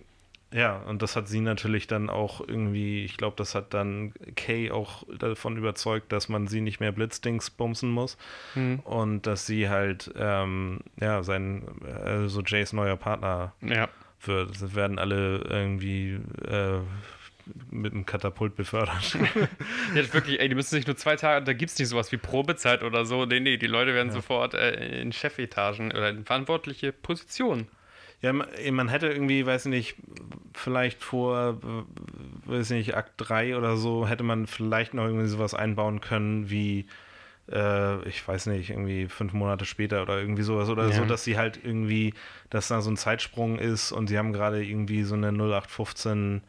ja, 0.52 0.76
und 0.76 1.02
das 1.02 1.16
hat 1.16 1.28
sie 1.28 1.40
natürlich 1.40 1.86
dann 1.86 2.10
auch 2.10 2.40
irgendwie, 2.46 3.04
ich 3.04 3.16
glaube, 3.16 3.36
das 3.36 3.54
hat 3.54 3.72
dann 3.72 4.12
Kay 4.36 4.70
auch 4.70 5.04
davon 5.18 5.56
überzeugt, 5.56 6.12
dass 6.12 6.28
man 6.28 6.46
sie 6.46 6.60
nicht 6.60 6.78
mehr 6.80 6.92
Blitzdings 6.92 7.50
bumsen 7.50 7.90
muss 7.90 8.18
mhm. 8.54 8.80
und 8.80 9.26
dass 9.26 9.46
sie 9.46 9.68
halt, 9.68 10.12
ähm, 10.16 10.80
ja, 11.00 11.22
sein, 11.22 11.64
also 12.04 12.42
Jays 12.42 12.72
neuer 12.72 12.96
Partner 12.96 13.52
ja. 13.62 13.88
wird. 14.24 14.50
Das 14.50 14.74
werden 14.74 14.98
alle 14.98 15.38
irgendwie 15.48 16.20
äh, 16.46 16.80
mit 17.70 17.92
einem 17.92 18.06
Katapult 18.06 18.54
befördert. 18.54 19.16
ja, 19.94 20.12
wirklich, 20.12 20.38
ey, 20.38 20.48
die 20.48 20.54
müssen 20.54 20.74
sich 20.74 20.86
nur 20.86 20.96
zwei 20.96 21.16
Tage, 21.16 21.44
da 21.44 21.52
gibt 21.54 21.72
es 21.72 21.78
nicht 21.78 21.88
sowas 21.88 22.12
wie 22.12 22.18
Probezeit 22.18 22.82
oder 22.82 23.04
so. 23.04 23.24
Nee, 23.24 23.40
nee, 23.40 23.56
die 23.56 23.66
Leute 23.66 23.94
werden 23.94 24.08
ja. 24.08 24.14
sofort 24.14 24.54
äh, 24.54 25.00
in 25.00 25.12
Chefetagen 25.12 25.92
oder 25.92 26.10
in 26.10 26.24
verantwortliche 26.24 26.92
Positionen. 26.92 27.68
Ja, 28.22 28.32
man 28.32 28.88
hätte 28.88 29.08
irgendwie, 29.08 29.44
weiß 29.44 29.66
nicht, 29.66 29.96
vielleicht 30.54 31.02
vor, 31.02 31.58
weiß 32.46 32.70
nicht, 32.70 32.94
Akt 32.94 33.14
3 33.16 33.56
oder 33.56 33.76
so, 33.76 34.06
hätte 34.06 34.22
man 34.22 34.46
vielleicht 34.46 34.94
noch 34.94 35.04
irgendwie 35.04 35.26
sowas 35.26 35.54
einbauen 35.54 36.00
können 36.00 36.48
wie, 36.48 36.86
äh, 37.50 38.08
ich 38.08 38.26
weiß 38.26 38.46
nicht, 38.46 38.70
irgendwie 38.70 39.08
fünf 39.08 39.32
Monate 39.32 39.64
später 39.64 40.02
oder 40.02 40.20
irgendwie 40.20 40.42
sowas 40.42 40.68
oder 40.68 40.84
ja. 40.84 40.92
so, 40.92 41.04
dass 41.04 41.24
sie 41.24 41.36
halt 41.36 41.58
irgendwie, 41.64 42.14
dass 42.48 42.68
da 42.68 42.80
so 42.80 42.90
ein 42.90 42.96
Zeitsprung 42.96 43.58
ist 43.58 43.90
und 43.90 44.06
sie 44.06 44.18
haben 44.18 44.32
gerade 44.32 44.64
irgendwie 44.64 45.02
so 45.02 45.16
eine 45.16 45.28
0815 45.28 46.42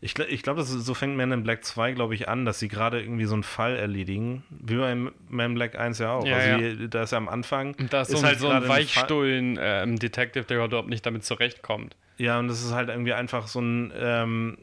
ich, 0.00 0.18
ich 0.18 0.42
glaube, 0.42 0.62
so 0.62 0.94
fängt 0.94 1.16
Man 1.16 1.32
in 1.32 1.42
Black 1.42 1.64
2, 1.64 1.92
glaube 1.92 2.14
ich, 2.14 2.28
an, 2.28 2.44
dass 2.44 2.58
sie 2.58 2.68
gerade 2.68 3.00
irgendwie 3.00 3.24
so 3.24 3.34
einen 3.34 3.42
Fall 3.42 3.76
erledigen. 3.76 4.44
Wie 4.50 4.76
bei 4.76 4.94
Man 4.94 5.50
in 5.50 5.54
Black 5.54 5.78
1 5.78 5.98
ja 5.98 6.12
auch. 6.12 6.26
Ja, 6.26 6.36
also 6.36 6.64
ja. 6.64 6.86
Da 6.88 7.02
ist 7.02 7.12
ja 7.12 7.18
am 7.18 7.28
Anfang. 7.28 7.74
Und 7.78 7.92
da 7.92 8.02
ist, 8.02 8.10
ist 8.10 8.20
so, 8.20 8.26
halt 8.26 8.38
so 8.38 8.48
ein 8.48 8.68
Weichstullen-Detective, 8.68 10.42
ähm, 10.42 10.46
der 10.48 10.64
überhaupt 10.64 10.88
nicht 10.88 11.06
damit 11.06 11.24
zurechtkommt. 11.24 11.96
Ja, 12.18 12.38
und 12.38 12.48
das 12.48 12.62
ist 12.62 12.72
halt 12.72 12.88
irgendwie 12.88 13.14
einfach 13.14 13.46
so 13.46 13.60
ein. 13.60 13.92
Ähm, 13.96 14.58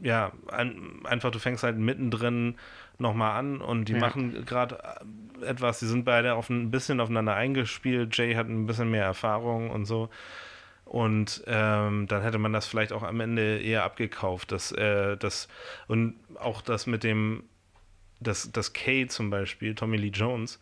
ja, 0.00 0.32
ein, 0.52 1.00
einfach, 1.04 1.30
du 1.30 1.38
fängst 1.38 1.64
halt 1.64 1.76
mittendrin 1.76 2.56
nochmal 2.98 3.38
an 3.38 3.60
und 3.60 3.86
die 3.86 3.92
Ja. 3.94 3.98
machen 3.98 4.44
gerade 4.44 4.78
etwas, 5.44 5.78
die 5.80 5.86
sind 5.86 6.04
beide 6.04 6.34
auf 6.34 6.50
ein 6.50 6.70
bisschen 6.70 7.00
aufeinander 7.00 7.34
eingespielt. 7.34 8.16
Jay 8.16 8.34
hat 8.34 8.48
ein 8.48 8.66
bisschen 8.66 8.90
mehr 8.90 9.04
Erfahrung 9.04 9.70
und 9.70 9.86
so. 9.86 10.08
Und 10.88 11.42
ähm, 11.46 12.06
dann 12.06 12.22
hätte 12.22 12.38
man 12.38 12.54
das 12.54 12.66
vielleicht 12.66 12.92
auch 12.92 13.02
am 13.02 13.20
Ende 13.20 13.58
eher 13.60 13.84
abgekauft. 13.84 14.52
Dass, 14.52 14.72
äh, 14.72 15.18
das, 15.18 15.48
und 15.86 16.14
auch 16.36 16.62
das 16.62 16.86
mit 16.86 17.04
dem, 17.04 17.44
dass, 18.20 18.50
dass 18.52 18.72
Kay 18.72 19.06
zum 19.06 19.28
Beispiel, 19.28 19.74
Tommy 19.74 19.98
Lee 19.98 20.08
Jones, 20.08 20.58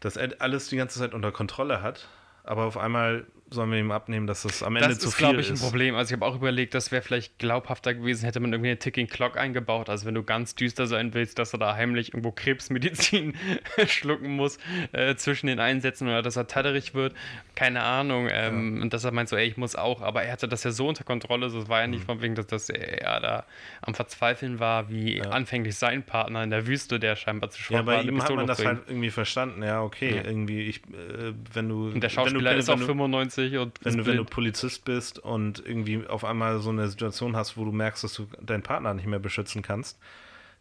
dass 0.00 0.16
er 0.16 0.30
alles 0.38 0.68
die 0.68 0.76
ganze 0.76 0.98
Zeit 0.98 1.12
unter 1.12 1.30
Kontrolle 1.30 1.82
hat, 1.82 2.08
aber 2.42 2.64
auf 2.64 2.78
einmal 2.78 3.26
sollen 3.50 3.70
wir 3.70 3.78
ihm 3.78 3.90
abnehmen, 3.92 4.26
dass 4.26 4.42
das 4.42 4.62
am 4.62 4.74
Ende 4.76 4.88
Das 4.88 4.98
zu 4.98 5.08
ist, 5.10 5.14
viel 5.16 5.26
glaube 5.26 5.40
ich, 5.40 5.48
ein 5.48 5.54
ist. 5.54 5.60
Problem. 5.62 5.94
Also 5.94 6.14
ich 6.14 6.20
habe 6.20 6.26
auch 6.30 6.34
überlegt, 6.36 6.74
das 6.74 6.90
wäre 6.90 7.02
vielleicht 7.02 7.38
glaubhafter 7.38 7.94
gewesen, 7.94 8.24
hätte 8.24 8.40
man 8.40 8.52
irgendwie 8.52 8.70
eine 8.70 8.78
Ticking 8.78 9.06
Clock 9.06 9.36
eingebaut. 9.36 9.88
Also 9.88 10.06
wenn 10.06 10.14
du 10.14 10.22
ganz 10.24 10.54
düster 10.54 10.86
sein 10.86 11.14
willst, 11.14 11.38
dass 11.38 11.52
er 11.52 11.58
da 11.58 11.74
heimlich 11.76 12.08
irgendwo 12.08 12.32
Krebsmedizin 12.32 13.36
schlucken 13.86 14.34
muss 14.34 14.58
äh, 14.92 15.14
zwischen 15.16 15.46
den 15.46 15.60
Einsätzen 15.60 16.08
oder 16.08 16.22
dass 16.22 16.36
er 16.36 16.46
tatterig 16.46 16.94
wird. 16.94 17.14
Keine 17.54 17.82
Ahnung. 17.82 18.28
Ähm, 18.30 18.80
Und 18.82 18.92
dass 18.92 19.04
er 19.04 19.12
meint 19.12 19.28
so, 19.28 19.36
ey, 19.36 19.46
ich 19.46 19.56
muss 19.56 19.76
auch. 19.76 20.00
Aber 20.00 20.22
er 20.24 20.32
hatte 20.32 20.48
das 20.48 20.64
ja 20.64 20.70
so 20.72 20.88
unter 20.88 21.04
Kontrolle. 21.04 21.50
So, 21.50 21.60
es 21.60 21.68
war 21.68 21.80
ja 21.80 21.86
Mhm. 21.86 21.92
nicht 21.92 22.04
von 22.04 22.22
wegen, 22.22 22.34
dass, 22.34 22.46
dass 22.46 22.68
er 22.70 23.20
da 23.20 23.44
am 23.82 23.94
Verzweifeln 23.94 24.58
war, 24.58 24.88
wie 24.90 25.22
anfänglich 25.22 25.76
sein 25.76 26.02
Partner 26.02 26.42
in 26.42 26.50
der 26.50 26.66
Wüste, 26.66 26.98
der 26.98 27.14
scheinbar 27.16 27.50
zu 27.50 27.60
schwach 27.62 27.76
Ja, 27.76 27.82
bei 27.82 27.96
war, 27.96 28.04
ihm 28.04 28.22
hat 28.22 28.34
man 28.34 28.46
das 28.46 28.64
halt 28.64 28.80
irgendwie 28.88 29.10
verstanden. 29.10 29.62
Ja, 29.62 29.82
okay, 29.82 30.16
Ja. 30.16 30.24
irgendwie, 30.24 30.62
ich, 30.62 30.78
äh, 30.88 31.32
wenn 31.52 31.68
du. 31.68 31.84
Und 31.88 31.94
der 31.94 32.02
wenn 32.04 32.10
Schauspieler 32.10 32.52
du, 32.54 32.58
ist 32.58 32.68
auch 32.70 32.78
wenn 32.78 32.96
du, 33.36 33.42
95 33.42 33.58
und 33.58 33.84
wenn 33.84 33.96
du, 33.98 34.06
wenn 34.06 34.16
du. 34.18 34.24
Polizist 34.24 34.84
bist 34.84 35.18
und 35.18 35.64
irgendwie 35.64 36.06
auf 36.06 36.24
einmal 36.24 36.58
so 36.60 36.70
eine 36.70 36.88
Situation 36.88 37.36
hast, 37.36 37.56
wo 37.56 37.64
du 37.64 37.72
merkst, 37.72 38.04
dass 38.04 38.14
du 38.14 38.26
deinen 38.40 38.62
Partner 38.62 38.94
nicht 38.94 39.06
mehr 39.06 39.18
beschützen 39.18 39.62
kannst, 39.62 39.98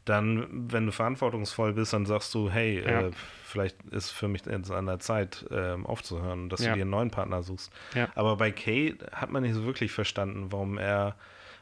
dann, 0.05 0.47
wenn 0.71 0.85
du 0.85 0.91
verantwortungsvoll 0.91 1.73
bist, 1.73 1.93
dann 1.93 2.05
sagst 2.05 2.33
du, 2.33 2.49
hey, 2.49 2.81
Ja. 2.83 3.07
äh, 3.07 3.11
vielleicht 3.45 3.81
ist 3.91 4.09
für 4.11 4.27
mich 4.27 4.45
jetzt 4.45 4.69
an 4.71 4.85
der 4.85 4.99
Zeit, 4.99 5.45
ähm, 5.49 5.85
aufzuhören, 5.85 6.49
dass 6.49 6.61
Ja. 6.61 6.71
du 6.71 6.75
dir 6.75 6.81
einen 6.81 6.91
neuen 6.91 7.09
Partner 7.11 7.41
suchst. 7.43 7.71
Ja. 7.95 8.09
Aber 8.15 8.35
bei 8.35 8.51
Kay 8.51 8.95
hat 9.13 9.31
man 9.31 9.43
nicht 9.43 9.53
so 9.55 9.63
wirklich 9.65 9.91
verstanden, 9.91 10.51
warum 10.51 10.77
er. 10.77 11.15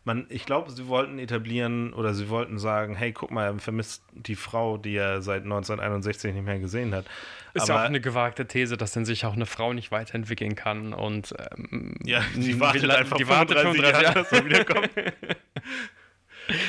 Man, 0.03 0.25
ich 0.29 0.45
glaube, 0.45 0.71
sie 0.71 0.87
wollten 0.87 1.19
etablieren 1.19 1.93
oder 1.93 2.15
sie 2.15 2.27
wollten 2.29 2.57
sagen, 2.57 2.95
hey, 2.95 3.11
guck 3.11 3.29
mal, 3.29 3.45
er 3.45 3.59
vermisst 3.59 4.03
die 4.13 4.35
Frau, 4.35 4.77
die 4.77 4.95
er 4.95 5.21
seit 5.21 5.43
1961 5.43 6.33
nicht 6.33 6.43
mehr 6.43 6.57
gesehen 6.57 6.95
hat. 6.95 7.05
Ist 7.53 7.67
ja 7.67 7.75
auch 7.75 7.79
eine 7.81 8.01
gewagte 8.01 8.47
These, 8.47 8.77
dass 8.77 8.93
dann 8.93 9.05
sich 9.05 9.25
auch 9.25 9.33
eine 9.33 9.45
Frau 9.45 9.73
nicht 9.73 9.91
weiterentwickeln 9.91 10.55
kann 10.55 10.93
und 10.93 11.35
ähm, 11.55 11.95
Ja, 12.03 12.23
die 12.35 12.59
wartet 12.59 12.89
einfach 12.89 13.17
die 13.17 13.27
wartet 13.27 13.59
35 13.59 14.01
Jahre, 14.01 14.13
dass 14.15 14.31
er 14.31 14.45
wiederkommt. 14.45 14.89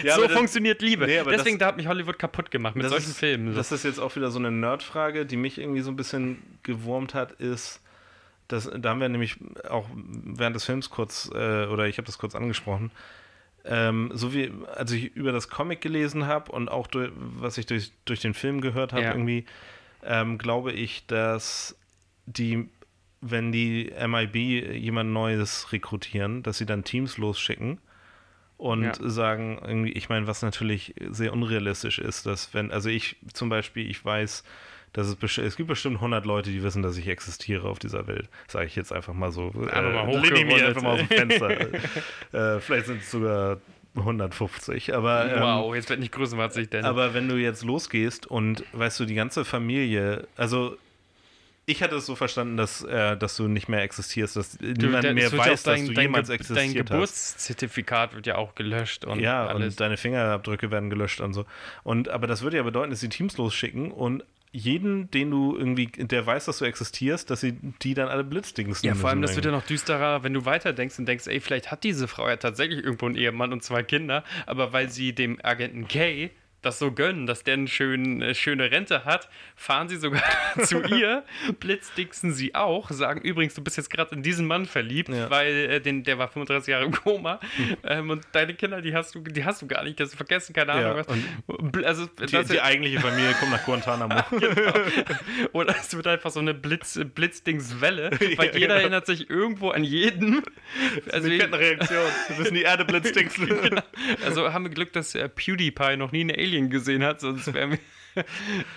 Ja, 0.05 0.17
so 0.17 0.23
das- 0.25 0.33
funktioniert 0.33 0.83
Liebe. 0.83 1.07
Nee, 1.07 1.23
Deswegen 1.29 1.59
das- 1.59 1.61
da 1.61 1.67
hat 1.67 1.77
mich 1.77 1.87
Hollywood 1.87 2.19
kaputt 2.19 2.51
gemacht 2.51 2.77
mit 2.77 2.89
solchen 2.89 3.11
ist, 3.11 3.19
Filmen. 3.19 3.55
Das 3.55 3.73
ist 3.73 3.85
jetzt 3.85 3.99
auch 3.99 4.15
wieder 4.15 4.31
so 4.31 4.39
eine 4.39 4.51
Nerdfrage, 4.51 5.27
die 5.27 5.37
mich 5.37 5.59
irgendwie 5.59 5.81
so 5.81 5.91
ein 5.91 5.97
bisschen 5.97 6.43
gewurmt 6.63 7.15
hat, 7.15 7.33
ist, 7.33 7.81
dass, 8.49 8.71
da 8.77 8.91
haben 8.91 9.01
wir 9.01 9.09
nämlich 9.09 9.37
auch 9.69 9.87
während 9.95 10.55
des 10.55 10.65
Films 10.65 10.91
kurz, 10.91 11.31
äh, 11.35 11.67
oder 11.67 11.87
ich 11.87 11.97
habe 11.99 12.07
das 12.07 12.19
kurz 12.19 12.35
angesprochen, 12.35 12.91
ähm, 13.65 14.11
so 14.15 14.35
wie, 14.35 14.51
als 14.75 14.91
ich 14.93 15.15
über 15.15 15.33
das 15.33 15.49
Comic 15.49 15.81
gelesen 15.81 16.27
habe 16.27 16.51
und 16.53 16.69
auch 16.69 16.87
durch, 16.87 17.11
was 17.15 17.59
ich 17.59 17.67
durch, 17.67 17.93
durch 18.05 18.21
den 18.21 18.35
Film 18.35 18.61
gehört 18.61 18.93
habe, 18.93 19.03
Ja. 19.05 19.13
irgendwie, 19.13 19.45
ähm, 20.05 20.39
glaube 20.39 20.73
ich, 20.73 21.07
dass 21.07 21.77
die, 22.27 22.69
wenn 23.21 23.53
die 23.53 23.91
MIB 23.93 24.35
jemand 24.75 25.11
Neues 25.13 25.73
rekrutieren, 25.73 26.43
dass 26.43 26.59
sie 26.59 26.67
dann 26.67 26.85
Teams 26.85 27.19
losschicken 27.19 27.79
und 28.59 28.85
Ja. 28.85 28.93
sagen, 29.01 29.61
irgendwie, 29.65 29.93
ich 29.93 30.09
meine, 30.09 30.27
was 30.27 30.43
natürlich 30.43 30.95
sehr 31.11 31.33
unrealistisch 31.33 31.99
ist, 31.99 32.27
dass 32.27 32.55
wenn, 32.55 32.71
also 32.71 32.89
ich 32.89 33.17
zum 33.33 33.49
Beispiel, 33.49 33.89
ich 33.91 34.05
weiß, 34.05 34.45
dass 34.93 35.07
es, 35.07 35.39
es 35.39 35.57
gibt 35.57 35.69
bestimmt 35.69 35.97
100 35.97 36.27
Leute, 36.27 36.51
die 36.51 36.63
wissen, 36.63 36.83
dass 36.83 36.97
ich 36.97 37.09
existiere 37.09 37.69
auf 37.69 37.79
dieser 37.79 38.07
Welt. 38.07 38.29
Sage 38.49 38.67
ich 38.67 38.77
jetzt 38.77 38.93
einfach 38.93 39.15
mal 39.15 39.33
so. 39.33 39.47
Einfach 39.47 39.83
mal 40.07 40.09
ich 40.11 40.31
hochgerollt. 40.31 40.63
einfach 40.65 40.83
mal 40.83 40.93
aus 40.93 40.99
dem 40.99 41.09
Fenster. 41.09 41.51
äh, 42.57 42.61
vielleicht 42.61 42.87
sind 42.87 43.01
es 43.03 43.11
sogar 43.11 43.59
150, 43.97 44.95
aber 44.95 45.33
ähm, 45.35 45.41
wow, 45.43 45.75
jetzt 45.75 45.89
wird 45.91 46.01
nicht 46.01 46.13
größenwahnsinnig, 46.13 46.71
denn 46.71 46.85
aber 46.85 47.15
wenn 47.15 47.29
du 47.29 47.37
jetzt 47.37 47.63
losgehst 47.65 48.27
und 48.27 48.65
weißt 48.73 49.01
du, 49.01 49.05
die 49.05 49.15
ganze 49.15 49.45
Familie, 49.45 50.27
also 50.37 50.77
ich 51.67 51.83
hatte 51.83 51.97
es 51.97 52.07
so 52.07 52.17
verstanden, 52.17 52.57
dass, 52.57 52.83
äh, 52.83 53.17
dass 53.17 53.37
du 53.37 53.49
nicht 53.49 53.69
mehr 53.69 53.83
existierst, 53.83 54.35
dass 54.37 54.59
niemand 54.61 55.05
der- 55.05 55.15
mehr 55.15 55.31
weiß, 55.31 55.63
dein, 55.63 55.81
dass 55.81 55.89
du 55.89 55.95
dein, 55.95 56.03
jemals 56.05 56.29
Ge- 56.29 56.37
existiert 56.37 56.59
dein 56.59 56.69
hast. 56.81 56.91
Geburtszertifikat 56.91 58.15
wird 58.15 58.27
ja 58.27 58.37
auch 58.37 58.55
gelöscht 58.55 59.05
und 59.05 59.21
ja, 59.21 59.47
alles. 59.47 59.75
und 59.75 59.81
deine 59.81 59.97
Fingerabdrücke 59.97 60.71
werden 60.71 60.91
gelöscht 60.91 61.21
und 61.21 61.35
so. 61.35 61.45
Und 61.85 62.09
aber 62.09 62.27
das 62.27 62.43
würde 62.43 62.57
ja 62.57 62.63
bedeuten, 62.63 62.91
dass 62.91 63.01
sie 63.01 63.09
Teams 63.09 63.37
losschicken 63.37 63.93
und 63.93 64.25
jeden, 64.53 65.11
den 65.11 65.31
du 65.31 65.57
irgendwie, 65.57 65.87
der 65.87 66.27
weiß, 66.27 66.45
dass 66.45 66.59
du 66.59 66.67
existierst, 66.67 67.31
dass 67.31 67.41
sie 67.41 67.53
die 67.83 67.95
dann 67.95 68.09
alle 68.09 68.23
blitzdingsen 68.23 68.87
ja, 68.87 68.95
vor 68.95 69.09
allem, 69.09 69.23
das 69.23 69.35
wird 69.35 69.47
ja 69.47 69.51
noch 69.51 69.65
düsterer, 69.65 70.23
wenn 70.23 70.35
du 70.35 70.45
weiterdenkst 70.45 70.99
und 70.99 71.07
denkst, 71.07 71.27
ey, 71.27 71.41
vielleicht 71.41 71.71
hat 71.71 71.85
diese 71.85 72.07
Frau 72.07 72.29
ja 72.29 72.37
tatsächlich 72.37 72.85
irgendwo 72.85 73.07
einen 73.07 73.17
Ehemann 73.17 73.53
und 73.53 73.63
zwei 73.63 73.83
Kinder, 73.83 74.25
aber 74.45 74.73
weil 74.75 74.91
sie 74.91 75.15
dem 75.15 75.39
Agenten 75.43 75.89
Kay 75.89 76.31
das 76.63 76.79
so 76.79 76.93
gönnen, 76.93 77.27
dass 77.27 77.43
der 77.45 77.55
eine 77.55 77.69
schön, 77.69 78.23
äh, 78.23 78.35
schöne 78.35 78.71
Rente 78.71 79.05
hat, 79.05 79.29
fahren 79.57 79.89
sie 79.89 79.97
sogar 79.97 80.23
zu 80.63 80.81
ihr, 80.83 81.25
blitzdingsen 81.61 82.33
sie 82.33 82.55
auch, 82.55 82.91
sagen 82.91 83.21
übrigens, 83.21 83.55
du 83.55 83.63
bist 83.63 83.77
jetzt 83.77 83.91
gerade 83.91 84.15
in 84.15 84.23
diesen 84.23 84.47
Mann 84.47 84.67
verliebt, 84.67 85.09
Ja. 85.11 85.29
weil 85.31 85.53
äh, 85.71 85.81
den, 85.81 86.05
der 86.05 86.19
war 86.19 86.29
35 86.29 86.69
Jahre 86.71 86.85
im 86.85 86.93
Koma 86.93 87.41
ähm, 87.85 88.11
und 88.11 88.25
deine 88.33 88.55
Kinder, 88.55 88.81
die 88.81 88.95
hast 88.95 89.15
du, 89.15 89.21
die 89.21 89.45
hast 89.45 89.61
du 89.63 89.67
gar 89.67 89.83
nicht, 89.85 89.99
die 89.99 90.05
hast 90.05 90.13
du 90.13 90.17
vergessen, 90.17 90.53
keine 90.55 90.73
Ahnung 90.73 90.97
Ja, 90.97 90.97
was. 90.97 91.85
Also, 91.85 92.07
Die, 92.07 92.45
die 92.53 92.61
eigentliche 92.61 93.01
Familie 93.01 93.33
kommt 93.35 93.53
nach 93.53 93.65
Guantanamo. 93.65 94.15
Oder 95.53 95.75
es 95.79 95.95
wird 95.97 96.07
einfach 96.07 96.31
so 96.31 96.41
eine 96.41 96.55
Blitz, 96.55 96.99
Blitzdingswelle, 97.15 98.11
weil 98.13 98.31
Ja, 98.31 98.45
jeder 98.45 98.59
genau. 98.59 98.75
erinnert 98.75 99.07
sich 99.07 99.29
irgendwo 99.31 99.71
an 99.71 99.85
jeden. 99.85 100.43
Also, 101.11 101.29
Die 101.29 101.39
Kettenreaktion. 101.39 102.05
Wir 102.29 102.37
müssen 102.39 102.55
die 102.55 102.63
Erde 102.63 102.85
blitzdingsen. 102.85 103.81
also 104.25 104.53
haben 104.53 104.65
wir 104.65 104.71
Glück, 104.71 104.93
dass 104.93 105.15
äh, 105.15 105.29
PewDiePie 105.29 105.97
noch 105.97 106.13
nie 106.13 106.21
eine 106.21 106.35
Alien 106.35 106.52
gesehen 106.61 107.03
hat, 107.03 107.21
sonst 107.21 107.53
wären 107.53 107.73
wir. 107.73 107.79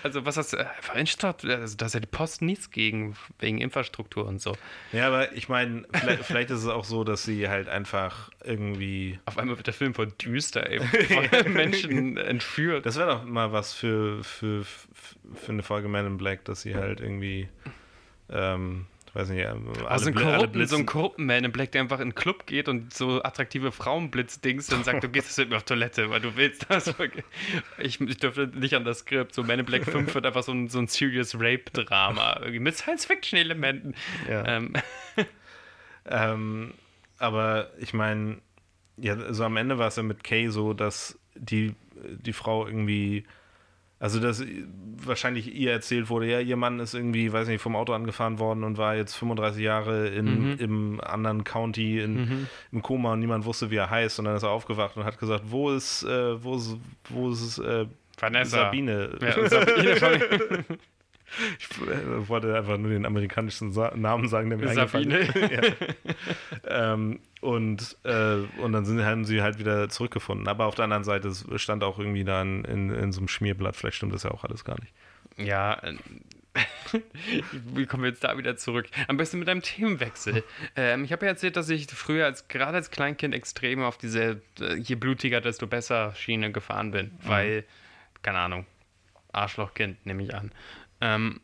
Also, 0.02 0.24
was 0.24 0.38
hast 0.38 0.54
du? 0.54 0.58
Einfach 0.58 0.94
Innenstadt, 0.94 1.44
also, 1.44 1.76
da 1.76 1.84
ist 1.84 1.94
ja 1.94 2.00
die 2.00 2.06
Post 2.06 2.40
nichts 2.40 2.70
gegen, 2.70 3.16
wegen 3.38 3.58
Infrastruktur 3.58 4.26
und 4.26 4.40
so. 4.40 4.56
Ja, 4.92 5.08
aber 5.08 5.32
ich 5.34 5.50
meine, 5.50 5.84
vielleicht, 5.92 6.24
vielleicht 6.24 6.50
ist 6.50 6.60
es 6.62 6.68
auch 6.68 6.84
so, 6.84 7.04
dass 7.04 7.24
sie 7.24 7.48
halt 7.48 7.68
einfach 7.68 8.30
irgendwie. 8.44 9.18
Auf 9.26 9.36
einmal 9.36 9.56
wird 9.56 9.66
der 9.66 9.74
Film 9.74 9.92
voll 9.92 10.06
düster, 10.12 10.68
ey. 10.70 10.80
Von 11.34 11.52
Menschen 11.52 12.16
entführt. 12.16 12.86
Das 12.86 12.96
wäre 12.96 13.08
doch 13.08 13.24
mal 13.24 13.52
was 13.52 13.74
für, 13.74 14.24
für, 14.24 14.64
für 14.64 15.52
eine 15.52 15.62
Folge 15.62 15.88
Man 15.88 16.06
in 16.06 16.16
Black, 16.16 16.44
dass 16.46 16.62
sie 16.62 16.74
halt 16.74 17.00
irgendwie. 17.00 17.48
Ähm, 18.30 18.86
weiß 19.16 19.30
nicht, 19.30 19.44
ähm, 19.44 19.72
alle, 19.78 19.90
Also 19.90 20.10
ein 20.10 20.18
alle 20.18 20.66
so 20.66 20.76
ein 20.76 20.86
korrupten 20.86 21.26
Man 21.26 21.44
in 21.44 21.52
Black, 21.52 21.72
der 21.72 21.82
einfach 21.82 22.00
in 22.00 22.10
den 22.10 22.14
Club 22.14 22.46
geht 22.46 22.68
und 22.68 22.92
so 22.94 23.22
attraktive 23.22 23.72
Frauen 23.72 24.10
blitzdings 24.10 24.72
und 24.72 24.84
sagt, 24.84 25.02
du 25.02 25.08
gehst 25.08 25.28
jetzt 25.28 25.38
mit 25.38 25.50
mir 25.50 25.56
auf 25.56 25.64
Toilette, 25.64 26.10
weil 26.10 26.20
du 26.20 26.36
willst 26.36 26.66
das. 26.68 26.94
Ich, 27.78 28.00
ich 28.00 28.16
dürfte 28.18 28.48
nicht 28.48 28.74
an 28.74 28.84
das 28.84 29.00
Skript. 29.00 29.34
So 29.34 29.42
Man 29.42 29.58
in 29.58 29.66
Black 29.66 29.84
5 29.84 30.14
wird 30.14 30.26
einfach 30.26 30.42
so 30.42 30.52
ein, 30.52 30.68
so 30.68 30.78
ein 30.78 30.88
Serious 30.88 31.34
Rape-Drama 31.34 32.40
mit 32.48 32.76
Science-Fiction-Elementen. 32.76 33.94
Ja. 34.28 34.46
Ähm, 34.46 34.72
Ähm, 36.08 36.74
aber 37.18 37.70
ich 37.78 37.92
meine, 37.92 38.38
ja, 38.96 39.32
so 39.32 39.44
am 39.44 39.56
Ende 39.56 39.78
war 39.78 39.88
es 39.88 39.96
ja 39.96 40.02
mit 40.02 40.24
Kay 40.24 40.48
so, 40.48 40.72
dass 40.72 41.18
die, 41.34 41.74
die 41.94 42.32
Frau 42.32 42.66
irgendwie, 42.66 43.24
also 43.98 44.20
dass 44.20 44.44
wahrscheinlich 44.98 45.54
ihr 45.54 45.72
erzählt 45.72 46.08
wurde, 46.10 46.26
ja, 46.30 46.40
ihr 46.40 46.56
Mann 46.56 46.80
ist 46.80 46.94
irgendwie, 46.94 47.32
weiß 47.32 47.48
nicht, 47.48 47.60
vom 47.60 47.76
Auto 47.76 47.92
angefahren 47.92 48.38
worden 48.38 48.64
und 48.64 48.78
war 48.78 48.96
jetzt 48.96 49.14
35 49.14 49.62
Jahre 49.62 50.08
in, 50.08 50.52
Mhm. 50.52 50.56
im 50.58 51.00
anderen 51.02 51.44
County 51.44 52.00
in, 52.00 52.46
im 52.72 52.82
Koma 52.82 53.12
und 53.12 53.20
niemand 53.20 53.44
wusste, 53.44 53.70
wie 53.70 53.76
er 53.76 53.90
heißt. 53.90 54.18
Und 54.18 54.24
dann 54.24 54.36
ist 54.36 54.42
er 54.42 54.50
aufgewacht 54.50 54.96
und 54.96 55.04
hat 55.04 55.18
gesagt, 55.18 55.44
wo 55.48 55.70
ist, 55.70 56.02
äh, 56.02 56.42
wo 56.42 56.56
ist, 56.56 56.76
wo 57.10 57.30
ist 57.30 57.58
äh, 57.58 57.86
Vanessa. 58.18 58.56
Sabine? 58.64 59.10
Ja, 59.20 59.48
Sabine 59.48 60.64
Ich 61.58 61.66
äh, 61.82 62.28
wollte 62.28 62.56
einfach 62.56 62.78
nur 62.78 62.90
den 62.90 63.04
amerikanischen 63.04 63.72
Sa 63.72 63.92
Namen 63.94 64.28
sagen, 64.28 64.50
der 64.50 64.58
mir 64.58 64.70
eingefallen 64.70 65.10
Sabine. 65.10 65.44
ist. 65.44 66.04
ja. 66.64 66.92
ähm, 66.92 67.20
und, 67.40 67.96
äh, 68.04 68.36
und 68.60 68.72
dann 68.72 68.84
sind, 68.84 69.04
haben 69.04 69.24
sie 69.24 69.42
halt 69.42 69.58
wieder 69.58 69.88
zurückgefunden. 69.88 70.48
Aber 70.48 70.66
auf 70.66 70.74
der 70.74 70.84
anderen 70.84 71.04
Seite 71.04 71.32
stand 71.58 71.84
auch 71.84 71.98
irgendwie 71.98 72.24
da 72.24 72.42
in, 72.42 72.64
in, 72.64 72.90
in 72.90 73.12
so 73.12 73.20
einem 73.20 73.28
Schmierblatt. 73.28 73.76
Vielleicht 73.76 73.96
stimmt 73.96 74.14
das 74.14 74.22
ja 74.22 74.30
auch 74.30 74.44
alles 74.44 74.64
gar 74.64 74.78
nicht. 74.80 74.92
Ja, 75.36 75.74
äh, 75.82 75.94
wie 77.52 77.86
kommen 77.86 78.02
wir 78.02 78.10
jetzt 78.10 78.24
da 78.24 78.38
wieder 78.38 78.56
zurück? 78.56 78.86
Am 79.08 79.16
besten 79.16 79.38
mit 79.38 79.48
einem 79.48 79.62
Themenwechsel. 79.62 80.42
Ähm, 80.74 81.04
ich 81.04 81.12
habe 81.12 81.26
ja 81.26 81.32
erzählt, 81.32 81.56
dass 81.56 81.68
ich 81.68 81.86
früher 81.86 82.24
als 82.24 82.48
gerade 82.48 82.76
als 82.76 82.90
Kleinkind 82.90 83.34
extrem 83.34 83.82
auf 83.82 83.98
diese 83.98 84.40
äh, 84.60 84.74
je 84.76 84.94
blutiger, 84.94 85.40
desto 85.40 85.66
besser 85.66 86.14
Schiene 86.14 86.52
gefahren 86.52 86.90
bin, 86.90 87.12
weil, 87.22 87.64
keine 88.22 88.38
Ahnung, 88.38 88.66
Arschlochkind, 89.32 90.04
nehme 90.06 90.22
ich 90.22 90.34
an. 90.34 90.52
Ähm, 91.00 91.40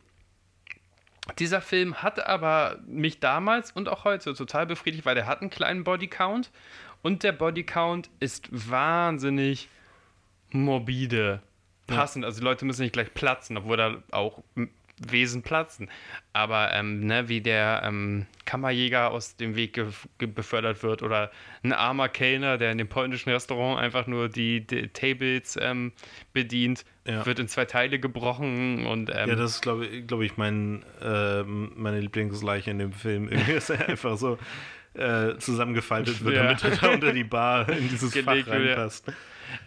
dieser 1.39 1.61
Film 1.61 2.03
hat 2.03 2.25
aber 2.25 2.79
mich 2.85 3.19
damals 3.19 3.71
und 3.71 3.87
auch 3.87 4.03
heute 4.03 4.33
total 4.33 4.65
befriedigt, 4.65 5.05
weil 5.05 5.15
der 5.15 5.25
hat 5.25 5.41
einen 5.41 5.49
kleinen 5.49 5.83
Bodycount 5.83 6.51
und 7.01 7.23
der 7.23 7.31
Bodycount 7.31 8.09
ist 8.19 8.47
wahnsinnig 8.51 9.69
morbide 10.51 11.41
passend. 11.87 12.25
Also 12.25 12.39
die 12.39 12.45
Leute 12.45 12.65
müssen 12.65 12.81
nicht 12.81 12.93
gleich 12.93 13.13
platzen, 13.13 13.57
obwohl 13.57 13.77
da 13.77 14.03
auch 14.11 14.43
Wesen 15.11 15.41
platzen. 15.41 15.89
Aber 16.33 16.73
ähm, 16.73 17.05
ne, 17.05 17.29
wie 17.29 17.41
der 17.41 17.81
ähm, 17.85 18.25
Kammerjäger 18.45 19.11
aus 19.11 19.35
dem 19.35 19.55
Weg 19.55 19.79
befördert 20.17 20.83
wird 20.83 21.03
oder 21.03 21.31
ein 21.63 21.73
armer 21.73 22.09
Kellner, 22.09 22.57
der 22.57 22.71
in 22.71 22.77
dem 22.77 22.87
polnischen 22.87 23.29
Restaurant 23.29 23.79
einfach 23.79 24.07
nur 24.07 24.29
die, 24.29 24.65
die 24.65 24.87
Tables 24.89 25.57
ähm, 25.61 25.91
bedient, 26.33 26.85
ja. 27.05 27.25
wird 27.25 27.39
in 27.39 27.47
zwei 27.47 27.65
Teile 27.65 27.99
gebrochen 27.99 28.85
und 28.85 29.09
ähm, 29.13 29.29
ja, 29.29 29.35
das 29.35 29.55
ist 29.55 29.61
glaube 29.61 30.03
glaub 30.03 30.21
ich 30.21 30.37
mein, 30.37 30.83
äh, 31.01 31.43
meine 31.43 31.99
Lieblingsleiche 31.99 32.71
in 32.71 32.79
dem 32.79 32.93
Film. 32.93 33.27
Irgendwie 33.29 33.53
ist 33.53 33.69
er 33.69 33.89
einfach 33.89 34.17
so 34.17 34.37
äh, 34.93 35.37
zusammengefaltet 35.37 36.23
wird, 36.23 36.35
ja. 36.35 36.43
damit 36.43 36.63
er 36.63 36.71
da 36.71 36.93
unter 36.93 37.13
die 37.13 37.23
Bar 37.23 37.69
in 37.69 37.89
dieses 37.89 38.11
Gelegt, 38.13 38.47
Fach 38.47 38.55
reinpasst. 38.55 39.07
Ja. 39.07 39.13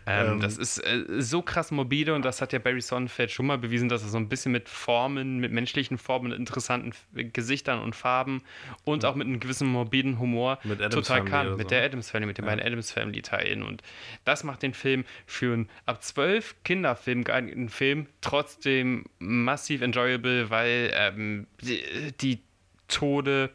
Ähm, 0.07 0.33
ähm, 0.33 0.41
das 0.41 0.59
ist 0.59 0.79
äh, 0.79 1.05
so 1.19 1.43
krass 1.43 1.71
morbide 1.71 2.15
und 2.15 2.25
das 2.25 2.41
hat 2.41 2.53
ja 2.53 2.59
Barry 2.59 2.81
Sonnenfeld 2.81 3.31
schon 3.31 3.47
mal 3.47 3.59
bewiesen, 3.59 3.89
dass 3.89 4.03
er 4.03 4.09
so 4.09 4.19
ein 4.19 4.29
bisschen 4.29 4.53
mit 4.53 4.69
Formen, 4.69 5.39
mit 5.39 5.53
menschlichen 5.53 5.99
Formen, 5.99 6.31
mit 6.31 6.39
interessanten 6.39 6.93
Gesichtern 7.13 7.81
und 7.81 7.95
Farben 7.95 8.43
und 8.85 9.05
auch 9.05 9.15
mit 9.15 9.27
einem 9.27 9.41
gewissen 9.41 9.69
morbiden 9.69 10.19
Humor 10.19 10.59
total 10.91 11.25
kann. 11.25 11.51
So. 11.51 11.57
Mit 11.57 11.71
der 11.71 11.85
Adams 11.85 12.11
Family, 12.11 12.27
mit 12.27 12.39
den 12.39 12.45
ja. 12.45 12.51
beiden 12.51 12.65
Adams 12.65 12.93
Family 12.93 13.23
Teilen. 13.23 13.63
Und 13.63 13.83
das 14.25 14.45
macht 14.45 14.63
den 14.63 14.75
Film 14.75 15.05
für 15.27 15.53
einen 15.53 15.69
ab 15.87 16.03
zwölf 16.03 16.57
Kinderfilm 16.65 17.25
geeigneten 17.25 17.69
Film 17.69 18.07
trotzdem 18.21 19.05
massiv 19.19 19.83
enjoyable, 19.83 20.51
weil 20.51 20.91
ähm, 20.95 21.47
die, 21.63 21.83
die 22.21 22.43
Tode 22.89 23.51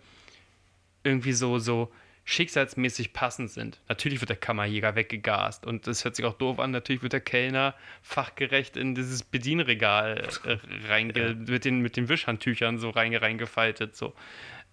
irgendwie 1.03 1.34
so, 1.34 1.59
so 1.59 1.91
schicksalsmäßig 2.32 3.11
passend 3.11 3.51
sind. 3.51 3.82
Natürlich 3.89 4.21
wird 4.21 4.29
der 4.29 4.38
Kammerjäger 4.38 4.95
weggegast 4.95 5.65
und 5.65 5.86
das 5.86 6.05
hört 6.05 6.15
sich 6.15 6.25
auch 6.25 6.34
doof 6.34 6.59
an. 6.59 6.71
Natürlich 6.71 7.03
wird 7.03 7.13
der 7.13 7.19
Kellner 7.19 7.75
fachgerecht 8.01 8.77
in 8.77 8.95
dieses 8.95 9.23
Bedienregal 9.23 10.29
äh, 10.45 10.57
reinge 10.88 11.13
ja. 11.17 11.34
mit, 11.34 11.65
den, 11.65 11.82
mit 11.82 11.97
den 11.97 12.07
Wischhandtüchern 12.07 12.79
so 12.79 12.89
reinge, 12.89 13.21
reingefaltet. 13.21 13.97
So. 13.97 14.13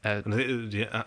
Äh, 0.05 0.21
äh 0.21 0.69
die, 0.69 0.83
äh, 0.83 1.05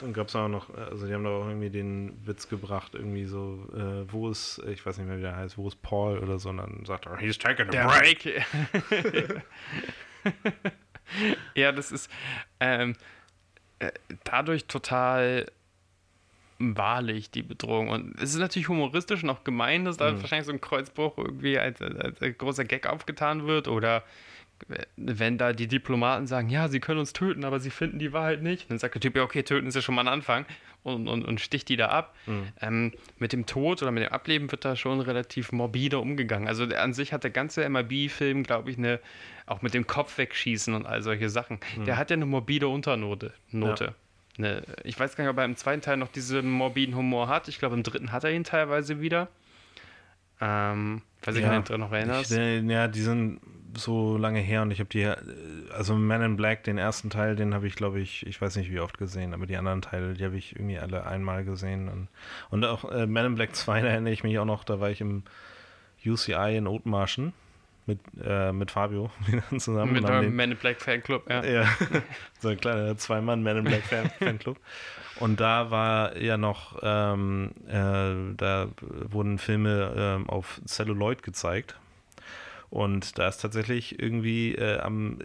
dann 0.00 0.12
gab 0.12 0.28
es 0.28 0.36
auch 0.36 0.48
noch, 0.48 0.74
also 0.74 1.06
die 1.06 1.14
haben 1.14 1.24
da 1.24 1.30
auch 1.30 1.46
irgendwie 1.46 1.70
den 1.70 2.26
Witz 2.26 2.48
gebracht, 2.48 2.94
irgendwie 2.94 3.24
so, 3.24 3.70
äh, 3.74 4.10
wo 4.12 4.30
ist, 4.30 4.62
ich 4.68 4.84
weiß 4.84 4.98
nicht 4.98 5.06
mehr, 5.06 5.18
wie 5.18 5.22
der 5.22 5.36
heißt, 5.36 5.56
wo 5.56 5.68
ist 5.68 5.80
Paul 5.82 6.18
oder 6.18 6.38
so, 6.38 6.50
und 6.50 6.58
dann 6.58 6.84
sagt 6.84 7.06
er, 7.06 7.16
he's 7.18 7.38
taking 7.38 7.74
a 7.74 7.86
break. 7.86 8.24
ja, 11.54 11.72
das 11.72 11.92
ist, 11.92 12.10
ähm, 12.60 12.92
äh, 12.92 12.94
dadurch 14.24 14.66
total 14.66 15.46
wahrlich, 16.58 17.30
die 17.30 17.42
Bedrohung. 17.42 17.88
Und 17.88 18.20
es 18.20 18.34
ist 18.34 18.38
natürlich 18.38 18.68
humoristisch 18.68 19.22
und 19.22 19.30
auch 19.30 19.44
gemein, 19.44 19.84
dass 19.86 19.96
da 19.96 20.12
mhm. 20.12 20.20
wahrscheinlich 20.20 20.46
so 20.46 20.52
ein 20.52 20.60
Kreuzbruch 20.60 21.16
irgendwie 21.16 21.58
als, 21.58 21.80
als, 21.80 22.20
als, 22.20 22.38
großer 22.38 22.64
Gag 22.64 22.86
aufgetan 22.86 23.46
wird. 23.46 23.66
Oder 23.66 24.04
wenn 24.96 25.38
da 25.38 25.52
die 25.52 25.66
Diplomaten 25.66 26.26
sagen, 26.26 26.48
ja, 26.50 26.68
sie 26.68 26.80
können 26.80 27.00
uns 27.00 27.12
töten, 27.12 27.44
aber 27.44 27.60
sie 27.60 27.70
finden 27.70 27.98
die 27.98 28.12
Wahrheit 28.12 28.42
nicht. 28.42 28.70
Dann 28.70 28.78
sagt 28.78 28.94
der 28.94 29.00
Typ, 29.00 29.16
ja, 29.16 29.22
okay, 29.22 29.42
töten 29.42 29.66
ist 29.66 29.74
ja 29.74 29.82
schon 29.82 29.94
mal 29.94 30.02
ein 30.02 30.08
Anfang 30.08 30.46
und, 30.82 31.08
und, 31.08 31.24
und 31.24 31.40
sticht 31.40 31.68
die 31.68 31.76
da 31.76 31.88
ab. 31.88 32.14
Mhm. 32.26 32.48
Ähm, 32.60 32.92
mit 33.18 33.32
dem 33.32 33.46
Tod 33.46 33.82
oder 33.82 33.90
mit 33.90 34.04
dem 34.04 34.12
Ableben 34.12 34.50
wird 34.50 34.64
da 34.64 34.76
schon 34.76 35.00
relativ 35.00 35.52
morbide 35.52 35.98
umgegangen. 35.98 36.48
Also 36.48 36.64
an 36.64 36.92
sich 36.92 37.12
hat 37.12 37.24
der 37.24 37.30
ganze 37.30 37.68
MIB-Film, 37.68 38.42
glaube 38.42 38.70
ich, 38.70 38.78
eine 38.78 39.00
auch 39.46 39.62
mit 39.62 39.74
dem 39.74 39.86
Kopf 39.86 40.16
wegschießen 40.18 40.74
und 40.74 40.86
all 40.86 41.02
solche 41.02 41.28
Sachen. 41.28 41.58
Mhm. 41.76 41.84
Der 41.84 41.96
hat 41.96 42.10
ja 42.10 42.14
eine 42.14 42.26
morbide 42.26 42.68
Unternote. 42.68 43.32
Note. 43.50 43.84
Ja. 43.84 43.94
Eine, 44.38 44.62
ich 44.84 44.98
weiß 44.98 45.16
gar 45.16 45.24
nicht, 45.24 45.30
ob 45.30 45.38
er 45.38 45.44
im 45.44 45.56
zweiten 45.56 45.82
Teil 45.82 45.96
noch 45.96 46.08
diesen 46.08 46.50
morbiden 46.50 46.94
Humor 46.94 47.28
hat. 47.28 47.48
Ich 47.48 47.58
glaube, 47.58 47.74
im 47.74 47.82
dritten 47.82 48.12
hat 48.12 48.24
er 48.24 48.30
ihn 48.30 48.44
teilweise 48.44 49.00
wieder. 49.00 49.28
Ähm, 50.40 51.02
weiß 51.22 51.36
ich 51.36 51.42
ja, 51.42 51.58
nicht, 51.58 51.70
noch 51.70 51.92
erinnerst. 51.92 52.32
Ich, 52.32 52.62
ja, 52.64 52.88
die 52.88 53.00
sind 53.02 53.40
so 53.74 54.16
lange 54.16 54.40
her 54.40 54.62
und 54.62 54.70
ich 54.70 54.80
habe 54.80 54.88
die, 54.88 55.02
äh, 55.02 55.16
also 55.72 55.94
Man 55.94 56.22
in 56.22 56.36
Black, 56.36 56.64
den 56.64 56.78
ersten 56.78 57.10
Teil, 57.10 57.36
den 57.36 57.54
habe 57.54 57.66
ich, 57.66 57.74
glaube 57.74 58.00
ich, 58.00 58.26
ich 58.26 58.40
weiß 58.40 58.56
nicht 58.56 58.70
wie 58.70 58.80
oft 58.80 58.98
gesehen, 58.98 59.34
aber 59.34 59.46
die 59.46 59.56
anderen 59.56 59.82
Teile, 59.82 60.14
die 60.14 60.24
habe 60.24 60.36
ich 60.36 60.56
irgendwie 60.56 60.78
alle 60.78 61.06
einmal 61.06 61.44
gesehen. 61.44 61.88
Und, 61.88 62.08
und 62.50 62.64
auch 62.64 62.90
äh, 62.90 63.06
Man 63.06 63.26
in 63.26 63.34
Black 63.34 63.54
2, 63.54 63.80
da 63.82 63.88
erinnere 63.88 64.12
ich 64.12 64.22
mich 64.22 64.38
auch 64.38 64.44
noch, 64.44 64.64
da 64.64 64.80
war 64.80 64.90
ich 64.90 65.00
im 65.00 65.22
UCI 66.04 66.56
in 66.56 66.66
Othmarschen 66.66 67.32
mit, 67.86 68.00
äh, 68.24 68.52
mit 68.52 68.70
Fabio 68.70 69.10
zusammen. 69.58 69.92
Mit 69.92 70.08
dem 70.08 70.34
Men 70.34 70.52
in 70.52 70.56
Black 70.56 70.80
Fanclub, 70.80 71.28
ja. 71.28 71.44
Ja, 71.44 71.68
so 72.40 72.48
ein 72.48 72.56
kleiner 72.58 72.96
Zwei-Mann 72.96 73.42
Men 73.42 73.58
in 73.58 73.64
Black 73.64 73.82
Fan 73.82 74.10
Fanclub. 74.18 74.58
Und 75.18 75.40
da 75.40 75.70
war 75.70 76.16
ja 76.16 76.36
noch, 76.38 76.78
ähm, 76.82 77.50
äh, 77.68 78.34
da 78.36 78.68
wurden 79.10 79.38
Filme 79.38 80.24
äh, 80.26 80.30
auf 80.30 80.60
Celluloid 80.66 81.22
gezeigt. 81.22 81.76
Und 82.70 83.18
da 83.18 83.26
ist 83.26 83.38
tatsächlich 83.38 84.00
irgendwie 84.00 84.54
äh, 84.54 84.78
am, 84.78 85.18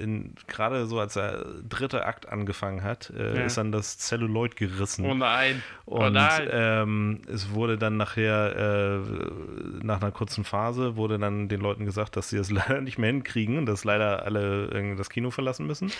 gerade 0.48 0.88
so 0.88 1.00
als 1.00 1.14
der 1.14 1.46
dritte 1.70 2.04
Akt 2.04 2.28
angefangen 2.28 2.84
hat, 2.84 3.14
äh, 3.16 3.38
ja. 3.38 3.46
ist 3.46 3.58
dann 3.58 3.72
das 3.72 4.00
Celluloid 4.00 4.56
gerissen. 4.56 5.06
Oh 5.06 5.14
nein. 5.14 5.62
Oh 5.86 6.04
und 6.04 6.14
nein. 6.14 6.50
Ähm, 6.52 7.22
es 7.32 7.52
wurde 7.52 7.78
dann 7.78 7.98
nachher, 7.98 9.04
äh, 9.06 9.86
nach 9.86 10.02
einer 10.02 10.12
kurzen 10.12 10.44
Phase, 10.44 10.96
wurde 10.96 11.20
dann 11.20 11.48
den 11.48 11.62
Leuten 11.62 11.86
gesagt, 11.86 12.18
dass 12.18 12.30
sie 12.30 12.38
es 12.38 12.50
leider 12.52 12.82
nicht 12.82 12.98
mehr 12.98 13.12
hinkriegen 13.12 13.60
und 13.60 13.68
dass 13.68 13.84
leider 13.84 14.24
alle 14.24 14.96
das 14.96 15.12
Kino 15.12 15.30
verlassen 15.30 15.68
müssen 15.68 15.92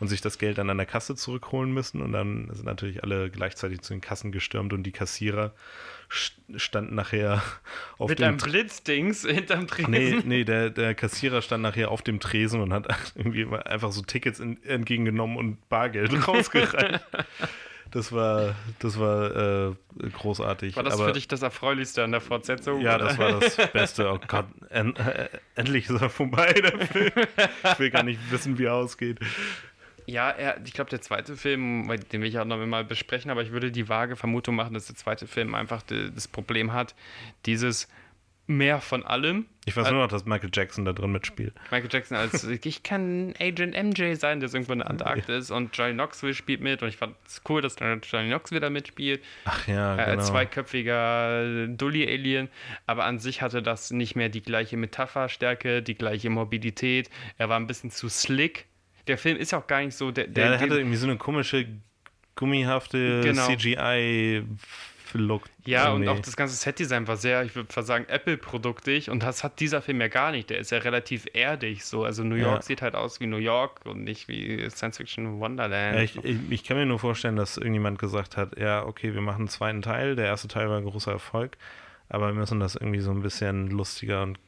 und 0.00 0.08
sich 0.08 0.20
das 0.20 0.36
Geld 0.36 0.58
dann 0.58 0.68
an 0.68 0.78
der 0.78 0.86
Kasse 0.86 1.14
zurückholen 1.14 1.72
müssen. 1.72 2.02
Und 2.02 2.10
dann 2.10 2.50
sind 2.52 2.66
natürlich 2.66 3.04
alle 3.04 3.30
gleichzeitig 3.30 3.82
zu 3.82 3.94
den 3.94 4.00
Kassen 4.00 4.32
gestürmt 4.32 4.72
und 4.72 4.82
die 4.82 4.92
Kassierer 4.92 5.52
stand 6.08 6.92
nachher 6.92 7.42
auf 7.98 8.08
Mit 8.08 8.18
dem... 8.18 8.34
Mit 8.34 8.42
einem 8.42 8.52
Blitzdings 8.52 9.26
hinterm 9.26 9.66
Tresen? 9.66 9.90
Nee, 9.90 10.22
nee 10.24 10.44
der, 10.44 10.70
der 10.70 10.94
Kassierer 10.94 11.42
stand 11.42 11.62
nachher 11.62 11.90
auf 11.90 12.02
dem 12.02 12.20
Tresen 12.20 12.60
und 12.60 12.72
hat 12.72 12.88
irgendwie 13.14 13.46
einfach 13.46 13.92
so 13.92 14.02
Tickets 14.02 14.40
in, 14.40 14.62
entgegengenommen 14.64 15.36
und 15.36 15.68
Bargeld 15.68 16.12
rausgereicht. 16.28 17.00
Das 17.90 18.12
war, 18.12 18.54
das 18.80 18.98
war 18.98 19.70
äh, 19.70 19.74
großartig. 20.12 20.76
War 20.76 20.82
das 20.82 20.94
Aber, 20.94 21.06
für 21.06 21.12
dich 21.12 21.26
das 21.26 21.40
Erfreulichste 21.40 22.04
an 22.04 22.12
der 22.12 22.20
Fortsetzung? 22.20 22.82
Ja, 22.82 22.96
oder? 22.96 23.06
das 23.06 23.18
war 23.18 23.40
das 23.40 23.56
Beste. 23.72 24.12
Oh 24.12 24.20
Gott, 24.26 24.46
en, 24.68 24.94
äh, 24.96 25.28
endlich 25.54 25.88
ist 25.88 26.00
er 26.00 26.10
vorbei, 26.10 26.52
der 26.52 26.86
Film. 26.86 27.12
Ich 27.64 27.78
will 27.78 27.90
gar 27.90 28.02
nicht 28.02 28.20
wissen, 28.30 28.58
wie 28.58 28.64
er 28.64 28.74
ausgeht. 28.74 29.20
Ja, 30.08 30.30
er, 30.30 30.58
ich 30.64 30.72
glaube, 30.72 30.88
der 30.88 31.02
zweite 31.02 31.36
Film, 31.36 31.86
den 32.10 32.22
will 32.22 32.28
ich 32.28 32.38
auch 32.38 32.46
noch 32.46 32.56
mal 32.64 32.82
besprechen, 32.82 33.30
aber 33.30 33.42
ich 33.42 33.52
würde 33.52 33.70
die 33.70 33.90
vage 33.90 34.16
Vermutung 34.16 34.54
machen, 34.54 34.72
dass 34.72 34.86
der 34.86 34.96
zweite 34.96 35.26
Film 35.26 35.54
einfach 35.54 35.82
das 35.82 36.28
Problem 36.28 36.72
hat, 36.72 36.94
dieses 37.44 37.88
mehr 38.46 38.80
von 38.80 39.04
allem. 39.04 39.44
Ich 39.66 39.76
weiß 39.76 39.90
nur 39.90 40.00
noch, 40.00 40.08
dass 40.08 40.24
Michael 40.24 40.48
Jackson 40.50 40.86
da 40.86 40.94
drin 40.94 41.12
mitspielt. 41.12 41.54
Michael 41.70 41.90
Jackson 41.92 42.16
als, 42.16 42.42
ich 42.64 42.82
kann 42.82 43.34
Agent 43.38 43.74
MJ 43.76 44.14
sein, 44.14 44.40
der 44.40 44.48
irgendwo 44.48 44.72
in 44.72 44.78
der 44.78 44.88
Antarktis 44.88 45.50
und 45.50 45.76
Johnny 45.76 45.92
Knoxville 45.92 46.32
spielt 46.32 46.62
mit 46.62 46.82
und 46.82 46.88
ich 46.88 46.96
fand 46.96 47.14
es 47.26 47.42
cool, 47.46 47.60
dass 47.60 47.76
Johnny 47.78 48.28
Knoxville 48.28 48.62
da 48.62 48.70
mitspielt. 48.70 49.22
Ach 49.44 49.68
ja, 49.68 49.98
äh, 49.98 50.12
genau. 50.12 50.24
zweiköpfiger 50.24 51.66
Dully-Alien, 51.68 52.48
aber 52.86 53.04
an 53.04 53.18
sich 53.18 53.42
hatte 53.42 53.62
das 53.62 53.90
nicht 53.90 54.16
mehr 54.16 54.30
die 54.30 54.42
gleiche 54.42 54.78
Metapherstärke, 54.78 55.82
die 55.82 55.96
gleiche 55.96 56.30
Morbidität. 56.30 57.10
Er 57.36 57.50
war 57.50 57.60
ein 57.60 57.66
bisschen 57.66 57.90
zu 57.90 58.08
slick 58.08 58.64
der 59.08 59.18
Film 59.18 59.36
ist 59.36 59.54
auch 59.54 59.66
gar 59.66 59.80
nicht 59.80 59.96
so. 59.96 60.10
Der, 60.10 60.26
der, 60.26 60.44
ja, 60.44 60.50
der 60.52 60.60
hatte 60.60 60.78
irgendwie 60.78 60.96
so 60.96 61.06
eine 61.06 61.16
komische, 61.16 61.66
gummihafte 62.36 63.22
genau. 63.22 63.46
CGI. 63.46 64.44
Look 65.14 65.44
ja, 65.64 65.88
irgendwie. 65.88 66.08
und 66.08 66.16
auch 66.16 66.20
das 66.20 66.36
ganze 66.36 66.54
Setdesign 66.54 67.08
war 67.08 67.16
sehr, 67.16 67.42
ich 67.42 67.54
würde 67.54 67.82
sagen, 67.82 68.06
Apple-produktig 68.08 69.10
und 69.10 69.22
das 69.22 69.44
hat 69.44 69.60
dieser 69.60 69.82
Film 69.82 70.00
ja 70.00 70.08
gar 70.08 70.32
nicht. 70.32 70.50
Der 70.50 70.58
ist 70.58 70.70
ja 70.70 70.78
relativ 70.78 71.26
erdig 71.32 71.84
so. 71.84 72.04
Also 72.04 72.24
New 72.24 72.36
York 72.36 72.56
ja. 72.56 72.62
sieht 72.62 72.82
halt 72.82 72.94
aus 72.94 73.20
wie 73.20 73.26
New 73.26 73.38
York 73.38 73.80
und 73.84 74.04
nicht 74.04 74.28
wie 74.28 74.68
Science 74.70 74.98
Fiction 74.98 75.40
Wonderland. 75.40 75.96
Ja, 75.96 76.02
ich, 76.02 76.16
ich, 76.22 76.38
ich, 76.50 76.64
kann 76.64 76.76
mir 76.76 76.86
nur 76.86 76.98
vorstellen, 76.98 77.36
dass 77.36 77.56
irgendjemand 77.56 77.98
gesagt 77.98 78.36
hat, 78.36 78.58
ja, 78.58 78.84
okay, 78.84 79.14
wir 79.14 79.20
machen 79.20 79.40
einen 79.40 79.48
zweiten 79.48 79.82
Teil. 79.82 80.16
Der 80.16 80.26
erste 80.26 80.48
Teil 80.48 80.68
war 80.68 80.78
ein 80.78 80.84
großer 80.84 81.12
Erfolg, 81.12 81.56
aber 82.08 82.28
wir 82.28 82.34
müssen 82.34 82.60
das 82.60 82.74
irgendwie 82.74 83.00
so 83.00 83.10
ein 83.10 83.22
bisschen 83.22 83.68
lustiger 83.70 84.22
und 84.22 84.38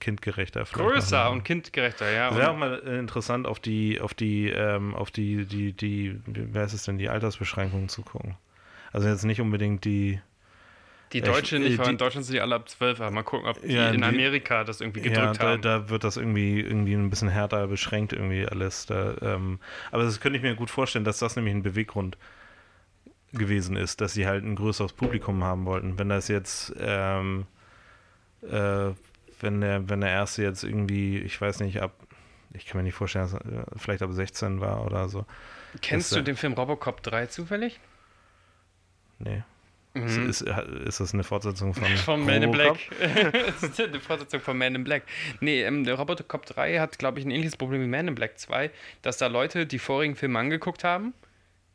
kindgerechter. 0.00 0.64
Größer 0.64 1.30
und 1.30 1.44
kindgerechter, 1.44 2.10
ja. 2.10 2.34
Wäre 2.36 2.50
auch 2.50 2.56
mal 2.56 2.78
interessant, 2.78 3.46
auf 3.46 3.60
die, 3.60 4.00
auf 4.00 4.14
die, 4.14 4.48
ähm, 4.48 4.94
auf 4.94 5.10
die, 5.10 5.46
die, 5.46 5.72
die, 5.72 6.20
wie 6.26 6.58
heißt 6.58 6.74
es 6.74 6.84
denn, 6.84 6.98
die 6.98 7.08
Altersbeschränkungen 7.08 7.88
zu 7.88 8.02
gucken. 8.02 8.36
Also 8.92 9.08
jetzt 9.08 9.24
nicht 9.24 9.40
unbedingt 9.40 9.84
die. 9.84 10.20
Die 11.12 11.20
Deutsche 11.20 11.60
nicht, 11.60 11.78
weil 11.78 11.90
in 11.90 11.98
Deutschland 11.98 12.26
sind 12.26 12.34
die 12.34 12.40
alle 12.40 12.56
ab 12.56 12.68
12, 12.68 13.00
aber 13.00 13.10
mal 13.12 13.22
gucken, 13.22 13.48
ob 13.48 13.62
die 13.62 13.74
ja, 13.74 13.90
in 13.90 14.02
Amerika 14.02 14.64
das 14.64 14.80
irgendwie 14.80 15.02
gedrückt 15.02 15.36
ja, 15.38 15.44
haben. 15.44 15.62
Da, 15.62 15.78
da 15.78 15.88
wird 15.88 16.02
das 16.02 16.16
irgendwie, 16.16 16.60
irgendwie 16.60 16.94
ein 16.94 17.10
bisschen 17.10 17.28
härter 17.28 17.68
beschränkt, 17.68 18.12
irgendwie 18.12 18.44
alles. 18.44 18.86
Da, 18.86 19.14
ähm, 19.22 19.60
aber 19.92 20.02
das 20.02 20.20
könnte 20.20 20.36
ich 20.38 20.42
mir 20.42 20.56
gut 20.56 20.68
vorstellen, 20.68 21.04
dass 21.04 21.20
das 21.20 21.36
nämlich 21.36 21.54
ein 21.54 21.62
Beweggrund 21.62 22.18
gewesen 23.38 23.76
ist, 23.76 24.00
dass 24.00 24.14
sie 24.14 24.26
halt 24.26 24.44
ein 24.44 24.56
größeres 24.56 24.92
Publikum 24.92 25.44
haben 25.44 25.64
wollten. 25.64 25.98
Wenn 25.98 26.08
das 26.08 26.28
jetzt 26.28 26.74
ähm, 26.78 27.46
äh, 28.42 28.92
wenn 29.40 29.60
der, 29.60 29.88
wenn 29.88 30.00
der 30.00 30.10
erste 30.10 30.42
jetzt 30.42 30.64
irgendwie, 30.64 31.18
ich 31.18 31.40
weiß 31.40 31.60
nicht, 31.60 31.80
ab, 31.80 31.92
ich 32.52 32.66
kann 32.66 32.78
mir 32.78 32.84
nicht 32.84 32.94
vorstellen, 32.94 33.28
dass 33.30 33.82
vielleicht 33.82 34.02
ab 34.02 34.12
16 34.12 34.60
war 34.60 34.84
oder 34.84 35.08
so. 35.08 35.26
Kennst 35.82 36.14
du 36.14 36.22
den 36.22 36.36
Film 36.36 36.54
Robocop 36.54 37.02
3 37.02 37.26
zufällig? 37.26 37.80
Nee. 39.18 39.42
Mhm. 39.94 40.28
Ist, 40.28 40.42
ist, 40.42 41.00
das 41.00 41.14
eine 41.14 41.24
Fortsetzung 41.24 41.74
von, 41.74 41.86
von 41.96 42.24
Man 42.24 42.42
in 42.42 42.50
Black? 42.50 42.78
das 43.60 43.62
ist 43.62 43.80
eine 43.80 44.00
Fortsetzung 44.00 44.40
von 44.40 44.58
Man 44.58 44.74
in 44.74 44.84
Black. 44.84 45.04
Nee, 45.40 45.62
ähm, 45.62 45.84
der 45.84 45.94
Robocop 45.94 46.46
3 46.46 46.78
hat, 46.78 46.98
glaube 46.98 47.18
ich, 47.18 47.24
ein 47.24 47.30
ähnliches 47.30 47.56
Problem 47.56 47.82
wie 47.82 47.86
Man 47.86 48.08
in 48.08 48.14
Black 48.14 48.38
2, 48.38 48.70
dass 49.02 49.18
da 49.18 49.26
Leute 49.26 49.66
die 49.66 49.78
vorigen 49.78 50.16
Filme 50.16 50.38
angeguckt 50.38 50.84
haben, 50.84 51.14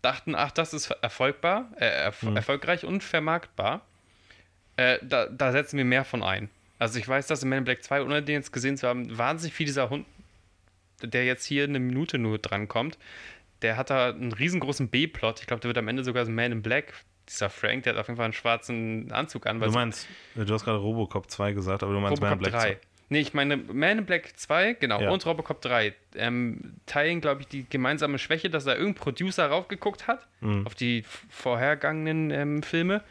dachten, 0.01 0.35
ach, 0.35 0.51
das 0.51 0.73
ist 0.73 0.89
erfolgbar, 0.89 1.71
äh, 1.77 1.85
erf 1.85 2.23
mhm. 2.23 2.35
erfolgreich 2.35 2.85
und 2.85 3.03
vermarktbar. 3.03 3.81
Äh, 4.77 4.99
da, 5.01 5.27
da, 5.27 5.51
setzen 5.51 5.77
wir 5.77 5.85
mehr 5.85 6.05
von 6.05 6.23
ein. 6.23 6.49
Also 6.79 6.97
ich 6.97 7.07
weiß, 7.07 7.27
dass 7.27 7.43
in 7.43 7.49
Man 7.49 7.59
in 7.59 7.63
Black 7.65 7.83
2, 7.83 8.01
ohne 8.03 8.23
den 8.23 8.35
jetzt 8.35 8.51
gesehen 8.51 8.77
zu 8.77 8.87
haben, 8.87 9.17
wahnsinnig 9.17 9.53
viel 9.53 9.65
dieser 9.65 9.89
Hund, 9.89 10.05
der 11.03 11.25
jetzt 11.25 11.45
hier 11.45 11.63
eine 11.65 11.79
Minute 11.79 12.17
nur 12.17 12.39
drankommt, 12.39 12.97
der 13.61 13.77
hat 13.77 13.89
da 13.89 14.09
einen 14.09 14.31
riesengroßen 14.31 14.89
B-Plot. 14.89 15.41
Ich 15.41 15.47
glaube, 15.47 15.61
der 15.61 15.69
wird 15.69 15.77
am 15.77 15.87
Ende 15.87 16.03
sogar 16.03 16.25
so 16.25 16.31
Man 16.31 16.51
in 16.51 16.61
Black 16.61 16.93
dieser 17.29 17.49
Frank, 17.49 17.83
der 17.83 17.93
hat 17.93 17.99
auf 17.99 18.07
jeden 18.07 18.17
Fall 18.17 18.25
einen 18.25 18.33
schwarzen 18.33 19.11
Anzug 19.11 19.47
an. 19.47 19.59
Du 19.59 19.71
meinst, 19.71 20.07
du 20.35 20.53
hast 20.53 20.65
gerade 20.65 20.79
Robocop 20.79 21.29
2 21.29 21.53
gesagt, 21.53 21.83
aber 21.83 21.93
du 21.93 21.99
meinst 21.99 22.21
Robocop 22.21 22.41
Man 22.41 22.45
in 22.45 22.51
Black 22.51 22.61
3. 22.61 22.73
2. 22.73 22.79
Nee, 23.11 23.19
ich 23.19 23.33
meine 23.33 23.57
Man 23.57 23.99
in 23.99 24.05
Black 24.05 24.39
2, 24.39 24.75
genau, 24.75 25.01
ja. 25.01 25.09
und 25.09 25.25
Robocop 25.25 25.61
3 25.61 25.93
ähm, 26.15 26.75
teilen, 26.85 27.19
glaube 27.19 27.41
ich, 27.41 27.47
die 27.49 27.65
gemeinsame 27.69 28.17
Schwäche, 28.17 28.49
dass 28.49 28.63
da 28.63 28.71
irgendein 28.71 29.03
Producer 29.03 29.47
raufgeguckt 29.47 30.07
hat 30.07 30.25
mhm. 30.39 30.65
auf 30.65 30.75
die 30.75 31.03
vorhergegangenen 31.29 32.31
ähm, 32.31 32.63
Filme, 32.63 33.03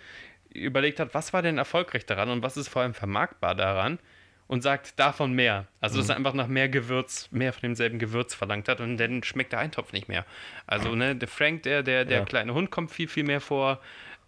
überlegt 0.55 1.01
hat, 1.01 1.13
was 1.13 1.35
war 1.35 1.43
denn 1.43 1.59
erfolgreich 1.59 2.07
daran 2.07 2.31
und 2.31 2.43
was 2.43 2.57
ist 2.57 2.69
vor 2.69 2.81
allem 2.81 2.95
vermarktbar 2.95 3.55
daran 3.55 3.99
und 4.47 4.63
sagt 4.63 4.99
davon 4.99 5.35
mehr. 5.35 5.67
Also, 5.83 5.97
mhm. 5.97 6.01
dass 6.01 6.09
er 6.09 6.17
einfach 6.17 6.33
nach 6.33 6.49
mehr 6.49 6.71
Gewürz, 6.71 7.29
mehr 7.31 7.53
von 7.53 7.61
demselben 7.61 7.99
Gewürz 7.99 8.33
verlangt 8.33 8.69
hat 8.71 8.81
und 8.81 8.97
dann 8.97 9.23
schmeckt 9.23 9.53
der 9.53 9.59
Eintopf 9.59 9.93
nicht 9.93 10.09
mehr. 10.09 10.25
Also, 10.67 10.95
ne, 10.95 11.15
der 11.15 11.29
Frank, 11.29 11.65
der, 11.65 11.83
der, 11.83 12.07
der 12.07 12.21
ja. 12.21 12.25
kleine 12.25 12.55
Hund 12.55 12.71
kommt 12.71 12.91
viel, 12.91 13.07
viel 13.07 13.25
mehr 13.25 13.43
vor. 13.43 13.81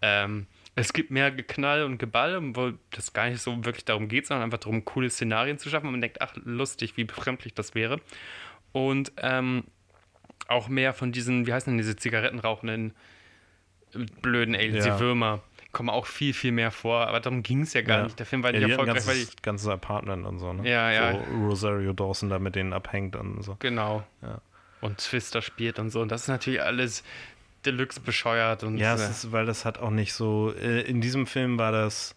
Ähm, 0.03 0.45
es 0.75 0.93
gibt 0.93 1.11
mehr 1.11 1.31
Geknall 1.31 1.83
und 1.83 1.97
Geball, 1.97 2.39
wo 2.55 2.71
das 2.91 3.13
gar 3.13 3.29
nicht 3.29 3.41
so 3.41 3.63
wirklich 3.63 3.85
darum 3.85 4.07
geht, 4.07 4.27
sondern 4.27 4.45
einfach 4.45 4.59
darum, 4.59 4.85
coole 4.85 5.09
Szenarien 5.09 5.59
zu 5.59 5.69
schaffen. 5.69 5.87
Und 5.87 5.93
man 5.93 6.01
denkt, 6.01 6.21
ach, 6.21 6.35
lustig, 6.43 6.97
wie 6.97 7.03
befremdlich 7.03 7.53
das 7.53 7.75
wäre. 7.75 7.99
Und 8.71 9.11
ähm, 9.17 9.65
auch 10.47 10.67
mehr 10.67 10.93
von 10.93 11.11
diesen, 11.11 11.45
wie 11.45 11.53
heißen 11.53 11.71
denn 11.71 11.77
diese 11.77 11.95
Zigarettenrauchenden 11.95 12.93
blöden 14.21 14.55
Aliens, 14.55 14.85
ja. 14.85 14.95
die 14.95 14.99
Würmer, 14.99 15.41
kommen 15.71 15.89
auch 15.89 16.07
viel, 16.07 16.33
viel 16.33 16.51
mehr 16.51 16.71
vor. 16.71 17.07
Aber 17.07 17.19
darum 17.19 17.43
ging 17.43 17.61
es 17.61 17.73
ja 17.73 17.81
gar 17.81 17.99
ja. 17.99 18.03
nicht. 18.05 18.17
Der 18.17 18.25
Film 18.25 18.43
war 18.43 18.53
ja, 18.53 18.59
nicht 18.59 18.69
erfolgreich, 18.69 19.05
weil 19.07 19.17
ich. 19.17 19.41
ganzes 19.41 19.67
Apartment 19.67 20.25
und 20.25 20.39
so, 20.39 20.53
ne? 20.53 20.67
Ja, 20.67 20.91
ja. 20.91 21.13
So 21.13 21.19
Rosario 21.47 21.93
Dawson 21.93 22.29
da 22.29 22.39
mit 22.39 22.55
denen 22.55 22.73
abhängt 22.73 23.15
und 23.15 23.43
so. 23.43 23.57
Genau. 23.59 24.03
Ja. 24.21 24.41
Und 24.81 24.97
Twister 24.97 25.41
spielt 25.41 25.79
und 25.79 25.91
so. 25.91 26.01
Und 26.01 26.11
das 26.11 26.23
ist 26.23 26.27
natürlich 26.27 26.61
alles 26.61 27.03
Deluxe 27.65 27.99
bescheuert 27.99 28.63
und. 28.63 28.77
Ja, 28.77 28.95
es 28.95 29.09
ist, 29.09 29.31
weil 29.31 29.45
das 29.45 29.65
hat 29.65 29.79
auch 29.79 29.89
nicht 29.89 30.13
so. 30.13 30.53
Äh, 30.53 30.81
in 30.81 31.01
diesem 31.01 31.27
Film 31.27 31.57
war 31.57 31.71
das 31.71 32.15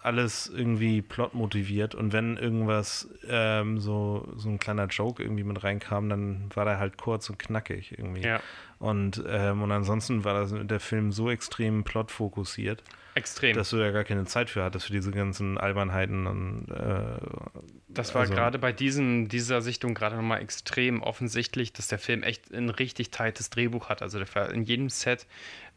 alles 0.00 0.46
irgendwie 0.46 1.02
plotmotiviert 1.02 1.94
und 1.94 2.12
wenn 2.12 2.36
irgendwas 2.36 3.08
ähm, 3.28 3.80
so, 3.80 4.28
so 4.36 4.48
ein 4.48 4.58
kleiner 4.58 4.86
Joke 4.86 5.22
irgendwie 5.22 5.42
mit 5.42 5.64
reinkam, 5.64 6.08
dann 6.08 6.48
war 6.54 6.64
der 6.64 6.78
halt 6.78 6.96
kurz 6.96 7.28
und 7.28 7.38
knackig 7.38 7.98
irgendwie. 7.98 8.22
Ja. 8.22 8.40
Und, 8.78 9.22
ähm, 9.26 9.62
und 9.62 9.72
ansonsten 9.72 10.24
war 10.24 10.34
das, 10.34 10.54
der 10.54 10.80
Film 10.80 11.10
so 11.10 11.28
extrem 11.28 11.82
plotfokussiert. 11.82 12.84
Extrem. 13.16 13.56
Dass 13.56 13.70
du 13.70 13.78
ja 13.78 13.92
gar 13.92 14.04
keine 14.04 14.26
Zeit 14.26 14.50
für 14.50 14.62
hattest, 14.62 14.86
für 14.86 14.92
diese 14.92 15.10
ganzen 15.10 15.56
Albernheiten. 15.56 16.26
Und, 16.26 16.66
äh, 16.70 17.18
das 17.88 18.14
war 18.14 18.20
also, 18.20 18.34
gerade 18.34 18.58
bei 18.58 18.72
diesen, 18.72 19.28
dieser 19.28 19.62
Sichtung 19.62 19.94
gerade 19.94 20.16
nochmal 20.16 20.42
extrem 20.42 21.02
offensichtlich, 21.02 21.72
dass 21.72 21.88
der 21.88 21.98
Film 21.98 22.22
echt 22.22 22.52
ein 22.52 22.68
richtig 22.68 23.10
tightes 23.10 23.48
Drehbuch 23.48 23.88
hat. 23.88 24.02
Also 24.02 24.20
in 24.52 24.64
jedem 24.64 24.90
Set 24.90 25.26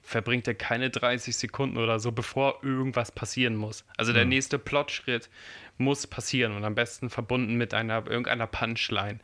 verbringt 0.02 0.50
er 0.50 0.54
keine 0.54 0.90
30 0.90 1.38
Sekunden 1.38 1.78
oder 1.78 2.00
so, 2.00 2.12
bevor 2.12 2.60
irgendwas 2.62 3.10
passieren 3.10 3.56
muss. 3.56 3.86
Also 3.96 4.12
der 4.12 4.26
mhm. 4.26 4.32
nächste 4.32 4.60
Plotschritt 4.60 5.30
muss 5.78 6.08
passieren 6.08 6.58
und 6.58 6.66
am 6.66 6.76
besten 6.76 7.10
verbunden 7.10 7.56
mit 7.56 7.74
einer 7.74 8.06
irgendeiner 8.06 8.48
Punchline 8.48 9.20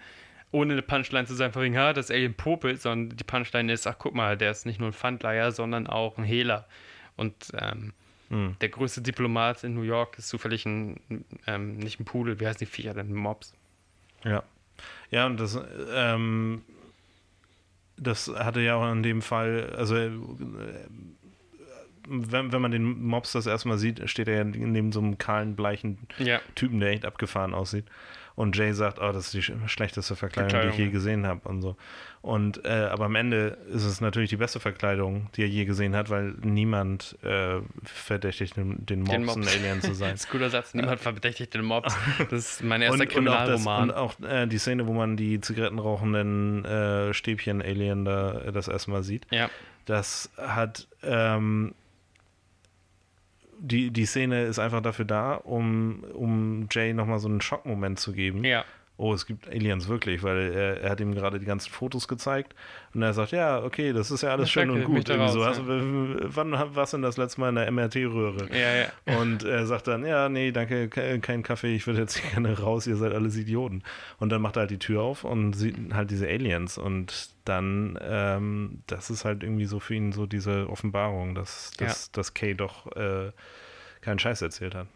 ohne 0.52 0.72
eine 0.72 0.84
Punchline 0.84 1.28
zu 1.28 1.36
sein, 1.36 1.52
von 1.52 1.64
wegen, 1.64 1.78
ha, 1.78 1.92
das 1.92 2.10
Alien 2.10 2.34
popelt, 2.34 2.82
sondern 2.82 3.18
die 3.18 3.26
Punchline 3.26 3.74
ist, 3.74 3.88
ach 3.88 3.98
guck 4.00 4.16
mal, 4.16 4.38
der 4.38 4.52
ist 4.52 4.66
nicht 4.66 4.80
nur 4.80 4.88
ein 4.88 4.94
Pfandleier, 4.94 5.52
sondern 5.52 5.86
auch 5.86 6.18
ein 6.18 6.24
Hehler. 6.24 6.66
Und 7.18 7.36
ähm, 7.60 7.94
hm. 8.30 8.56
der 8.62 8.70
größte 8.70 9.02
Diplomat 9.02 9.64
in 9.64 9.74
New 9.74 9.82
York 9.82 10.18
ist 10.18 10.30
zufällig 10.30 10.66
ein, 10.66 11.00
ähm, 11.48 11.78
nicht 11.78 12.00
ein 12.00 12.06
Pudel, 12.06 12.40
wie 12.40 12.48
heißt 12.48 12.62
die 12.62 12.66
Viecher 12.66 12.94
denn, 12.94 13.14
Mobs. 13.14 13.54
Ja. 14.24 14.44
Ja, 15.12 15.26
und 15.26 15.40
das, 15.40 15.58
ähm, 15.94 16.64
das 17.98 18.28
hatte 18.28 18.62
ja 18.62 18.76
auch 18.76 18.92
in 18.92 19.04
dem 19.04 19.22
Fall, 19.22 19.74
also 19.78 19.96
äh, 19.96 20.12
wenn, 22.08 22.52
wenn 22.52 22.62
man 22.62 22.72
den 22.72 23.04
Mobs 23.04 23.32
das 23.32 23.46
erstmal 23.46 23.78
sieht, 23.78 24.10
steht 24.10 24.28
er 24.28 24.38
ja 24.38 24.44
neben 24.44 24.92
so 24.92 25.00
einem 25.00 25.18
kahlen, 25.18 25.56
bleichen 25.56 25.98
ja. 26.18 26.40
Typen, 26.56 26.80
der 26.80 26.90
echt 26.90 27.06
abgefahren 27.06 27.54
aussieht. 27.54 27.86
Und 28.36 28.58
Jay 28.58 28.74
sagt, 28.74 29.00
oh, 29.00 29.12
das 29.14 29.34
ist 29.34 29.34
die 29.34 29.68
schlechteste 29.68 30.16
Verkleidung, 30.16 30.62
die 30.62 30.68
ich 30.68 30.78
je 30.78 30.90
gesehen 30.90 31.26
habe 31.26 31.48
und 31.48 31.62
so. 31.62 31.78
Und 32.22 32.66
äh, 32.66 32.90
aber 32.92 33.06
am 33.06 33.16
Ende 33.16 33.58
ist 33.70 33.84
es 33.84 34.02
natürlich 34.02 34.30
die 34.30 34.38
beste 34.38 34.60
Verkleidung, 34.60 35.30
die 35.36 35.44
er 35.44 35.48
je 35.48 35.64
gesehen 35.64 35.96
hat, 35.96 36.10
weil 36.10 36.34
niemand 36.42 37.18
äh, 37.24 37.60
verdächtigt 37.84 38.58
den, 38.58 38.86
den 38.86 39.02
Mobs, 39.02 39.12
den 39.12 39.26
Mobs. 39.26 39.38
ein 39.38 39.62
Alien 39.62 39.82
zu 39.82 39.94
sein. 39.94 40.12
das 40.12 40.22
ist 40.22 40.28
ein 40.28 40.32
cooler 40.32 40.50
Satz. 40.50 40.74
Niemand 40.74 41.00
verdächtigt 41.00 41.54
den 41.54 41.64
Mobs. 41.64 41.96
Das 42.30 42.34
ist 42.34 42.64
mein 42.64 42.82
erster 42.82 43.04
und, 43.04 43.10
Kriminalroman. 43.10 43.90
Und 43.90 43.96
auch, 43.96 44.16
das, 44.16 44.26
und 44.26 44.26
auch 44.26 44.42
äh, 44.42 44.48
die 44.48 44.58
Szene, 44.58 44.88
wo 44.88 44.94
man 44.94 45.16
die 45.16 45.40
zigarettenrauchenden 45.40 46.66
äh, 46.66 47.14
Stäbchen-Alien 47.14 48.06
da 48.06 48.42
äh, 48.42 48.52
das 48.52 48.68
erste 48.68 48.92
Mal 48.92 49.04
sieht. 49.04 49.28
Ja. 49.32 49.50
Das 49.86 50.32
hat 50.38 50.88
ähm, 51.04 51.76
die, 53.60 53.92
die 53.92 54.06
Szene 54.06 54.44
ist 54.44 54.60
einfach 54.60 54.82
dafür 54.82 55.06
da, 55.06 55.36
um, 55.36 56.04
um 56.14 56.68
Jay 56.72 56.94
nochmal 56.94 57.20
so 57.20 57.28
einen 57.28 57.42
Schockmoment 57.42 58.00
zu 58.00 58.14
geben. 58.14 58.44
Ja. 58.44 58.66
Oh, 58.98 59.14
es 59.14 59.26
gibt 59.26 59.50
Aliens 59.50 59.90
wirklich, 59.90 60.24
weil 60.24 60.54
er, 60.54 60.82
er 60.82 60.90
hat 60.92 61.02
ihm 61.02 61.14
gerade 61.14 61.38
die 61.38 61.46
ganzen 61.46 61.70
Fotos 61.70 62.08
gezeigt 62.08 62.56
und 62.94 63.02
er 63.02 63.14
sagt, 63.14 63.32
ja, 63.32 63.62
okay, 63.62 63.92
das 63.92 64.10
ist 64.10 64.22
ja 64.22 64.30
alles 64.30 64.50
schön 64.50 64.70
und 64.70 64.86
gut. 64.86 65.10
Raus, 65.10 65.34
so. 65.34 65.44
also, 65.44 65.64
wann 65.66 66.52
warst 66.76 66.94
du 66.94 66.98
denn 66.98 67.04
das 67.04 67.18
letzte 67.18 67.42
Mal 67.42 67.50
in 67.50 67.56
der 67.56 67.72
MRT-Röhre? 67.72 68.48
Ja, 68.52 68.76
ja. 68.76 69.20
Und 69.20 69.44
er 69.44 69.66
sagt 69.66 69.88
dann, 69.88 70.06
ja, 70.06 70.30
nee, 70.30 70.52
danke, 70.52 70.88
kein 70.88 71.44
Kaffee, 71.44 71.76
ich 71.76 71.86
würde 71.88 72.00
jetzt 72.00 72.22
gerne 72.32 72.58
raus, 72.58 72.88
ihr 72.88 72.96
seid 72.96 73.14
alles 73.14 73.36
Idioten. 73.36 73.84
Und 74.18 74.30
dann 74.30 74.42
macht 74.42 74.56
er 74.56 74.62
halt 74.62 74.72
die 74.72 74.80
Tür 74.80 75.02
auf 75.02 75.26
und 75.26 75.54
sieht 75.54 75.76
halt 75.94 76.10
diese 76.10 76.28
Aliens 76.28 76.78
und 76.78 77.36
dann, 77.44 78.00
ähm, 78.02 78.82
das 78.88 79.10
ist 79.10 79.26
halt 79.26 79.44
irgendwie 79.44 79.66
so 79.66 79.80
für 79.80 79.96
ihn 79.96 80.14
so 80.14 80.26
diese 80.26 80.70
Offenbarung, 80.70 81.36
dass, 81.36 81.72
dass, 81.78 82.06
ja. 82.06 82.10
dass 82.14 82.34
Kay 82.34 82.56
doch 82.56 82.96
äh, 82.96 83.32
keinen 84.02 84.20
Scheiß 84.20 84.42
erzählt 84.42 84.74
hat. 84.74 84.88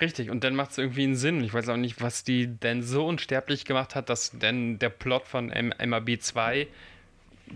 Richtig, 0.00 0.30
und 0.30 0.44
dann 0.44 0.54
macht 0.54 0.72
es 0.72 0.78
irgendwie 0.78 1.04
einen 1.04 1.16
Sinn. 1.16 1.42
Ich 1.42 1.54
weiß 1.54 1.68
auch 1.70 1.78
nicht, 1.78 2.02
was 2.02 2.22
die 2.22 2.48
denn 2.48 2.82
so 2.82 3.06
unsterblich 3.06 3.64
gemacht 3.64 3.94
hat, 3.94 4.10
dass 4.10 4.30
denn 4.38 4.78
der 4.78 4.90
Plot 4.90 5.26
von 5.26 5.48
MAB 5.48 6.20
2 6.20 6.66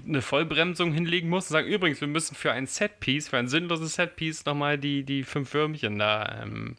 eine 0.06 0.22
Vollbremsung 0.22 0.92
hinlegen 0.92 1.28
muss 1.28 1.46
und 1.46 1.52
sagen, 1.52 1.68
übrigens, 1.68 2.00
wir 2.00 2.08
müssen 2.08 2.34
für 2.34 2.52
ein 2.52 2.66
Setpiece, 2.66 3.28
für 3.28 3.38
ein 3.38 3.48
sinnloses 3.48 3.94
Setpiece 3.94 4.44
nochmal 4.46 4.78
die, 4.78 5.02
die 5.02 5.24
fünf 5.24 5.52
Würmchen 5.52 5.98
da 5.98 6.42
ähm, 6.42 6.76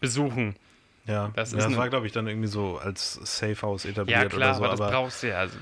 besuchen. 0.00 0.56
Ja, 1.08 1.30
das, 1.34 1.52
ja, 1.52 1.58
das 1.58 1.74
war, 1.74 1.88
glaube 1.88 2.06
ich, 2.06 2.12
dann 2.12 2.26
irgendwie 2.26 2.48
so 2.48 2.76
als 2.76 3.14
Safe 3.14 3.56
House 3.62 3.86
etabliert 3.86 4.24
ja, 4.24 4.28
klar, 4.28 4.50
oder 4.50 4.54
so. 4.54 4.64
Aber 4.64 4.76
das 4.76 4.92
brauchst 4.92 5.22
du 5.22 5.28
ja. 5.28 5.38
Also, 5.38 5.56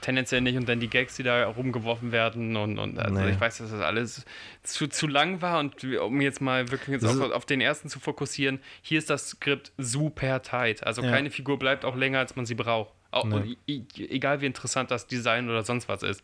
tendenziell 0.00 0.40
nicht 0.40 0.56
und 0.56 0.68
dann 0.68 0.80
die 0.80 0.90
Gags, 0.90 1.14
die 1.14 1.22
da 1.22 1.46
rumgeworfen 1.46 2.10
werden 2.10 2.56
und, 2.56 2.80
und 2.80 2.98
also 2.98 3.20
nee. 3.20 3.30
ich 3.30 3.40
weiß, 3.40 3.58
dass 3.58 3.70
das 3.70 3.80
alles 3.80 4.24
zu, 4.64 4.88
zu 4.88 5.06
lang 5.06 5.40
war 5.40 5.60
und 5.60 5.84
um 5.84 6.20
jetzt 6.20 6.40
mal 6.40 6.72
wirklich 6.72 6.88
jetzt 6.88 7.06
auf, 7.06 7.30
auf, 7.30 7.46
den 7.46 7.60
ersten 7.60 7.88
zu 7.88 8.00
fokussieren, 8.00 8.58
hier 8.82 8.98
ist 8.98 9.10
das 9.10 9.30
Skript 9.30 9.70
super 9.78 10.42
tight. 10.42 10.84
Also 10.84 11.02
ja. 11.02 11.10
keine 11.10 11.30
Figur 11.30 11.56
bleibt 11.56 11.84
auch 11.84 11.94
länger, 11.94 12.18
als 12.18 12.34
man 12.34 12.44
sie 12.44 12.56
braucht. 12.56 12.92
Auch, 13.12 13.26
nee. 13.26 13.56
egal 13.68 14.40
wie 14.40 14.46
interessant 14.46 14.90
das 14.90 15.06
Design 15.06 15.48
oder 15.48 15.62
sonst 15.62 15.88
was 15.88 16.02
ist. 16.02 16.20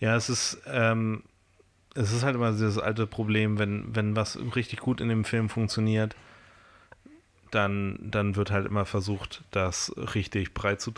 Ja, 0.00 0.16
es 0.16 0.28
ist, 0.28 0.60
ähm, 0.66 1.22
es 1.94 2.10
ist 2.10 2.24
halt 2.24 2.34
immer 2.34 2.50
dieses 2.50 2.78
alte 2.78 3.06
Problem, 3.06 3.60
wenn, 3.60 3.94
wenn 3.94 4.16
was 4.16 4.36
richtig 4.56 4.80
gut 4.80 5.00
in 5.00 5.08
dem 5.08 5.24
Film 5.24 5.48
funktioniert, 5.48 6.16
dann, 7.50 7.98
dann 8.02 8.36
wird 8.36 8.50
halt 8.50 8.66
immer 8.66 8.86
versucht, 8.86 9.42
das 9.50 9.92
richtig 9.96 10.54
breit 10.54 10.80
zu, 10.80 10.92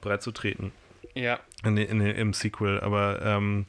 breit 0.00 0.22
zu 0.22 0.32
treten. 0.32 0.72
Ja. 1.14 1.40
In, 1.64 1.76
in, 1.76 2.00
Im 2.00 2.32
Sequel. 2.32 2.80
Aber 2.80 3.20
ähm, 3.22 3.66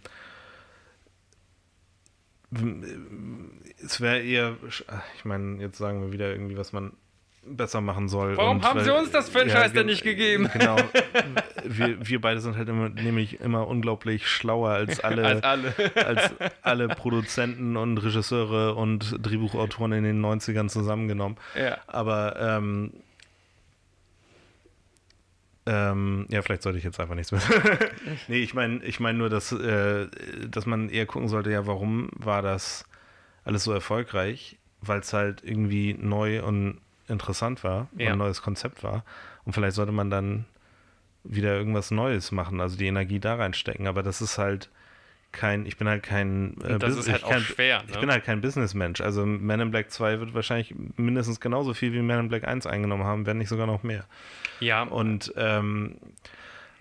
es 3.83 4.01
wäre 4.01 4.21
eher, 4.21 4.57
ich 4.67 5.25
meine, 5.25 5.61
jetzt 5.61 5.77
sagen 5.77 6.01
wir 6.01 6.11
wieder 6.11 6.31
irgendwie, 6.31 6.57
was 6.57 6.73
man 6.73 6.93
besser 7.45 7.81
machen 7.81 8.09
soll. 8.09 8.37
Warum 8.37 8.57
und, 8.57 8.65
haben 8.65 8.79
weil, 8.79 8.85
sie 8.85 8.93
uns 8.93 9.11
das 9.11 9.29
Franchise 9.29 9.57
ja, 9.57 9.67
denn 9.69 9.85
nicht 9.87 10.03
gegeben? 10.03 10.49
Genau. 10.53 10.77
wir, 11.63 12.07
wir 12.07 12.21
beide 12.21 12.39
sind 12.39 12.57
halt 12.57 12.69
immer, 12.69 12.89
nämlich 12.89 13.39
immer 13.39 13.67
unglaublich 13.67 14.27
schlauer 14.27 14.69
als 14.69 14.99
alle, 15.03 15.25
als 15.25 15.43
alle. 15.43 15.73
als 15.95 16.31
alle 16.61 16.87
Produzenten 16.89 17.77
und 17.77 17.97
Regisseure 17.97 18.75
und 18.75 19.15
Drehbuchautoren 19.25 19.93
in 19.93 20.03
den 20.03 20.23
90ern 20.23 20.69
zusammengenommen. 20.69 21.37
Ja. 21.55 21.77
Aber 21.87 22.35
ähm, 22.39 22.91
ähm, 25.65 26.25
ja, 26.29 26.41
vielleicht 26.41 26.63
sollte 26.63 26.77
ich 26.77 26.83
jetzt 26.83 26.99
einfach 26.99 27.15
nichts 27.15 27.31
mehr. 27.31 27.41
nee, 28.27 28.39
ich 28.39 28.53
meine 28.53 28.83
ich 28.83 28.99
mein 28.99 29.17
nur, 29.17 29.29
dass, 29.29 29.51
äh, 29.51 30.07
dass 30.47 30.65
man 30.65 30.89
eher 30.89 31.05
gucken 31.05 31.29
sollte, 31.29 31.51
ja, 31.51 31.67
warum 31.67 32.09
war 32.15 32.41
das 32.41 32.85
alles 33.43 33.63
so 33.63 33.71
erfolgreich, 33.71 34.57
weil 34.81 34.99
es 34.99 35.13
halt 35.13 35.43
irgendwie 35.43 35.93
neu 35.93 36.43
und 36.43 36.79
interessant 37.09 37.63
war, 37.63 37.87
Ja. 37.97 38.11
ein 38.13 38.17
neues 38.17 38.41
Konzept 38.41 38.83
war. 38.83 39.03
Und 39.45 39.53
vielleicht 39.53 39.75
sollte 39.75 39.91
man 39.91 40.09
dann 40.09 40.45
wieder 41.23 41.55
irgendwas 41.55 41.91
Neues 41.91 42.31
machen, 42.31 42.61
also 42.61 42.77
die 42.77 42.87
Energie 42.87 43.19
da 43.19 43.35
reinstecken. 43.35 43.87
Aber 43.87 44.03
das 44.03 44.21
ist 44.21 44.37
halt 44.37 44.69
kein, 45.31 45.65
ich 45.67 45.77
bin 45.77 45.87
halt 45.87 46.01
kein, 46.01 46.55
äh, 46.61 46.79
das 46.79 46.95
Bus- 46.95 47.05
ist 47.05 47.11
halt 47.11 47.19
ich 47.19 47.25
auch 47.25 47.29
kein, 47.31 47.41
schwer. 47.41 47.83
ich 47.87 47.93
Ne? 47.93 47.99
bin 48.01 48.11
halt 48.11 48.23
kein 48.23 48.41
Businessmensch. 48.41 49.01
Also 49.01 49.25
Man 49.25 49.59
in 49.59 49.69
Black 49.69 49.91
2 49.91 50.19
wird 50.19 50.33
wahrscheinlich 50.33 50.73
mindestens 50.97 51.39
genauso 51.39 51.73
viel 51.73 51.93
wie 51.93 52.01
Man 52.01 52.19
in 52.21 52.29
Black 52.29 52.47
1 52.47 52.65
eingenommen 52.65 53.03
haben, 53.03 53.25
wenn 53.25 53.37
nicht 53.37 53.49
sogar 53.49 53.67
noch 53.67 53.83
mehr. 53.83 54.05
ja, 54.59 54.83
Und 54.83 55.33
ähm, 55.35 55.97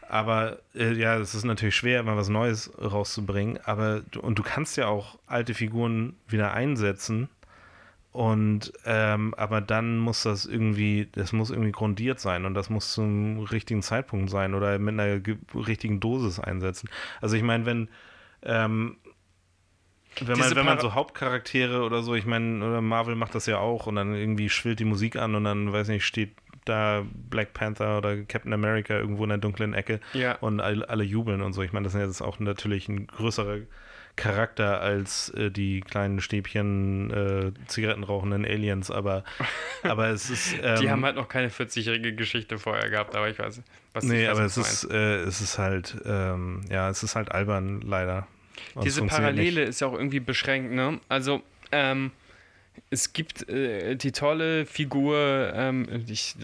aber 0.08 0.58
äh, 0.74 0.92
ja, 0.94 1.18
es 1.18 1.34
ist 1.34 1.44
natürlich 1.44 1.76
schwer, 1.76 2.02
mal 2.02 2.16
was 2.16 2.30
Neues 2.30 2.72
rauszubringen. 2.80 3.58
Aber 3.64 4.02
und 4.22 4.38
du 4.38 4.42
kannst 4.42 4.76
ja 4.78 4.86
auch 4.86 5.18
alte 5.26 5.52
Figuren 5.52 6.16
wieder 6.28 6.54
einsetzen. 6.54 7.28
Und 8.10 8.72
ähm, 8.86 9.34
aber 9.36 9.60
dann 9.60 9.98
muss 9.98 10.22
das 10.22 10.46
irgendwie, 10.46 11.08
das 11.12 11.32
muss 11.32 11.50
irgendwie 11.50 11.72
grundiert 11.72 12.18
sein 12.20 12.46
und 12.46 12.54
das 12.54 12.70
muss 12.70 12.92
zum 12.94 13.40
richtigen 13.40 13.82
Zeitpunkt 13.82 14.30
sein 14.30 14.54
oder 14.54 14.78
mit 14.78 14.94
einer 14.98 15.20
ge- 15.20 15.36
richtigen 15.54 16.00
Dosis 16.00 16.40
einsetzen. 16.40 16.88
Also 17.20 17.36
ich 17.36 17.42
meine, 17.42 17.66
wenn 17.66 17.88
ähm, 18.42 18.96
wenn 20.20 20.38
man, 20.38 20.56
wenn 20.56 20.64
man 20.66 20.80
so 20.80 20.94
Hauptcharaktere 20.94 21.82
oder 21.84 22.02
so, 22.02 22.14
ich 22.14 22.26
meine, 22.26 22.64
oder 22.66 22.80
Marvel 22.80 23.14
macht 23.14 23.34
das 23.36 23.46
ja 23.46 23.58
auch 23.58 23.86
und 23.86 23.96
dann 23.96 24.14
irgendwie 24.14 24.48
schwillt 24.48 24.80
die 24.80 24.84
Musik 24.84 25.14
an 25.16 25.34
und 25.36 25.44
dann, 25.44 25.72
weiß 25.72 25.88
nicht, 25.88 26.04
steht 26.04 26.32
da 26.64 27.04
Black 27.30 27.52
Panther 27.54 27.98
oder 27.98 28.16
Captain 28.24 28.52
America 28.52 28.98
irgendwo 28.98 29.22
in 29.22 29.28
der 29.28 29.38
dunklen 29.38 29.74
Ecke 29.74 30.00
Ja. 30.14 30.36
und 30.38 30.60
alle, 30.60 30.88
alle 30.88 31.04
jubeln 31.04 31.40
und 31.40 31.52
so. 31.52 31.62
Ich 31.62 31.72
meine, 31.72 31.84
das 31.84 31.94
ist 31.94 32.00
jetzt 32.00 32.20
auch 32.22 32.40
natürlich 32.40 32.88
ein 32.88 33.06
größerer 33.06 33.58
Charakter 34.18 34.80
als 34.80 35.30
äh, 35.30 35.50
die 35.50 35.80
kleinen 35.80 36.20
Stäbchen 36.20 37.10
äh, 37.10 37.52
Zigaretten 37.68 38.02
rauchenden 38.02 38.44
Aliens, 38.44 38.90
aber, 38.90 39.24
aber 39.82 40.08
es 40.08 40.28
ist. 40.28 40.56
Ähm, 40.62 40.80
die 40.80 40.90
haben 40.90 41.04
halt 41.04 41.16
noch 41.16 41.28
keine 41.28 41.48
40-jährige 41.48 42.14
Geschichte 42.14 42.58
vorher 42.58 42.90
gehabt, 42.90 43.14
aber 43.14 43.30
ich 43.30 43.38
weiß, 43.38 43.62
was 43.94 44.04
Nee, 44.04 44.24
weiß, 44.26 44.30
aber 44.30 44.44
was 44.44 44.56
es 44.56 44.84
ist, 44.84 44.90
äh, 44.90 45.20
es 45.22 45.40
ist 45.40 45.58
halt, 45.58 45.96
ähm, 46.04 46.62
ja, 46.68 46.90
es 46.90 47.02
ist 47.02 47.14
halt 47.16 47.32
albern, 47.32 47.80
leider. 47.80 48.26
Diese 48.82 49.06
Parallele 49.06 49.60
nicht. 49.60 49.70
ist 49.70 49.80
ja 49.80 49.86
auch 49.86 49.94
irgendwie 49.94 50.20
beschränkt, 50.20 50.72
ne? 50.72 50.98
Also, 51.08 51.42
ähm, 51.70 52.10
es 52.90 53.12
gibt 53.12 53.48
äh, 53.48 53.96
die 53.96 54.12
tolle 54.12 54.64
Figur, 54.64 55.52
ähm, 55.54 56.04
ich, 56.06 56.36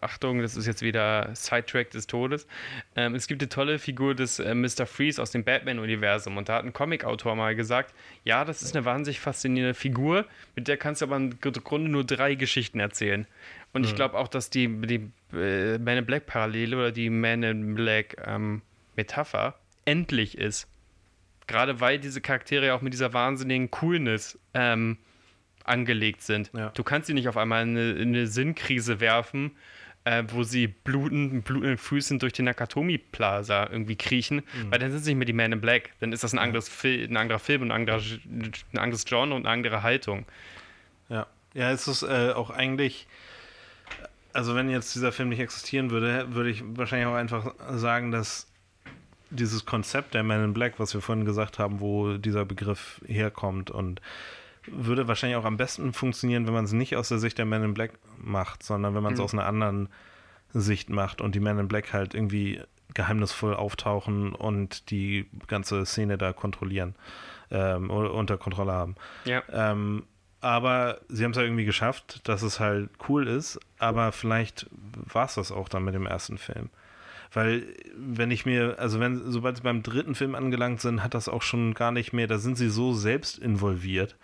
Achtung, 0.00 0.42
das 0.42 0.56
ist 0.56 0.66
jetzt 0.66 0.82
wieder 0.82 1.30
Sidetrack 1.34 1.90
des 1.90 2.08
Todes. 2.08 2.46
Ähm, 2.96 3.14
es 3.14 3.28
gibt 3.28 3.40
die 3.40 3.48
tolle 3.48 3.78
Figur 3.78 4.14
des 4.14 4.40
äh, 4.40 4.54
Mr. 4.54 4.86
Freeze 4.86 5.22
aus 5.22 5.30
dem 5.30 5.44
Batman-Universum. 5.44 6.36
Und 6.36 6.48
da 6.48 6.56
hat 6.56 6.64
ein 6.64 6.72
Comic-Autor 6.72 7.36
mal 7.36 7.54
gesagt: 7.54 7.94
Ja, 8.24 8.44
das 8.44 8.62
ist 8.62 8.74
eine 8.74 8.84
wahnsinnig 8.84 9.20
faszinierende 9.20 9.74
Figur, 9.74 10.26
mit 10.56 10.66
der 10.66 10.76
kannst 10.76 11.02
du 11.02 11.06
aber 11.06 11.16
im 11.16 11.38
Grunde 11.40 11.88
nur 11.90 12.04
drei 12.04 12.34
Geschichten 12.34 12.80
erzählen. 12.80 13.26
Und 13.72 13.84
ich 13.84 13.94
glaube 13.94 14.18
auch, 14.18 14.28
dass 14.28 14.50
die, 14.50 14.68
die 14.68 15.10
äh, 15.34 15.78
Man 15.78 15.96
in 15.96 16.04
Black-Parallele 16.04 16.76
oder 16.76 16.92
die 16.92 17.08
Man 17.08 17.42
in 17.42 17.74
Black-Metapher 17.74 19.54
endlich 19.84 20.36
ist. 20.36 20.68
Gerade 21.46 21.80
weil 21.80 21.98
diese 21.98 22.20
Charaktere 22.20 22.74
auch 22.74 22.82
mit 22.82 22.92
dieser 22.92 23.14
wahnsinnigen 23.14 23.70
Coolness 23.70 24.38
ähm, 24.52 24.98
angelegt 25.64 26.22
sind. 26.22 26.50
Ja. 26.56 26.70
Du 26.70 26.82
kannst 26.82 27.06
sie 27.06 27.14
nicht 27.14 27.28
auf 27.28 27.36
einmal 27.36 27.62
in 27.62 27.70
eine, 27.76 27.90
in 27.92 28.08
eine 28.08 28.26
Sinnkrise 28.26 29.00
werfen, 29.00 29.52
äh, 30.04 30.24
wo 30.28 30.42
sie 30.42 30.66
bluten, 30.66 31.32
mit 31.32 31.44
blutenden 31.44 31.78
Füßen 31.78 32.18
durch 32.18 32.32
den 32.32 32.46
Nakatomi 32.46 32.98
Plaza 32.98 33.68
irgendwie 33.70 33.96
kriechen, 33.96 34.38
Mhm. 34.38 34.70
weil 34.70 34.78
dann 34.80 34.90
sind 34.90 35.04
sie 35.04 35.10
nicht 35.10 35.18
mehr 35.18 35.26
die 35.26 35.32
Man 35.32 35.52
in 35.52 35.60
Black. 35.60 35.90
Dann 36.00 36.12
ist 36.12 36.24
das 36.24 36.32
ein, 36.32 36.38
anderes 36.38 36.68
Fil 36.68 37.04
ein 37.08 37.16
anderer 37.16 37.38
Film 37.38 37.62
und 37.62 37.70
ein, 37.70 37.80
anderer, 37.82 38.00
ein 38.72 38.78
anderes 38.78 39.04
Genre 39.04 39.34
und 39.34 39.46
eine 39.46 39.48
andere 39.50 39.82
Haltung. 39.82 40.24
Ja, 41.08 41.26
ja, 41.54 41.70
es 41.70 41.86
ist 41.86 42.02
äh, 42.02 42.32
auch 42.34 42.50
eigentlich, 42.50 43.06
also 44.32 44.54
wenn 44.56 44.70
jetzt 44.70 44.94
dieser 44.94 45.12
Film 45.12 45.28
nicht 45.28 45.40
existieren 45.40 45.90
würde, 45.90 46.34
würde 46.34 46.50
ich 46.50 46.62
wahrscheinlich 46.66 47.06
auch 47.06 47.14
einfach 47.14 47.54
sagen, 47.70 48.10
dass 48.10 48.48
dieses 49.30 49.64
Konzept 49.64 50.14
der 50.14 50.22
Man 50.22 50.44
in 50.44 50.52
Black, 50.52 50.74
was 50.78 50.94
wir 50.94 51.00
vorhin 51.00 51.24
gesagt 51.24 51.58
haben, 51.58 51.80
wo 51.80 52.14
dieser 52.18 52.44
Begriff 52.44 53.00
herkommt 53.06 53.70
und 53.70 54.00
würde 54.66 55.08
wahrscheinlich 55.08 55.36
auch 55.36 55.44
am 55.44 55.56
besten 55.56 55.92
funktionieren, 55.92 56.46
wenn 56.46 56.54
man 56.54 56.64
es 56.64 56.72
nicht 56.72 56.96
aus 56.96 57.08
der 57.08 57.18
Sicht 57.18 57.38
der 57.38 57.46
Man 57.46 57.64
in 57.64 57.74
Black 57.74 57.92
macht, 58.18 58.62
sondern 58.62 58.94
wenn 58.94 59.02
man 59.02 59.12
es 59.14 59.18
Mhm. 59.18 59.24
aus 59.24 59.32
einer 59.34 59.46
anderen 59.46 59.88
Sicht 60.52 60.90
macht 60.90 61.20
und 61.20 61.34
die 61.34 61.40
Man 61.40 61.58
in 61.58 61.68
Black 61.68 61.92
halt 61.92 62.14
irgendwie 62.14 62.60
geheimnisvoll 62.94 63.54
auftauchen 63.54 64.34
und 64.34 64.90
die 64.90 65.26
ganze 65.46 65.84
Szene 65.86 66.18
da 66.18 66.32
kontrollieren, 66.32 66.94
ähm, 67.50 67.90
oder 67.90 68.12
unter 68.12 68.36
Kontrolle 68.38 68.72
haben. 68.72 68.96
Ja. 69.24 69.42
Ähm, 69.50 70.04
aber 70.40 71.00
sie 71.08 71.24
haben 71.24 71.30
es 71.30 71.36
ja 71.36 71.42
irgendwie 71.44 71.64
geschafft, 71.64 72.28
dass 72.28 72.42
es 72.42 72.60
halt 72.60 72.90
cool 73.08 73.28
ist, 73.28 73.58
aber 73.78 74.12
vielleicht 74.12 74.66
war 75.12 75.24
es 75.26 75.34
das 75.34 75.52
auch 75.52 75.68
dann 75.68 75.84
mit 75.84 75.94
dem 75.94 76.06
ersten 76.06 76.36
Film. 76.36 76.68
Weil, 77.32 77.62
wenn 77.96 78.30
ich 78.30 78.44
mir, 78.44 78.76
also 78.78 79.00
wenn, 79.00 79.30
sobald 79.30 79.56
sie 79.56 79.62
beim 79.62 79.82
dritten 79.82 80.14
Film 80.14 80.34
angelangt 80.34 80.80
sind, 80.82 81.02
hat 81.02 81.14
das 81.14 81.28
auch 81.30 81.40
schon 81.42 81.72
gar 81.72 81.92
nicht 81.92 82.12
mehr, 82.12 82.26
da 82.26 82.36
sind 82.38 82.56
sie 82.58 82.68
so 82.68 82.92
selbst 82.92 83.38
involviert 83.38 84.16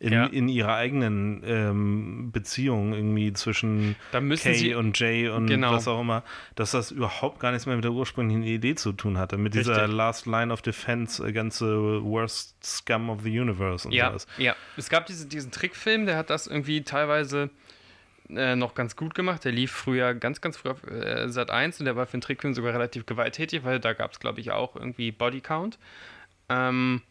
in, 0.00 0.12
Ja. 0.12 0.26
in 0.26 0.48
ihrer 0.48 0.74
eigenen 0.76 1.42
ähm, 1.44 2.30
Beziehung 2.32 2.92
irgendwie 2.94 3.32
zwischen 3.32 3.96
Kay 4.12 4.54
sie 4.54 4.74
und 4.74 4.98
Jay 4.98 5.28
und 5.28 5.46
Genau. 5.48 5.72
was 5.72 5.88
auch 5.88 6.00
immer, 6.00 6.22
dass 6.54 6.70
das 6.70 6.90
überhaupt 6.92 7.40
gar 7.40 7.50
nichts 7.50 7.66
mehr 7.66 7.74
mit 7.74 7.84
der 7.84 7.92
ursprünglichen 7.92 8.44
Idee 8.44 8.74
zu 8.76 8.92
tun 8.92 9.18
hatte, 9.18 9.36
mit 9.38 9.54
dieser 9.54 9.76
Richtig. 9.82 9.96
Last 9.96 10.26
Line 10.26 10.52
of 10.52 10.62
Defense 10.62 11.24
against 11.24 11.58
the 11.58 11.64
worst 11.64 12.54
scum 12.64 13.10
of 13.10 13.22
the 13.22 13.40
universe 13.40 13.88
und 13.88 13.92
Ja, 13.94 14.08
sowas. 14.10 14.26
ja. 14.38 14.54
Es 14.76 14.88
gab 14.88 15.06
diese, 15.06 15.26
diesen 15.26 15.50
Trickfilm, 15.50 16.06
der 16.06 16.16
hat 16.16 16.30
das 16.30 16.46
irgendwie 16.46 16.82
teilweise 16.82 17.50
äh, 18.30 18.54
noch 18.56 18.74
ganz 18.74 18.94
gut 18.94 19.14
gemacht. 19.14 19.44
Der 19.44 19.52
lief 19.52 19.72
früher, 19.72 20.14
ganz, 20.14 20.40
ganz 20.40 20.56
früh 20.58 20.68
auf 20.68 20.84
äh, 20.86 21.28
Sat 21.30 21.50
1 21.50 21.80
und 21.80 21.86
der 21.86 21.96
war 21.96 22.06
für 22.06 22.12
einen 22.12 22.20
Trickfilm 22.20 22.54
sogar 22.54 22.72
relativ 22.74 23.06
gewalttätig, 23.06 23.64
weil 23.64 23.80
da 23.80 23.94
gab 23.94 24.12
es, 24.12 24.20
glaube 24.20 24.38
ich, 24.40 24.50
auch 24.52 24.76
irgendwie 24.76 25.10
Bodycount. 25.10 25.78
Ähm, 26.50 27.02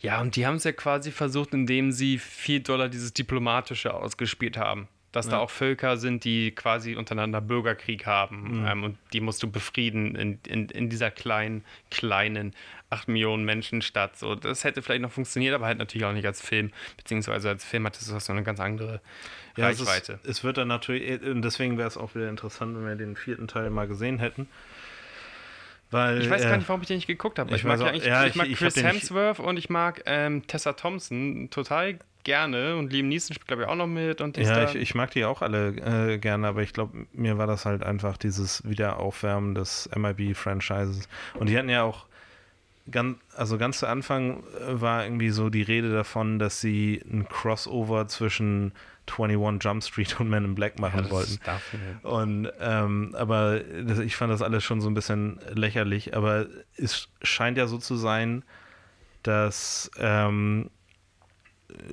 ja, 0.00 0.20
und 0.20 0.36
die 0.36 0.46
haben 0.46 0.56
es 0.56 0.64
ja 0.64 0.72
quasi 0.72 1.10
versucht, 1.10 1.52
indem 1.54 1.92
sie 1.92 2.18
viel 2.18 2.60
Dollar 2.60 2.88
dieses 2.88 3.12
Diplomatische 3.12 3.94
ausgespielt 3.94 4.56
haben. 4.56 4.88
Dass 5.12 5.26
da 5.28 5.38
Ja. 5.38 5.42
auch 5.42 5.50
Völker 5.50 5.96
sind, 5.96 6.22
die 6.22 6.52
quasi 6.52 6.94
untereinander 6.94 7.40
Bürgerkrieg 7.40 8.06
haben. 8.06 8.60
Mhm. 8.60 8.66
Ähm, 8.66 8.84
und 8.84 8.98
die 9.12 9.20
musst 9.20 9.42
du 9.42 9.50
befrieden 9.50 10.14
in, 10.14 10.38
in, 10.46 10.68
in 10.68 10.88
dieser 10.88 11.10
kleinen, 11.10 11.64
kleinen 11.90 12.54
8 12.90 13.08
Millionen 13.08 13.44
Menschen 13.44 13.82
Stadt. 13.82 14.16
So, 14.16 14.36
das 14.36 14.62
hätte 14.62 14.82
vielleicht 14.82 15.02
noch 15.02 15.10
funktioniert, 15.10 15.52
aber 15.54 15.66
halt 15.66 15.78
natürlich 15.78 16.04
auch 16.04 16.12
nicht 16.12 16.26
als 16.26 16.40
Film. 16.40 16.70
Beziehungsweise 16.96 17.48
als 17.48 17.64
Film 17.64 17.86
hat 17.86 17.96
das 17.96 18.06
so 18.24 18.32
eine 18.32 18.44
ganz 18.44 18.60
andere 18.60 19.00
Ja, 19.56 19.68
es, 19.68 19.80
Reichweite. 19.80 20.12
ist, 20.22 20.26
es 20.26 20.44
wird 20.44 20.58
dann 20.58 20.68
natürlich, 20.68 21.20
und 21.22 21.42
deswegen 21.42 21.76
wäre 21.76 21.88
es 21.88 21.96
auch 21.96 22.14
wieder 22.14 22.28
interessant, 22.28 22.76
wenn 22.76 22.86
wir 22.86 22.94
den 22.94 23.16
vierten 23.16 23.48
Teil 23.48 23.68
mal 23.70 23.88
gesehen 23.88 24.20
hätten. 24.20 24.48
Weil, 25.90 26.22
Ich 26.22 26.30
weiß 26.30 26.42
äh, 26.44 26.48
gar 26.48 26.56
nicht, 26.56 26.68
warum 26.68 26.82
ich 26.82 26.88
den 26.88 26.96
nicht 26.96 27.06
geguckt 27.06 27.38
habe. 27.38 27.50
ich 27.50 27.56
Ich, 27.58 27.64
mag, 27.64 27.80
auch- 27.80 27.86
eigentlich, 27.86 28.04
ja, 28.04 28.24
ich 28.26 28.34
mag 28.36 28.46
ich- 28.46 28.52
ich 28.52 28.60
hab 28.60 28.72
Chris 28.72 28.82
Hemsworth 28.82 29.40
und 29.40 29.56
ich 29.56 29.70
mag 29.70 30.02
ähm, 30.06 30.46
Tessa 30.46 30.72
Thompson 30.74 31.48
total 31.50 31.98
gerne. 32.22 32.76
Und 32.76 32.92
Liam 32.92 33.08
Neeson 33.08 33.34
spielt, 33.34 33.48
glaube 33.48 33.62
ich, 33.62 33.68
auch 33.68 33.74
noch 33.74 33.86
mit. 33.86 34.20
Und 34.20 34.36
Ja, 34.36 34.64
ich, 34.68 34.74
ich 34.76 34.94
mag 34.94 35.10
die 35.10 35.24
auch 35.24 35.40
alle 35.42 36.12
äh, 36.14 36.18
gerne, 36.18 36.48
aber 36.48 36.62
ich 36.62 36.72
glaube, 36.72 37.06
mir 37.12 37.38
war 37.38 37.46
das 37.46 37.64
halt 37.66 37.82
einfach 37.82 38.16
dieses 38.18 38.62
Wiederaufwärmen 38.68 39.54
des 39.54 39.88
MIB-Franchises. 39.96 41.08
Und 41.34 41.48
die 41.48 41.56
hatten 41.58 41.68
ja 41.70 41.82
auch 41.82 42.06
ganz, 42.90 43.18
also 43.36 43.58
ganz 43.58 43.78
zu 43.78 43.86
Anfang 43.86 44.42
äh, 44.58 44.80
war 44.80 45.04
irgendwie 45.04 45.30
so 45.30 45.50
die 45.50 45.62
Rede 45.62 45.92
davon, 45.92 46.38
dass 46.38 46.60
sie 46.60 47.02
ein 47.10 47.28
Crossover 47.28 48.08
zwischen 48.08 48.72
21 49.10 49.62
Jump 49.64 49.82
Street 49.82 50.20
und 50.20 50.28
Men 50.30 50.44
in 50.44 50.54
Black 50.54 50.78
machen 50.78 51.04
Ja, 51.04 51.10
wollten. 51.10 51.38
darf 51.44 51.72
nicht. 51.72 52.04
Und 52.04 52.48
ähm, 52.60 53.14
aber 53.18 53.58
das, 53.60 53.98
ich 53.98 54.14
fand 54.16 54.32
das 54.32 54.40
alles 54.42 54.62
schon 54.62 54.80
so 54.80 54.88
ein 54.88 54.94
bisschen 54.94 55.40
lächerlich, 55.52 56.16
aber 56.16 56.46
es 56.76 57.08
scheint 57.22 57.58
ja 57.58 57.66
so 57.66 57.78
zu 57.78 57.96
sein, 57.96 58.44
dass 59.22 59.90
ähm, 59.98 60.70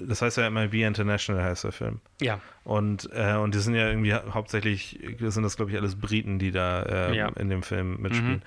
das 0.07 0.21
heißt 0.21 0.37
ja 0.37 0.47
MIB 0.49 0.73
International 0.85 1.43
heißt 1.43 1.63
der 1.63 1.71
Film. 1.71 1.99
Ja, 2.21 2.39
Und, 2.63 3.09
äh, 3.13 3.35
und 3.35 3.53
die 3.53 3.59
sind 3.59 3.75
ja 3.75 3.87
irgendwie 3.87 4.13
hau- 4.13 4.33
hauptsächlich, 4.33 4.99
sind 5.19 5.43
das 5.43 5.55
glaube 5.55 5.71
ich 5.71 5.77
alles 5.77 5.95
Briten, 5.95 6.39
die 6.39 6.51
da 6.51 6.83
äh, 6.83 7.15
Ja. 7.15 7.29
in 7.29 7.49
dem 7.49 7.61
Film 7.63 7.97
mitspielen. 8.01 8.41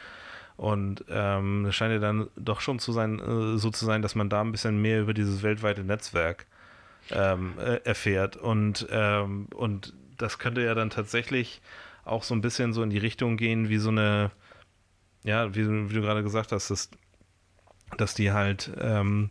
Und 0.61 1.07
ähm, 1.09 1.65
es 1.65 1.75
scheint 1.75 1.95
ja 1.95 1.99
dann 2.01 2.29
doch 2.37 2.61
schon 2.61 2.79
zu 2.81 2.93
sein, 2.93 3.19
äh, 3.19 3.57
so 3.57 3.71
zu 3.71 3.87
sein, 3.87 4.03
dass 4.03 4.15
man 4.15 4.29
da 4.29 4.43
ein 4.43 4.53
bisschen 4.53 4.83
mehr 4.83 5.01
über 5.01 5.15
dieses 5.15 5.43
weltweite 5.43 5.85
Netzwerk 5.85 6.45
ähm, 7.11 7.55
äh, 7.59 7.77
erfährt. 7.85 8.37
Und, 8.37 8.87
ähm, 8.91 9.47
und 9.55 9.95
das 10.19 10.39
könnte 10.39 10.61
ja 10.63 10.75
dann 10.75 10.91
tatsächlich 10.91 11.63
auch 12.05 12.25
so 12.25 12.35
ein 12.35 12.43
bisschen 12.43 12.75
so 12.75 12.83
in 12.83 12.91
die 12.91 12.99
Richtung 12.99 13.39
gehen, 13.39 13.71
wie 13.71 13.79
so 13.79 13.89
eine, 13.89 14.33
ja, 15.25 15.55
wie, 15.55 15.63
du- 15.63 15.89
wie 15.89 15.95
du 15.95 16.03
gerade 16.03 16.23
gesagt 16.23 16.53
hast, 16.53 16.71
dass, 16.71 16.91
dass 17.97 18.13
die 18.13 18.31
halt 18.33 18.71
ähm, 18.79 19.31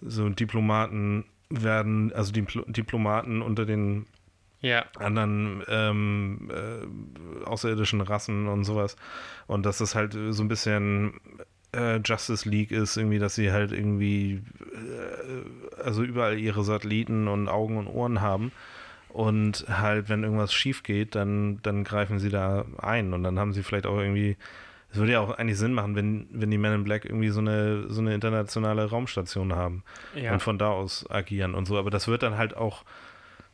so 0.00 0.28
Diplomaten 0.30 1.26
werden, 1.48 2.12
also 2.12 2.32
Dipl 2.32 2.64
Diplomaten 2.66 3.40
unter 3.40 3.66
den 3.66 4.06
ja. 4.60 4.84
anderen 4.98 5.62
ähm, 5.68 6.50
äh, 6.50 7.44
außerirdischen 7.44 8.00
Rassen 8.00 8.46
und 8.48 8.64
sowas. 8.64 8.96
Und 9.46 9.64
dass 9.66 9.78
das 9.78 9.94
halt 9.94 10.16
so 10.30 10.42
ein 10.42 10.48
bisschen 10.48 11.20
äh, 11.74 11.98
Justice 12.04 12.48
League 12.48 12.70
ist, 12.72 12.96
irgendwie, 12.96 13.18
dass 13.18 13.34
sie 13.34 13.52
halt 13.52 13.72
irgendwie 13.72 14.42
äh, 14.72 15.82
also 15.82 16.02
überall 16.02 16.38
ihre 16.38 16.64
Satelliten 16.64 17.28
und 17.28 17.48
Augen 17.48 17.76
und 17.78 17.86
Ohren 17.86 18.20
haben. 18.20 18.52
Und 19.08 19.66
halt, 19.68 20.08
wenn 20.08 20.22
irgendwas 20.22 20.52
schief 20.52 20.84
geht, 20.84 21.16
dann, 21.16 21.60
dann 21.62 21.82
greifen 21.82 22.20
sie 22.20 22.28
da 22.28 22.64
ein. 22.78 23.12
Und 23.12 23.24
dann 23.24 23.40
haben 23.40 23.52
sie 23.52 23.64
vielleicht 23.64 23.86
auch 23.86 23.98
irgendwie, 23.98 24.36
es 24.92 24.98
würde 24.98 25.12
ja 25.12 25.20
auch 25.20 25.30
eigentlich 25.36 25.58
Sinn 25.58 25.72
machen, 25.74 25.96
wenn, 25.96 26.28
wenn 26.30 26.48
die 26.50 26.58
Men 26.58 26.74
in 26.74 26.84
Black 26.84 27.04
irgendwie 27.06 27.30
so 27.30 27.40
eine, 27.40 27.90
so 27.90 28.00
eine 28.00 28.14
internationale 28.14 28.84
Raumstation 28.88 29.52
haben 29.54 29.82
Ja. 30.14 30.32
und 30.32 30.40
von 30.42 30.58
da 30.58 30.68
aus 30.68 31.10
agieren 31.10 31.54
und 31.54 31.66
so. 31.66 31.76
Aber 31.76 31.90
das 31.90 32.06
wird 32.06 32.22
dann 32.22 32.36
halt 32.38 32.56
auch 32.56 32.84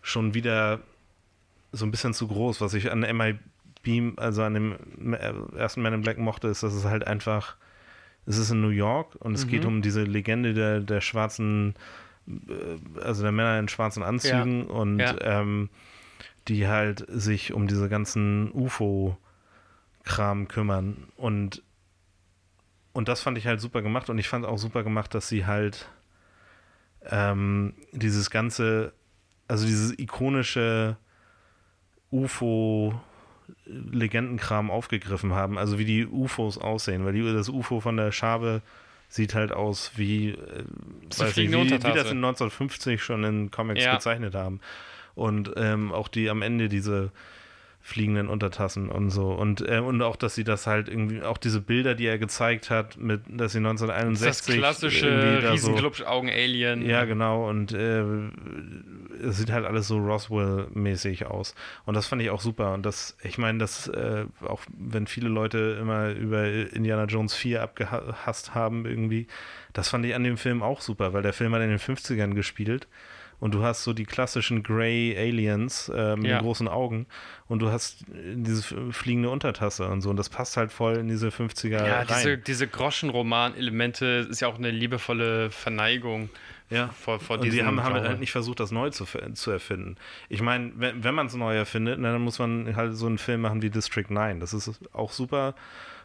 schon 0.03 0.35
wieder 0.35 0.81
so 1.73 1.85
ein 1.85 1.91
bisschen 1.91 2.15
zu 2.15 2.29
groß. 2.29 2.61
Was 2.61 2.75
ich 2.75 2.91
an 2.91 3.03
MIB, 3.03 4.19
also 4.19 4.43
an 4.43 4.55
dem 4.55 5.15
äh, 5.15 5.33
ersten 5.57 5.83
Man 5.83 5.93
in 5.95 6.01
Black 6.03 6.19
mochte, 6.19 6.49
ist, 6.49 6.63
dass 6.63 6.73
es 6.75 6.85
halt 6.85 7.07
einfach, 7.07 7.57
es 8.27 8.37
ist 8.39 8.51
in 8.51 8.61
New 8.61 8.69
York 8.71 9.15
und 9.21 9.35
es 9.35 9.47
Mhm. 9.47 9.51
geht 9.51 9.65
um 9.65 9.83
diese 9.83 10.03
Legende 10.05 10.55
der, 10.55 10.81
der 10.81 11.01
schwarzen, 11.01 11.75
äh, 12.29 13.01
also 13.01 13.23
der 13.23 13.33
Männer 13.33 13.59
in 13.59 13.69
schwarzen 13.69 14.03
Anzügen 14.03 14.67
und 14.67 14.99
Ja. 14.99 15.17
Ähm, 15.21 15.69
die 16.49 16.69
halt 16.69 17.05
sich 17.09 17.53
um 17.53 17.67
diese 17.67 17.89
ganzen 17.89 18.53
UFO-Kram 18.53 20.47
kümmern 20.49 21.09
und 21.17 21.63
und 22.93 23.09
das 23.09 23.21
fand 23.21 23.37
ich 23.37 23.47
halt 23.47 23.61
super 23.61 23.83
gemacht 23.83 24.09
und 24.09 24.17
ich 24.19 24.29
fand 24.29 24.47
auch 24.47 24.57
super 24.57 24.83
gemacht, 24.83 25.13
dass 25.15 25.29
sie 25.29 25.45
halt 25.45 25.87
ähm, 27.11 27.75
dieses 27.93 28.31
ganze, 28.31 28.93
also 29.49 29.67
dieses 29.67 29.99
ikonische 29.99 30.97
UFO-Legendenkram 32.13 34.71
aufgegriffen 34.71 35.33
haben, 35.33 35.59
also 35.59 35.79
wie 35.79 35.85
die 35.85 36.07
UFOs 36.07 36.59
aussehen, 36.59 37.05
weil 37.05 37.13
die, 37.13 37.33
das 37.33 37.49
UFO 37.49 37.81
von 37.81 37.97
der 37.97 38.13
Schabe 38.13 38.63
sieht 39.09 39.35
halt 39.35 39.53
aus 39.53 39.93
wie, 39.97 40.31
äh, 40.31 40.65
weiß 41.17 41.33
fliegende 41.33 41.67
wie, 41.67 41.71
wie 41.71 41.93
das 41.93 42.11
in 42.11 42.19
1950 42.19 43.03
schon 43.03 43.25
in 43.25 43.51
Comics 43.51 43.85
Ja. 43.85 43.95
gezeichnet 43.95 44.35
haben. 44.35 44.61
Und 45.15 45.53
ähm, 45.57 45.93
auch 45.93 46.09
die 46.09 46.29
am 46.29 46.43
Ende 46.43 46.69
diese 46.69 47.11
fliegenden 47.87 48.27
Untertassen 48.27 48.89
und 48.89 49.11
so. 49.11 49.31
Und, 49.31 49.61
äh, 49.61 49.79
und 49.79 50.03
auch, 50.03 50.17
dass 50.17 50.35
sie 50.35 50.43
das 50.43 50.67
halt 50.67 50.89
irgendwie, 50.89 51.23
auch 51.23 51.39
diese 51.39 51.61
Bilder, 51.61 51.95
die 51.95 52.07
er 52.07 52.19
gezeigt 52.19 52.69
hat, 52.69 52.99
mit, 52.99 53.21
dass 53.29 53.53
sie 53.53 53.63
Das 53.63 53.79
1961 53.81 54.57
klassische 54.57 55.07
irgendwie 55.07 55.43
da 55.43 55.57
so, 55.57 55.69
Riesenglubsch-Augen-Alien. 55.69 56.85
ja, 56.85 57.05
genau. 57.05 57.49
Und 57.49 57.73
äh, 57.73 58.03
es 59.23 59.39
sieht 59.39 59.53
halt 59.53 59.65
alles 59.67 59.87
so 59.87 59.99
Roswell-mäßig 59.99 61.27
aus. 61.27 61.55
Und 61.85 61.95
das 61.95 62.09
fand 62.09 62.21
ich 62.23 62.31
auch 62.31 62.41
super. 62.41 62.75
Und 62.75 62.85
das, 62.85 63.17
ich 63.23 63.39
meine, 63.39 63.59
das, 63.59 63.87
äh, 63.87 64.25
auch 64.45 64.63
wenn 64.77 65.07
viele 65.07 65.29
Leute 65.29 65.79
immer 65.81 66.11
über 66.11 66.45
Indiana 66.45 67.05
Jones 67.05 67.35
4 67.35 67.63
abgehasst 67.63 68.53
haben 68.53 68.85
irgendwie, 68.85 69.29
das 69.75 69.91
fand 69.91 70.05
ich 70.07 70.17
an 70.17 70.25
dem 70.25 70.39
Film 70.39 70.61
auch 70.61 70.81
super, 70.81 71.13
weil 71.13 71.23
der 71.23 71.33
Film 71.33 71.55
hat 71.55 71.63
in 71.63 71.71
den 71.71 71.79
50ern 71.79 72.35
gespielt. 72.35 72.89
Und 73.39 73.55
du 73.55 73.63
hast 73.63 73.85
so 73.85 73.93
die 73.93 74.05
klassischen 74.05 74.63
Grey 74.63 75.15
Aliens 75.19 75.89
äh, 75.95 76.17
mit 76.17 76.27
Ja. 76.27 76.39
den 76.39 76.43
großen 76.45 76.69
Augen 76.69 77.07
und 77.49 77.61
du 77.61 77.71
hast 77.71 78.03
äh, 78.09 78.35
diese 78.35 78.63
fliegende 78.93 79.29
Untertasse 79.31 79.89
und 79.89 80.01
so. 80.01 80.11
Und 80.11 80.17
das 80.17 80.29
passt 80.31 80.57
halt 80.57 80.73
voll 80.73 80.97
in 80.97 81.09
diese 81.09 81.29
50er 81.29 81.69
Ja, 81.87 81.97
rein. 81.99 82.07
diese, 82.09 82.39
diese 82.39 82.67
Groschenroman-Elemente 82.67 84.27
ist 84.31 84.41
ja 84.41 84.49
auch 84.49 84.57
eine 84.59 84.71
liebevolle 84.71 85.51
Verneigung 85.51 86.31
Ja. 86.71 86.89
vor, 86.89 87.21
vor 87.21 87.39
Und 87.39 87.53
die 87.53 87.63
haben, 87.65 87.83
haben 87.83 87.95
halt 87.95 88.21
nicht 88.21 88.33
versucht, 88.33 88.61
das 88.61 88.71
neu 88.71 88.91
zu, 88.91 89.05
zu 89.35 89.51
erfinden. 89.51 89.97
Ich 90.29 90.41
meine, 90.43 90.73
wenn, 90.77 91.05
wenn 91.05 91.15
man 91.15 91.27
es 91.27 91.35
neu 91.35 91.55
erfindet, 91.57 91.99
na, 92.01 92.13
dann 92.13 92.23
muss 92.23 92.39
man 92.39 92.75
halt 92.77 92.97
so 92.97 93.07
einen 93.07 93.19
Film 93.19 93.43
machen 93.43 93.63
wie 93.63 93.71
District 93.71 94.07
9. 94.09 94.41
Das 94.41 94.55
ist 94.55 94.81
auch 94.95 95.13
super 95.13 95.55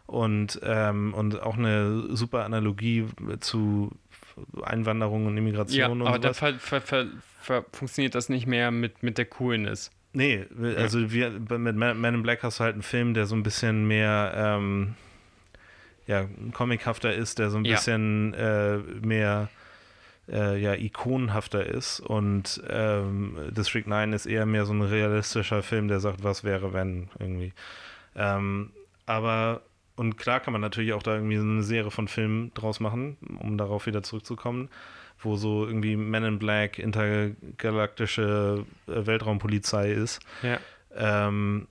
und, 0.06 0.60
ähm, 0.62 1.14
und 1.14 1.40
auch 1.42 1.56
eine 1.56 2.14
super 2.14 2.44
Analogie 2.44 3.06
zu 3.40 3.90
Einwanderung 4.62 5.26
und 5.26 5.36
Immigration 5.36 5.78
ja, 5.80 5.88
und 5.88 6.02
aber 6.02 6.18
da 6.18 6.32
ver, 6.32 6.54
ver, 6.58 7.06
ver, 7.40 7.64
funktioniert 7.72 8.14
das 8.14 8.28
nicht 8.28 8.46
mehr 8.46 8.70
mit, 8.70 9.02
mit 9.02 9.18
der 9.18 9.26
Coolness. 9.26 9.90
Nee, 10.14 10.44
also 10.76 11.10
wir, 11.12 11.30
mit 11.30 11.76
Man 11.76 11.98
Man 12.00 12.14
in 12.16 12.22
Black 12.22 12.42
hast 12.42 12.60
du 12.60 12.64
halt 12.64 12.74
einen 12.74 12.82
Film, 12.82 13.14
der 13.14 13.26
so 13.26 13.34
ein 13.34 13.42
bisschen 13.42 13.86
mehr 13.86 14.32
ähm, 14.36 14.94
ja, 16.06 16.26
comichafter 16.52 17.14
ist, 17.14 17.38
der 17.38 17.50
so 17.50 17.58
ein 17.58 17.64
Ja. 17.64 17.76
bisschen 17.76 18.34
äh, 18.34 18.78
mehr 18.78 19.48
äh, 20.28 20.60
ja, 20.60 20.74
ikonenhafter 20.74 21.64
ist 21.66 22.00
und 22.00 22.62
ähm, 22.68 23.36
District 23.50 23.86
9 23.86 24.12
ist 24.12 24.26
eher 24.26 24.46
mehr 24.46 24.66
so 24.66 24.72
ein 24.72 24.82
realistischer 24.82 25.62
Film, 25.62 25.88
der 25.88 26.00
sagt, 26.00 26.22
was 26.22 26.44
wäre, 26.44 26.72
wenn 26.72 27.08
irgendwie. 27.18 27.52
Ähm, 28.14 28.70
aber 29.06 29.62
und 29.96 30.16
klar 30.16 30.40
kann 30.40 30.52
man 30.52 30.60
natürlich 30.60 30.92
auch 30.92 31.02
da 31.02 31.14
irgendwie 31.14 31.38
eine 31.38 31.62
Serie 31.62 31.90
von 31.90 32.08
Filmen 32.08 32.52
draus 32.54 32.80
machen, 32.80 33.16
um 33.40 33.58
darauf 33.58 33.86
wieder 33.86 34.02
zurückzukommen, 34.02 34.68
wo 35.18 35.36
so 35.36 35.66
irgendwie 35.66 35.96
Men 35.96 36.24
in 36.24 36.38
Black, 36.38 36.78
intergalaktische 36.78 38.64
äh, 38.86 39.06
Weltraumpolizei 39.06 39.92
ist. 39.92 40.20
Ja. 40.42 40.58
Ähm, 40.94 41.68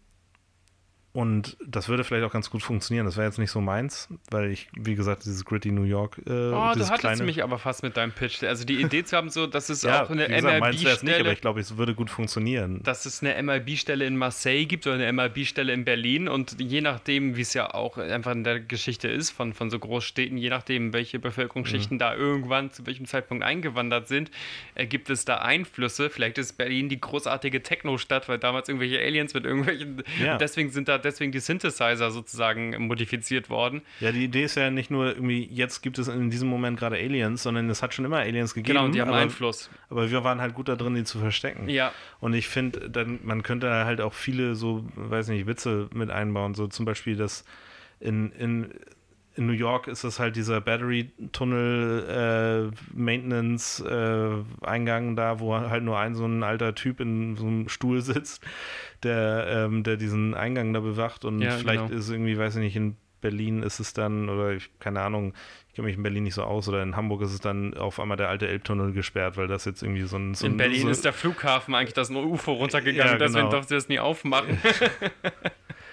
und 1.13 1.57
das 1.65 1.89
würde 1.89 2.03
vielleicht 2.03 2.23
auch 2.25 2.31
ganz 2.31 2.49
gut 2.49 2.63
funktionieren. 2.63 3.05
Das 3.05 3.17
wäre 3.17 3.27
jetzt 3.27 3.37
nicht 3.37 3.51
so 3.51 3.59
meins, 3.59 4.07
weil 4.29 4.49
ich, 4.51 4.69
wie 4.77 4.95
gesagt, 4.95 5.25
dieses 5.25 5.43
gritty 5.43 5.71
New 5.71 5.83
York, 5.83 6.17
äh, 6.25 6.29
Oh, 6.29 6.51
du 6.73 6.87
hattest 6.87 6.93
kleine. 6.99 7.23
mich 7.23 7.43
aber 7.43 7.57
fast 7.59 7.83
mit 7.83 7.97
deinem 7.97 8.11
Pitch. 8.13 8.43
Also 8.43 8.63
die 8.65 8.79
Idee 8.81 9.03
zu 9.03 9.17
haben, 9.17 9.29
so, 9.29 9.45
dass 9.47 9.69
es 9.69 9.81
ja, 9.81 10.03
auch 10.03 10.09
eine 10.09 10.27
nicht, 10.29 10.43
aber 10.45 10.59
MLB-Stelle 10.71 11.33
ich 11.33 11.41
glaube, 11.41 11.59
es 11.59 11.77
würde 11.77 11.95
gut 11.95 12.09
funktionieren. 12.09 12.81
dass 12.83 13.05
es 13.05 13.21
eine 13.23 13.41
MLB-Stelle 13.43 14.05
in 14.05 14.15
Marseille 14.15 14.65
gibt 14.65 14.87
oder 14.87 14.95
eine 14.95 15.11
MLB-Stelle 15.11 15.73
in 15.73 15.83
Berlin 15.85 16.27
und 16.29 16.55
je 16.61 16.81
nachdem, 16.81 17.35
wie 17.35 17.41
es 17.41 17.53
ja 17.53 17.73
auch 17.73 17.97
einfach 17.97 18.31
in 18.31 18.43
der 18.43 18.59
Geschichte 18.61 19.07
ist 19.09 19.31
von, 19.31 19.53
von 19.53 19.69
so 19.69 19.79
Großstädten, 19.79 20.37
je 20.37 20.49
nachdem, 20.49 20.93
welche 20.93 21.19
Bevölkerungsschichten 21.19 21.95
Mhm. 21.95 21.99
da 21.99 22.15
irgendwann 22.15 22.71
zu 22.71 22.85
welchem 22.85 23.05
Zeitpunkt 23.05 23.43
eingewandert 23.43 24.07
sind, 24.07 24.31
äh, 24.75 24.85
gibt 24.85 25.09
es 25.09 25.25
da 25.25 25.39
Einflüsse. 25.39 26.09
Vielleicht 26.09 26.37
ist 26.37 26.53
Berlin 26.53 26.87
die 26.87 27.01
großartige 27.01 27.63
Techno-Stadt, 27.63 28.29
weil 28.29 28.39
damals 28.39 28.69
irgendwelche 28.69 28.99
Aliens 28.99 29.33
mit 29.33 29.45
irgendwelchen, 29.45 30.03
Ja. 30.23 30.37
deswegen 30.37 30.69
sind 30.69 30.87
da 30.87 31.00
deswegen 31.05 31.31
die 31.31 31.39
Synthesizer 31.39 32.11
sozusagen 32.11 32.87
modifiziert 32.87 33.49
worden. 33.49 33.81
Ja, 33.99 34.11
die 34.11 34.23
Idee 34.23 34.43
ist 34.43 34.55
ja 34.55 34.69
nicht 34.69 34.91
nur 34.91 35.07
irgendwie, 35.07 35.47
jetzt 35.51 35.81
gibt 35.81 35.97
es 35.99 36.07
in 36.07 36.29
diesem 36.29 36.49
Moment 36.49 36.79
gerade 36.79 36.95
Aliens, 36.95 37.43
sondern 37.43 37.69
es 37.69 37.81
hat 37.81 37.93
schon 37.93 38.05
immer 38.05 38.17
Aliens 38.17 38.53
gegeben. 38.53 38.75
Genau, 38.75 38.85
und 38.85 38.95
die 38.95 39.01
haben 39.01 39.09
aber, 39.09 39.17
Einfluss. 39.19 39.69
aber 39.89 40.09
wir 40.11 40.23
waren 40.23 40.41
halt 40.41 40.53
gut 40.53 40.67
da 40.67 40.75
drin, 40.75 40.95
die 40.95 41.03
zu 41.03 41.19
verstecken. 41.19 41.69
Ja, 41.69 41.91
Und 42.19 42.33
ich 42.33 42.47
finde, 42.47 42.89
dann 42.89 43.19
man 43.23 43.43
könnte 43.43 43.69
halt 43.85 44.01
auch 44.01 44.13
viele 44.13 44.55
so, 44.55 44.85
weiß 44.95 45.27
nicht, 45.29 45.47
Witze 45.47 45.89
mit 45.93 46.09
einbauen. 46.09 46.53
So 46.55 46.67
zum 46.67 46.85
Beispiel, 46.85 47.15
dass 47.15 47.45
in, 47.99 48.31
in, 48.31 48.73
in 49.41 49.47
New 49.47 49.53
York 49.53 49.87
ist 49.87 50.03
das 50.03 50.19
halt 50.19 50.35
dieser 50.35 50.61
Battery-Tunnel 50.61 52.71
äh, 52.71 52.75
Maintenance-Eingang 52.93 55.15
da, 55.15 55.39
wo 55.39 55.55
halt 55.55 55.83
nur 55.83 55.97
ein 55.97 56.13
so 56.15 56.25
ein 56.25 56.43
alter 56.43 56.75
Typ 56.75 56.99
in 56.99 57.35
so 57.35 57.47
einem 57.47 57.67
Stuhl 57.69 58.01
sitzt, 58.01 58.43
der, 59.03 59.47
ähm, 59.49 59.83
der 59.83 59.97
diesen 59.97 60.33
Eingang 60.35 60.73
da 60.73 60.79
bewacht. 60.79 61.25
Und 61.25 61.41
Ja, 61.41 61.51
vielleicht 61.57 61.87
genau. 61.87 61.97
ist 61.97 62.09
irgendwie, 62.09 62.37
weiß 62.37 62.55
ich 62.57 62.61
nicht, 62.61 62.75
in 62.75 62.95
Berlin 63.19 63.63
ist 63.63 63.79
es 63.79 63.93
dann, 63.93 64.29
oder 64.29 64.51
ich, 64.53 64.69
keine 64.79 65.01
Ahnung, 65.01 65.33
ich 65.69 65.75
kenne 65.75 65.87
mich 65.87 65.97
in 65.97 66.03
Berlin 66.03 66.23
nicht 66.23 66.33
so 66.33 66.43
aus, 66.43 66.67
oder 66.67 66.81
in 66.83 66.95
Hamburg 66.95 67.21
ist 67.21 67.33
es 67.33 67.39
dann 67.39 67.75
auf 67.75 67.99
einmal 67.99 68.17
der 68.17 68.29
alte 68.29 68.47
Elbtunnel 68.47 68.93
gesperrt, 68.93 69.37
weil 69.37 69.47
das 69.47 69.65
jetzt 69.65 69.83
irgendwie 69.83 70.01
so 70.03 70.17
ein. 70.17 70.33
So 70.33 70.47
in 70.47 70.57
Berlin 70.57 70.81
so, 70.81 70.89
ist 70.89 71.05
der 71.05 71.13
Flughafen 71.13 71.75
eigentlich 71.75 71.93
das 71.93 72.09
UFO 72.09 72.53
runtergegangen, 72.53 73.13
Ja, 73.13 73.17
deswegen 73.17 73.41
genau. 73.45 73.51
darfst 73.51 73.69
du 73.71 73.75
das 73.75 73.87
nie 73.87 73.99
aufmachen. 73.99 74.59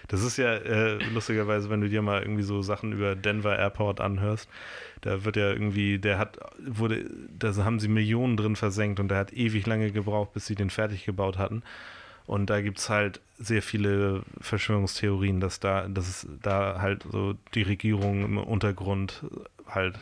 Das 0.09 0.22
ist 0.22 0.39
ja 0.39 0.55
äh, 0.55 0.94
lustigerweise, 1.12 1.68
wenn 1.70 1.82
du 1.82 1.89
dir 1.89 2.02
mal 2.02 2.22
irgendwie 2.22 2.43
so 2.43 2.62
Sachen 2.62 2.93
über 2.93 3.14
Denver 3.14 3.56
Airport 3.56 4.01
anhörst, 4.01 4.48
da 5.02 5.24
wird 5.24 5.36
ja 5.36 5.51
irgendwie, 5.51 5.98
der 5.98 6.18
hat, 6.18 6.39
wurde, 6.59 7.05
da 7.39 7.55
haben 7.64 7.78
sie 7.78 7.89
Millionen 7.89 8.36
drin 8.36 8.56
versenkt 8.56 9.01
und 9.01 9.09
der 9.09 9.18
hat 9.18 9.32
ewig 9.32 9.66
lange 9.66 9.93
gebraucht, 9.93 10.32
bis 10.32 10.47
sie 10.47 10.55
den 10.55 10.70
fertig 10.70 11.05
gebaut 11.05 11.39
hatten. 11.39 11.62
Und 12.26 12.51
da 12.51 12.60
gibt 12.60 12.78
es 12.78 12.90
halt 12.90 13.20
sehr 13.39 13.62
viele 13.62 14.22
Verschwörungstheorien, 14.40 15.40
dass 15.40 15.60
da, 15.60 15.89
dass 15.89 16.09
es 16.09 16.26
da 16.43 16.80
halt 16.80 17.05
so 17.10 17.35
die 17.55 17.62
Regierung 17.62 18.24
im 18.24 18.39
Untergrund 18.39 19.24
halt 19.66 19.98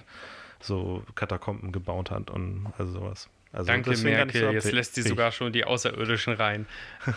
so 0.60 1.04
Katakomben 1.14 1.70
gebaut 1.70 2.10
hat 2.10 2.30
und 2.30 2.66
also 2.78 2.92
sowas. 2.92 3.28
Also 3.52 3.68
Danke, 3.68 3.96
Merkel. 3.98 4.40
so 4.40 4.50
jetzt 4.50 4.72
lässt 4.72 4.94
sie 4.96 5.02
sogar 5.02 5.32
schon 5.32 5.52
die 5.52 5.64
Außerirdischen 5.64 6.34
rein. 6.34 6.66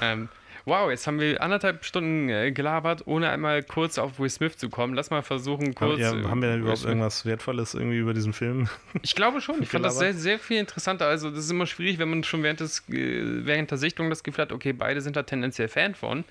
ähm, 0.02 0.30
wow, 0.70 0.90
jetzt 0.90 1.06
haben 1.08 1.20
wir 1.20 1.42
anderthalb 1.42 1.84
Stunden 1.84 2.30
äh, 2.30 2.52
gelabert, 2.52 3.06
ohne 3.06 3.30
einmal 3.30 3.64
kurz 3.64 3.98
auf 3.98 4.20
Will 4.20 4.30
Smith 4.30 4.58
zu 4.58 4.70
kommen. 4.70 4.94
Lass 4.94 5.10
mal 5.10 5.22
versuchen, 5.22 5.76
kurz. 5.76 6.00
ja, 6.00 6.14
äh, 6.14 6.24
haben 6.24 6.42
wir 6.42 6.50
denn 6.50 6.62
überhaupt 6.62 6.86
irgendwas 6.86 7.26
Wertvolles 7.26 7.74
irgendwie 7.74 7.98
über 7.98 8.14
diesen 8.14 8.34
Film? 8.34 8.70
Ich 9.02 9.16
glaube 9.16 9.42
schon. 9.42 9.62
Ich 9.62 9.70
fand 9.70 9.86
das 9.86 9.98
sehr, 9.98 10.14
sehr 10.14 10.40
viel 10.40 10.58
interessanter. 10.58 11.08
Also, 11.08 11.30
das 11.30 11.46
ist 11.46 11.52
immer 11.52 11.66
schwierig, 11.66 12.00
wenn 12.00 12.10
man 12.10 12.24
schon 12.24 12.44
während, 12.44 12.60
des, 12.60 12.88
äh, 12.90 13.46
während 13.46 13.72
der 13.72 13.78
Sichtung 13.78 14.10
das 14.10 14.24
Gefühl 14.24 14.44
hat, 14.44 14.52
okay, 14.52 14.74
beide 14.74 15.02
sind 15.02 15.16
da 15.16 15.24
tendenziell 15.24 15.68
Fan 15.68 15.96
von. 15.96 16.24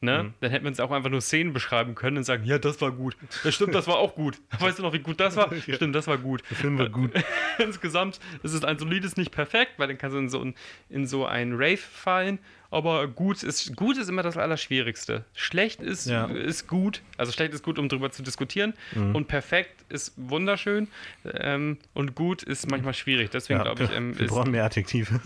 Ne? 0.00 0.22
Mhm. 0.22 0.34
Dann 0.40 0.50
hätten 0.50 0.64
wir 0.64 0.68
uns 0.68 0.78
auch 0.78 0.92
einfach 0.92 1.10
nur 1.10 1.20
Szenen 1.20 1.52
beschreiben 1.52 1.96
können 1.96 2.18
und 2.18 2.24
sagen, 2.24 2.44
ja, 2.44 2.58
das 2.58 2.80
war 2.80 2.92
gut. 2.92 3.16
Ja, 3.42 3.50
stimmt, 3.50 3.74
das 3.74 3.88
war 3.88 3.96
auch 3.96 4.14
gut. 4.14 4.38
Weißt 4.58 4.78
du 4.78 4.84
noch, 4.84 4.92
wie 4.92 5.00
gut 5.00 5.18
das 5.18 5.34
war? 5.34 5.52
ja. 5.66 5.74
Stimmt, 5.74 5.94
das 5.94 6.06
war 6.06 6.18
gut. 6.18 6.42
Der 6.50 6.56
Film 6.56 6.78
war 6.78 6.88
gut. 6.88 7.10
Insgesamt 7.58 8.20
ist 8.44 8.52
es 8.52 8.62
ein 8.62 8.78
solides 8.78 9.16
nicht 9.16 9.32
perfekt, 9.32 9.72
weil 9.78 9.88
dann 9.88 9.98
kannst 9.98 10.14
du 10.14 10.20
in 10.20 10.28
so, 10.28 10.40
ein, 10.40 10.54
in 10.88 11.06
so 11.06 11.26
einen 11.26 11.54
Rave 11.54 11.78
fallen. 11.78 12.38
Aber 12.70 13.08
gut 13.08 13.42
ist, 13.42 13.74
gut 13.76 13.96
ist 13.96 14.08
immer 14.08 14.22
das 14.22 14.36
Allerschwierigste. 14.36 15.24
Schlecht 15.34 15.80
ist, 15.80 16.06
ja. 16.06 16.26
ist 16.26 16.68
gut. 16.68 17.00
Also 17.16 17.32
schlecht 17.32 17.54
ist 17.54 17.62
gut, 17.62 17.78
um 17.78 17.88
darüber 17.88 18.10
zu 18.10 18.22
diskutieren. 18.22 18.74
Mhm. 18.94 19.16
Und 19.16 19.26
perfekt 19.26 19.84
ist 19.88 20.12
wunderschön. 20.16 20.88
Ähm, 21.24 21.78
und 21.94 22.14
gut 22.14 22.42
ist 22.42 22.70
manchmal 22.70 22.92
schwierig. 22.92 23.30
Deswegen 23.30 23.62
glaube 23.62 23.84
ich. 23.84 23.90
Ähm, 23.90 24.18
wir 24.18 24.26
brauchen 24.26 24.50
mehr 24.50 24.64
Adjektive. 24.64 25.18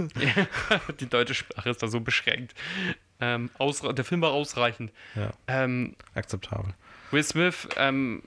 die 1.00 1.06
deutsche 1.10 1.34
Sprache 1.34 1.68
ist 1.68 1.82
da 1.82 1.88
so 1.88 2.00
beschränkt. 2.00 2.54
Ähm, 3.22 3.50
der 3.96 4.04
Film 4.04 4.20
war 4.20 4.32
ausreichend. 4.32 4.90
Ja. 5.14 5.30
Ähm, 5.46 5.94
Akzeptabel. 6.14 6.74
Will 7.12 7.22
Smith, 7.22 7.68
ähm, 7.76 8.22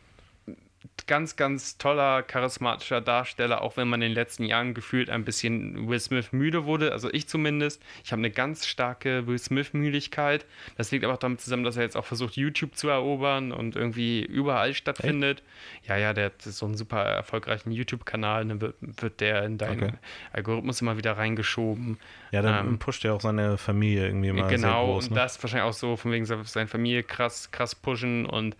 ganz, 1.07 1.35
ganz 1.35 1.77
toller, 1.77 2.23
charismatischer 2.23 3.01
Darsteller, 3.01 3.61
auch 3.61 3.77
wenn 3.77 3.87
man 3.87 4.01
in 4.01 4.09
den 4.09 4.15
letzten 4.15 4.43
Jahren 4.43 4.73
gefühlt 4.73 5.09
ein 5.09 5.23
bisschen 5.23 5.87
Will 5.87 5.99
Smith 5.99 6.31
müde 6.31 6.65
wurde. 6.65 6.91
Also 6.91 7.11
ich 7.11 7.27
zumindest. 7.27 7.81
Ich 8.03 8.11
habe 8.11 8.19
eine 8.19 8.31
ganz 8.31 8.65
starke 8.65 9.27
Will 9.27 9.37
Smith-Müdigkeit. 9.37 10.45
Das 10.77 10.91
liegt 10.91 11.03
aber 11.03 11.13
auch 11.13 11.19
damit 11.19 11.41
zusammen, 11.41 11.63
dass 11.63 11.77
er 11.77 11.83
jetzt 11.83 11.95
auch 11.95 12.05
versucht, 12.05 12.35
YouTube 12.35 12.75
zu 12.75 12.87
erobern 12.89 13.51
und 13.51 13.75
irgendwie 13.75 14.23
überall 14.23 14.73
stattfindet. 14.73 15.39
Echt? 15.79 15.89
Ja, 15.89 15.97
ja, 15.97 16.13
der 16.13 16.25
hat 16.25 16.41
so 16.41 16.65
einen 16.65 16.75
super 16.75 17.03
erfolgreichen 17.03 17.71
YouTube-Kanal. 17.71 18.45
Dann 18.45 18.61
wird, 18.61 18.75
wird 18.79 19.21
der 19.21 19.43
in 19.43 19.57
deinen 19.57 19.83
okay. 19.83 19.93
Algorithmus 20.33 20.81
immer 20.81 20.97
wieder 20.97 21.17
reingeschoben. 21.17 21.99
Ja, 22.31 22.41
dann 22.41 22.67
ähm, 22.67 22.79
pusht 22.79 23.05
er 23.05 23.13
auch 23.13 23.21
seine 23.21 23.57
Familie 23.57 24.07
irgendwie 24.07 24.31
mal. 24.31 24.49
Genau, 24.49 24.93
groß, 24.93 25.05
ne? 25.05 25.09
und 25.11 25.15
das 25.15 25.41
wahrscheinlich 25.41 25.69
auch 25.69 25.73
so, 25.73 25.95
von 25.95 26.11
wegen 26.11 26.25
seiner 26.25 26.67
Familie 26.67 27.03
krass, 27.03 27.51
krass 27.51 27.75
pushen 27.75 28.25
und 28.25 28.55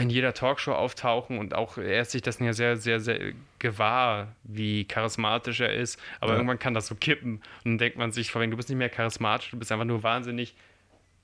in 0.00 0.10
jeder 0.10 0.34
Talkshow 0.34 0.72
auftauchen 0.72 1.38
und 1.38 1.54
auch 1.54 1.78
er 1.78 2.02
ist 2.02 2.10
sich 2.10 2.22
das 2.22 2.38
ja 2.38 2.52
sehr, 2.52 2.76
sehr, 2.76 3.00
sehr 3.00 3.32
gewahr, 3.58 4.28
wie 4.42 4.84
charismatisch 4.84 5.60
er 5.60 5.72
ist. 5.72 5.98
Aber 6.20 6.32
ja. 6.32 6.38
irgendwann 6.38 6.58
kann 6.58 6.74
das 6.74 6.86
so 6.86 6.94
kippen 6.94 7.42
und 7.64 7.72
dann 7.72 7.78
denkt 7.78 7.98
man 7.98 8.12
sich, 8.12 8.32
du 8.32 8.56
bist 8.56 8.68
nicht 8.68 8.78
mehr 8.78 8.88
charismatisch, 8.88 9.50
du 9.50 9.58
bist 9.58 9.70
einfach 9.72 9.84
nur 9.84 10.02
wahnsinnig 10.02 10.54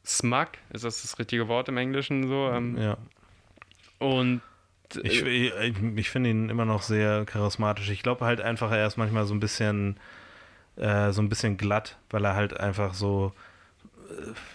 smug. 0.05 0.49
Ist 0.71 0.85
das 0.85 1.03
das 1.03 1.19
richtige 1.19 1.49
Wort 1.49 1.69
im 1.69 1.77
Englischen 1.77 2.29
so? 2.29 2.51
Ähm, 2.51 2.79
ja. 2.79 2.97
Und 3.99 4.41
ich, 5.03 5.23
ich, 5.25 5.53
ich 5.97 6.11
finde 6.11 6.31
ihn 6.31 6.49
immer 6.49 6.65
noch 6.65 6.83
sehr 6.83 7.25
charismatisch. 7.25 7.91
Ich 7.91 8.03
glaube 8.03 8.25
halt 8.25 8.41
einfach, 8.41 8.71
er 8.71 8.87
ist 8.87 8.97
manchmal 8.97 9.27
so 9.27 9.35
ein 9.35 9.41
bisschen 9.41 9.99
äh, 10.77 11.11
so 11.13 11.23
ein 11.23 11.29
bisschen 11.29 11.57
glatt, 11.57 11.97
weil 12.11 12.25
er 12.25 12.35
halt 12.35 12.59
einfach 12.59 12.95
so 12.95 13.33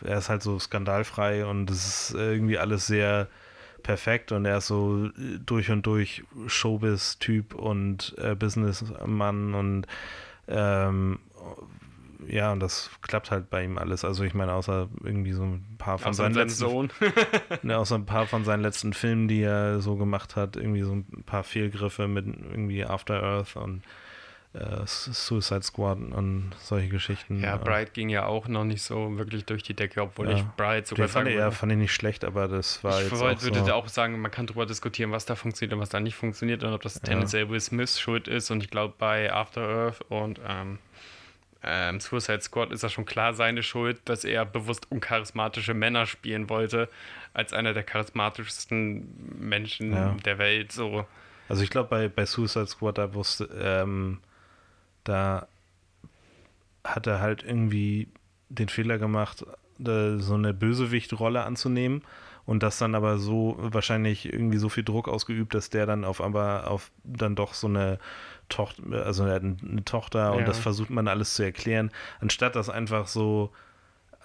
äh, 0.03 0.07
er 0.07 0.19
ist 0.19 0.29
halt 0.29 0.41
so 0.41 0.59
skandalfrei 0.59 1.45
und 1.45 1.69
es 1.69 2.11
ist 2.11 2.15
irgendwie 2.15 2.57
alles 2.57 2.87
sehr 2.87 3.27
perfekt 3.83 4.31
und 4.31 4.45
er 4.45 4.57
ist 4.57 4.67
so 4.67 5.05
äh, 5.05 5.39
durch 5.45 5.69
und 5.69 5.85
durch 5.85 6.23
Showbiz-Typ 6.47 7.53
und 7.53 8.15
äh, 8.17 8.35
Businessmann 8.35 9.53
und 9.53 9.87
ähm, 10.47 11.19
ja, 12.27 12.51
und 12.51 12.59
das 12.59 12.91
klappt 13.01 13.31
halt 13.31 13.49
bei 13.49 13.63
ihm 13.63 13.77
alles. 13.77 14.05
Also 14.05 14.23
ich 14.23 14.33
meine, 14.33 14.53
außer 14.53 14.89
irgendwie 15.03 15.31
so 15.31 15.43
ein 15.43 15.65
paar 15.77 15.97
von 15.97 16.13
seinen 16.13 16.35
letzten 16.35 16.59
Sohn. 16.59 16.89
ne, 17.63 17.77
außer 17.77 17.95
ein 17.95 18.05
paar 18.05 18.27
von 18.27 18.43
seinen 18.43 18.61
letzten 18.61 18.93
Filmen, 18.93 19.27
die 19.27 19.41
er 19.41 19.81
so 19.81 19.95
gemacht 19.95 20.35
hat, 20.35 20.55
irgendwie 20.55 20.83
so 20.83 20.93
ein 20.93 21.23
paar 21.25 21.43
Fehlgriffe 21.43 22.07
mit 22.07 22.25
irgendwie 22.25 22.85
After 22.85 23.21
Earth 23.23 23.55
und 23.55 23.81
äh, 24.53 24.85
Suicide 24.85 25.63
Squad 25.63 25.97
und 25.97 26.51
solche 26.59 26.89
Geschichten. 26.89 27.41
Ja, 27.41 27.55
Bright 27.55 27.93
ging 27.93 28.09
ja 28.09 28.25
auch 28.25 28.47
noch 28.49 28.65
nicht 28.65 28.81
so 28.81 29.17
wirklich 29.17 29.45
durch 29.45 29.63
die 29.63 29.73
Decke, 29.73 30.01
obwohl 30.01 30.29
ja. 30.29 30.37
ich 30.37 30.43
Bright 30.57 30.87
sogar 30.87 31.07
Den 31.07 31.11
fand 31.11 31.27
ich, 31.29 31.35
ja, 31.35 31.51
fand 31.51 31.71
ich 31.71 31.77
nicht 31.77 31.93
schlecht, 31.93 32.25
aber 32.25 32.47
das 32.49 32.83
war 32.83 33.01
ich 33.01 33.09
jetzt 33.09 33.19
wollt, 33.19 33.37
auch 33.37 33.43
würde 33.43 33.63
so. 33.63 33.71
auch 33.71 33.87
sagen, 33.87 34.19
man 34.19 34.29
kann 34.29 34.47
darüber 34.47 34.65
diskutieren, 34.65 35.11
was 35.11 35.25
da 35.25 35.35
funktioniert 35.35 35.73
und 35.73 35.79
was 35.79 35.89
da 35.89 35.99
nicht 36.01 36.15
funktioniert 36.15 36.63
und 36.63 36.73
ob 36.73 36.81
das 36.81 36.95
ja. 36.95 37.01
tendenziell 37.01 37.49
Will 37.49 37.61
Smith 37.61 37.97
schuld 37.97 38.27
ist 38.27 38.51
und 38.51 38.61
ich 38.61 38.69
glaube 38.69 38.93
bei 38.97 39.31
After 39.31 39.61
Earth 39.61 40.01
und 40.09 40.41
ähm, 40.45 40.79
ähm, 41.63 41.99
Suicide 41.99 42.41
Squad 42.41 42.71
ist 42.71 42.83
das 42.83 42.91
schon 42.91 43.05
klar 43.05 43.33
seine 43.33 43.63
Schuld, 43.63 44.01
dass 44.05 44.23
er 44.25 44.45
bewusst 44.45 44.91
uncharismatische 44.91 45.73
Männer 45.73 46.07
spielen 46.07 46.49
wollte, 46.49 46.89
als 47.33 47.53
einer 47.53 47.73
der 47.73 47.83
charismatischsten 47.83 49.07
Menschen 49.39 49.93
ja. 49.93 50.15
der 50.25 50.39
Welt. 50.39 50.71
So. 50.71 51.05
Also 51.47 51.63
ich 51.63 51.69
glaube, 51.69 51.89
bei, 51.89 52.07
bei 52.09 52.25
Suicide 52.25 52.67
Squad, 52.67 52.97
da 52.97 53.13
wusste, 53.13 53.47
ähm, 53.61 54.19
da 55.03 55.47
hat 56.83 57.07
er 57.07 57.19
halt 57.19 57.43
irgendwie 57.43 58.07
den 58.49 58.69
Fehler 58.69 58.97
gemacht, 58.97 59.45
so 59.77 60.33
eine 60.35 60.53
Bösewicht-Rolle 60.53 61.43
anzunehmen 61.43 62.03
und 62.45 62.63
das 62.63 62.77
dann 62.77 62.95
aber 62.95 63.17
so 63.17 63.55
wahrscheinlich 63.59 64.31
irgendwie 64.31 64.57
so 64.57 64.69
viel 64.69 64.83
Druck 64.83 65.07
ausgeübt, 65.07 65.53
dass 65.53 65.69
der 65.69 65.85
dann 65.85 66.05
auf 66.05 66.21
aber 66.21 66.69
auf 66.69 66.91
dann 67.03 67.35
doch 67.35 67.53
so 67.53 67.67
eine 67.67 67.99
Tochter, 68.49 69.05
also 69.05 69.23
eine 69.23 69.85
Tochter 69.85 70.19
ja. 70.19 70.29
und 70.31 70.47
das 70.47 70.59
versucht 70.59 70.89
man 70.89 71.07
alles 71.07 71.35
zu 71.35 71.43
erklären, 71.43 71.91
anstatt 72.19 72.55
das 72.55 72.69
einfach 72.69 73.07
so 73.07 73.51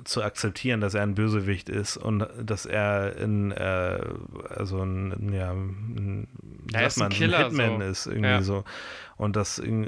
zu 0.05 0.23
akzeptieren, 0.23 0.81
dass 0.81 0.95
er 0.95 1.03
ein 1.03 1.15
Bösewicht 1.15 1.69
ist 1.69 1.97
und 1.97 2.27
dass 2.43 2.67
er 2.67 3.17
in, 3.17 3.51
äh, 3.51 4.01
also 4.49 4.83
ein, 4.83 5.33
ja, 5.33 5.53
ein, 5.53 6.29
er 6.73 6.87
ist 6.87 7.01
ein, 7.01 7.11
Killer, 7.11 7.47
ein 7.47 7.51
Hitman 7.51 7.81
so. 7.81 7.87
ist, 7.87 8.07
irgendwie 8.07 8.29
ja. 8.29 8.43
so. 8.43 8.65
Und 9.17 9.37
das, 9.37 9.59
äh, 9.59 9.87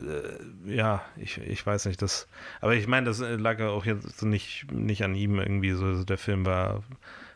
ja, 0.64 1.02
ich, 1.16 1.38
ich 1.38 1.64
weiß 1.64 1.86
nicht, 1.86 2.00
das, 2.00 2.28
aber 2.60 2.74
ich 2.74 2.86
meine, 2.86 3.06
das 3.06 3.20
lag 3.20 3.60
auch 3.60 3.84
jetzt 3.84 4.22
nicht, 4.22 4.72
nicht 4.72 5.02
an 5.04 5.14
ihm 5.14 5.38
irgendwie 5.38 5.72
so. 5.72 5.84
Also 5.84 6.04
der 6.04 6.18
Film 6.18 6.46
war 6.46 6.82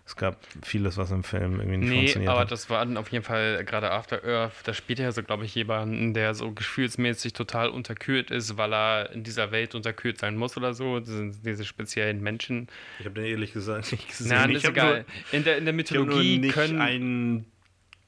es 0.04 0.16
gab 0.16 0.36
vieles, 0.62 0.96
was 0.96 1.12
im 1.12 1.22
Film 1.22 1.60
irgendwie 1.60 1.76
nicht 1.76 1.88
nee, 1.88 1.96
funktioniert 1.96 2.30
aber 2.30 2.40
hat. 2.40 2.50
das 2.50 2.68
war 2.68 2.84
dann 2.84 2.96
auf 2.96 3.10
jeden 3.12 3.24
Fall 3.24 3.64
gerade 3.64 3.90
After 3.92 4.24
Earth, 4.24 4.52
da 4.64 4.74
spielt 4.74 4.98
er 4.98 5.12
so, 5.12 5.22
glaube 5.22 5.44
ich, 5.44 5.54
jemanden, 5.54 6.12
der 6.12 6.34
so 6.34 6.50
gefühlsmäßig 6.50 7.34
total 7.34 7.68
unterkühlt 7.68 8.30
ist, 8.30 8.56
weil 8.56 8.74
er 8.74 9.12
in 9.12 9.22
dieser 9.22 9.52
Welt 9.52 9.74
unterkühlt 9.74 10.18
sein 10.18 10.36
muss 10.36 10.56
oder 10.56 10.74
so. 10.74 10.98
Das 10.98 11.08
sind 11.08 11.46
diese 11.46 11.64
speziellen 11.64 12.20
Menschen. 12.20 12.66
Ich 12.98 13.06
habe 13.06 13.20
den 13.20 13.26
ehrlich 13.30 13.52
gesagt 13.52 13.92
nicht 13.92 14.08
gesehen. 14.08 14.28
Nein, 14.28 14.50
ist 14.50 14.64
egal. 14.64 15.04
Nur, 15.30 15.38
in, 15.38 15.44
der, 15.44 15.58
in 15.58 15.64
der 15.64 15.74
Mythologie 15.74 16.48
können 16.48 16.80
ein 16.80 17.51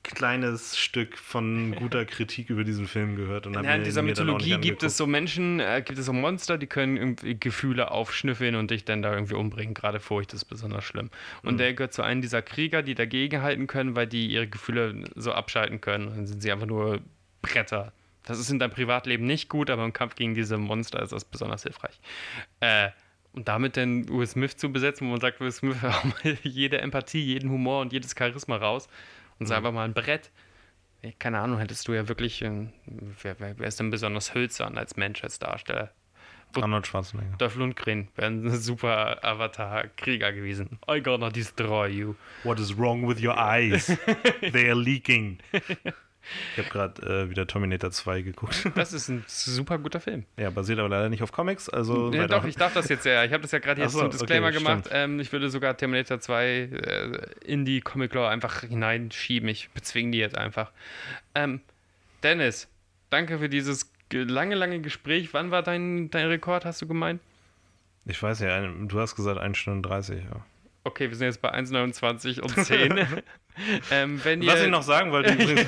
kleines 0.04 0.78
Stück 0.78 1.18
von 1.18 1.74
guter 1.74 2.04
Kritik 2.06 2.50
über 2.50 2.62
diesen 2.62 2.86
Film 2.86 3.16
gehört. 3.16 3.46
Und 3.46 3.54
ja, 3.54 3.74
in 3.74 3.82
dieser 3.82 4.02
Mythologie 4.02 4.58
gibt 4.58 4.82
es 4.82 4.96
so 4.96 5.06
Menschen, 5.06 5.58
äh, 5.58 5.82
gibt 5.84 5.98
es 5.98 6.06
so 6.06 6.12
Monster, 6.12 6.58
die 6.58 6.66
können 6.66 6.96
irgendwie 6.96 7.38
Gefühle 7.38 7.90
aufschnüffeln 7.90 8.54
und 8.54 8.70
dich 8.70 8.84
dann 8.84 9.02
da 9.02 9.12
irgendwie 9.12 9.34
umbringen. 9.34 9.74
Gerade 9.74 9.98
Furcht 9.98 10.32
ist 10.32 10.44
besonders 10.44 10.84
schlimm. 10.84 11.10
Und 11.42 11.54
mhm. 11.54 11.58
der 11.58 11.74
gehört 11.74 11.94
zu 11.94 12.02
einem 12.02 12.20
dieser 12.20 12.42
Krieger, 12.42 12.82
die 12.82 12.94
dagegen 12.94 13.42
halten 13.42 13.66
können, 13.66 13.96
weil 13.96 14.06
die 14.06 14.26
ihre 14.26 14.46
Gefühle 14.46 15.04
so 15.16 15.32
abschalten 15.32 15.80
können. 15.80 16.10
dann 16.14 16.26
sind 16.26 16.42
sie 16.42 16.52
einfach 16.52 16.66
nur 16.66 17.00
Bretter. 17.42 17.92
Das 18.24 18.38
ist 18.38 18.50
in 18.50 18.58
deinem 18.58 18.70
Privatleben 18.70 19.26
nicht 19.26 19.48
gut, 19.48 19.70
aber 19.70 19.84
im 19.84 19.92
Kampf 19.92 20.14
gegen 20.14 20.34
diese 20.34 20.56
Monster 20.56 21.02
ist 21.02 21.12
das 21.12 21.24
besonders 21.24 21.64
hilfreich. 21.64 21.98
Äh, 22.60 22.90
und 23.32 23.48
damit 23.48 23.76
dann 23.76 24.08
Will 24.08 24.26
Smith 24.26 24.56
zu 24.56 24.72
besetzen, 24.72 25.06
wo 25.06 25.10
man 25.10 25.20
sagt, 25.20 25.40
Will 25.40 25.50
Smith 25.50 25.76
jede 26.42 26.80
Empathie, 26.80 27.20
jeden 27.20 27.50
Humor 27.50 27.80
und 27.80 27.92
jedes 27.92 28.14
Charisma 28.16 28.56
raus 28.56 28.88
und 29.38 29.46
sei 29.46 29.54
mhm. 29.54 29.58
einfach 29.58 29.72
mal 29.72 29.84
ein 29.84 29.94
Brett. 29.94 30.30
Keine 31.18 31.38
Ahnung, 31.40 31.58
hättest 31.58 31.86
du 31.86 31.92
ja 31.92 32.08
wirklich, 32.08 32.40
wer, 32.40 33.38
wer, 33.38 33.58
wer 33.58 33.68
ist 33.68 33.78
denn 33.78 33.90
besonders 33.90 34.34
hölzern 34.34 34.78
als 34.78 34.96
Mensch, 34.96 35.22
als 35.22 35.38
Darsteller? 35.38 35.92
Arnold 36.62 36.86
Schwarzenegger. 36.86 37.36
Dolph 37.38 37.56
Lundgren 37.56 38.08
wäre 38.14 38.28
ein 38.28 38.48
super 38.50 39.24
Avatar-Krieger 39.24 40.32
gewesen. 40.32 40.78
I 40.88 41.00
gonna 41.00 41.30
destroy 41.30 41.88
you. 41.88 42.14
What 42.44 42.58
is 42.58 42.76
wrong 42.76 43.06
with 43.08 43.22
your 43.22 43.36
eyes? 43.36 43.86
They 44.40 44.70
are 44.70 44.78
leaking. 44.78 45.38
Ich 46.52 46.58
habe 46.58 46.68
gerade 46.68 47.22
äh, 47.24 47.30
wieder 47.30 47.46
Terminator 47.46 47.90
2 47.90 48.22
geguckt. 48.22 48.68
Das 48.74 48.92
ist 48.92 49.08
ein 49.08 49.24
super 49.26 49.78
guter 49.78 50.00
Film. 50.00 50.24
Ja, 50.36 50.50
basiert 50.50 50.78
aber 50.78 50.88
leider 50.88 51.08
nicht 51.08 51.22
auf 51.22 51.32
Comics. 51.32 51.68
Also 51.68 52.12
ja, 52.12 52.26
doch, 52.26 52.44
ich 52.44 52.56
darf 52.56 52.74
das 52.74 52.88
jetzt 52.88 53.06
ja. 53.06 53.24
Ich 53.24 53.32
habe 53.32 53.42
das 53.42 53.52
ja 53.52 53.58
gerade 53.58 53.82
jetzt 53.82 53.92
so, 53.92 54.00
zum 54.00 54.10
Disclaimer 54.10 54.48
okay, 54.48 54.58
gemacht. 54.58 54.88
Ähm, 54.90 55.20
ich 55.20 55.32
würde 55.32 55.48
sogar 55.50 55.76
Terminator 55.76 56.20
2 56.20 56.46
äh, 56.46 57.18
in 57.44 57.64
die 57.64 57.80
Comic-Lore 57.80 58.28
einfach 58.28 58.60
hineinschieben. 58.60 59.48
Ich 59.48 59.70
bezwinge 59.70 60.12
die 60.12 60.18
jetzt 60.18 60.36
einfach. 60.36 60.72
Ähm, 61.34 61.60
Dennis, 62.22 62.68
danke 63.10 63.38
für 63.38 63.48
dieses 63.48 63.92
lange, 64.12 64.54
lange 64.54 64.80
Gespräch. 64.80 65.32
Wann 65.32 65.50
war 65.50 65.62
dein, 65.62 66.10
dein 66.10 66.26
Rekord, 66.26 66.64
hast 66.64 66.82
du 66.82 66.86
gemeint? 66.86 67.20
Ich 68.06 68.22
weiß 68.22 68.40
ja, 68.40 68.60
du 68.66 69.00
hast 69.00 69.16
gesagt 69.16 69.38
1 69.38 69.56
Stunde 69.56 69.88
30, 69.88 70.24
ja. 70.24 70.44
Okay, 70.86 71.08
wir 71.08 71.16
sind 71.16 71.28
jetzt 71.28 71.40
bei 71.40 71.52
1,29 71.52 72.40
und 72.40 72.50
10. 72.50 73.06
ähm, 73.90 74.20
wenn 74.22 74.46
Was 74.46 74.62
ich 74.62 74.68
noch 74.68 74.82
sagen 74.82 75.10
wollte 75.12 75.32
übrigens. 75.32 75.66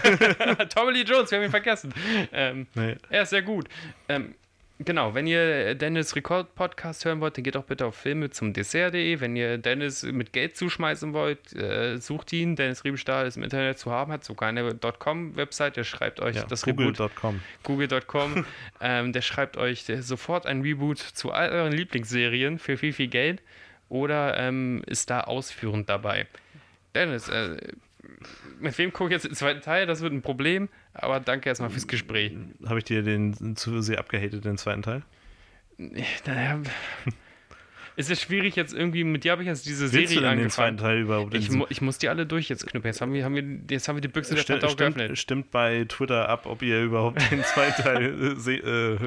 Tommy 0.74 0.92
Lee 0.92 1.04
Jones, 1.04 1.30
wir 1.30 1.38
haben 1.38 1.46
ihn 1.46 1.50
vergessen. 1.50 1.94
Ähm, 2.32 2.66
nee. 2.74 2.96
Er 3.08 3.22
ist 3.22 3.30
sehr 3.30 3.40
gut. 3.40 3.66
Ähm, 4.10 4.34
genau, 4.78 5.14
wenn 5.14 5.26
ihr 5.26 5.74
Dennis 5.74 6.14
Rekord 6.16 6.54
Podcast 6.54 7.06
hören 7.06 7.22
wollt, 7.22 7.38
dann 7.38 7.44
geht 7.44 7.56
auch 7.56 7.64
bitte 7.64 7.86
auf 7.86 7.94
filme 7.94 8.28
zum 8.28 8.52
Dessert.de. 8.52 9.18
Wenn 9.20 9.36
ihr 9.36 9.56
Dennis 9.56 10.02
mit 10.02 10.34
Geld 10.34 10.54
zuschmeißen 10.54 11.14
wollt, 11.14 11.54
äh, 11.54 11.96
sucht 11.96 12.34
ihn. 12.34 12.54
Dennis 12.54 12.84
Riebenstahl 12.84 13.26
ist 13.26 13.38
im 13.38 13.42
Internet 13.42 13.78
zu 13.78 13.90
haben, 13.90 14.12
hat 14.12 14.22
sogar 14.22 14.50
eine 14.50 14.74
.com-Website, 14.74 15.78
der 15.78 15.84
schreibt 15.84 16.20
euch 16.20 16.36
ja, 16.36 16.44
das 16.44 16.60
Google.com. 16.60 17.40
Google.com. 17.62 18.44
ähm, 18.82 19.14
der 19.14 19.22
schreibt 19.22 19.56
euch 19.56 19.86
sofort 20.00 20.44
ein 20.44 20.60
Reboot 20.60 20.98
zu 20.98 21.32
all 21.32 21.48
euren 21.48 21.72
Lieblingsserien 21.72 22.58
für 22.58 22.76
viel, 22.76 22.92
viel 22.92 23.08
Geld 23.08 23.40
oder 23.88 24.38
ähm, 24.38 24.82
ist 24.86 25.10
da 25.10 25.20
ausführend 25.22 25.88
dabei. 25.88 26.26
Dennis, 26.94 27.28
äh, 27.28 27.56
mit 28.58 28.76
wem 28.78 28.92
gucke 28.92 29.10
ich 29.10 29.14
jetzt 29.14 29.24
den 29.24 29.34
zweiten 29.34 29.60
Teil? 29.60 29.86
Das 29.86 30.00
wird 30.00 30.12
ein 30.12 30.22
Problem, 30.22 30.68
aber 30.94 31.20
danke 31.20 31.48
erstmal 31.48 31.70
fürs 31.70 31.86
Gespräch. 31.86 32.32
Habe 32.66 32.78
ich 32.78 32.84
dir 32.84 33.02
den 33.02 33.56
zu 33.56 33.82
sehr 33.82 33.98
abgehatet, 33.98 34.44
den 34.44 34.58
zweiten 34.58 34.82
Teil? 34.82 35.02
Naja, 35.78 36.60
ist 37.96 38.10
es 38.10 38.20
schwierig 38.20 38.56
jetzt 38.56 38.74
irgendwie, 38.74 39.04
mit 39.04 39.24
dir 39.24 39.32
habe 39.32 39.42
ich 39.42 39.48
jetzt 39.48 39.66
diese 39.66 39.90
Willst 39.92 39.94
du 39.94 39.98
Serie 39.98 40.14
denn 40.14 40.22
den 40.22 40.30
angefangen. 40.44 40.50
zweiten 40.50 40.76
Teil 40.76 40.98
überhaupt? 41.00 41.34
Ich, 41.34 41.50
mu 41.50 41.64
ich 41.68 41.80
muss 41.80 41.98
die 41.98 42.08
alle 42.08 42.26
durch 42.26 42.48
jetzt 42.48 42.66
knüppeln. 42.66 42.92
Jetzt 42.92 43.00
haben 43.00 43.12
wir, 43.12 43.24
haben 43.24 43.34
wir, 43.34 43.44
jetzt 43.70 43.88
haben 43.88 43.96
wir 43.96 44.00
die 44.02 44.08
Büchse 44.08 44.34
der 44.34 44.42
Pandora 44.42 44.70
stimmt, 44.70 44.96
geöffnet. 44.96 45.18
stimmt 45.18 45.50
bei 45.50 45.84
Twitter 45.88 46.28
ab, 46.28 46.46
ob 46.46 46.62
ihr 46.62 46.82
überhaupt 46.82 47.20
den 47.30 47.42
zweiten 47.44 47.82
Teil 47.82 48.36
äh, 48.46 48.52
äh, 48.54 48.98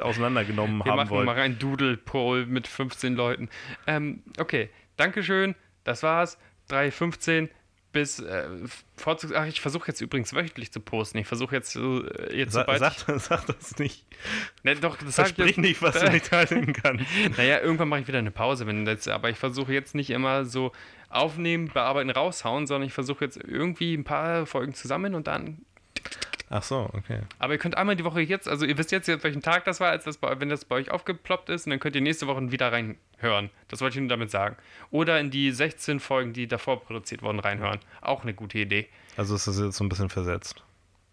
auseinandergenommen 0.00 0.84
Wir 0.84 0.90
haben 0.92 0.96
machen 0.96 1.10
wollt. 1.10 1.26
mal 1.26 1.36
einen 1.36 1.58
Doodle-Poll 1.58 2.46
mit 2.46 2.66
15 2.68 3.14
Leuten. 3.16 3.48
Ähm, 3.86 4.22
okay, 4.38 4.68
Dankeschön. 4.96 5.54
Das 5.84 6.02
war's. 6.02 6.38
3.15 6.70 7.48
bis 7.96 8.18
äh, 8.18 8.46
vorzugs 8.94 9.32
Ach, 9.34 9.46
ich 9.46 9.62
versuche 9.62 9.88
jetzt 9.88 10.02
übrigens 10.02 10.34
wöchentlich 10.34 10.70
zu 10.70 10.80
posten. 10.80 11.16
Ich 11.16 11.26
versuche 11.26 11.56
jetzt, 11.56 11.70
so, 11.70 12.04
äh, 12.04 12.36
jetzt 12.36 12.52
Sa 12.52 12.60
sobald 12.60 12.78
sag, 12.78 13.20
sag 13.20 13.46
das 13.46 13.78
nicht. 13.78 14.04
ich, 14.10 14.64
ne, 14.64 14.76
doch, 14.76 14.98
das 14.98 15.14
Versprich 15.14 15.46
jetzt, 15.46 15.58
nicht, 15.58 15.80
was 15.80 15.98
du 15.98 16.10
nicht 16.12 16.30
halten 16.30 16.74
kannst. 16.74 17.06
Naja, 17.38 17.60
irgendwann 17.62 17.88
mache 17.88 18.00
ich 18.00 18.06
wieder 18.06 18.18
eine 18.18 18.30
Pause, 18.30 18.66
wenn 18.66 18.84
das, 18.84 19.08
aber 19.08 19.30
ich 19.30 19.38
versuche 19.38 19.72
jetzt 19.72 19.94
nicht 19.94 20.10
immer 20.10 20.44
so 20.44 20.72
aufnehmen, 21.08 21.68
bearbeiten, 21.72 22.10
raushauen, 22.10 22.66
sondern 22.66 22.86
ich 22.86 22.92
versuche 22.92 23.24
jetzt 23.24 23.38
irgendwie 23.42 23.94
ein 23.94 24.04
paar 24.04 24.44
Folgen 24.44 24.74
zusammen 24.74 25.14
und 25.14 25.26
dann. 25.26 25.64
Ach 26.48 26.62
so, 26.62 26.88
okay. 26.92 27.22
Aber 27.40 27.54
ihr 27.54 27.58
könnt 27.58 27.76
einmal 27.76 27.96
die 27.96 28.04
Woche 28.04 28.20
jetzt, 28.20 28.46
also 28.48 28.64
ihr 28.64 28.78
wisst 28.78 28.92
jetzt, 28.92 29.08
welchen 29.24 29.42
Tag 29.42 29.64
das 29.64 29.80
war, 29.80 29.90
als 29.90 30.04
das 30.04 30.16
bei, 30.18 30.38
wenn 30.38 30.48
das 30.48 30.64
bei 30.64 30.76
euch 30.76 30.90
aufgeploppt 30.92 31.48
ist, 31.48 31.66
und 31.66 31.70
dann 31.70 31.80
könnt 31.80 31.96
ihr 31.96 32.02
nächste 32.02 32.28
Woche 32.28 32.52
wieder 32.52 32.70
reinhören. 32.72 33.50
Das 33.68 33.80
wollte 33.80 33.96
ich 33.96 34.00
nur 34.00 34.08
damit 34.08 34.30
sagen. 34.30 34.56
Oder 34.90 35.18
in 35.18 35.30
die 35.30 35.50
16 35.50 35.98
Folgen, 35.98 36.32
die 36.32 36.46
davor 36.46 36.80
produziert 36.80 37.22
wurden, 37.22 37.40
reinhören. 37.40 37.80
Auch 38.00 38.22
eine 38.22 38.32
gute 38.32 38.58
Idee. 38.58 38.88
Also 39.16 39.34
ist 39.34 39.48
das 39.48 39.58
jetzt 39.58 39.76
so 39.76 39.84
ein 39.84 39.88
bisschen 39.88 40.08
versetzt. 40.08 40.62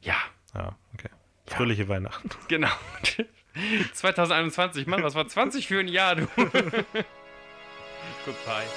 Ja, 0.01 0.17
Ja, 0.53 0.75
okay. 0.93 1.09
Fröhliche 1.47 1.89
Weihnachten. 1.89 2.29
genau. 2.47 2.69
2021, 3.93 4.87
Mann, 4.87 5.03
was 5.03 5.15
war 5.15 5.27
20 5.27 5.67
für 5.67 5.79
ein 5.79 5.87
Jahr, 5.87 6.15
du? 6.15 6.27
Goodbye. 8.25 8.67